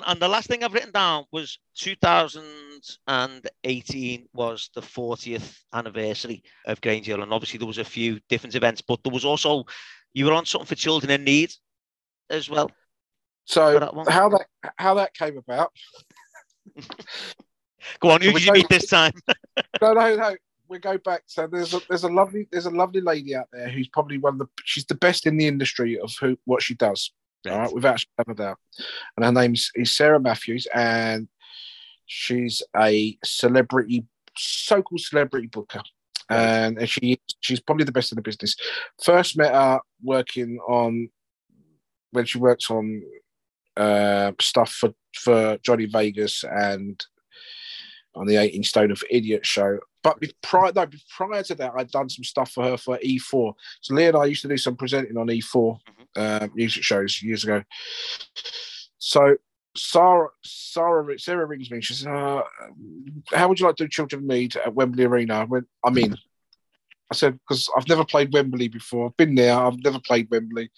and 0.06 0.20
the 0.20 0.28
last 0.28 0.48
thing 0.48 0.64
I've 0.64 0.74
written 0.74 0.92
down 0.92 1.24
was 1.32 1.58
2018 1.76 4.28
was 4.32 4.70
the 4.74 4.80
40th 4.80 5.58
anniversary 5.72 6.42
of 6.66 6.80
Grange 6.80 7.06
Hill, 7.06 7.22
and 7.22 7.32
obviously 7.32 7.58
there 7.58 7.66
was 7.66 7.78
a 7.78 7.84
few 7.84 8.20
different 8.28 8.54
events, 8.54 8.80
but 8.80 9.02
there 9.02 9.12
was 9.12 9.24
also 9.24 9.64
you 10.12 10.26
were 10.26 10.32
on 10.32 10.46
something 10.46 10.66
for 10.66 10.74
children 10.74 11.10
in 11.10 11.24
need 11.24 11.52
as 12.30 12.48
well. 12.48 12.70
So 13.44 13.78
that 13.78 13.92
how 14.08 14.28
that 14.30 14.46
how 14.76 14.94
that 14.94 15.14
came 15.14 15.36
about? 15.36 15.72
Go 18.00 18.10
on, 18.10 18.20
who 18.20 18.28
So 18.28 18.38
did 18.38 18.46
you 18.46 18.52
meet 18.52 18.68
this 18.68 18.86
time? 18.86 19.12
No, 19.82 19.94
no, 19.94 20.16
no. 20.16 20.36
We 20.70 20.78
go 20.78 20.96
back. 20.98 21.24
So 21.26 21.48
there's 21.48 21.74
a 21.74 21.80
there's 21.88 22.04
a 22.04 22.08
lovely 22.08 22.46
there's 22.52 22.66
a 22.66 22.70
lovely 22.70 23.00
lady 23.00 23.34
out 23.34 23.48
there 23.52 23.68
who's 23.68 23.88
probably 23.88 24.18
one 24.18 24.34
of 24.34 24.38
the 24.38 24.46
she's 24.64 24.86
the 24.86 24.94
best 24.94 25.26
in 25.26 25.36
the 25.36 25.48
industry 25.48 25.98
of 25.98 26.14
who 26.20 26.38
what 26.44 26.62
she 26.62 26.74
does. 26.74 27.12
All 27.48 27.58
right, 27.58 27.72
without 27.72 27.96
a 27.96 27.98
shadow 27.98 28.10
of 28.18 28.28
a 28.28 28.34
doubt. 28.34 28.58
And 29.16 29.26
her 29.26 29.32
name's 29.32 29.72
is 29.74 29.94
Sarah 29.94 30.20
Matthews, 30.20 30.68
and 30.72 31.26
she's 32.06 32.62
a 32.76 33.18
celebrity, 33.24 34.06
so-called 34.36 35.00
celebrity 35.00 35.48
booker. 35.48 35.82
And, 36.28 36.78
and 36.78 36.88
she 36.88 37.20
she's 37.40 37.60
probably 37.60 37.84
the 37.84 37.92
best 37.92 38.12
in 38.12 38.16
the 38.16 38.22
business. 38.22 38.54
First 39.02 39.36
met 39.36 39.52
her 39.52 39.80
working 40.04 40.58
on 40.68 41.08
when 42.12 42.26
she 42.26 42.38
works 42.38 42.70
on 42.70 43.02
uh, 43.76 44.32
stuff 44.40 44.70
for 44.70 44.90
for 45.14 45.58
Johnny 45.64 45.86
Vegas 45.86 46.44
and 46.44 47.04
on 48.14 48.26
the 48.26 48.36
18 48.36 48.62
Stone 48.64 48.90
of 48.90 49.02
Idiot 49.10 49.46
show. 49.46 49.78
But 50.02 50.18
prior, 50.42 50.72
no, 50.74 50.86
prior 51.16 51.42
to 51.42 51.54
that, 51.56 51.72
I'd 51.76 51.90
done 51.90 52.08
some 52.08 52.24
stuff 52.24 52.50
for 52.50 52.64
her 52.64 52.76
for 52.76 52.98
E4. 52.98 53.54
So 53.80 53.94
Lee 53.94 54.06
and 54.06 54.16
I 54.16 54.24
used 54.24 54.42
to 54.42 54.48
do 54.48 54.56
some 54.56 54.76
presenting 54.76 55.16
on 55.16 55.26
E4 55.28 55.78
uh, 56.16 56.48
music 56.54 56.82
shows 56.82 57.22
years 57.22 57.44
ago. 57.44 57.62
So 58.98 59.36
Sarah, 59.76 60.28
Sarah, 60.44 61.18
Sarah 61.18 61.46
rings 61.46 61.70
me. 61.70 61.80
She 61.80 61.94
says, 61.94 62.06
uh, 62.06 62.42
"How 63.32 63.48
would 63.48 63.60
you 63.60 63.66
like 63.66 63.76
to 63.76 63.84
do 63.84 63.88
Children 63.88 64.22
of 64.22 64.28
Need 64.28 64.56
at 64.56 64.74
Wembley 64.74 65.04
Arena?" 65.04 65.40
I 65.40 65.44
went, 65.44 65.68
"I'm 65.84 65.96
in." 65.98 66.16
I 67.10 67.14
said, 67.14 67.38
"Because 67.38 67.68
I've 67.76 67.88
never 67.88 68.04
played 68.04 68.32
Wembley 68.32 68.68
before. 68.68 69.06
I've 69.06 69.16
been 69.16 69.34
there. 69.34 69.56
I've 69.56 69.82
never 69.82 70.00
played 70.00 70.28
Wembley." 70.30 70.70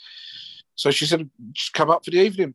So 0.74 0.90
she 0.90 1.06
said, 1.06 1.28
"Just 1.52 1.72
come 1.72 1.90
up 1.90 2.04
for 2.04 2.10
the 2.10 2.20
evening." 2.20 2.54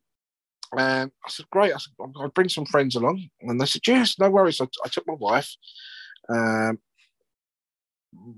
And 0.75 1.11
I 1.25 1.29
said, 1.29 1.45
"Great." 1.51 1.73
I 1.73 1.77
said, 1.77 1.93
"I'll 1.99 2.29
bring 2.29 2.49
some 2.49 2.65
friends 2.65 2.95
along." 2.95 3.29
And 3.41 3.59
they 3.59 3.65
said, 3.65 3.87
"Yes, 3.87 4.19
no 4.19 4.29
worries." 4.29 4.59
I, 4.59 4.67
I 4.83 4.89
took 4.89 5.07
my 5.07 5.13
wife, 5.13 5.55
um, 6.29 6.79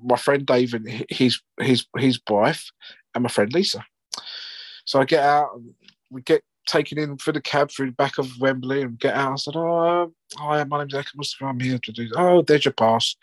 my 0.03 0.17
friend 0.17 0.45
David, 0.45 1.07
his 1.09 1.41
his 1.59 1.85
his 1.97 2.19
wife, 2.29 2.69
and 3.15 3.23
my 3.23 3.29
friend 3.29 3.51
Lisa. 3.53 3.83
So 4.85 4.99
I 4.99 5.05
get 5.05 5.23
out, 5.23 5.55
and 5.55 5.73
we 6.09 6.21
get 6.21 6.43
taken 6.67 6.99
in 6.99 7.17
for 7.17 7.31
the 7.31 7.41
cab 7.41 7.71
through 7.71 7.87
the 7.87 7.93
back 7.93 8.19
of 8.19 8.39
Wembley, 8.39 8.83
and 8.83 8.99
get 8.99 9.15
out. 9.15 9.33
I 9.33 9.35
said, 9.35 9.55
"Oh, 9.55 10.13
hi, 10.37 10.63
my 10.65 10.79
name's 10.79 10.93
Eka. 10.93 11.35
I'm 11.41 11.59
here 11.59 11.79
to 11.79 11.91
do." 11.91 12.09
Oh, 12.15 12.41
there's 12.41 12.65
your 12.65 12.73
pass. 12.73 13.15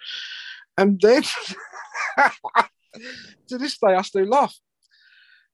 And 0.79 1.01
then, 1.01 1.23
to 3.49 3.59
this 3.59 3.79
day, 3.79 3.95
I 3.95 4.03
still 4.03 4.27
laugh. 4.27 4.55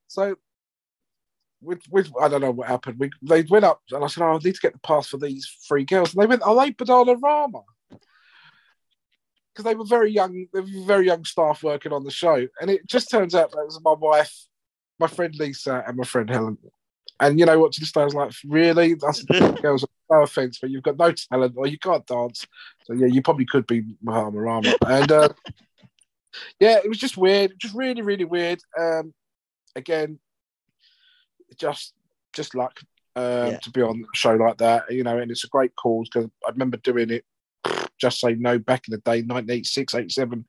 So 0.08 0.36
with 1.62 1.82
with 1.90 2.10
I 2.20 2.28
don't 2.28 2.40
know 2.40 2.50
what 2.50 2.68
happened. 2.68 2.98
We 2.98 3.10
they 3.22 3.42
went 3.42 3.64
up 3.64 3.80
and 3.90 4.04
I 4.04 4.06
said, 4.08 4.24
"Oh, 4.24 4.34
I 4.34 4.38
need 4.38 4.54
to 4.54 4.60
get 4.60 4.72
the 4.72 4.78
pass 4.80 5.06
for 5.06 5.16
these 5.16 5.46
three 5.66 5.84
girls." 5.84 6.14
And 6.14 6.22
they 6.22 6.26
went, 6.26 6.42
"Are 6.42 6.56
they 6.56 6.72
Bananarama?" 6.72 7.62
Because 7.90 9.64
they 9.64 9.74
were 9.74 9.84
very 9.84 10.10
young, 10.10 10.46
they 10.52 10.60
were 10.60 10.86
very 10.86 11.06
young 11.06 11.24
staff 11.24 11.62
working 11.62 11.92
on 11.92 12.04
the 12.04 12.10
show, 12.10 12.46
and 12.60 12.70
it 12.70 12.86
just 12.86 13.10
turns 13.10 13.34
out 13.34 13.50
that 13.52 13.60
it 13.60 13.66
was 13.66 13.80
my 13.82 13.92
wife, 13.92 14.46
my 14.98 15.06
friend 15.06 15.34
Lisa, 15.36 15.84
and 15.86 15.96
my 15.96 16.04
friend 16.04 16.28
Helen. 16.28 16.58
And 17.20 17.38
you 17.38 17.46
know 17.46 17.58
what? 17.58 17.72
To 17.72 17.80
this 17.80 17.92
day, 17.92 18.00
I 18.00 18.04
was 18.04 18.14
like, 18.14 18.32
"Really? 18.46 18.94
That's 18.94 19.22
girls." 19.62 19.84
No 20.10 20.22
offense, 20.22 20.58
but 20.60 20.68
you've 20.68 20.82
got 20.82 20.98
no 20.98 21.10
talent 21.10 21.54
or 21.56 21.66
you 21.66 21.78
can't 21.78 22.06
dance. 22.06 22.46
So 22.84 22.92
yeah, 22.92 23.06
you 23.06 23.22
probably 23.22 23.46
could 23.46 23.66
be 23.66 23.82
Bananarama. 24.04 24.74
And 24.86 25.10
uh, 25.10 25.28
yeah, 26.60 26.80
it 26.84 26.88
was 26.88 26.98
just 26.98 27.16
weird, 27.16 27.54
just 27.58 27.74
really, 27.74 28.02
really 28.02 28.26
weird. 28.26 28.60
Um, 28.78 29.14
again, 29.74 30.18
just 31.58 31.94
just 32.32 32.54
luck 32.54 32.80
um, 33.16 33.24
Yeah. 33.52 33.58
to 33.58 33.70
be 33.70 33.82
on 33.82 34.02
a 34.02 34.16
show 34.16 34.34
like 34.34 34.58
that, 34.58 34.90
you 34.90 35.02
know, 35.04 35.18
and 35.18 35.30
it's 35.30 35.44
a 35.44 35.48
great 35.48 35.74
cause 35.76 36.08
because 36.12 36.30
I 36.46 36.50
remember 36.50 36.76
doing 36.78 37.10
it. 37.10 37.24
Just 38.00 38.20
say 38.20 38.34
no 38.34 38.58
back 38.58 38.88
in 38.88 38.92
the 38.92 38.98
day, 38.98 39.22
1986, 39.22 39.94
87 39.94 40.44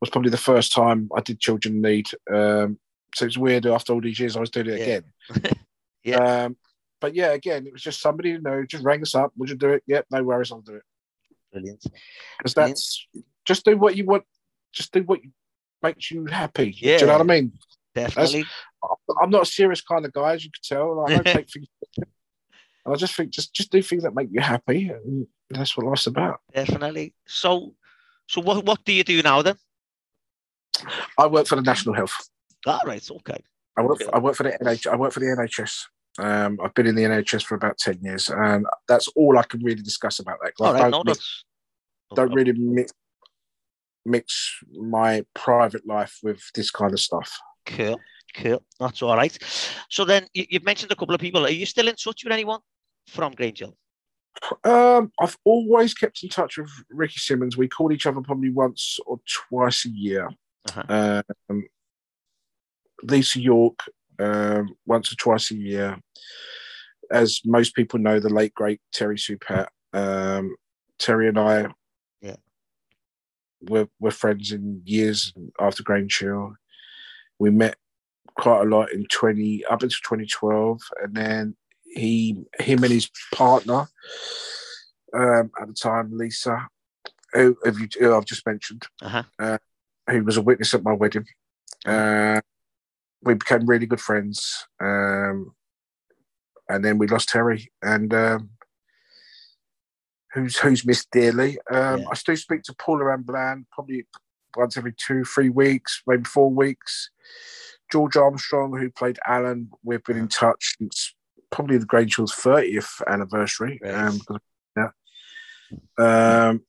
was 0.00 0.10
probably 0.10 0.30
the 0.30 0.36
first 0.36 0.72
time 0.72 1.08
I 1.16 1.20
did 1.20 1.40
Children 1.40 1.80
Need. 1.80 2.08
Um, 2.30 2.78
so 3.14 3.24
it's 3.24 3.38
weird 3.38 3.64
after 3.66 3.92
all 3.94 4.00
these 4.02 4.20
years 4.20 4.36
I 4.36 4.40
was 4.40 4.50
doing 4.50 4.66
it 4.68 4.78
Yeah. 4.80 4.84
again. 4.84 5.04
Yeah. 6.02 6.16
Um, 6.44 6.56
but 7.00 7.14
yeah, 7.14 7.32
again, 7.32 7.66
it 7.66 7.72
was 7.74 7.82
just 7.82 8.00
somebody 8.00 8.30
you 8.30 8.40
know 8.40 8.64
just 8.66 8.82
rang 8.84 9.02
us 9.02 9.14
up. 9.14 9.32
Would 9.36 9.50
you 9.50 9.56
do 9.56 9.70
it? 9.70 9.82
Yep, 9.86 10.06
no 10.10 10.22
worries, 10.22 10.50
I'll 10.50 10.60
do 10.62 10.74
it. 10.76 10.82
Brilliant. 11.52 11.84
Because 12.38 12.54
that's 12.54 13.06
just 13.44 13.64
do 13.66 13.76
what 13.76 13.96
you 13.96 14.04
want. 14.06 14.24
Just 14.72 14.92
do 14.92 15.02
what 15.02 15.20
makes 15.82 16.10
you 16.10 16.24
happy. 16.26 16.74
yeah 16.80 16.96
Do 16.98 17.04
you 17.04 17.06
know 17.08 17.18
what 17.18 17.30
I 17.30 17.34
mean? 17.40 17.52
Definitely. 17.94 18.44
I'm 19.20 19.30
not 19.30 19.42
a 19.42 19.46
serious 19.46 19.80
kind 19.80 20.04
of 20.04 20.12
guy, 20.12 20.34
as 20.34 20.44
you 20.44 20.50
can 20.50 20.76
tell. 20.76 20.96
Like, 20.96 21.12
I 21.12 21.14
don't 21.16 21.24
take 21.34 21.50
things. 21.50 21.68
And 22.84 22.94
I 22.94 22.94
just 22.94 23.14
think 23.14 23.30
just 23.30 23.52
just 23.52 23.70
do 23.70 23.82
things 23.82 24.04
that 24.04 24.14
make 24.14 24.28
you 24.30 24.40
happy, 24.40 24.88
and 24.88 25.26
that's 25.50 25.76
what 25.76 25.86
life's 25.86 26.06
about. 26.06 26.40
Definitely. 26.54 27.14
So, 27.26 27.74
so 28.26 28.40
what 28.40 28.64
what 28.64 28.84
do 28.84 28.92
you 28.92 29.04
do 29.04 29.20
now 29.22 29.42
then? 29.42 29.56
I 31.18 31.26
work 31.26 31.46
for 31.46 31.56
the 31.56 31.62
National 31.62 31.94
Health. 31.94 32.14
All 32.66 32.80
right. 32.86 33.06
Okay. 33.10 33.42
I 33.76 33.82
work. 33.82 34.00
For, 34.00 34.14
I 34.14 34.18
work 34.18 34.34
for 34.34 34.42
the 34.44 34.50
NH. 34.62 34.86
I 34.86 34.96
work 34.96 35.12
for 35.12 35.20
the 35.20 35.26
NHS. 35.26 35.84
Um, 36.18 36.58
I've 36.62 36.74
been 36.74 36.86
in 36.86 36.94
the 36.94 37.04
NHS 37.04 37.44
for 37.44 37.54
about 37.54 37.78
ten 37.78 37.98
years, 38.02 38.30
and 38.30 38.66
that's 38.88 39.08
all 39.08 39.38
I 39.38 39.42
can 39.42 39.62
really 39.62 39.82
discuss 39.82 40.18
about 40.18 40.38
that. 40.42 40.52
All 40.60 40.72
right. 40.72 40.90
don't 40.90 40.90
No, 40.90 41.02
mix, 41.04 41.44
don't 42.14 42.32
really 42.32 42.52
mix, 42.52 42.92
mix 44.06 44.58
my 44.72 45.24
private 45.34 45.86
life 45.86 46.18
with 46.22 46.42
this 46.54 46.70
kind 46.70 46.92
of 46.92 47.00
stuff. 47.00 47.38
Cool. 47.66 48.00
Cool. 48.34 48.62
That's 48.78 49.02
all 49.02 49.16
right. 49.16 49.36
So 49.88 50.04
then 50.04 50.26
you, 50.34 50.44
you've 50.50 50.64
mentioned 50.64 50.92
a 50.92 50.96
couple 50.96 51.14
of 51.14 51.20
people. 51.20 51.44
Are 51.44 51.50
you 51.50 51.66
still 51.66 51.88
in 51.88 51.96
touch 51.96 52.22
with 52.24 52.32
anyone 52.32 52.60
from 53.08 53.32
Grange 53.32 53.58
Hill? 53.58 53.76
Um, 54.64 55.10
I've 55.20 55.36
always 55.44 55.92
kept 55.94 56.22
in 56.22 56.28
touch 56.28 56.56
with 56.56 56.70
Ricky 56.90 57.18
Simmons. 57.18 57.56
We 57.56 57.68
call 57.68 57.92
each 57.92 58.06
other 58.06 58.20
probably 58.20 58.50
once 58.50 58.98
or 59.06 59.18
twice 59.48 59.84
a 59.84 59.90
year. 59.90 60.28
Uh-huh. 60.68 61.22
Um, 61.50 61.64
Lisa 63.02 63.40
York, 63.40 63.78
um, 64.18 64.74
once 64.86 65.12
or 65.12 65.16
twice 65.16 65.50
a 65.50 65.56
year. 65.56 65.98
As 67.10 67.40
most 67.44 67.74
people 67.74 67.98
know, 67.98 68.20
the 68.20 68.28
late 68.32 68.54
great 68.54 68.80
Terry 68.92 69.18
Sue-Patt. 69.18 69.70
Um, 69.92 70.54
Terry 70.98 71.26
and 71.28 71.38
I, 71.38 71.66
Yeah. 72.20 72.36
we're, 73.62 73.88
we're 73.98 74.12
friends 74.12 74.52
in 74.52 74.82
years 74.84 75.32
after 75.58 75.82
Grange 75.82 76.18
Hill. 76.20 76.54
We 77.40 77.50
met 77.50 77.76
quite 78.36 78.60
a 78.60 78.68
lot 78.68 78.92
in 78.92 79.06
20 79.10 79.64
up 79.64 79.82
until 79.82 79.88
2012, 79.88 80.80
and 81.02 81.14
then 81.16 81.56
he, 81.84 82.36
him 82.60 82.84
and 82.84 82.92
his 82.92 83.10
partner 83.34 83.88
um, 85.14 85.50
at 85.60 85.66
the 85.66 85.74
time, 85.74 86.10
Lisa, 86.16 86.68
who, 87.32 87.56
you, 87.64 87.88
who 87.98 88.14
I've 88.14 88.26
just 88.26 88.46
mentioned, 88.46 88.86
Uh-huh. 89.02 89.58
who 90.08 90.22
was 90.22 90.36
a 90.36 90.42
witness 90.42 90.74
at 90.74 90.84
my 90.84 90.92
wedding. 90.92 91.24
Uh, 91.86 92.40
we 93.22 93.34
became 93.34 93.66
really 93.66 93.86
good 93.86 94.00
friends. 94.00 94.66
Um, 94.80 95.54
and 96.68 96.84
then 96.84 96.98
we 96.98 97.06
lost 97.08 97.28
Terry, 97.30 97.72
and 97.82 98.12
um, 98.14 98.50
who's 100.32 100.56
who's 100.58 100.86
missed 100.86 101.10
dearly. 101.10 101.58
Um, 101.70 102.00
Yeah. 102.00 102.06
I 102.12 102.14
still 102.14 102.36
speak 102.36 102.62
to 102.64 102.74
Paula 102.74 103.12
Ann 103.12 103.22
Bland 103.22 103.66
probably 103.72 104.06
once 104.56 104.76
every 104.76 104.92
two, 104.92 105.24
three 105.24 105.48
weeks, 105.48 106.02
maybe 106.06 106.24
four 106.24 106.50
weeks. 106.50 107.10
George 107.90 108.16
Armstrong, 108.16 108.76
who 108.78 108.90
played 108.90 109.18
Alan, 109.26 109.70
we've 109.82 110.04
been 110.04 110.16
in 110.16 110.28
touch 110.28 110.76
since 110.78 111.14
probably 111.50 111.78
the 111.78 111.86
Grange 111.86 112.16
Hill's 112.16 112.34
30th 112.34 113.02
anniversary. 113.08 113.80
Um, 113.82 114.20
yeah. 114.76 114.90
Um, 115.98 116.62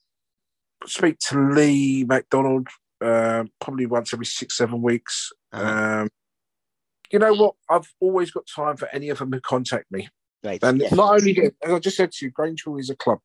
speak 0.86 1.20
to 1.30 1.40
Lee 1.54 2.04
MacDonald 2.04 2.68
uh, 3.02 3.44
probably 3.60 3.86
once 3.86 4.14
every 4.14 4.26
six, 4.26 4.58
seven 4.58 4.82
weeks. 4.82 5.32
Uh-huh. 5.52 6.02
Um, 6.02 6.10
you 7.12 7.20
know 7.20 7.34
what? 7.34 7.56
I've 7.70 7.92
always 8.00 8.32
got 8.32 8.48
time 8.48 8.78
for 8.78 8.88
any 8.90 9.10
of 9.10 9.20
them 9.20 9.32
who 9.34 9.42
contact 9.42 9.92
me. 9.92 10.08
right. 10.44 10.64
And 10.64 10.84
not 10.92 11.16
only 11.20 11.34
that, 11.34 11.54
as 11.64 11.74
I 11.74 11.80
just 11.80 11.98
said 11.98 12.12
to 12.14 12.26
you, 12.26 12.32
Grange 12.32 12.64
Hill 12.64 12.78
is 12.78 12.90
a 12.90 12.96
club. 12.96 13.20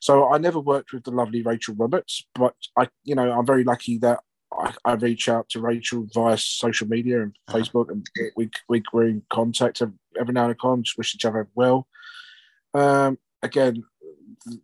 So 0.00 0.32
I 0.32 0.38
never 0.38 0.58
worked 0.58 0.92
with 0.92 1.04
the 1.04 1.10
lovely 1.10 1.42
Rachel 1.42 1.74
Roberts, 1.74 2.26
but 2.34 2.54
I, 2.78 2.88
you 3.04 3.14
know, 3.14 3.30
I'm 3.30 3.44
very 3.44 3.64
lucky 3.64 3.98
that 3.98 4.20
I, 4.52 4.74
I 4.84 4.92
reach 4.94 5.28
out 5.28 5.48
to 5.50 5.60
Rachel 5.60 6.06
via 6.14 6.36
social 6.38 6.88
media 6.88 7.22
and 7.22 7.34
Uh-huh. 7.48 7.58
Facebook, 7.58 7.90
and 7.90 8.06
we 8.36 8.50
we 8.68 8.82
we're 8.92 9.08
in 9.08 9.22
contact 9.30 9.82
every, 10.18 10.34
now 10.34 10.44
and 10.44 10.52
again, 10.52 10.82
just 10.82 10.98
wish 10.98 11.14
each 11.14 11.24
other 11.24 11.48
well. 11.54 11.86
Um, 12.74 13.18
again, 13.42 13.82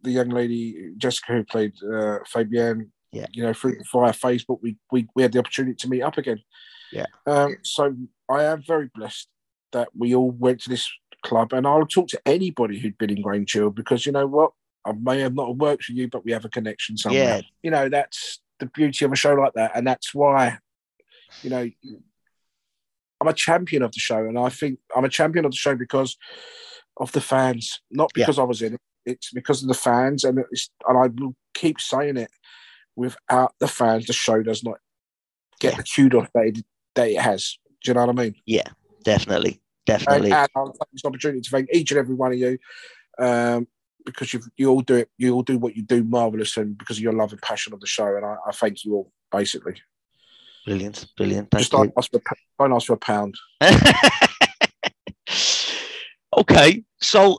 the- 0.02 0.10
young 0.10 0.30
lady 0.30 0.92
Jessica 0.96 1.32
who 1.32 1.44
played 1.44 1.72
uh, 1.82 2.18
Fabienne, 2.32 2.90
Yeah. 3.12 3.26
you 3.32 3.42
know, 3.42 3.52
through 3.52 3.76
via 3.92 4.12
Facebook, 4.12 4.58
we, 4.62 4.76
we 4.92 5.06
we 5.14 5.22
had 5.22 5.32
the 5.32 5.38
opportunity 5.38 5.76
to 5.76 5.88
meet 5.88 6.02
up 6.02 6.18
again. 6.18 6.40
Yeah. 6.92 7.06
Um, 7.26 7.56
so 7.62 7.94
I 8.30 8.44
am 8.44 8.62
very 8.62 8.90
blessed 8.94 9.28
that 9.72 9.88
we 9.96 10.14
all 10.14 10.30
went 10.30 10.60
to 10.62 10.68
this 10.68 10.88
club, 11.24 11.52
and 11.52 11.66
I'll 11.66 11.86
talk 11.86 12.08
to 12.08 12.20
anybody 12.26 12.78
who'd 12.78 12.98
been 12.98 13.10
in 13.10 13.22
Grange 13.22 13.52
Hill 13.52 13.70
because 13.70 14.06
you 14.06 14.12
know 14.12 14.26
what, 14.26 14.52
I 14.84 14.92
may 14.92 15.20
have 15.20 15.34
not 15.34 15.56
worked 15.56 15.84
with 15.88 15.96
you, 15.96 16.08
but 16.08 16.24
we 16.24 16.32
have 16.32 16.44
a 16.44 16.48
connection 16.48 16.96
somewhere. 16.96 17.22
Yeah. 17.22 17.40
You 17.62 17.70
know, 17.72 17.88
that's 17.88 18.40
the 18.60 18.66
beauty 18.66 19.04
of 19.04 19.12
a 19.12 19.16
show 19.16 19.34
like 19.34 19.52
that, 19.54 19.72
and 19.74 19.86
that's 19.86 20.14
why, 20.14 20.58
you 21.42 21.50
know, 21.50 21.68
I'm 23.20 23.28
a 23.28 23.32
champion 23.32 23.82
of 23.82 23.92
the 23.92 23.98
show, 23.98 24.18
and 24.26 24.38
I 24.38 24.48
think 24.48 24.78
I'm 24.94 25.04
a 25.04 25.08
champion 25.08 25.44
of 25.44 25.50
the 25.52 25.56
show 25.56 25.74
because 25.74 26.16
of 26.98 27.12
the 27.12 27.20
fans, 27.20 27.80
not 27.90 28.10
Yeah. 28.14 28.24
because 28.24 28.38
I 28.38 28.44
was 28.44 28.62
in 28.62 28.74
it. 28.74 28.80
It's 29.04 29.30
because 29.32 29.62
of 29.62 29.68
the 29.68 29.74
fans, 29.74 30.24
and 30.24 30.38
it's, 30.50 30.70
and 30.88 30.98
I 30.98 31.06
will 31.08 31.34
keep 31.54 31.80
saying 31.80 32.16
it. 32.16 32.30
Without 32.96 33.52
the 33.60 33.68
fans, 33.68 34.06
the 34.06 34.14
show 34.14 34.42
does 34.42 34.64
not 34.64 34.78
get 35.60 35.72
Yeah. 35.72 35.76
the 35.78 35.84
kudos 35.84 36.28
that 36.34 36.46
it, 36.46 36.64
that 36.94 37.08
it 37.10 37.20
has. 37.20 37.58
Do 37.84 37.90
you 37.90 37.94
know 37.94 38.06
what 38.06 38.18
I 38.18 38.22
mean? 38.24 38.34
Yeah, 38.46 38.68
definitely. 39.04 39.50
And, 39.50 39.60
Definitely. 40.00 40.32
and 40.32 40.48
I'll 40.56 40.72
take 40.72 40.90
this 40.92 41.04
opportunity 41.04 41.40
to 41.42 41.50
thank 41.50 41.68
each 41.72 41.90
and 41.92 41.98
every 41.98 42.14
one 42.16 42.32
of 42.32 42.38
you 42.38 42.58
um, 43.18 43.68
because 44.06 44.32
you 44.32 44.40
you 44.56 44.70
all 44.70 44.80
do 44.80 44.94
it. 44.94 45.10
You 45.18 45.34
all 45.34 45.42
do 45.42 45.58
what 45.58 45.76
you 45.76 45.82
do 45.82 46.02
marvelous, 46.02 46.56
and 46.56 46.78
because 46.78 46.96
of 46.96 47.02
your 47.02 47.12
love 47.12 47.32
and 47.32 47.42
passion 47.42 47.74
of 47.74 47.80
the 47.80 47.86
show. 47.86 48.16
And 48.16 48.24
I, 48.24 48.36
I 48.46 48.52
thank 48.52 48.84
you 48.84 48.94
all 48.94 49.12
basically. 49.30 49.74
brilliant. 50.64 51.06
Brilliant. 51.16 51.50
Thank 51.50 51.60
Just 51.60 51.72
you. 51.72 51.78
don't 51.78 51.92
ask, 51.98 52.10
for, 52.10 52.22
don't 52.58 52.72
ask 52.72 52.86
for 52.86 52.94
a 52.94 52.98
pound. 52.98 53.34
okay, 56.38 56.82
so 57.00 57.38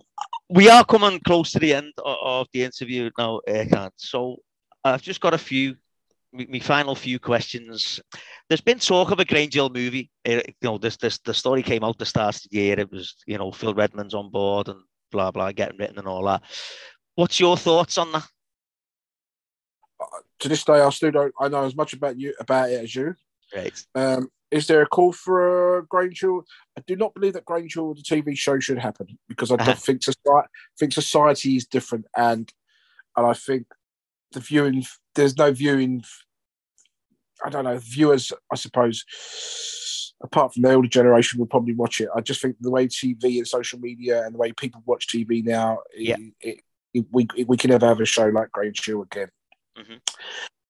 we 0.49 0.69
are 0.69 0.85
coming 0.85 1.19
close 1.21 1.51
to 1.53 1.59
the 1.59 1.73
end 1.73 1.93
of, 2.05 2.47
the 2.53 2.63
interview 2.63 3.09
now, 3.17 3.41
Erkan. 3.47 3.91
So 3.95 4.37
I've 4.83 5.01
just 5.01 5.21
got 5.21 5.33
a 5.33 5.37
few, 5.37 5.75
my 6.31 6.59
final 6.59 6.95
few 6.95 7.19
questions. 7.19 7.99
There's 8.47 8.61
been 8.61 8.79
talk 8.79 9.11
of 9.11 9.19
a 9.19 9.25
Grange 9.25 9.55
Hill 9.55 9.69
movie. 9.69 10.09
Uh, 10.25 10.41
you 10.45 10.53
know, 10.63 10.77
this 10.77 10.97
this 10.97 11.17
the 11.19 11.33
story 11.33 11.63
came 11.63 11.83
out 11.83 11.97
the 11.97 12.05
start 12.05 12.35
of 12.35 12.41
the 12.51 12.57
year. 12.57 12.79
It 12.79 12.91
was 12.91 13.15
you 13.25 13.37
know 13.37 13.51
Phil 13.51 13.73
Redmond's 13.73 14.13
on 14.13 14.29
board 14.29 14.69
and 14.69 14.79
blah 15.11 15.31
blah 15.31 15.51
getting 15.51 15.77
written 15.77 15.97
and 15.99 16.07
all 16.07 16.23
that. 16.25 16.43
What's 17.15 17.39
your 17.39 17.57
thoughts 17.57 17.97
on 17.97 18.11
that? 18.11 18.27
To 20.39 20.49
this 20.49 20.63
day, 20.63 20.79
I 20.79 20.89
still 20.91 21.11
don't. 21.11 21.33
I 21.39 21.47
know 21.47 21.63
as 21.65 21.75
much 21.75 21.93
about 21.93 22.19
you 22.19 22.33
about 22.39 22.69
it 22.69 22.83
as 22.83 22.95
you. 22.95 23.15
Right. 23.55 23.83
Um, 23.95 24.29
is 24.51 24.67
there 24.67 24.81
a 24.81 24.87
call 24.87 25.11
for 25.11 25.79
a 25.79 25.85
Grange 25.87 26.21
Hill? 26.21 26.43
I 26.77 26.81
do 26.85 26.95
not 26.95 27.13
believe 27.15 27.33
that 27.33 27.45
Grange 27.45 27.73
Hill, 27.73 27.95
the 27.95 28.01
TV 28.01 28.37
show, 28.37 28.59
should 28.59 28.77
happen 28.77 29.17
because 29.27 29.51
I 29.51 29.55
Uh-huh. 29.55 29.65
don't 29.65 29.79
think 29.79 30.03
society, 30.03 30.47
think 30.77 30.93
society 30.93 31.55
is 31.55 31.65
different, 31.65 32.05
and 32.15 32.51
and 33.15 33.25
I 33.25 33.33
think 33.33 33.67
the 34.31 34.39
viewing 34.39 34.85
there's 35.15 35.37
no 35.37 35.51
viewing. 35.51 36.03
I 37.45 37.49
don't 37.49 37.65
know 37.65 37.77
viewers. 37.77 38.31
I 38.51 38.55
suppose 38.55 39.03
apart 40.23 40.53
from 40.53 40.63
the 40.63 40.73
older 40.73 40.87
generation 40.87 41.39
will 41.39 41.45
probably 41.45 41.75
watch 41.75 42.01
it. 42.01 42.09
I 42.15 42.21
just 42.21 42.41
think 42.41 42.55
the 42.59 42.71
way 42.71 42.87
TV 42.87 43.37
and 43.37 43.47
social 43.47 43.79
media 43.79 44.25
and 44.25 44.33
the 44.33 44.39
way 44.39 44.51
people 44.51 44.81
watch 44.85 45.07
TV 45.07 45.43
now, 45.43 45.79
Yeah. 45.95 46.15
it, 46.41 46.61
it, 46.93 47.05
we 47.11 47.27
we 47.45 47.57
can 47.57 47.69
never 47.69 47.87
have 47.87 47.99
a 47.99 48.05
show 48.05 48.27
like 48.27 48.51
Grange 48.51 48.83
Hill 48.83 49.03
again. 49.03 49.29
Mhm. 49.77 49.99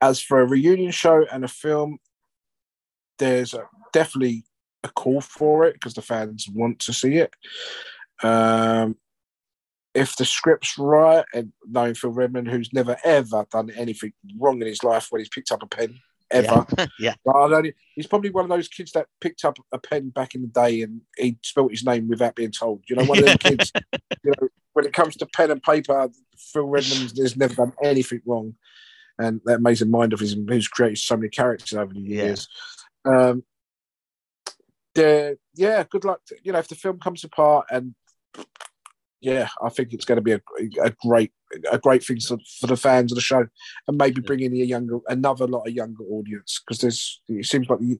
As 0.01 0.21
for 0.21 0.41
a 0.41 0.45
reunion 0.45 0.91
show 0.91 1.25
and 1.31 1.45
a 1.45 1.47
film, 1.47 1.99
there's 3.19 3.53
a, 3.53 3.67
definitely 3.93 4.43
a 4.83 4.89
call 4.89 5.21
for 5.21 5.65
it 5.65 5.73
because 5.73 5.93
the 5.93 6.01
fans 6.01 6.47
want 6.53 6.79
to 6.79 6.93
see 6.93 7.15
it. 7.15 7.33
Um, 8.21 8.97
if 9.93 10.15
the 10.15 10.25
script's 10.25 10.77
right, 10.77 11.25
and 11.33 11.51
knowing 11.65 11.95
Phil 11.95 12.11
Redmond, 12.11 12.49
who's 12.49 12.71
never 12.73 12.97
ever 13.03 13.47
done 13.51 13.71
anything 13.71 14.13
wrong 14.37 14.61
in 14.61 14.67
his 14.67 14.83
life 14.83 15.07
when 15.09 15.21
he's 15.21 15.29
picked 15.29 15.51
up 15.51 15.63
a 15.63 15.67
pen, 15.67 15.99
ever. 16.31 16.65
Yeah. 16.77 16.85
yeah. 16.99 17.13
But 17.25 17.53
I 17.53 17.73
he's 17.95 18.07
probably 18.07 18.29
one 18.29 18.43
of 18.43 18.49
those 18.49 18.67
kids 18.67 18.91
that 18.93 19.07
picked 19.21 19.45
up 19.45 19.57
a 19.71 19.77
pen 19.77 20.09
back 20.09 20.35
in 20.35 20.41
the 20.41 20.47
day 20.47 20.81
and 20.81 21.01
he 21.17 21.37
spelt 21.43 21.71
his 21.71 21.85
name 21.85 22.07
without 22.07 22.35
being 22.35 22.51
told. 22.51 22.83
You 22.89 22.95
know, 22.95 23.05
one 23.05 23.19
of 23.19 23.25
them 23.25 23.37
kids. 23.39 23.71
You 24.23 24.33
know, 24.39 24.47
when 24.73 24.85
it 24.85 24.93
comes 24.93 25.15
to 25.17 25.25
pen 25.25 25.51
and 25.51 25.61
paper, 25.63 26.09
Phil 26.37 26.65
Redmond 26.67 27.17
has 27.17 27.35
never 27.35 27.55
done 27.55 27.73
anything 27.83 28.21
wrong, 28.25 28.55
and 29.17 29.41
that 29.45 29.55
amazing 29.55 29.89
mind 29.89 30.13
of 30.13 30.19
his, 30.19 30.33
who's 30.33 30.67
created 30.67 30.99
so 30.99 31.17
many 31.17 31.29
characters 31.29 31.73
over 31.73 31.93
the 31.93 31.99
Yeah. 31.99 32.23
years. 32.23 32.47
Um, 33.05 33.43
the, 34.93 35.37
yeah, 35.55 35.83
good 35.89 36.05
luck. 36.05 36.21
To, 36.27 36.35
you 36.43 36.51
know, 36.51 36.59
if 36.59 36.67
the 36.67 36.75
film 36.75 36.99
comes 36.99 37.23
apart, 37.23 37.67
and 37.71 37.95
yeah, 39.21 39.49
I 39.63 39.69
think 39.69 39.93
it's 39.93 40.05
going 40.05 40.17
to 40.17 40.21
be 40.21 40.33
a, 40.33 40.41
a 40.83 40.93
great, 41.05 41.31
a 41.71 41.77
great 41.77 42.03
thing 42.03 42.19
for, 42.19 42.37
for 42.59 42.67
the 42.67 42.77
fans 42.77 43.11
of 43.11 43.15
the 43.15 43.21
show, 43.21 43.45
and 43.87 43.97
maybe 43.97 44.21
bring 44.21 44.41
in 44.41 44.53
a 44.53 44.57
younger, 44.57 44.99
another 45.07 45.47
lot 45.47 45.67
of 45.67 45.73
younger 45.73 46.03
audience 46.03 46.61
because 46.65 46.79
there's. 46.81 47.21
It 47.27 47.45
seems 47.45 47.69
like 47.69 47.79
the 47.79 47.99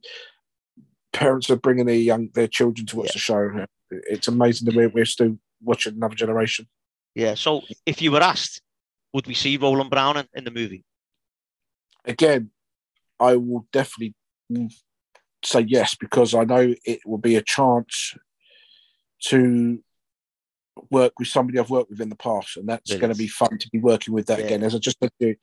parents 1.14 1.50
are 1.50 1.56
bringing 1.56 1.86
their 1.88 1.96
young, 1.96 2.30
their 2.34 2.48
children 2.48 2.86
to 2.88 2.98
watch 2.98 3.08
Yeah. 3.08 3.14
the 3.14 3.20
show. 3.20 3.66
It's 3.90 4.28
amazing 4.28 4.66
that 4.68 4.76
we're, 4.76 4.90
we're 4.90 5.06
still 5.06 5.38
watching 5.62 5.96
another 5.96 6.16
generation. 6.16 6.68
Yeah. 7.16 7.34
So 7.36 7.62
if 7.86 8.02
you 8.02 8.12
were 8.12 8.22
asked, 8.22 8.62
would 9.14 9.26
we 9.26 9.34
see 9.34 9.58
Roland 9.58 9.90
Brown 9.90 10.18
in, 10.18 10.28
in 10.36 10.44
the 10.44 10.52
movie? 10.52 10.84
again, 12.06 12.52
I 13.20 13.36
will 13.36 13.68
definitely 13.74 14.14
say 15.44 15.62
yes 15.62 15.96
because 15.96 16.34
I 16.34 16.44
know 16.46 16.74
it 16.86 17.00
will 17.06 17.18
be 17.18 17.36
a 17.36 17.42
chance 17.42 18.14
to 19.26 19.84
work 20.92 21.14
with 21.20 21.28
somebody 21.28 21.60
I've 21.60 21.70
worked 21.70 21.90
with 21.90 22.02
in 22.02 22.10
the 22.10 22.16
past, 22.16 22.58
and 22.58 22.68
that's 22.68 22.90
Brilliant. 22.90 23.02
going 23.02 23.14
to 23.14 23.18
be 23.18 23.28
fun 23.28 23.58
to 23.58 23.70
be 23.70 23.80
working 23.80 24.14
with 24.14 24.28
that 24.28 24.40
Yeah. 24.40 24.46
again. 24.46 24.64
As 24.64 24.76
I 24.76 24.80
just 24.80 24.98
said 25.02 25.12
to 25.20 25.28
you, 25.28 25.36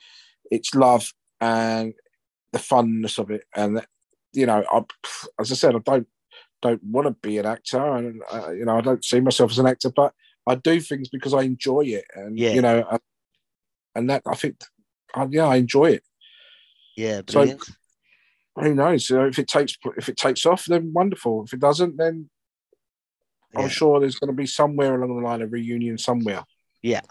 it's 0.50 0.74
love 0.74 1.12
and 1.40 1.94
the 2.52 2.58
funness 2.58 3.18
of 3.18 3.30
it, 3.30 3.44
and 3.54 3.84
you 4.32 4.46
know, 4.46 4.64
I, 4.70 4.82
as 5.40 5.52
I 5.52 5.54
said, 5.54 5.74
I 5.76 5.78
don't 5.78 6.08
don't 6.62 6.82
want 6.82 7.06
to 7.06 7.12
be 7.28 7.38
an 7.38 7.46
actor, 7.46 7.78
and 7.96 8.22
uh, 8.32 8.50
you 8.50 8.64
know, 8.64 8.78
I 8.78 8.80
don't 8.80 9.04
see 9.04 9.20
myself 9.20 9.50
as 9.50 9.58
an 9.58 9.66
actor, 9.66 9.90
but 9.90 10.12
I 10.46 10.54
do 10.56 10.80
things 10.80 11.08
because 11.08 11.34
I 11.34 11.42
enjoy 11.42 11.80
it, 11.82 12.04
and 12.14 12.38
Yeah. 12.38 12.50
you 12.52 12.62
know, 12.62 12.84
I, 12.90 12.98
and 13.94 14.08
that 14.10 14.22
I 14.26 14.34
think, 14.34 14.56
uh, 15.14 15.26
yeah, 15.30 15.46
I 15.46 15.56
enjoy 15.56 15.86
it 15.92 16.04
Yeah. 16.96 17.22
So- 17.28 17.58
who 18.56 18.72
knows? 18.74 19.10
Uh, 19.10 19.24
if 19.26 19.38
it 19.40 19.48
takes 19.48 19.76
if 19.96 20.08
it 20.08 20.16
takes 20.16 20.46
off, 20.46 20.64
then 20.66 20.92
wonderful. 20.92 21.42
If 21.44 21.52
it 21.54 21.58
doesn't, 21.60 21.96
then 21.96 22.30
Yeah. 23.56 23.62
I'm 23.62 23.68
sure 23.68 24.00
there's 24.00 24.16
going 24.16 24.30
to 24.30 24.36
be 24.36 24.46
somewhere 24.46 24.94
along 24.94 25.16
the 25.16 25.26
line 25.26 25.42
a 25.42 25.46
reunion 25.46 25.98
somewhere. 25.98 26.44
Yeah. 26.82 27.02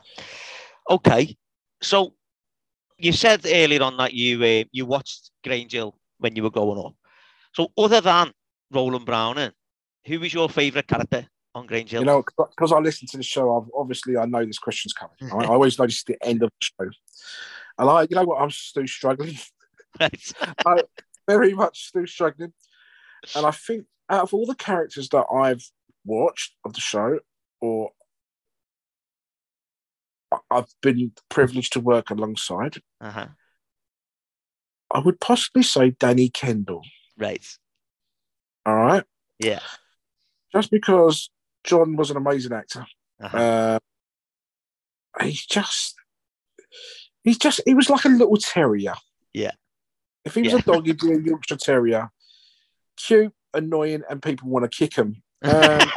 Okay, 0.89 1.37
so 1.81 2.13
you 2.97 3.11
said 3.11 3.45
earlier 3.45 3.81
on 3.83 3.97
that 3.97 4.13
you 4.13 4.43
uh, 4.43 4.63
you 4.71 4.85
watched 4.85 5.31
Grange 5.43 5.71
Hill 5.71 5.97
when 6.19 6.35
you 6.35 6.43
were 6.43 6.49
growing 6.49 6.85
up. 6.85 6.95
So 7.53 7.71
other 7.77 8.01
than 8.01 8.31
Roland 8.71 9.05
Browning, 9.05 9.51
who 10.05 10.19
was 10.19 10.33
your 10.33 10.49
favourite 10.49 10.87
character 10.87 11.25
on 11.55 11.65
Grange 11.67 11.91
Hill? 11.91 12.01
You 12.01 12.05
know, 12.05 12.23
because 12.37 12.71
I 12.71 12.79
listen 12.79 13.07
to 13.11 13.17
the 13.17 13.23
show, 13.23 13.57
I've, 13.57 13.69
obviously 13.75 14.17
I 14.17 14.25
know 14.25 14.45
this 14.45 14.59
question's 14.59 14.93
coming. 14.93 15.15
I, 15.21 15.45
I 15.45 15.47
always 15.47 15.79
is 15.79 16.03
the 16.05 16.17
end 16.21 16.43
of 16.43 16.49
the 16.49 16.65
show, 16.85 16.89
and 17.77 17.89
I, 17.89 18.01
you 18.01 18.15
know 18.15 18.23
what, 18.23 18.41
I'm 18.41 18.51
still 18.51 18.87
struggling, 18.87 19.37
Right. 19.99 20.33
very 21.27 21.53
much 21.53 21.87
still 21.87 22.07
struggling, 22.07 22.53
and 23.35 23.45
I 23.45 23.51
think 23.51 23.85
out 24.09 24.23
of 24.23 24.33
all 24.33 24.45
the 24.45 24.55
characters 24.55 25.07
that 25.09 25.25
I've 25.33 25.63
watched 26.05 26.55
of 26.65 26.73
the 26.73 26.81
show, 26.81 27.19
or 27.61 27.91
I've 30.49 30.73
been 30.81 31.11
privileged 31.29 31.73
to 31.73 31.79
work 31.79 32.09
alongside, 32.09 32.81
uh-huh. 32.99 33.27
I 34.91 34.99
would 34.99 35.19
possibly 35.19 35.63
say 35.63 35.91
Danny 35.91 36.29
Kendall. 36.29 36.83
Right. 37.17 37.45
All 38.65 38.75
right. 38.75 39.03
Yeah. 39.39 39.59
Just 40.53 40.71
because 40.71 41.29
John 41.63 41.95
was 41.95 42.11
an 42.11 42.17
amazing 42.17 42.53
actor. 42.53 42.85
Uh-huh. 43.21 43.37
Uh, 43.37 43.79
he's 45.21 45.45
just, 45.45 45.95
he's 47.23 47.37
just, 47.37 47.61
he 47.65 47.73
was 47.73 47.89
like 47.89 48.05
a 48.05 48.09
little 48.09 48.37
terrier. 48.37 48.93
Yeah. 49.33 49.51
If 50.25 50.35
he 50.35 50.43
was 50.43 50.53
Yeah. 50.53 50.59
a 50.59 50.61
dog, 50.61 50.85
he'd 50.85 50.99
be 50.99 51.11
a 51.11 51.19
Yorkshire 51.19 51.57
Terrier. 51.57 52.11
Cute, 52.95 53.33
annoying, 53.53 54.03
and 54.09 54.21
people 54.21 54.49
want 54.49 54.69
to 54.69 54.77
kick 54.77 54.95
him. 54.95 55.22
Um, 55.43 55.51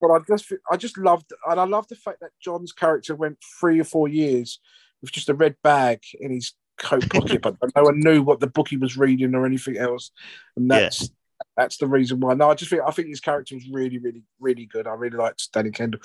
but 0.00 0.10
I 0.10 0.18
just 0.28 0.52
I 0.70 0.76
just 0.76 0.98
loved 0.98 1.32
and 1.48 1.60
I 1.60 1.64
love 1.64 1.88
the 1.88 1.96
fact 1.96 2.20
that 2.20 2.30
John's 2.40 2.72
character 2.72 3.14
went 3.14 3.38
three 3.60 3.80
or 3.80 3.84
four 3.84 4.08
years 4.08 4.60
with 5.00 5.12
just 5.12 5.28
a 5.28 5.34
red 5.34 5.56
bag 5.62 6.00
in 6.20 6.30
his 6.30 6.52
coat 6.78 7.08
pocket, 7.08 7.42
but 7.42 7.56
no 7.76 7.82
one 7.82 8.00
knew 8.00 8.22
what 8.22 8.40
the 8.40 8.46
book 8.46 8.68
he 8.68 8.76
was 8.76 8.96
reading 8.96 9.34
or 9.34 9.46
anything 9.46 9.76
else, 9.76 10.10
and 10.56 10.70
that's. 10.70 11.02
Yeah. 11.02 11.08
That's 11.56 11.76
the 11.76 11.86
reason 11.86 12.20
why. 12.20 12.34
No, 12.34 12.50
I 12.50 12.54
just 12.54 12.70
think 12.70 12.82
I 12.86 12.90
think 12.90 13.08
his 13.08 13.20
character 13.20 13.54
was 13.54 13.68
really, 13.68 13.98
really, 13.98 14.22
really 14.40 14.66
good. 14.66 14.86
I 14.86 14.94
really 14.94 15.16
liked 15.16 15.52
Danny 15.52 15.70
Kendall. 15.70 16.00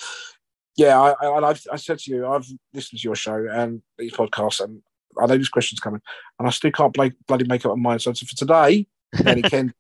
Yeah, 0.76 1.00
I, 1.00 1.14
I, 1.26 1.56
I 1.72 1.76
said 1.76 2.00
to 2.00 2.12
you, 2.12 2.28
I've 2.28 2.48
listened 2.74 3.00
to 3.00 3.08
your 3.08 3.16
show 3.16 3.48
and 3.50 3.82
these 3.98 4.14
podcasts, 4.14 4.64
and 4.64 4.82
I 5.20 5.26
know 5.28 5.38
these 5.38 5.50
questions 5.50 5.80
coming, 5.80 6.02
and 6.38 6.48
I 6.48 6.52
still 6.52 6.72
can't 6.72 6.94
bloody 6.94 7.46
make 7.48 7.66
up 7.66 7.78
my 7.78 7.82
mind. 7.82 8.02
So 8.02 8.14
for 8.14 8.36
today, 8.36 8.88
Danny 9.24 9.41
Kendall 9.44 9.74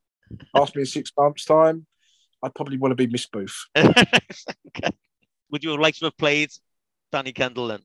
ask 0.55 0.75
me 0.75 0.81
in 0.81 0.85
six 0.85 1.11
months' 1.17 1.45
time, 1.45 1.85
I'd 2.43 2.55
probably 2.55 2.77
want 2.77 2.91
to 2.91 2.95
be 2.95 3.07
Miss 3.07 3.27
Booth. 3.27 3.65
okay. 3.77 4.03
Would 5.51 5.63
you 5.63 5.71
have 5.71 5.79
liked 5.79 5.99
to 5.99 6.05
have 6.05 6.17
played 6.17 6.49
Danny 7.11 7.31
Kendall 7.31 7.67
then? 7.67 7.81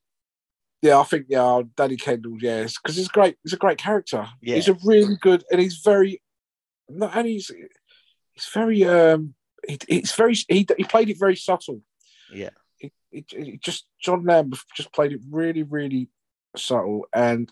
Yeah, 0.82 0.98
I 0.98 1.04
think 1.04 1.26
yeah, 1.30 1.62
Danny 1.76 1.96
Kendall, 1.96 2.36
yes, 2.38 2.76
because 2.76 2.96
he's 2.96 3.08
great. 3.08 3.36
He's 3.42 3.54
a 3.54 3.58
great 3.58 3.78
character. 3.78 4.26
Yeah. 4.42 4.56
He's 4.56 4.68
a 4.68 4.76
really 4.84 5.16
good, 5.18 5.42
and 5.50 5.58
he's 5.58 5.78
very, 5.78 6.20
and 6.88 7.26
he's 7.26 7.50
he's 8.34 8.48
very 8.52 8.84
um, 8.84 9.34
he, 9.66 9.78
he's 9.88 10.12
very 10.12 10.34
he, 10.46 10.66
he 10.76 10.84
played 10.84 11.08
it 11.08 11.18
very 11.18 11.36
subtle. 11.36 11.80
Yeah, 12.30 12.50
it, 12.78 12.92
it, 13.10 13.24
it 13.32 13.62
just 13.62 13.86
John 13.98 14.24
Lambert 14.24 14.60
just 14.76 14.92
played 14.92 15.12
it 15.12 15.20
really, 15.30 15.62
really 15.62 16.10
subtle, 16.54 17.06
and 17.14 17.50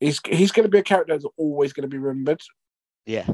he's 0.00 0.18
he's 0.24 0.52
going 0.52 0.64
to 0.64 0.70
be 0.70 0.78
a 0.78 0.82
character 0.82 1.12
that's 1.12 1.26
always 1.36 1.74
going 1.74 1.82
to 1.82 1.94
be 1.94 1.98
remembered. 1.98 2.40
Yeah, 3.04 3.26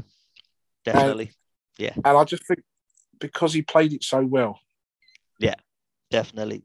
definitely. 0.85 1.27
And, 1.27 1.35
yeah, 1.79 1.93
and 1.97 2.19
I 2.19 2.25
just 2.25 2.47
think 2.47 2.61
because 3.21 3.53
he 3.53 3.63
played 3.63 3.93
it 3.93 4.05
so 4.05 4.25
well. 4.25 4.59
Yeah, 5.39 5.55
definitely, 6.11 6.65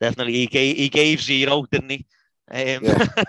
definitely. 0.00 0.34
He 0.34 0.46
gave 0.46 0.76
he 0.76 0.88
gave 0.88 1.22
zero, 1.22 1.64
didn't 1.70 1.90
he? 1.90 2.06
Um, 2.50 2.84
yeah. 2.84 3.06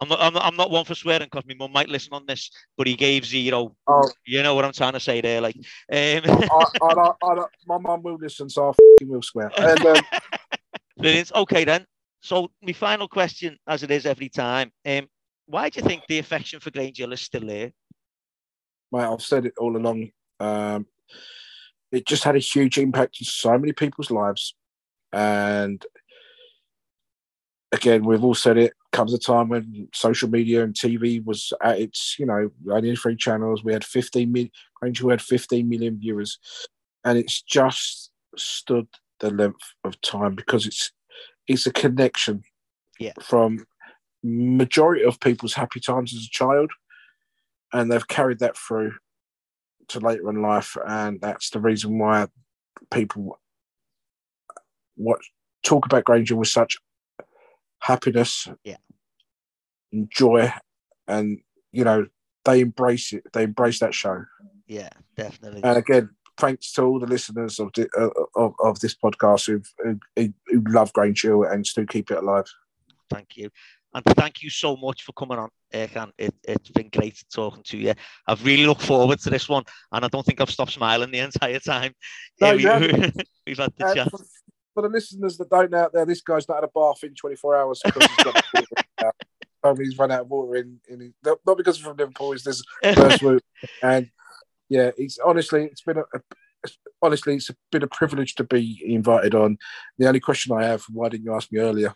I'm 0.00 0.08
not, 0.08 0.20
I'm 0.20 0.34
not, 0.34 0.44
I'm 0.44 0.56
not 0.56 0.70
one 0.70 0.84
for 0.84 0.94
swearing 0.94 1.28
because 1.30 1.44
my 1.46 1.54
mum 1.54 1.72
might 1.72 1.88
listen 1.88 2.12
on 2.12 2.26
this, 2.26 2.50
but 2.76 2.86
he 2.86 2.94
gave 2.94 3.24
zero. 3.24 3.74
Oh. 3.86 4.10
You 4.26 4.42
know 4.42 4.54
what 4.54 4.64
I'm 4.64 4.72
trying 4.72 4.92
to 4.92 5.00
say 5.00 5.20
there, 5.20 5.40
like. 5.40 5.56
Um... 5.56 5.62
I, 5.90 6.64
I, 6.82 7.10
I, 7.22 7.44
my 7.66 7.78
mum 7.78 8.02
will 8.02 8.16
listen, 8.16 8.50
so 8.50 8.70
I 8.70 9.04
will 9.04 9.22
swear. 9.22 9.50
And, 9.56 9.86
um... 9.86 9.96
Brilliant. 10.98 11.32
Okay 11.34 11.64
then. 11.64 11.86
So 12.20 12.50
my 12.62 12.72
final 12.72 13.08
question, 13.08 13.56
as 13.66 13.82
it 13.82 13.90
is 13.90 14.06
every 14.06 14.28
time, 14.28 14.72
um, 14.86 15.06
why 15.46 15.68
do 15.68 15.80
you 15.80 15.86
think 15.86 16.02
the 16.08 16.18
affection 16.18 16.60
for 16.60 16.70
Grange 16.70 16.98
Hill 16.98 17.12
is 17.12 17.20
still 17.20 17.46
there? 17.46 17.72
Mate, 18.92 19.04
I've 19.04 19.22
said 19.22 19.46
it 19.46 19.54
all 19.58 19.76
along. 19.76 20.10
Um, 20.40 20.86
it 21.92 22.06
just 22.06 22.24
had 22.24 22.36
a 22.36 22.40
huge 22.40 22.78
impact 22.78 23.18
on 23.20 23.24
so 23.24 23.58
many 23.58 23.72
people's 23.72 24.10
lives, 24.10 24.54
and 25.12 25.84
again, 27.72 28.04
we've 28.04 28.24
all 28.24 28.34
said 28.34 28.56
it. 28.56 28.72
Comes 28.92 29.12
a 29.12 29.18
time 29.18 29.48
when 29.48 29.88
social 29.92 30.30
media 30.30 30.62
and 30.62 30.74
TV 30.74 31.24
was 31.24 31.52
at 31.62 31.80
its, 31.80 32.16
you 32.18 32.26
know, 32.26 32.50
only 32.70 32.94
three 32.94 33.16
channels. 33.16 33.64
We 33.64 33.72
had 33.72 33.84
15 33.84 34.30
million. 34.30 34.50
Hill 34.82 35.10
had 35.10 35.22
15 35.22 35.68
million 35.68 35.98
viewers, 35.98 36.38
and 37.04 37.18
it's 37.18 37.42
just 37.42 38.10
stood 38.36 38.86
the 39.20 39.30
length 39.30 39.74
of 39.84 40.00
time 40.00 40.34
because 40.34 40.66
it's 40.66 40.92
it's 41.46 41.66
a 41.66 41.72
connection 41.72 42.42
yeah. 42.98 43.12
from 43.20 43.64
majority 44.22 45.04
of 45.04 45.20
people's 45.20 45.54
happy 45.54 45.80
times 45.80 46.14
as 46.14 46.24
a 46.24 46.30
child 46.30 46.70
and 47.74 47.92
they've 47.92 48.08
carried 48.08 48.38
that 48.38 48.56
through 48.56 48.92
to 49.88 50.00
later 50.00 50.30
in 50.30 50.40
life 50.40 50.76
and 50.86 51.20
that's 51.20 51.50
the 51.50 51.60
reason 51.60 51.98
why 51.98 52.26
people 52.90 53.38
what 54.96 55.18
talk 55.62 55.84
about 55.84 56.04
Granger 56.04 56.36
with 56.36 56.48
such 56.48 56.78
happiness 57.80 58.48
yeah 58.64 58.76
and 59.92 60.10
joy 60.10 60.50
and 61.06 61.40
you 61.72 61.84
know 61.84 62.06
they 62.46 62.60
embrace 62.60 63.12
it 63.12 63.24
they 63.34 63.42
embrace 63.42 63.80
that 63.80 63.92
show 63.92 64.24
yeah 64.66 64.88
definitely 65.16 65.62
and 65.62 65.76
again 65.76 66.08
thanks 66.36 66.72
to 66.72 66.82
all 66.82 66.98
the 66.98 67.06
listeners 67.06 67.60
of 67.60 67.70
the, 67.74 67.88
uh, 67.98 68.40
of, 68.40 68.54
of 68.62 68.80
this 68.80 68.94
podcast 68.94 69.46
who 69.46 69.98
who 70.16 70.62
love 70.68 70.92
Grange 70.92 71.22
Hill 71.22 71.44
and 71.44 71.66
still 71.66 71.86
keep 71.86 72.10
it 72.10 72.18
alive. 72.18 72.46
Thank 73.10 73.36
you. 73.36 73.50
And 73.94 74.04
thank 74.04 74.42
you 74.42 74.50
so 74.50 74.76
much 74.76 75.04
for 75.04 75.12
coming 75.12 75.38
on, 75.38 75.48
Erkan. 75.72 76.10
It, 76.18 76.34
has 76.48 76.58
been 76.74 76.88
great 76.88 77.22
talking 77.32 77.62
to 77.64 77.78
you. 77.78 77.94
I've 78.26 78.44
really 78.44 78.66
looked 78.66 78.82
forward 78.82 79.20
to 79.20 79.30
this 79.30 79.48
one, 79.48 79.62
and 79.92 80.04
I 80.04 80.08
don't 80.08 80.26
think 80.26 80.40
I've 80.40 80.50
stopped 80.50 80.72
smiling 80.72 81.12
the 81.12 81.20
entire 81.20 81.60
time. 81.60 81.92
No, 82.40 82.56
we, 82.56 82.62
have 82.64 82.80
had 82.90 83.72
the 83.76 83.86
uh, 83.86 83.94
chat. 83.94 84.10
For, 84.10 84.18
for, 84.74 84.82
the 84.82 84.88
listeners 84.88 85.36
that 85.36 85.48
don't 85.48 85.70
know 85.70 85.78
out 85.78 85.92
there, 85.92 86.04
this 86.04 86.22
guy's 86.22 86.48
not 86.48 86.56
had 86.56 86.64
a 86.64 86.68
bath 86.68 87.04
in 87.04 87.14
24 87.14 87.56
hours 87.56 87.80
because 87.84 88.08
he's 88.08 88.24
got 88.24 89.74
he's 89.78 89.96
run 89.96 90.10
out 90.10 90.22
of 90.22 90.28
water 90.28 90.56
in, 90.56 90.80
in 90.88 91.14
not 91.24 91.56
because 91.56 91.76
he's 91.76 91.86
from 91.86 91.96
Liverpool. 91.96 92.32
It's 92.32 92.42
this 92.42 92.62
first 92.94 93.22
route, 93.22 93.44
and 93.82 94.10
yeah, 94.68 94.90
it's 94.96 95.18
honestly 95.24 95.64
it's 95.64 95.82
been 95.82 95.98
a, 95.98 96.04
a 96.14 96.20
honestly 97.00 97.36
it's 97.36 97.50
been 97.70 97.84
a 97.84 97.88
privilege 97.88 98.34
to 98.36 98.44
be 98.44 98.82
invited 98.84 99.36
on. 99.36 99.58
The 99.98 100.08
only 100.08 100.20
question 100.20 100.56
I 100.56 100.64
have, 100.64 100.82
why 100.90 101.10
didn't 101.10 101.24
you 101.24 101.34
ask 101.34 101.52
me 101.52 101.60
earlier? 101.60 101.94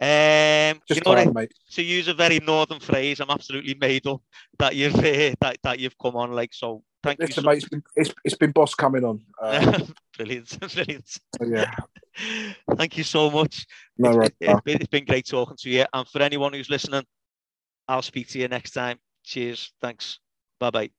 Um, 0.00 0.80
Just 0.88 1.04
you 1.06 1.14
know 1.14 1.32
mate. 1.32 1.52
To 1.72 1.82
use 1.82 2.08
a 2.08 2.14
very 2.14 2.40
northern 2.40 2.80
phrase, 2.80 3.20
I'm 3.20 3.28
absolutely 3.28 3.74
made 3.74 4.06
up 4.06 4.22
that 4.58 4.74
you've 4.74 4.94
uh, 4.94 5.34
that, 5.40 5.58
that 5.62 5.78
you've 5.78 5.98
come 5.98 6.16
on. 6.16 6.32
Like 6.32 6.54
so, 6.54 6.82
thank 7.02 7.18
Listen, 7.18 7.30
you. 7.30 7.34
So 7.42 7.48
mate, 7.48 7.58
it's 7.58 7.68
been, 7.68 7.82
it's, 7.96 8.14
it's 8.24 8.34
been 8.34 8.52
boss 8.52 8.74
coming 8.74 9.04
on. 9.04 9.20
Uh, 9.40 9.78
brilliant, 10.16 10.58
brilliant. 10.74 11.18
Yeah. 11.44 11.70
thank 12.76 12.96
you 12.96 13.04
so 13.04 13.30
much. 13.30 13.66
No, 13.98 14.14
right. 14.14 14.32
It, 14.40 14.48
has 14.48 14.60
been, 14.62 14.76
it's 14.76 14.86
been 14.86 15.04
great 15.04 15.26
talking 15.26 15.56
to 15.58 15.70
you. 15.70 15.84
And 15.92 16.08
for 16.08 16.22
anyone 16.22 16.54
who's 16.54 16.70
listening, 16.70 17.04
I'll 17.86 18.02
speak 18.02 18.28
to 18.28 18.38
you 18.38 18.48
next 18.48 18.70
time. 18.70 18.98
Cheers. 19.24 19.72
Thanks. 19.82 20.18
Bye 20.58 20.70
bye. 20.70 20.90